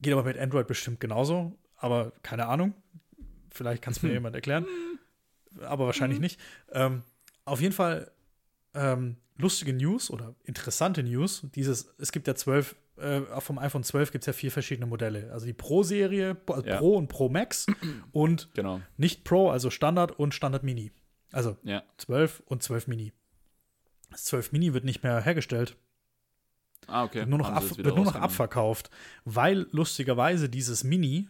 Geht 0.00 0.12
aber 0.12 0.24
mit 0.24 0.38
Android 0.38 0.66
bestimmt 0.66 1.00
genauso. 1.00 1.58
Aber 1.76 2.12
keine 2.22 2.46
Ahnung. 2.46 2.74
Vielleicht 3.50 3.82
kann 3.82 3.92
es 3.92 4.02
mir 4.02 4.12
jemand 4.12 4.34
erklären. 4.36 4.66
Aber 5.62 5.86
wahrscheinlich 5.86 6.20
nicht. 6.20 6.40
Ähm, 6.72 7.02
auf 7.44 7.60
jeden 7.60 7.72
Fall 7.74 8.10
ähm, 8.74 9.16
lustige 9.36 9.72
News 9.72 10.10
oder 10.10 10.34
interessante 10.44 11.02
News. 11.02 11.42
Dieses, 11.54 11.92
es 11.98 12.12
gibt 12.12 12.26
ja 12.28 12.34
zwölf, 12.34 12.76
äh, 12.96 13.20
vom 13.40 13.58
iPhone 13.58 13.82
12 13.82 14.12
gibt 14.12 14.22
es 14.22 14.26
ja 14.26 14.32
vier 14.32 14.52
verschiedene 14.52 14.86
Modelle. 14.86 15.32
Also 15.32 15.46
die 15.46 15.52
Pro-Serie, 15.52 16.36
also 16.46 16.68
Ja. 16.68 16.78
Pro 16.78 16.96
und 16.96 17.08
Pro 17.08 17.28
Max 17.28 17.66
und 18.12 18.48
Genau. 18.54 18.80
nicht 18.96 19.24
Pro, 19.24 19.50
also 19.50 19.70
Standard 19.70 20.18
und 20.18 20.34
Standard 20.34 20.62
Mini. 20.62 20.92
Also 21.32 21.56
Ja. 21.62 21.82
12 21.96 22.42
und 22.46 22.62
12 22.62 22.86
Mini. 22.86 23.12
Das 24.10 24.24
12 24.24 24.52
Mini 24.52 24.74
wird 24.74 24.84
nicht 24.84 25.02
mehr 25.02 25.20
hergestellt, 25.20 25.76
Ah, 26.86 27.04
okay. 27.04 27.20
wird 27.20 27.28
nur 27.28 27.38
noch, 27.38 27.50
ab, 27.50 27.62
wird 27.76 27.94
nur 27.96 28.04
noch 28.04 28.16
abverkauft, 28.16 28.90
weil 29.24 29.66
lustigerweise 29.70 30.48
dieses 30.48 30.82
Mini, 30.84 31.28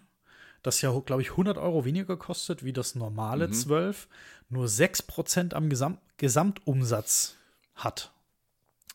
das 0.63 0.81
ja, 0.83 0.91
glaube 1.01 1.23
ich, 1.23 1.31
100 1.31 1.59
Euro 1.59 1.85
weniger 1.85 2.17
kostet 2.17 2.65
wie 2.65 2.73
das 2.73 2.95
normale 2.95 3.49
Mhm. 3.49 3.53
12, 3.53 4.09
nur 4.49 4.67
6% 4.67 5.55
am 5.55 5.69
Gesam 5.69 5.99
Gesamtumsatz 6.17 7.37
hat. 7.75 8.13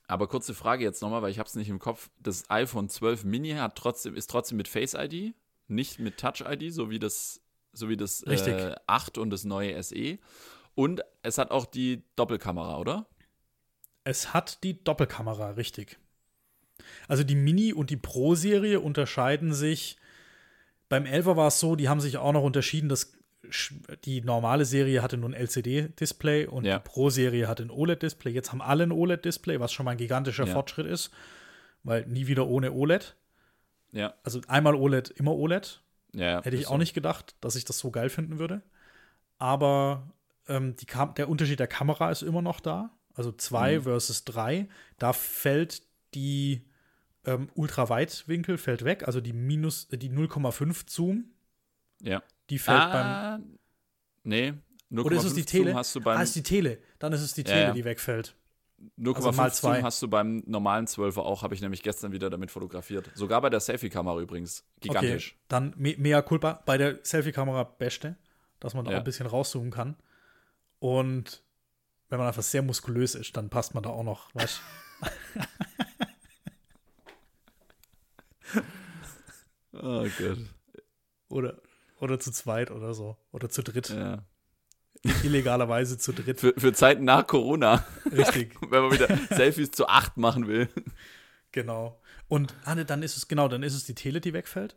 Aber 0.08 0.28
kurze 0.28 0.54
Frage 0.54 0.84
jetzt 0.84 1.02
nochmal, 1.02 1.24
weil 1.24 1.32
ich 1.32 1.40
habe 1.40 1.48
es 1.48 1.56
nicht 1.56 1.70
im 1.70 1.80
Kopf. 1.80 2.10
Das 2.20 2.50
iPhone 2.50 2.90
12 2.90 3.24
Mini 3.24 3.52
hat 3.52 3.76
trotzdem, 3.76 4.16
ist 4.16 4.30
trotzdem 4.30 4.58
mit 4.58 4.68
Face 4.68 4.94
ID, 4.94 5.34
nicht 5.68 5.98
mit 6.00 6.18
Touch 6.18 6.42
ID, 6.48 6.72
so 6.72 6.92
wie 6.92 7.00
das, 7.00 7.42
so 7.74 7.90
wie 7.90 7.98
das. 7.98 8.22
Äh, 8.22 8.76
8 8.86 9.18
und 9.18 9.32
das 9.32 9.46
neue 9.46 9.82
SE. 9.82 10.20
Und 10.76 11.02
es 11.24 11.40
hat 11.40 11.50
auch 11.50 11.66
die 11.66 12.04
Doppelkamera, 12.16 12.78
oder? 12.78 13.08
Es 14.04 14.34
hat 14.34 14.64
die 14.64 14.84
Doppelkamera, 14.84 15.52
richtig. 15.52 15.98
Also 17.08 17.24
die 17.24 17.36
Mini- 17.36 17.74
und 17.74 17.90
die 17.90 17.98
Pro-Serie 17.98 18.80
unterscheiden 18.82 19.54
sich. 19.54 19.98
Beim 20.90 21.06
11er 21.06 21.36
war 21.36 21.48
es 21.48 21.60
so, 21.60 21.76
die 21.76 21.90
haben 21.90 22.00
sich 22.02 22.18
auch 22.18 22.32
noch 22.34 22.44
unterschieden, 22.44 22.90
dass 22.90 23.14
die 24.06 24.22
normale 24.22 24.66
Serie 24.66 25.02
hatte 25.04 25.18
nur 25.18 25.30
ein 25.30 25.34
LCD-Display 25.34 26.48
und 26.48 26.66
Ja. 26.66 26.80
die 26.80 26.84
Pro-Serie 26.84 27.48
hatte 27.48 27.64
ein 27.64 27.70
OLED-Display. 27.72 28.32
Jetzt 28.32 28.52
haben 28.52 28.62
alle 28.62 28.84
ein 28.84 28.92
OLED-Display, 28.92 29.60
was 29.60 29.72
schon 29.72 29.86
mal 29.86 29.92
ein 29.92 29.98
gigantischer 29.98 30.46
Ja. 30.48 30.54
Fortschritt 30.54 30.88
ist, 30.88 31.12
weil 31.84 32.06
nie 32.08 32.26
wieder 32.28 32.48
ohne 32.48 32.72
OLED. 32.72 33.16
Ja. 33.92 34.16
Also 34.24 34.42
einmal 34.48 34.76
OLED, 34.76 35.12
immer 35.12 35.36
OLED. 35.36 35.82
ja 36.14 36.42
Hätte 36.44 36.56
ich 36.58 36.68
auch 36.68 36.72
so. 36.72 36.78
nicht 36.78 36.94
gedacht, 36.94 37.36
dass 37.42 37.56
ich 37.56 37.66
das 37.66 37.78
so 37.78 37.92
geil 37.92 38.10
finden 38.10 38.40
würde. 38.40 38.62
Aber 39.38 40.12
ähm, 40.48 40.76
der 41.18 41.30
Unterschied 41.30 41.60
der 41.60 41.68
Kamera 41.68 42.10
ist 42.12 42.22
immer 42.22 42.42
noch 42.42 42.60
da. 42.60 42.92
Also 43.14 43.32
2 43.32 43.80
Mhm. 43.80 43.84
versus 43.84 44.24
3. 44.26 44.68
Da 44.98 45.14
fällt 45.14 45.84
die 46.14 46.66
ähm, 47.26 47.50
Ultraweitwinkel 47.56 48.58
fällt 48.58 48.84
weg, 48.84 49.04
also 49.08 49.22
die 49.22 49.34
minus 49.34 49.86
äh, 49.92 49.98
die 49.98 50.10
0,5 50.10 50.84
Zoom, 50.90 51.26
Ja. 52.02 52.22
die 52.50 52.60
fällt 52.60 52.80
beim 52.92 53.06
Ah, 53.08 53.40
nee. 54.24 54.54
0,5 54.92 55.06
oder 55.06 55.16
ist 55.18 55.24
es 55.26 55.34
die 55.34 55.42
Zoom 55.42 55.64
Tele? 55.64 55.74
Hast 55.76 55.96
du 55.96 56.02
beim 56.02 56.18
ah, 56.18 56.22
ist 56.24 56.36
die 56.36 56.44
Tele. 56.44 56.80
Dann 57.00 57.12
ist 57.14 57.22
es 57.22 57.34
die 57.34 57.42
Ja, 57.42 57.48
Tele, 57.48 57.62
ja. 57.64 57.72
die 57.74 57.86
wegfällt. 57.86 58.36
0,5 59.00 59.40
also. 59.40 59.68
Zoom 59.72 59.84
hast 59.84 60.02
du 60.02 60.08
beim 60.10 60.44
normalen 60.46 60.86
12er 60.86 61.20
auch, 61.22 61.42
habe 61.44 61.56
ich 61.56 61.62
nämlich 61.62 61.82
gestern 61.82 62.12
wieder 62.12 62.30
damit 62.30 62.52
fotografiert. 62.52 63.10
Sogar 63.16 63.42
bei 63.42 63.50
der 63.50 63.60
Selfie-Kamera 63.62 64.20
übrigens. 64.20 64.64
Gigantisch. 64.82 65.32
Okay, 65.32 65.40
dann 65.48 65.74
me 65.78 65.96
mea 65.98 66.22
culpa 66.22 66.62
bei 66.66 66.78
der 66.78 67.00
Selfie-Kamera 67.04 67.64
beste, 67.64 68.18
dass 68.60 68.74
man 68.74 68.86
da 68.86 68.92
Ja. 68.92 68.98
auch 68.98 69.02
ein 69.02 69.06
bisschen 69.06 69.28
rauszoomen 69.28 69.72
kann. 69.72 69.96
Und 70.80 71.42
wenn 72.10 72.20
man 72.20 72.28
einfach 72.28 72.44
sehr 72.44 72.62
muskulös 72.62 73.16
ist, 73.16 73.36
dann 73.38 73.50
passt 73.50 73.74
man 73.74 73.82
da 73.84 73.90
auch 73.90 74.04
noch, 74.04 74.34
weißt 74.36 74.62
Oh 79.74 80.08
Gott. 80.18 80.38
Oder, 81.28 81.62
oder 82.00 82.20
zu 82.20 82.32
zweit 82.32 82.72
oder 82.72 82.94
so. 82.94 83.18
Oder 83.32 83.50
zu 83.50 83.62
dritt. 83.62 83.90
Ja. 83.90 84.24
Illegalerweise 85.24 85.98
zu 85.98 86.14
dritt. 86.14 86.40
Für, 86.40 86.54
für 86.58 86.74
Zeiten 86.74 87.04
nach 87.04 87.28
Corona, 87.28 87.86
Richtig, 88.12 88.56
wenn 88.72 88.84
man 88.84 88.92
wieder 88.94 89.08
Selfies 89.36 89.72
zu 89.72 89.88
acht 89.88 90.18
machen 90.18 90.48
will. 90.48 90.70
genau. 91.52 92.00
Und 92.28 92.56
ah, 92.64 92.74
ne, 92.74 92.86
dann 92.86 93.04
ist 93.04 93.18
es, 93.18 93.28
genau, 93.28 93.48
dann 93.48 93.62
ist 93.64 93.76
es 93.76 93.84
die 93.84 93.94
Tele, 93.94 94.20
die 94.22 94.34
wegfällt. 94.34 94.76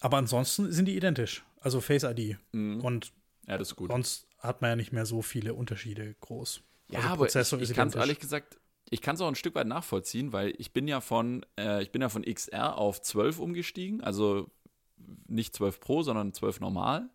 Aber 0.00 0.16
ansonsten 0.16 0.72
sind 0.72 0.86
die 0.86 0.96
identisch. 0.96 1.44
Also 1.60 1.80
Face 1.80 2.02
ID. 2.04 2.38
Mhm. 2.52 2.80
Und 2.80 3.12
Ja, 3.46 3.58
das 3.58 3.68
ist 3.68 3.76
gut. 3.76 3.90
sonst 3.92 4.26
hat 4.38 4.62
man 4.62 4.70
ja 4.70 4.76
nicht 4.76 4.92
mehr 4.92 5.06
so 5.06 5.22
viele 5.22 5.54
Unterschiede 5.54 6.14
groß. 6.20 6.60
Ja, 6.88 6.98
also 7.00 7.08
aber 7.10 7.14
ich, 7.26 7.32
Prozessor 7.32 7.58
ich 7.60 7.70
ist 7.70 7.76
kann 7.76 7.88
es 7.88 7.94
ehrlich 7.94 8.18
gesagt, 8.18 8.58
ich 8.90 9.00
kann 9.00 9.14
es 9.14 9.20
auch 9.20 9.28
ein 9.28 9.34
Stück 9.34 9.54
weit 9.54 9.66
nachvollziehen, 9.66 10.32
weil 10.32 10.54
ich 10.58 10.72
bin 10.72 10.88
ja 10.88 11.00
von, 11.00 11.44
äh, 11.58 11.82
ich 11.82 11.90
bin 11.90 12.02
ja 12.02 12.08
von 12.08 12.22
XR 12.22 12.76
auf 12.78 13.00
12 13.00 13.38
umgestiegen, 13.38 14.02
also 14.02 14.50
nicht 15.26 15.54
12 15.54 15.80
Pro, 15.80 16.02
sondern 16.02 16.32
12 16.32 16.60
normal. 16.60 17.08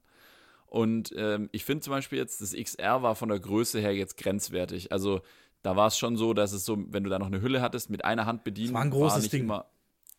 Und 0.68 1.14
ähm, 1.16 1.50
ich 1.52 1.66
finde 1.66 1.84
zum 1.84 1.92
Beispiel 1.92 2.18
jetzt, 2.18 2.42
das 2.42 2.54
XR 2.54 3.04
war 3.04 3.16
von 3.16 3.30
der 3.30 3.40
Größe 3.40 3.80
her 3.80 3.96
jetzt 3.96 4.18
grenzwertig. 4.18 4.92
Also 4.92 5.22
da 5.62 5.76
war 5.76 5.88
es 5.88 5.98
schon 5.98 6.18
so, 6.18 6.34
dass 6.34 6.52
es 6.52 6.66
so, 6.66 6.78
wenn 6.92 7.04
du 7.04 7.10
da 7.10 7.20
noch 7.20 7.28
eine 7.28 7.42
Hülle 7.42 7.62
hattest, 7.62 7.90
mit 7.90 8.04
einer 8.04 8.26
Hand 8.26 8.44
bedienen, 8.44 8.74
war 8.74 8.82
ein 8.82 8.90
großes 8.90 9.24
nicht 9.24 9.34
Ding. 9.34 9.44
immer. 9.44 9.68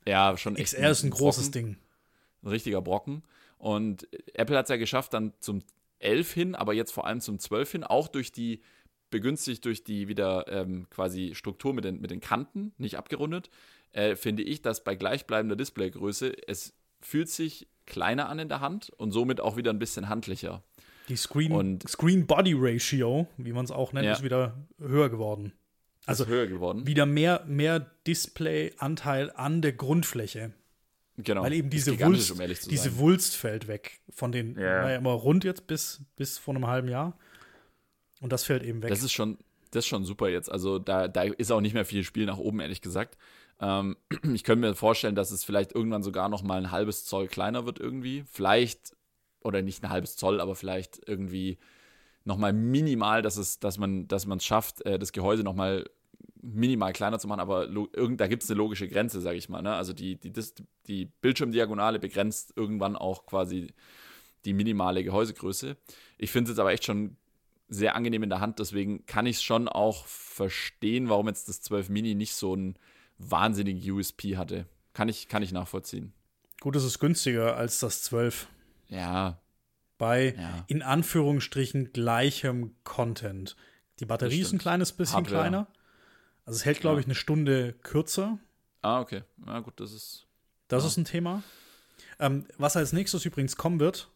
Ja, 0.06 0.36
schon 0.36 0.56
echt 0.56 0.74
XR 0.74 0.90
ist 0.90 1.02
ein 1.02 1.10
großes 1.10 1.50
Brocken 1.50 1.66
Ding. 1.66 1.76
ein 2.42 2.48
richtiger 2.48 2.82
Brocken. 2.82 3.22
Und 3.58 4.06
Apple 4.34 4.56
hat 4.56 4.66
es 4.66 4.70
ja 4.70 4.76
geschafft, 4.76 5.14
dann 5.14 5.32
zum 5.40 5.62
11 5.98 6.32
hin, 6.32 6.54
aber 6.54 6.74
jetzt 6.74 6.92
vor 6.92 7.06
allem 7.06 7.20
zum 7.20 7.38
12 7.38 7.72
hin, 7.72 7.84
auch 7.84 8.08
durch 8.08 8.30
die, 8.30 8.62
begünstigt 9.14 9.64
durch 9.64 9.84
die 9.84 10.08
wieder 10.08 10.46
ähm, 10.48 10.86
quasi 10.90 11.32
Struktur 11.36 11.72
mit 11.72 11.84
den, 11.84 12.00
mit 12.00 12.10
den 12.10 12.20
Kanten, 12.20 12.72
nicht 12.78 12.98
abgerundet, 12.98 13.48
äh, 13.92 14.16
finde 14.16 14.42
ich, 14.42 14.60
dass 14.60 14.82
bei 14.82 14.96
gleichbleibender 14.96 15.54
Displaygröße 15.54 16.32
es 16.48 16.74
fühlt 17.00 17.28
sich 17.28 17.68
kleiner 17.86 18.28
an 18.28 18.40
in 18.40 18.48
der 18.48 18.60
Hand 18.60 18.90
und 18.96 19.12
somit 19.12 19.40
auch 19.40 19.56
wieder 19.56 19.70
ein 19.70 19.78
bisschen 19.78 20.08
handlicher. 20.08 20.62
Die 21.08 21.16
Screen, 21.16 21.52
Und- 21.52 21.88
Screen 21.88 22.26
Body 22.26 22.54
Ratio, 22.56 23.28
wie 23.36 23.52
man 23.52 23.64
es 23.64 23.70
auch 23.70 23.92
nennt, 23.92 24.06
Ja. 24.06 24.12
ist 24.14 24.22
wieder 24.24 24.56
höher 24.80 25.10
geworden. 25.10 25.52
Also 26.06 26.24
ist 26.24 26.30
höher 26.30 26.46
geworden. 26.48 26.86
wieder 26.86 27.06
mehr, 27.06 27.44
mehr 27.46 27.78
Displayanteil 28.06 29.30
an 29.36 29.62
der 29.62 29.72
Grundfläche. 29.72 30.52
Genau. 31.16 31.42
Weil 31.44 31.52
eben 31.52 31.70
diese, 31.70 31.92
Wulst, 32.00 32.32
um 32.32 32.38
diese. 32.70 32.98
Wulst 32.98 33.36
fällt 33.36 33.68
weg. 33.68 34.00
Von 34.10 34.32
den, 34.32 34.58
Ja. 34.58 34.82
war 34.82 34.90
ja 34.90 34.96
immer 34.96 35.12
rund 35.12 35.44
jetzt 35.44 35.66
bis, 35.68 36.02
bis 36.16 36.38
vor 36.38 36.54
einem 36.56 36.66
halben 36.66 36.88
Jahr. 36.88 37.16
Und 38.24 38.32
das 38.32 38.44
fällt 38.44 38.62
eben 38.62 38.82
weg. 38.82 38.88
Das 38.88 39.02
ist 39.02 39.12
schon, 39.12 39.36
das 39.70 39.84
ist 39.84 39.88
schon 39.88 40.06
super 40.06 40.30
jetzt. 40.30 40.50
Also 40.50 40.78
da, 40.78 41.08
da 41.08 41.24
ist 41.24 41.52
auch 41.52 41.60
nicht 41.60 41.74
mehr 41.74 41.84
viel 41.84 42.04
Spiel 42.04 42.24
nach 42.24 42.38
oben, 42.38 42.60
ehrlich 42.60 42.80
gesagt. 42.80 43.18
Ähm, 43.60 43.98
ich 44.32 44.44
könnte 44.44 44.66
mir 44.66 44.74
vorstellen, 44.74 45.14
dass 45.14 45.30
es 45.30 45.44
vielleicht 45.44 45.74
irgendwann 45.74 46.02
sogar 46.02 46.30
noch 46.30 46.42
mal 46.42 46.56
ein 46.56 46.70
halbes 46.70 47.04
Zoll 47.04 47.28
kleiner 47.28 47.66
wird 47.66 47.78
irgendwie. 47.78 48.24
Vielleicht, 48.30 48.96
oder 49.42 49.60
nicht 49.60 49.84
ein 49.84 49.90
halbes 49.90 50.16
Zoll, 50.16 50.40
aber 50.40 50.54
vielleicht 50.54 51.06
irgendwie 51.06 51.58
noch 52.24 52.38
mal 52.38 52.54
minimal, 52.54 53.20
dass 53.20 53.36
es, 53.36 53.58
dass 53.58 53.76
man, 53.76 54.08
es 54.10 54.44
schafft, 54.44 54.80
äh, 54.86 54.98
das 54.98 55.12
Gehäuse 55.12 55.42
noch 55.42 55.54
mal 55.54 55.84
minimal 56.40 56.94
kleiner 56.94 57.18
zu 57.18 57.28
machen, 57.28 57.40
aber 57.40 57.66
da 57.66 58.26
gibt 58.26 58.42
es 58.42 58.50
eine 58.50 58.56
logische 58.56 58.88
Grenze, 58.88 59.20
sage 59.20 59.36
ich 59.36 59.50
mal. 59.50 59.60
Ne? 59.60 59.74
Also 59.74 59.92
die, 59.92 60.16
die, 60.16 60.30
Dis- 60.30 60.54
die 60.86 61.06
Bildschirmdiagonale 61.20 61.98
begrenzt 61.98 62.54
irgendwann 62.56 62.96
auch 62.96 63.26
quasi 63.26 63.74
die 64.46 64.52
minimale 64.54 65.04
Gehäusegröße. 65.04 65.76
Ich 66.18 66.30
finde 66.30 66.50
es 66.50 66.54
jetzt 66.56 66.60
aber 66.60 66.72
echt 66.72 66.84
schon 66.84 67.16
sehr 67.74 67.94
angenehm 67.96 68.22
in 68.22 68.30
der 68.30 68.40
Hand, 68.40 68.58
deswegen 68.58 69.04
kann 69.06 69.26
ich 69.26 69.36
es 69.36 69.42
schon 69.42 69.68
auch 69.68 70.06
verstehen, 70.06 71.08
warum 71.08 71.28
jetzt 71.28 71.48
das 71.48 71.60
12 71.62 71.88
Mini 71.88 72.14
nicht 72.14 72.34
so 72.34 72.52
einen 72.52 72.76
wahnsinnigen 73.18 73.90
USP 73.92 74.36
hatte. 74.36 74.66
Kann 74.92 75.08
ich, 75.08 75.28
kann 75.28 75.42
ich 75.42 75.52
nachvollziehen. 75.52 76.12
Gut, 76.60 76.76
es 76.76 76.84
ist 76.84 76.98
günstiger 77.00 77.56
als 77.56 77.78
das 77.80 78.02
12. 78.04 78.48
Ja, 78.88 79.40
Bei 79.98 80.34
ja. 80.36 80.64
in 80.66 80.82
Anführungsstrichen 80.82 81.92
gleichem 81.92 82.74
Content. 82.84 83.56
Die 84.00 84.06
Batterie 84.06 84.40
ist 84.40 84.52
ein 84.52 84.58
kleines 84.58 84.92
bisschen 84.92 85.16
Hardware. 85.18 85.42
kleiner. 85.42 85.66
Also 86.44 86.58
es 86.58 86.64
hält, 86.64 86.80
glaube 86.80 87.00
ich, 87.00 87.06
eine 87.06 87.14
Stunde 87.14 87.72
kürzer. 87.82 88.38
Ah, 88.82 89.00
okay. 89.00 89.22
Ja, 89.46 89.60
gut, 89.60 89.78
das 89.80 89.92
ist. 89.92 90.26
Das 90.68 90.82
Ja. 90.82 90.88
ist 90.88 90.96
ein 90.96 91.04
Thema. 91.04 91.42
Ähm, 92.18 92.46
was 92.58 92.76
als 92.76 92.92
nächstes 92.92 93.24
übrigens 93.24 93.56
kommen 93.56 93.80
wird, 93.80 94.10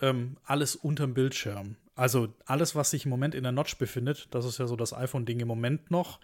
ähm, 0.00 0.36
alles 0.44 0.74
unterm 0.76 1.14
Bildschirm. 1.14 1.76
Also 1.94 2.32
alles, 2.46 2.74
was 2.74 2.90
sich 2.90 3.04
im 3.04 3.10
Moment 3.10 3.34
in 3.34 3.42
der 3.42 3.52
Notch 3.52 3.76
befindet, 3.78 4.28
das 4.30 4.44
ist 4.44 4.58
ja 4.58 4.66
so 4.66 4.76
das 4.76 4.92
iPhone-Ding 4.94 5.40
im 5.40 5.48
Moment 5.48 5.90
noch, 5.90 6.20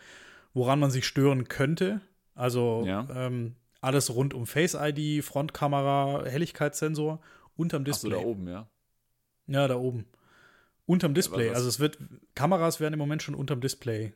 woran 0.54 0.78
man 0.78 0.90
sich 0.90 1.06
stören 1.06 1.48
könnte. 1.48 2.00
Also 2.34 2.84
Ja. 2.86 3.06
ähm, 3.14 3.56
alles 3.80 4.14
rund 4.14 4.32
um 4.34 4.46
Face 4.46 4.74
ID, 4.78 5.22
Frontkamera, 5.24 6.24
Helligkeitssensor, 6.24 7.20
unterm 7.56 7.84
Display. 7.84 8.10
da 8.10 8.16
oben, 8.18 8.48
ja. 8.48 8.68
Ja, 9.46 9.68
da 9.68 9.76
oben. 9.76 10.06
Unterm 10.86 11.14
Display. 11.14 11.50
Also 11.50 11.68
es 11.68 11.78
wird, 11.80 11.98
Kameras 12.34 12.80
werden 12.80 12.94
im 12.94 12.98
Moment 12.98 13.22
schon 13.22 13.34
unterm 13.34 13.60
Display 13.60 14.12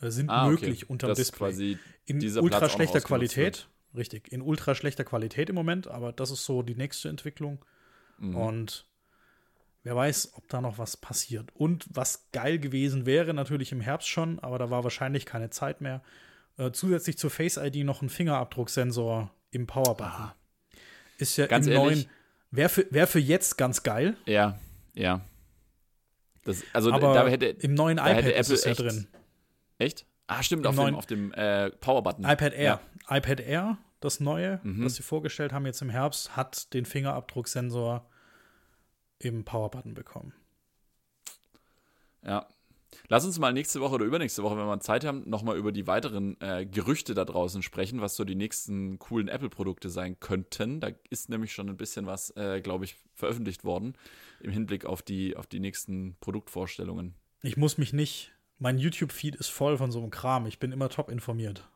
äh, 0.00 0.10
sind 0.10 0.28
Ah, 0.28 0.44
okay. 0.46 0.50
möglich 0.66 0.90
unterm 0.90 1.08
Das 1.10 1.18
Display. 1.18 1.50
quasi 1.50 1.78
in 2.04 2.16
ultra 2.38 2.58
Platz 2.58 2.72
schlechter 2.72 3.00
Qualität. 3.00 3.68
Richtig, 3.96 4.32
in 4.32 4.42
ultra 4.42 4.74
schlechter 4.74 5.04
Qualität 5.04 5.48
im 5.48 5.54
Moment, 5.54 5.86
aber 5.86 6.12
das 6.12 6.32
ist 6.32 6.44
so 6.44 6.62
die 6.62 6.74
nächste 6.74 7.08
Entwicklung. 7.08 7.64
Mhm. 8.18 8.34
Und 8.36 8.86
wer 9.84 9.94
weiß, 9.94 10.32
ob 10.34 10.48
da 10.48 10.60
noch 10.60 10.78
was 10.78 10.96
passiert. 10.96 11.50
Und 11.54 11.86
was 11.90 12.28
geil 12.32 12.58
gewesen 12.58 13.06
wäre, 13.06 13.32
natürlich 13.34 13.70
im 13.72 13.80
Herbst 13.80 14.08
schon, 14.08 14.38
aber 14.40 14.58
da 14.58 14.70
war 14.70 14.82
wahrscheinlich 14.82 15.24
keine 15.26 15.50
Zeit 15.50 15.80
mehr. 15.80 16.02
Äh, 16.56 16.72
zusätzlich 16.72 17.16
zur 17.18 17.30
Face 17.30 17.56
ID 17.56 17.84
noch 17.84 18.02
ein 18.02 18.08
Fingerabdrucksensor 18.08 19.30
im 19.50 19.66
Powerbutton. 19.66 20.32
Ist 21.18 21.36
ja 21.36 21.44
Ah. 21.44 21.48
Ganz 21.48 21.66
im 21.66 21.72
ehrlich- 21.74 21.96
neuen. 22.06 22.10
Wäre 22.50 22.68
für, 22.68 22.86
wär 22.90 23.06
für 23.06 23.18
jetzt 23.18 23.56
ganz 23.58 23.82
geil, 23.82 24.16
Ja, 24.26 24.58
ja. 24.94 25.20
Das, 26.44 26.62
also 26.72 26.92
aber 26.92 27.14
da 27.14 27.26
hätte 27.26 27.46
im 27.46 27.74
neuen 27.74 27.96
da 27.96 28.06
hätte 28.06 28.28
iPad 28.30 28.40
ist 28.40 28.46
Apple 28.48 28.54
es 28.54 28.64
ja 28.64 28.70
echt- 28.72 28.80
drin. 28.80 29.06
echt? 29.78 30.06
Ah, 30.26 30.42
stimmt, 30.42 30.64
Im 30.66 30.78
auf 30.78 30.84
dem, 30.86 30.94
auf 30.94 31.06
dem 31.06 31.32
äh, 31.32 31.70
Power-Button. 31.70 32.24
iPad 32.24 32.52
Air. 32.54 32.80
Ja. 33.08 33.16
iPad 33.16 33.40
Air, 33.40 33.78
das 34.00 34.20
neue, 34.20 34.60
Mhm. 34.62 34.82
das 34.84 34.94
sie 34.96 35.02
vorgestellt 35.02 35.52
haben 35.52 35.66
jetzt 35.66 35.82
im 35.82 35.90
Herbst, 35.90 36.36
hat 36.36 36.72
den 36.74 36.84
Fingerabdrucksensor 36.86 38.08
im 39.18 39.44
Powerbutton 39.44 39.94
bekommen. 39.94 40.32
Ja. 42.22 42.48
Lass 43.08 43.24
uns 43.24 43.38
mal 43.38 43.52
nächste 43.52 43.80
Woche 43.80 43.96
oder 43.96 44.04
übernächste 44.04 44.42
Woche, 44.42 44.56
wenn 44.56 44.66
wir 44.66 44.80
Zeit 44.80 45.04
haben, 45.04 45.28
nochmal 45.28 45.56
über 45.56 45.72
die 45.72 45.86
weiteren 45.86 46.40
äh, 46.40 46.64
Gerüchte 46.64 47.14
da 47.14 47.24
draußen 47.24 47.62
sprechen, 47.62 48.00
was 48.00 48.14
so 48.14 48.24
die 48.24 48.36
nächsten 48.36 48.98
coolen 48.98 49.28
Apple-Produkte 49.28 49.90
sein 49.90 50.18
könnten. 50.20 50.80
Da 50.80 50.90
ist 51.10 51.28
nämlich 51.28 51.52
schon 51.52 51.68
ein 51.68 51.76
bisschen 51.76 52.06
was, 52.06 52.30
äh, 52.36 52.60
glaube 52.60 52.84
ich, 52.84 52.96
veröffentlicht 53.14 53.64
worden 53.64 53.94
im 54.40 54.52
Hinblick 54.52 54.84
auf 54.84 55.02
die, 55.02 55.36
auf 55.36 55.46
die 55.46 55.60
nächsten 55.60 56.16
Produktvorstellungen. 56.20 57.14
Ich 57.42 57.56
muss 57.56 57.78
mich 57.78 57.92
nicht, 57.92 58.32
mein 58.58 58.78
YouTube-Feed 58.78 59.36
ist 59.36 59.48
voll 59.48 59.76
von 59.76 59.90
so 59.90 60.00
einem 60.00 60.10
Kram. 60.10 60.46
Ich 60.46 60.58
bin 60.58 60.72
immer 60.72 60.88
top 60.88 61.10
informiert. 61.10 61.68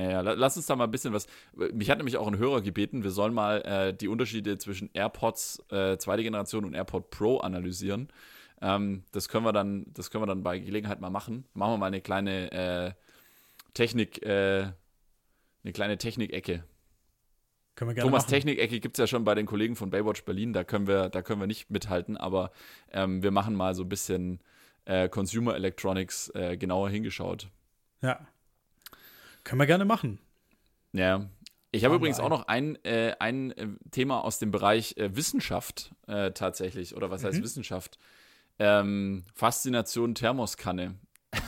Ja, 0.00 0.10
ja, 0.10 0.20
la- 0.22 0.32
lass 0.32 0.56
uns 0.56 0.66
da 0.66 0.76
mal 0.76 0.84
ein 0.84 0.90
bisschen 0.90 1.12
was. 1.12 1.26
Mich 1.52 1.90
hat 1.90 1.98
nämlich 1.98 2.16
auch 2.16 2.26
ein 2.26 2.38
Hörer 2.38 2.62
gebeten, 2.62 3.02
wir 3.02 3.10
sollen 3.10 3.34
mal 3.34 3.60
äh, 3.62 3.92
die 3.94 4.08
Unterschiede 4.08 4.56
zwischen 4.56 4.88
AirPods 4.94 5.62
äh, 5.70 5.98
zweite 5.98 6.22
Generation 6.22 6.64
und 6.64 6.74
AirPod 6.74 7.10
Pro 7.10 7.38
analysieren. 7.38 8.08
Ähm, 8.62 9.04
das 9.12 9.28
können 9.28 9.44
wir 9.44 9.52
dann, 9.52 9.84
das 9.92 10.10
können 10.10 10.22
wir 10.22 10.26
dann 10.26 10.42
bei 10.42 10.58
Gelegenheit 10.58 11.00
mal 11.00 11.10
machen. 11.10 11.44
Machen 11.52 11.72
wir 11.74 11.78
mal 11.78 11.86
eine 11.86 12.00
kleine 12.00 12.52
äh, 12.52 12.92
Technik, 13.74 14.24
äh, 14.24 14.70
eine 15.64 15.72
kleine 15.72 15.98
Technik-Ecke. 15.98 16.64
Können 17.74 17.90
wir 17.90 17.94
gerne 17.94 18.08
Thomas 18.08 18.22
machen. 18.24 18.30
Technik-Ecke 18.30 18.80
gibt 18.80 18.96
es 18.96 19.02
ja 19.02 19.06
schon 19.06 19.24
bei 19.24 19.34
den 19.34 19.46
Kollegen 19.46 19.76
von 19.76 19.90
Baywatch 19.90 20.24
Berlin, 20.24 20.52
da 20.52 20.64
können 20.64 20.86
wir, 20.86 21.08
da 21.10 21.20
können 21.22 21.40
wir 21.40 21.46
nicht 21.46 21.70
mithalten, 21.70 22.16
aber 22.16 22.52
ähm, 22.92 23.22
wir 23.22 23.30
machen 23.30 23.54
mal 23.54 23.74
so 23.74 23.82
ein 23.82 23.88
bisschen 23.88 24.40
äh, 24.86 25.08
Consumer 25.08 25.54
Electronics 25.56 26.30
äh, 26.34 26.56
genauer 26.56 26.90
hingeschaut. 26.90 27.48
Ja. 28.02 28.26
Können 29.44 29.60
wir 29.60 29.66
gerne 29.66 29.84
machen. 29.84 30.18
Ja. 30.92 31.28
Ich 31.72 31.84
habe 31.84 31.94
übrigens 31.94 32.18
ein. 32.18 32.24
auch 32.24 32.30
noch 32.30 32.48
ein, 32.48 32.82
äh, 32.84 33.14
ein 33.20 33.52
äh, 33.52 33.68
Thema 33.92 34.24
aus 34.24 34.38
dem 34.38 34.50
Bereich 34.50 34.96
äh, 34.96 35.14
Wissenschaft 35.14 35.94
äh, 36.08 36.32
tatsächlich. 36.32 36.96
Oder 36.96 37.10
was 37.10 37.22
heißt 37.22 37.38
Mhm. 37.38 37.44
Wissenschaft? 37.44 37.98
Ähm, 38.58 39.24
Faszination 39.34 40.14
Thermoskanne. 40.14 40.96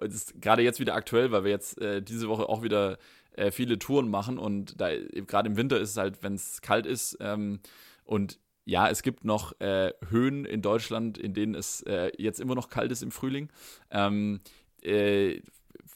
Das 0.00 0.14
ist 0.14 0.40
gerade 0.40 0.62
jetzt 0.62 0.80
wieder 0.80 0.94
aktuell, 0.94 1.30
weil 1.30 1.44
wir 1.44 1.50
jetzt 1.52 1.80
äh, 1.80 2.02
diese 2.02 2.28
Woche 2.28 2.48
auch 2.48 2.62
wieder 2.62 2.98
äh, 3.36 3.52
viele 3.52 3.78
Touren 3.78 4.08
machen 4.08 4.36
und 4.36 4.80
da 4.80 4.88
gerade 4.96 5.48
im 5.48 5.56
Winter 5.56 5.78
ist 5.78 5.90
es 5.90 5.96
halt, 5.96 6.24
wenn 6.24 6.34
es 6.34 6.60
kalt 6.60 6.86
ist 6.86 7.16
ähm, 7.20 7.60
und 8.04 8.40
ja, 8.64 8.88
es 8.88 9.02
gibt 9.02 9.24
noch 9.24 9.60
äh, 9.60 9.92
Höhen 10.08 10.44
in 10.44 10.60
Deutschland, 10.60 11.18
in 11.18 11.34
denen 11.34 11.54
es 11.54 11.82
äh, 11.82 12.10
jetzt 12.16 12.40
immer 12.40 12.56
noch 12.56 12.68
kalt 12.68 12.90
ist 12.90 13.02
im 13.02 13.12
Frühling. 13.12 13.48
Ähm, 13.90 14.40
äh, 14.82 15.40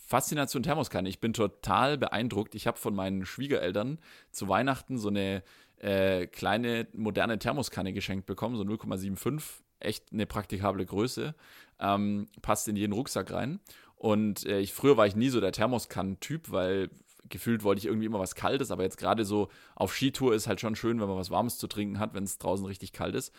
Faszination 0.07 0.62
Thermoskanne. 0.62 1.09
Ich 1.09 1.19
bin 1.19 1.33
total 1.33 1.99
beeindruckt. 1.99 2.55
Ich 2.55 2.69
habe 2.69 2.78
von 2.78 2.95
meinen 2.95 3.27
Schwiegereltern 3.27 3.99
zu 4.31 4.49
Weihnachten 4.49 4.99
so 4.99 5.09
eine 5.09 5.43
äh, 5.78 6.28
kleine 6.28 6.87
moderne 6.95 7.41
Thermoskanne 7.41 7.93
geschenkt 7.93 8.24
bekommen, 8.24 8.57
so 8.57 8.62
0,75. 8.62 9.43
Echt 9.81 10.12
eine 10.12 10.24
praktikable 10.24 10.87
Größe. 10.87 11.35
Ähm, 11.81 12.28
passt 12.41 12.69
in 12.69 12.77
jeden 12.77 12.93
Rucksack 12.93 13.33
rein. 13.33 13.59
Und 13.97 14.47
äh, 14.47 14.61
ich, 14.61 14.73
früher 14.73 14.97
war 14.97 15.09
ich 15.09 15.16
nie 15.16 15.28
so 15.28 15.41
der 15.41 15.51
Thermoskannen-Typ, 15.51 16.53
weil 16.53 16.89
gefühlt 17.28 17.65
wollte 17.65 17.81
ich 17.81 17.87
irgendwie 17.87 18.07
immer 18.07 18.20
was 18.20 18.37
Kaltes, 18.37 18.70
aber 18.70 18.85
jetzt 18.85 18.99
gerade 18.99 19.24
so 19.24 19.49
auf 19.74 19.93
Skitour 19.93 20.37
ist 20.37 20.47
halt 20.47 20.61
schon 20.61 20.77
schön, 20.77 21.01
wenn 21.01 21.09
man 21.09 21.19
was 21.19 21.31
Warmes 21.31 21.59
zu 21.59 21.66
trinken 21.66 21.99
hat, 21.99 22.15
wenn 22.15 22.23
es 22.23 22.39
draußen 22.39 22.65
richtig 22.65 22.93
kalt 22.93 23.16
ist. 23.16 23.35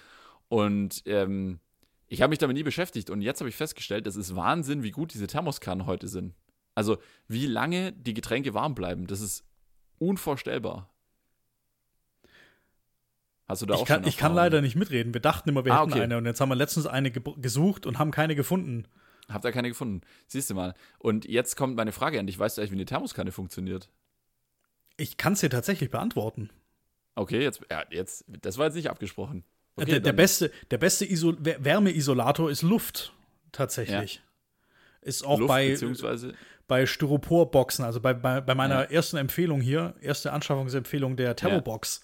Und 0.49 1.03
ähm, 1.05 1.61
ich 2.07 2.21
habe 2.21 2.31
mich 2.31 2.39
damit 2.39 2.57
nie 2.57 2.63
beschäftigt 2.63 3.09
und 3.09 3.21
jetzt 3.21 3.39
habe 3.39 3.47
ich 3.47 3.55
festgestellt, 3.55 4.05
es 4.05 4.17
ist 4.17 4.35
Wahnsinn, 4.35 4.83
wie 4.83 4.91
gut 4.91 5.13
diese 5.13 5.27
Thermoskannen 5.27 5.85
heute 5.85 6.09
sind. 6.09 6.33
Also 6.77 6.99
wie 7.27 7.47
lange 7.47 7.91
die 7.93 8.13
Getränke 8.13 8.53
warm 8.53 8.75
bleiben, 8.75 9.07
das 9.07 9.19
ist 9.19 9.43
unvorstellbar. 9.97 10.93
Hast 13.47 13.63
du 13.63 13.65
da 13.65 13.73
Ich 13.73 13.81
auch 13.81 13.85
kann, 13.87 14.03
schon 14.03 14.09
ich 14.09 14.17
kann 14.17 14.35
leider 14.35 14.61
nicht 14.61 14.75
mitreden. 14.75 15.11
Wir 15.13 15.21
dachten 15.21 15.49
immer, 15.49 15.65
wir 15.65 15.73
Ah, 15.73 15.81
hätten 15.81 15.93
okay. 15.93 16.01
eine 16.03 16.17
und 16.19 16.25
jetzt 16.27 16.39
haben 16.39 16.49
wir 16.49 16.55
letztens 16.55 16.85
eine 16.85 17.09
ge 17.09 17.23
gesucht 17.37 17.87
und 17.87 17.97
haben 17.97 18.11
keine 18.11 18.35
gefunden. 18.35 18.85
Habt 19.27 19.43
ihr 19.43 19.51
keine 19.51 19.69
gefunden? 19.69 20.01
Siehst 20.27 20.51
du 20.51 20.53
mal. 20.53 20.75
Und 20.99 21.25
jetzt 21.25 21.55
kommt 21.55 21.75
meine 21.75 21.91
Frage 21.91 22.19
an 22.19 22.27
dich. 22.27 22.37
Weißt 22.37 22.57
du 22.57 22.61
eigentlich, 22.61 22.71
wie 22.71 22.75
eine 22.75 22.85
Thermoskanne 22.85 23.31
funktioniert? 23.31 23.89
Ich 24.97 25.17
kann 25.17 25.33
es 25.33 25.39
dir 25.39 25.49
tatsächlich 25.49 25.89
beantworten. 25.89 26.51
Okay, 27.15 27.41
jetzt, 27.41 27.61
ja, 27.71 27.83
jetzt, 27.89 28.25
das 28.27 28.59
war 28.59 28.65
jetzt 28.65 28.75
nicht 28.75 28.89
abgesprochen. 28.91 29.43
Okay, 29.77 29.85
der, 29.91 29.99
der 30.01 30.13
beste, 30.13 30.51
der 30.69 30.77
beste 30.77 31.05
Wär- 31.09 31.63
Wärmeisolator 31.63 32.51
ist 32.51 32.61
Luft. 32.61 33.13
Tatsächlich. 33.51 34.21
Ist 35.01 35.23
auch 35.25 35.39
Luft, 35.39 35.47
bei, 35.47 35.69
beziehungsweise, 35.69 36.33
bei 36.67 36.85
Styroporboxen, 36.85 37.85
also 37.85 38.01
bei, 38.01 38.13
bei, 38.13 38.41
bei 38.41 38.53
meiner 38.55 38.91
ersten 38.91 39.17
Empfehlung 39.17 39.61
hier, 39.61 39.95
erste 40.01 40.33
Anschaffungsempfehlung 40.33 41.15
der 41.15 41.35
Thermobox, 41.35 42.01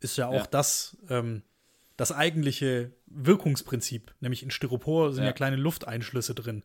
ist 0.00 0.16
ja 0.16 0.28
auch 0.28 0.34
Ja. 0.34 0.46
das 0.50 0.96
ähm, 1.08 1.42
das 1.96 2.10
eigentliche 2.10 2.90
Wirkungsprinzip. 3.06 4.12
Nämlich 4.20 4.42
in 4.42 4.50
Styropor 4.50 5.12
sind 5.12 5.22
ja, 5.24 5.30
Ja. 5.30 5.32
kleine 5.32 5.56
Lufteinschlüsse 5.56 6.34
drin. 6.34 6.64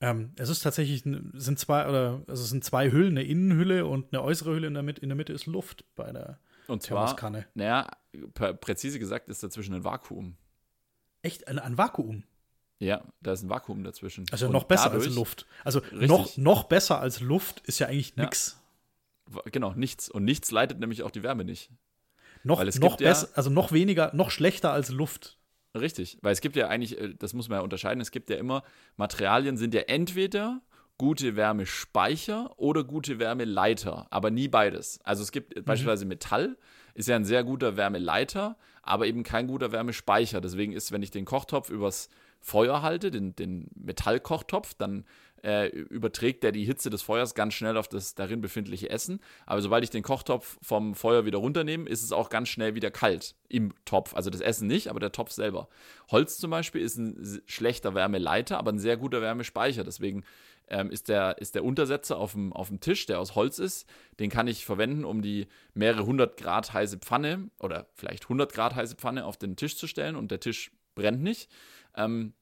Ähm, 0.00 0.32
es 0.36 0.48
ist 0.48 0.60
tatsächlich, 0.60 1.02
sind 1.02 1.58
zwei, 1.58 1.86
oder 1.88 2.22
also 2.26 2.42
es 2.42 2.48
sind 2.50 2.64
zwei 2.64 2.90
Hüllen, 2.90 3.12
eine 3.18 3.22
Innenhülle 3.22 3.86
und 3.86 4.12
eine 4.12 4.22
äußere 4.22 4.54
Hülle 4.54 4.66
in 4.66 4.74
der 4.74 4.82
Mitte, 4.82 5.00
in 5.02 5.08
der 5.10 5.16
Mitte 5.16 5.32
ist 5.32 5.46
Luft 5.46 5.84
bei 5.94 6.10
der 6.12 6.38
und 6.66 6.82
zwar, 6.82 7.04
Thermoskanne. 7.06 7.46
naja, 7.54 7.86
pr- 8.14 8.54
präzise 8.54 8.98
gesagt 8.98 9.28
ist 9.28 9.42
dazwischen 9.42 9.74
ein 9.74 9.84
Vakuum. 9.84 10.36
Echt 11.22 11.46
ein, 11.48 11.58
ein 11.58 11.76
Vakuum. 11.78 12.24
Ja, 12.84 13.02
da 13.22 13.32
ist 13.32 13.42
ein 13.42 13.48
Vakuum 13.50 13.82
dazwischen. 13.84 14.26
Also 14.30 14.46
Und 14.46 14.52
noch 14.52 14.64
besser 14.64 14.90
dadurch, 14.90 15.06
als 15.06 15.14
Luft. 15.14 15.46
Also 15.64 15.78
Richtig. 15.80 16.08
noch, 16.08 16.36
noch 16.36 16.64
besser 16.64 17.00
als 17.00 17.20
Luft 17.20 17.60
ist 17.66 17.78
ja 17.78 17.86
eigentlich 17.88 18.14
Ja. 18.16 18.24
nix. 18.24 18.60
Genau, 19.50 19.72
nichts. 19.74 20.08
Und 20.10 20.24
nichts 20.24 20.50
leitet 20.50 20.80
nämlich 20.80 21.02
auch 21.02 21.10
die 21.10 21.22
Wärme 21.22 21.44
nicht. 21.44 21.70
Noch, 22.42 22.62
noch 22.62 22.72
gibt 22.72 23.00
ja- 23.00 23.08
besser, 23.08 23.28
also 23.34 23.48
noch 23.50 23.72
weniger, 23.72 24.10
noch 24.14 24.30
schlechter 24.30 24.70
als 24.72 24.90
Luft. 24.90 25.38
Richtig, 25.74 26.18
weil 26.22 26.32
es 26.32 26.40
gibt 26.40 26.54
ja 26.56 26.68
eigentlich, 26.68 27.00
äh, 27.00 27.14
das 27.18 27.32
muss 27.32 27.48
man 27.48 27.58
ja 27.58 27.62
unterscheiden, 27.62 28.00
es 28.00 28.10
gibt 28.12 28.28
ja 28.30 28.36
immer, 28.36 28.62
Materialien 28.96 29.56
sind 29.56 29.74
ja 29.74 29.80
entweder 29.82 30.60
gute 30.98 31.34
Wärmespeicher 31.36 32.56
oder 32.58 32.84
gute 32.84 33.18
Wärmeleiter, 33.18 34.06
aber 34.10 34.30
nie 34.30 34.46
beides. 34.46 35.00
Also 35.04 35.22
es 35.22 35.32
gibt 35.32 35.56
äh, 35.56 35.60
Mhm. 35.60 35.64
beispielsweise 35.64 36.04
Metall, 36.04 36.56
ist 36.94 37.08
ja 37.08 37.16
ein 37.16 37.24
sehr 37.24 37.42
guter 37.42 37.76
Wärmeleiter, 37.76 38.56
aber 38.82 39.06
eben 39.06 39.22
kein 39.24 39.46
guter 39.48 39.72
Wärmespeicher. 39.72 40.40
Deswegen 40.40 40.72
ist, 40.72 40.92
wenn 40.92 41.02
ich 41.02 41.10
den 41.10 41.24
Kochtopf 41.24 41.70
übers 41.70 42.08
Feuer 42.44 42.82
halte, 42.82 43.10
den, 43.10 43.34
den 43.34 43.68
Metallkochtopf, 43.74 44.74
dann 44.74 45.04
äh, 45.42 45.68
überträgt 45.68 46.42
der 46.42 46.52
die 46.52 46.64
Hitze 46.64 46.90
des 46.90 47.02
Feuers 47.02 47.34
ganz 47.34 47.54
schnell 47.54 47.76
auf 47.76 47.88
das 47.88 48.14
darin 48.14 48.40
befindliche 48.42 48.90
Essen. 48.90 49.20
Aber 49.46 49.62
sobald 49.62 49.82
ich 49.82 49.90
den 49.90 50.02
Kochtopf 50.02 50.58
vom 50.62 50.94
Feuer 50.94 51.24
wieder 51.24 51.38
runternehme, 51.38 51.88
ist 51.88 52.02
es 52.02 52.12
auch 52.12 52.28
ganz 52.28 52.50
schnell 52.50 52.74
wieder 52.74 52.90
kalt 52.90 53.34
im 53.48 53.72
Topf. 53.86 54.14
Also 54.14 54.28
das 54.28 54.40
Essen 54.42 54.66
nicht, 54.66 54.88
aber 54.88 55.00
der 55.00 55.12
Topf 55.12 55.30
selber. 55.30 55.68
Holz 56.10 56.38
zum 56.38 56.50
Beispiel 56.50 56.82
ist 56.82 56.98
ein 56.98 57.42
schlechter 57.46 57.94
Wärmeleiter, 57.94 58.58
aber 58.58 58.72
ein 58.72 58.78
sehr 58.78 58.96
guter 58.98 59.22
Wärmespeicher. 59.22 59.84
Deswegen 59.84 60.24
ähm, 60.68 60.90
ist, 60.90 61.08
der, 61.08 61.38
ist 61.38 61.54
der 61.54 61.64
Untersetzer 61.64 62.18
auf 62.18 62.32
dem, 62.32 62.52
auf 62.52 62.68
dem 62.68 62.80
Tisch, 62.80 63.06
der 63.06 63.20
aus 63.20 63.34
Holz 63.34 63.58
ist, 63.58 63.86
den 64.18 64.30
kann 64.30 64.48
ich 64.48 64.64
verwenden, 64.64 65.04
um 65.04 65.22
die 65.22 65.46
mehrere 65.74 66.06
hundert 66.06 66.36
Grad 66.36 66.72
heiße 66.72 66.98
Pfanne 66.98 67.50
oder 67.58 67.86
vielleicht 67.94 68.24
100 68.24 68.52
Grad 68.52 68.74
heiße 68.74 68.96
Pfanne 68.96 69.24
auf 69.24 69.36
den 69.36 69.56
Tisch 69.56 69.76
zu 69.76 69.86
stellen 69.86 70.16
und 70.16 70.30
der 70.30 70.40
Tisch 70.40 70.70
brennt 70.94 71.22
nicht. 71.22 71.50
Ähm, 71.96 72.32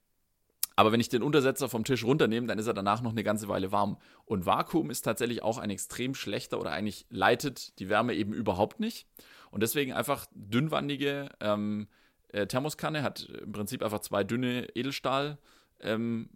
aber 0.76 0.92
wenn 0.92 1.00
ich 1.00 1.08
den 1.08 1.22
Untersetzer 1.22 1.68
vom 1.68 1.84
Tisch 1.84 2.04
runternehme, 2.04 2.46
dann 2.46 2.58
ist 2.58 2.66
er 2.66 2.74
danach 2.74 3.02
noch 3.02 3.10
eine 3.10 3.22
ganze 3.22 3.48
Weile 3.48 3.72
warm. 3.72 3.98
Und 4.24 4.46
Vakuum 4.46 4.90
ist 4.90 5.02
tatsächlich 5.02 5.42
auch 5.42 5.58
ein 5.58 5.70
extrem 5.70 6.14
schlechter 6.14 6.58
oder 6.58 6.72
eigentlich 6.72 7.06
leitet 7.10 7.78
die 7.78 7.88
Wärme 7.88 8.14
eben 8.14 8.32
überhaupt 8.32 8.80
nicht. 8.80 9.06
Und 9.50 9.62
deswegen 9.62 9.92
einfach 9.92 10.26
dünnwandige 10.34 11.28
ähm, 11.40 11.88
äh, 12.28 12.46
Thermoskanne 12.46 13.02
hat 13.02 13.28
im 13.28 13.52
Prinzip 13.52 13.82
einfach 13.82 14.00
zwei 14.00 14.24
dünne 14.24 14.68
Edelstahl 14.74 15.38
ähm, 15.80 16.30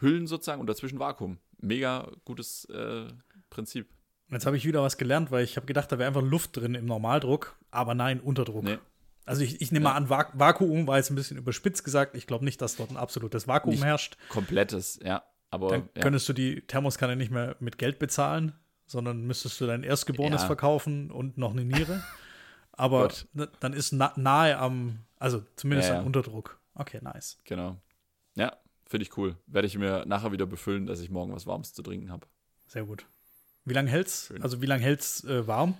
sozusagen 0.00 0.60
und 0.60 0.68
dazwischen 0.68 1.00
Vakuum. 1.00 1.38
Mega 1.60 2.10
gutes 2.24 2.66
äh, 2.66 3.08
Prinzip. 3.50 3.88
Jetzt 4.30 4.46
habe 4.46 4.56
ich 4.56 4.64
wieder 4.64 4.82
was 4.82 4.96
gelernt, 4.96 5.32
weil 5.32 5.42
ich 5.42 5.56
habe 5.56 5.66
gedacht, 5.66 5.90
da 5.90 5.98
wäre 5.98 6.06
einfach 6.06 6.22
Luft 6.22 6.56
drin 6.56 6.76
im 6.76 6.86
Normaldruck, 6.86 7.56
aber 7.72 7.94
nein, 7.94 8.20
Unterdruck. 8.20 8.62
Nee. 8.62 8.78
Also 9.30 9.42
ich, 9.42 9.60
ich 9.60 9.70
nehme 9.70 9.84
mal 9.84 9.94
an, 9.94 10.08
Vak 10.10 10.32
Vakuum 10.38 10.86
war 10.88 10.96
jetzt 10.96 11.10
ein 11.10 11.14
bisschen 11.14 11.36
überspitzt 11.36 11.84
gesagt. 11.84 12.16
Ich 12.16 12.26
glaube 12.26 12.44
nicht, 12.44 12.60
dass 12.60 12.74
dort 12.76 12.90
ein 12.90 12.96
absolutes 12.96 13.46
Vakuum 13.46 13.70
Nicht 13.74 13.84
herrscht. 13.84 14.16
Komplettes, 14.28 14.98
ja. 15.04 15.22
Aber 15.50 15.68
Dann 15.68 15.88
ja. 15.96 16.02
könntest 16.02 16.28
du 16.28 16.32
die 16.32 16.62
Thermoskanne 16.66 17.14
nicht 17.16 17.30
mehr 17.30 17.56
mit 17.60 17.78
Geld 17.78 17.98
bezahlen, 17.98 18.52
sondern 18.86 19.26
müsstest 19.26 19.60
du 19.60 19.66
dein 19.66 19.82
Erstgeborenes 19.84 20.42
Ja. 20.42 20.46
verkaufen 20.48 21.10
und 21.12 21.38
noch 21.38 21.52
eine 21.52 21.64
Niere. 21.64 22.02
Aber 22.72 23.02
Gott. 23.02 23.26
na- 23.32 23.48
dann 23.60 23.72
ist 23.72 23.92
na 23.92 24.12
nahe 24.16 24.56
am, 24.58 24.98
also 25.18 25.44
zumindest 25.56 25.88
Ja, 25.90 25.94
ja. 25.96 26.00
am 26.00 26.06
Unterdruck. 26.06 26.58
Okay, 26.74 26.98
nice. 27.02 27.38
Genau. 27.44 27.76
Ja, 28.34 28.56
finde 28.86 29.04
ich 29.04 29.16
cool. 29.16 29.36
Werde 29.46 29.66
ich 29.68 29.76
mir 29.78 30.04
nachher 30.06 30.32
wieder 30.32 30.46
befüllen, 30.46 30.86
dass 30.86 31.00
ich 31.00 31.10
morgen 31.10 31.32
was 31.34 31.46
Warmes 31.46 31.72
zu 31.72 31.82
trinken 31.82 32.10
habe. 32.10 32.26
Sehr 32.66 32.84
gut. 32.84 33.06
Wie 33.64 33.74
lange 33.74 33.90
hält's? 33.90 34.26
Schön. 34.28 34.42
Also 34.42 34.62
wie 34.62 34.66
lange 34.66 34.82
hält's 34.82 35.22
äh, 35.24 35.46
warm? 35.46 35.76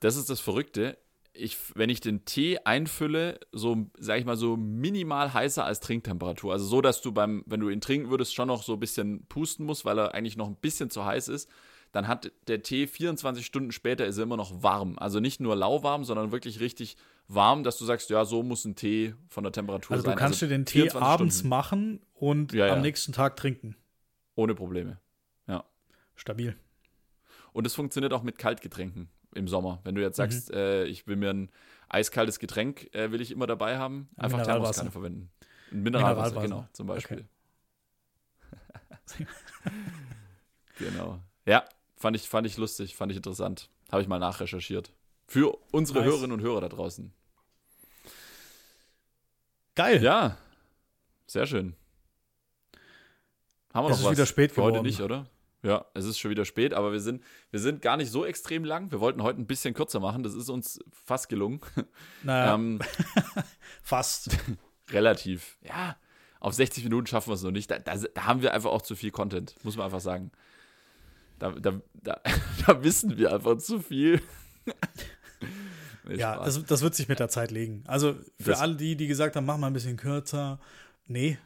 Das 0.00 0.16
ist 0.16 0.30
das 0.30 0.40
Verrückte. 0.40 0.96
Ich, 1.38 1.58
wenn 1.74 1.90
ich 1.90 2.00
den 2.00 2.24
Tee 2.24 2.58
einfülle, 2.64 3.38
so, 3.52 3.86
sag 3.98 4.18
ich 4.18 4.24
mal, 4.24 4.36
so 4.36 4.56
minimal 4.56 5.32
heißer 5.34 5.64
als 5.64 5.80
Trinktemperatur. 5.80 6.52
Also 6.52 6.64
so, 6.66 6.80
dass 6.80 7.02
du 7.02 7.12
beim, 7.12 7.42
wenn 7.46 7.60
du 7.60 7.68
ihn 7.68 7.80
trinken 7.80 8.10
würdest, 8.10 8.34
schon 8.34 8.48
noch 8.48 8.62
so 8.62 8.74
ein 8.74 8.80
bisschen 8.80 9.26
pusten 9.26 9.66
musst, 9.66 9.84
weil 9.84 9.98
er 9.98 10.14
eigentlich 10.14 10.36
noch 10.36 10.48
ein 10.48 10.56
bisschen 10.56 10.88
zu 10.90 11.04
heiß 11.04 11.28
ist. 11.28 11.48
Dann 11.92 12.08
hat 12.08 12.32
der 12.48 12.62
Tee 12.62 12.86
24 12.86 13.44
Stunden 13.46 13.72
später 13.72 14.06
ist 14.06 14.16
er 14.18 14.24
immer 14.24 14.36
noch 14.36 14.62
warm. 14.62 14.98
Also 14.98 15.20
nicht 15.20 15.40
nur 15.40 15.54
lauwarm, 15.56 16.04
sondern 16.04 16.32
wirklich 16.32 16.60
richtig 16.60 16.96
warm, 17.28 17.62
dass 17.64 17.78
du 17.78 17.84
sagst, 17.84 18.10
ja, 18.10 18.24
so 18.24 18.42
muss 18.42 18.64
ein 18.64 18.74
Tee 18.76 19.14
von 19.28 19.44
der 19.44 19.52
Temperatur 19.52 19.92
Also 19.94 20.04
sein. 20.04 20.14
du 20.14 20.18
kannst 20.18 20.42
dir 20.42 20.48
den 20.48 20.64
Tee 20.64 20.80
24 20.82 21.02
abends 21.02 21.34
Stunden. 21.36 21.48
machen 21.48 22.00
und 22.14 22.52
Ja, 22.52 22.66
am 22.68 22.76
ja. 22.76 22.82
nächsten 22.82 23.12
Tag 23.12 23.36
trinken. 23.36 23.76
Ohne 24.34 24.54
Probleme. 24.54 24.98
Stabil. 26.18 26.56
Und 27.52 27.66
es 27.66 27.74
funktioniert 27.74 28.14
auch 28.14 28.22
mit 28.22 28.38
Kaltgetränken 28.38 29.10
im 29.36 29.48
Sommer. 29.48 29.80
Wenn 29.84 29.94
du 29.94 30.02
jetzt 30.02 30.16
Mhm. 30.18 30.22
sagst, 30.22 30.50
äh, 30.52 30.84
ich 30.84 31.06
will 31.06 31.16
mir 31.16 31.30
ein 31.30 31.50
eiskaltes 31.88 32.38
Getränk, 32.38 32.92
äh, 32.94 33.12
will 33.12 33.20
ich 33.20 33.30
immer 33.30 33.46
dabei 33.46 33.78
haben, 33.78 34.08
einfach. 34.16 34.42
Thermoskanne 34.42 34.90
verwenden. 34.90 35.30
Ein 35.70 35.82
Mineralwasser, 35.82 36.40
genau, 36.40 36.66
zum 36.72 36.86
Beispiel. 36.86 37.26
genau. 40.78 41.20
Ja, 41.44 41.64
fand 41.96 42.16
ich, 42.16 42.28
fand 42.28 42.46
ich 42.46 42.56
lustig, 42.56 42.96
fand 42.96 43.12
ich 43.12 43.16
interessant. 43.16 43.68
Habe 43.90 44.02
ich 44.02 44.08
mal 44.08 44.18
nachrecherchiert. 44.18 44.92
Für 45.28 45.56
unsere 45.72 46.00
Nice. 46.00 46.08
Hörerinnen 46.08 46.32
und 46.32 46.40
Hörer 46.40 46.60
da 46.60 46.68
draußen. 46.68 47.12
Geil. 49.74 50.02
Ja, 50.02 50.36
sehr 51.26 51.46
schön. 51.46 51.74
Haben 53.74 53.86
wir 53.86 53.90
Es 53.90 53.96
noch 53.96 53.98
ist 53.98 54.04
was 54.06 54.12
wieder 54.12 54.26
spät 54.26 54.52
für 54.52 54.62
heute 54.62 54.82
nicht, 54.82 55.00
oder? 55.00 55.26
Ja, 55.66 55.84
es 55.94 56.04
ist 56.04 56.18
schon 56.18 56.30
wieder 56.30 56.44
spät, 56.44 56.72
aber 56.74 56.92
wir 56.92 57.00
sind, 57.00 57.24
wir 57.50 57.58
sind 57.58 57.82
gar 57.82 57.96
nicht 57.96 58.10
so 58.12 58.24
extrem 58.24 58.64
lang. 58.64 58.92
Wir 58.92 59.00
wollten 59.00 59.22
heute 59.24 59.40
ein 59.40 59.46
bisschen 59.48 59.74
kürzer 59.74 59.98
machen. 59.98 60.22
Das 60.22 60.34
ist 60.34 60.48
uns 60.48 60.78
fast 60.92 61.28
gelungen. 61.28 61.60
Naja, 62.22 62.54
Ähm, 62.54 62.78
fast. 63.82 64.30
relativ. 64.92 65.58
Ja, 65.62 65.96
auf 66.38 66.54
60 66.54 66.84
Minuten 66.84 67.08
schaffen 67.08 67.30
wir 67.30 67.34
es 67.34 67.42
noch 67.42 67.50
nicht. 67.50 67.68
Da, 67.70 67.80
da, 67.80 67.96
da 67.96 68.26
haben 68.26 68.42
wir 68.42 68.54
einfach 68.54 68.70
auch 68.70 68.82
zu 68.82 68.94
viel 68.94 69.10
Content, 69.10 69.56
muss 69.64 69.76
man 69.76 69.86
einfach 69.86 70.00
sagen. 70.00 70.30
Da, 71.40 71.50
da, 71.50 71.80
da, 71.94 72.20
da 72.66 72.84
wissen 72.84 73.16
wir 73.18 73.32
einfach 73.34 73.58
zu 73.58 73.80
viel. 73.80 74.22
Nee, 76.08 76.16
ja, 76.16 76.36
das, 76.44 76.62
das 76.64 76.82
wird 76.82 76.94
sich 76.94 77.08
mit 77.08 77.18
der 77.18 77.28
Zeit 77.28 77.50
legen. 77.50 77.82
Also 77.86 78.14
für 78.40 78.50
Das- 78.50 78.60
alle 78.60 78.76
die, 78.76 78.96
die 78.96 79.08
gesagt 79.08 79.34
haben, 79.34 79.44
mach 79.46 79.56
mal 79.58 79.66
ein 79.66 79.72
bisschen 79.72 79.96
kürzer. 79.96 80.60
Nee, 81.08 81.38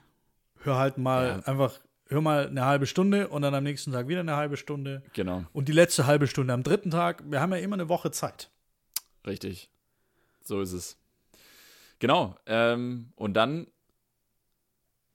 hör 0.62 0.76
halt 0.76 0.98
mal 0.98 1.26
Ja. 1.26 1.38
einfach, 1.47 1.80
hör 2.11 2.20
mal 2.20 2.49
eine 2.49 2.65
halbe 2.65 2.87
Stunde 2.87 3.28
und 3.28 3.43
dann 3.43 3.55
am 3.55 3.65
nächsten 3.65 3.93
Tag 3.93 4.09
wieder 4.09 4.20
eine 4.20 4.37
halbe 4.37 4.57
Stunde. 4.57 5.03
genau, 5.15 5.45
Und 5.53 5.69
die 5.69 5.73
letzte 5.73 6.07
halbe 6.07 6.27
Stunde 6.27 6.53
am 6.53 6.62
dritten 6.62 6.91
Tag. 6.91 7.23
Wir 7.31 7.41
haben 7.41 7.53
ja 7.53 7.59
immer 7.59 7.77
eine 7.77 7.89
Woche 7.89 8.11
Zeit. 8.11 8.51
richtig. 9.27 9.70
So 10.43 10.61
ist 10.61 10.73
es. 10.73 10.97
Genau. 12.01 12.35
Ähm, 12.47 13.12
und 13.15 13.35
dann 13.35 13.66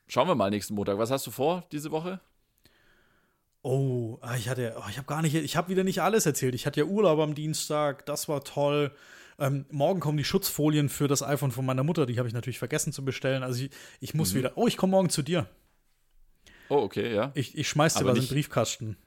schauen 0.07 0.27
wir 0.27 0.35
mal 0.35 0.49
nächsten 0.49 0.75
Montag. 0.75 0.97
Was 0.97 1.11
hast 1.11 1.25
du 1.27 1.31
vor 1.31 1.65
diese 1.71 1.91
Woche? 1.91 2.19
Oh, 3.63 4.19
ah, 4.21 4.35
ich 4.35 4.47
hatte, 4.47 4.75
oh, 4.77 4.83
ich 4.89 4.97
habe 4.97 5.07
gar 5.07 5.23
nicht, 5.23 5.33
ich 5.33 5.57
habe 5.57 5.69
wieder 5.69 5.83
nicht 5.83 6.01
alles 6.01 6.25
erzählt. 6.27 6.53
Ich 6.53 6.67
hatte 6.67 6.79
ja 6.81 6.85
Urlaub 6.85 7.19
am 7.19 7.33
Dienstag, 7.33 8.05
das 8.05 8.29
war 8.29 8.43
toll. 8.43 8.91
Ähm, 9.39 9.65
morgen 9.71 9.99
kommen 9.99 10.17
die 10.19 10.23
Schutzfolien 10.23 10.87
für 10.87 11.07
das 11.07 11.23
iPhone 11.23 11.51
von 11.51 11.65
meiner 11.65 11.83
Mutter, 11.83 12.05
die 12.05 12.19
habe 12.19 12.27
ich 12.27 12.33
natürlich 12.35 12.59
vergessen 12.59 12.93
zu 12.93 13.03
bestellen. 13.03 13.41
Also 13.43 13.63
ich, 13.65 13.71
ich 13.99 14.13
muss 14.13 14.33
Mhm. 14.33 14.37
wieder, 14.37 14.51
oh, 14.55 14.67
ich 14.67 14.77
komme 14.77 14.91
morgen 14.91 15.09
zu 15.09 15.23
dir. 15.23 15.49
Oh, 16.69 16.77
okay, 16.77 17.13
ja. 17.13 17.31
Ich, 17.35 17.57
ich 17.57 17.67
schmeiß 17.69 17.93
dir 17.95 18.01
Aber 18.01 18.11
was 18.11 18.17
in 18.19 18.25
den 18.25 18.29
Briefkasten. 18.29 18.97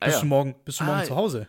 Ah, 0.00 0.06
bist 0.06 0.16
ja. 0.18 0.20
du 0.22 0.26
morgen, 0.26 0.54
bist 0.64 0.80
du 0.80 0.84
morgen 0.84 1.00
Ah, 1.00 1.04
zu 1.04 1.16
Hause? 1.16 1.48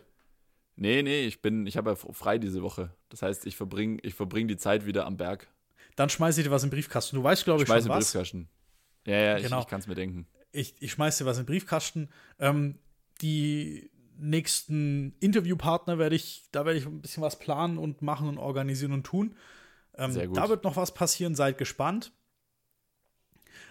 Nee, 0.76 1.02
nee, 1.02 1.24
ich 1.26 1.40
bin, 1.42 1.66
ich 1.66 1.76
habe 1.76 1.90
ja 1.90 1.96
frei 1.96 2.38
diese 2.38 2.62
Woche. 2.62 2.90
Das 3.08 3.22
heißt, 3.22 3.46
ich 3.46 3.56
verbringe 3.56 3.98
ich 4.02 4.14
verbring 4.14 4.48
die 4.48 4.56
Zeit 4.56 4.86
wieder 4.86 5.06
am 5.06 5.16
Berg. 5.16 5.48
Dann 5.96 6.08
schmeiß 6.08 6.36
ich 6.38 6.44
dir 6.44 6.50
was 6.50 6.64
in 6.64 6.70
den 6.70 6.74
Briefkasten. 6.76 7.16
Du 7.16 7.22
weißt, 7.22 7.44
glaube 7.44 7.62
ich, 7.62 7.68
Schmeiß 7.68 7.84
schon 7.84 7.92
in 7.92 7.94
den 7.94 7.98
was. 8.00 8.12
Briefkasten. 8.12 8.48
Ja, 9.06 9.16
ja, 9.16 9.38
Genau. 9.38 9.58
ich, 9.58 9.64
ich 9.64 9.70
kann 9.70 9.80
es 9.80 9.86
mir 9.86 9.94
denken. 9.94 10.26
Ich, 10.50 10.74
ich 10.80 10.90
schmeiß 10.92 11.18
dir 11.18 11.26
was 11.26 11.38
in 11.38 11.44
den 11.44 11.46
Briefkasten. 11.46 12.08
Ähm, 12.40 12.78
die 13.20 13.90
nächsten 14.16 15.14
Interviewpartner 15.20 15.98
werde 15.98 16.16
ich, 16.16 16.48
da 16.52 16.64
werde 16.64 16.78
ich 16.78 16.86
ein 16.86 17.00
bisschen 17.00 17.22
was 17.22 17.38
planen 17.38 17.78
und 17.78 18.02
machen 18.02 18.28
und 18.28 18.38
organisieren 18.38 18.92
und 18.92 19.04
tun. 19.04 19.36
Ähm, 19.96 20.12
Sehr 20.12 20.26
gut. 20.26 20.36
Da 20.36 20.48
wird 20.48 20.64
noch 20.64 20.76
was 20.76 20.94
passieren, 20.94 21.34
seid 21.34 21.58
gespannt. 21.58 22.12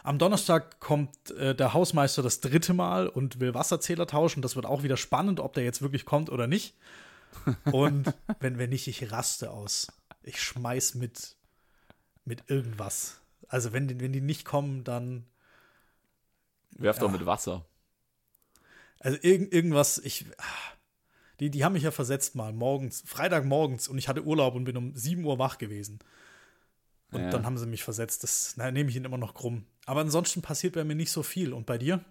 Am 0.03 0.19
Donnerstag 0.19 0.79
kommt 0.81 1.31
äh, 1.31 1.55
der 1.55 1.73
Hausmeister 1.73 2.21
das 2.21 2.41
dritte 2.41 2.73
Mal 2.73 3.07
und 3.07 3.39
will 3.39 3.53
Wasserzähler 3.53 4.05
tauschen. 4.05 4.41
Das 4.41 4.55
wird 4.57 4.65
auch 4.65 4.83
wieder 4.83 4.97
spannend, 4.97 5.39
ob 5.39 5.53
der 5.53 5.63
jetzt 5.63 5.81
wirklich 5.81 6.05
kommt 6.05 6.29
oder 6.29 6.45
nicht. 6.45 6.75
Und 7.71 8.13
wenn 8.39 8.59
wir 8.59 8.67
nicht, 8.67 8.87
ich 8.87 9.11
raste 9.11 9.51
aus. 9.51 9.87
Ich 10.21 10.41
schmeiß 10.41 10.95
mit, 10.95 11.37
mit 12.25 12.49
irgendwas. 12.49 13.21
Also 13.47 13.71
wenn 13.71 13.87
die, 13.87 13.99
wenn 13.99 14.11
die 14.13 14.21
nicht 14.21 14.45
kommen, 14.45 14.83
dann 14.83 15.25
Werf 16.71 16.99
doch 16.99 17.07
Ja. 17.11 17.17
mit 17.17 17.25
Wasser. 17.25 17.65
Also 18.99 19.17
irgend, 19.21 19.53
irgendwas, 19.53 19.99
ich. 19.99 20.25
Die, 21.39 21.49
die 21.49 21.63
haben 21.63 21.73
mich 21.73 21.83
ja 21.83 21.91
versetzt 21.91 22.35
mal 22.35 22.53
morgens, 22.53 23.03
Freitagmorgens 23.05 23.87
und 23.87 23.97
ich 23.97 24.07
hatte 24.07 24.23
Urlaub 24.23 24.55
und 24.55 24.63
bin 24.65 24.77
um 24.77 24.95
7 24.95 25.23
Uhr 25.25 25.39
wach 25.39 25.57
gewesen. 25.57 25.99
Und 27.11 27.21
Ja. 27.21 27.29
dann 27.29 27.45
haben 27.45 27.57
sie 27.57 27.65
mich 27.67 27.83
versetzt. 27.83 28.23
Das 28.23 28.57
nehme 28.57 28.89
ich 28.89 28.95
ihnen 28.95 29.05
immer 29.05 29.17
noch 29.17 29.33
krumm. 29.33 29.65
Aber 29.85 30.01
ansonsten 30.01 30.41
passiert 30.41 30.73
bei 30.73 30.83
mir 30.83 30.95
nicht 30.95 31.11
so 31.11 31.23
viel. 31.23 31.53
Und 31.53 31.65
bei 31.65 31.77
dir? 31.77 32.03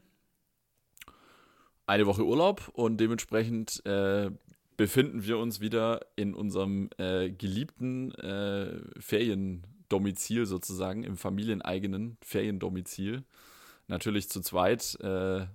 Eine 1.87 2.07
Woche 2.07 2.25
Urlaub 2.25 2.71
und 2.75 2.99
dementsprechend 2.99 3.85
äh, 3.87 4.31
befinden 4.77 5.25
wir 5.25 5.39
uns 5.39 5.61
wieder 5.61 6.07
in 6.17 6.35
unserem 6.35 6.91
äh, 6.99 7.31
geliebten 7.31 8.13
äh, 8.15 8.81
Feriendomizil 9.01 10.47
sozusagen, 10.47 11.05
im 11.05 11.17
familieneigenen 11.17 12.19
Feriendomizil. 12.23 13.25
Natürlich 13.89 14.29
zu 14.29 14.41
zweit, 14.41 14.99
äh, 15.01 15.47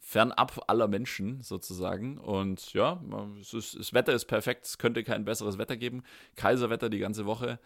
fernab 0.00 0.64
aller 0.66 0.88
Menschen 0.88 1.42
sozusagen. 1.42 2.18
Und 2.18 2.72
ja, 2.72 3.00
ist, 3.40 3.78
das 3.78 3.92
Wetter 3.92 4.12
ist 4.12 4.24
perfekt, 4.24 4.66
es 4.66 4.78
könnte 4.78 5.04
kein 5.04 5.24
besseres 5.24 5.56
Wetter 5.56 5.76
geben. 5.76 6.02
Kaiserwetter 6.34 6.90
die 6.90 6.98
ganze 6.98 7.26
Woche. 7.26 7.60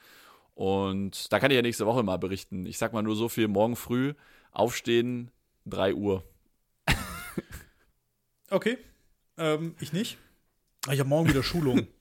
Und 0.55 1.33
da 1.33 1.41
kann 1.41 1.51
ich 1.51 1.57
ja 1.57 1.63
nächste 1.63 1.87
Woche 1.87 2.03
mal 2.03 2.19
berichten. 2.19 2.65
Ich 2.67 2.79
sag 2.79 2.93
mal 2.93 3.03
nur 3.03 3.17
so 3.17 3.29
viel, 3.29 3.49
morgen 3.49 3.77
früh 3.77 4.15
aufstehen, 4.53 5.31
3 5.67 5.95
Uhr. 5.95 6.25
Okay. 8.51 8.79
Ähm, 9.37 9.75
ich 9.81 9.93
nicht. 9.93 10.17
Ich 10.93 11.01
habe 11.01 11.09
morgen 11.09 11.29
wieder 11.29 11.43
Schulung. 11.43 11.87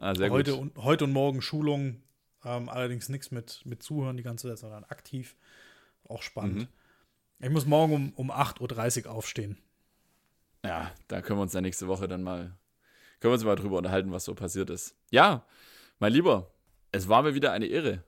Ah, 0.00 0.14
sehr 0.14 0.30
heute, 0.30 0.52
gut. 0.52 0.60
und, 0.60 0.84
heute 0.84 1.04
und 1.04 1.12
morgen 1.12 1.42
Schulung. 1.42 2.00
Ähm, 2.44 2.68
allerdings 2.68 3.08
nichts 3.08 3.32
mit, 3.32 3.62
mit 3.66 3.82
Zuhören 3.82 4.16
die 4.16 4.22
ganze 4.22 4.46
Zeit, 4.46 4.58
sondern 4.58 4.84
aktiv. 4.84 5.34
Auch 6.08 6.22
spannend. 6.22 6.56
Mhm. 6.58 6.68
Ich 7.40 7.50
muss 7.50 7.66
morgen 7.66 7.92
um, 7.92 8.12
um 8.14 8.30
8.30 8.30 9.06
Uhr 9.06 9.10
aufstehen. 9.10 9.58
Ja, 10.64 10.92
da 11.08 11.20
können 11.20 11.40
wir 11.40 11.42
uns 11.42 11.52
ja 11.52 11.60
nächste 11.60 11.88
Woche 11.88 12.06
dann 12.06 12.22
mal, 12.22 12.56
können 13.18 13.30
wir 13.30 13.32
uns 13.32 13.44
mal 13.44 13.56
drüber 13.56 13.78
unterhalten, 13.78 14.12
was 14.12 14.24
so 14.24 14.36
passiert 14.36 14.70
ist. 14.70 14.94
Ja, 15.10 15.44
mein 15.98 16.12
Lieber, 16.12 16.48
es 16.92 17.08
war 17.08 17.22
mir 17.22 17.34
wieder 17.34 17.52
eine 17.52 17.66
Ehre. 17.66 18.02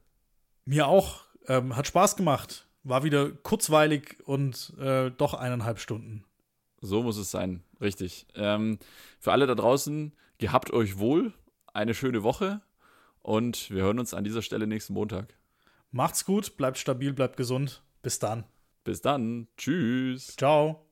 Mir 0.65 0.89
auch. 0.89 1.23
Ähm, 1.47 1.77
hat 1.77 1.86
Spaß 1.86 2.16
gemacht. 2.16 2.66
War 2.82 3.05
wieder 3.05 3.31
kurzweilig 3.31 4.19
und 4.24 4.74
äh, 4.78 5.11
doch 5.11 5.35
eineinhalb 5.35 5.78
Stunden. 5.78 6.24
So 6.81 7.02
muss 7.02 7.19
es 7.19 7.31
sein, 7.31 7.62
richtig. 7.81 8.27
Ähm, 8.35 8.78
für 9.19 9.32
alle 9.32 9.47
da 9.47 9.55
draußen, 9.55 10.15
gehabt 10.39 10.73
euch 10.73 10.98
wohl, 10.98 11.35
eine 11.73 11.94
schöne 11.94 12.23
Woche 12.23 12.62
und 13.20 13.70
wir 13.70 13.82
hören 13.82 13.98
uns 13.98 14.15
an 14.15 14.24
dieser 14.24 14.40
Stelle 14.40 14.66
nächsten 14.66 14.94
Montag. 14.94 15.36
Macht's 15.90 16.24
gut, 16.24 16.57
bleibt 16.57 16.78
stabil, 16.78 17.12
bleibt 17.12 17.36
gesund. 17.36 17.82
Bis 18.02 18.19
dann. 18.19 18.44
Bis 18.85 19.02
dann, 19.02 19.48
tschüss. 19.57 20.36
Ciao. 20.36 20.90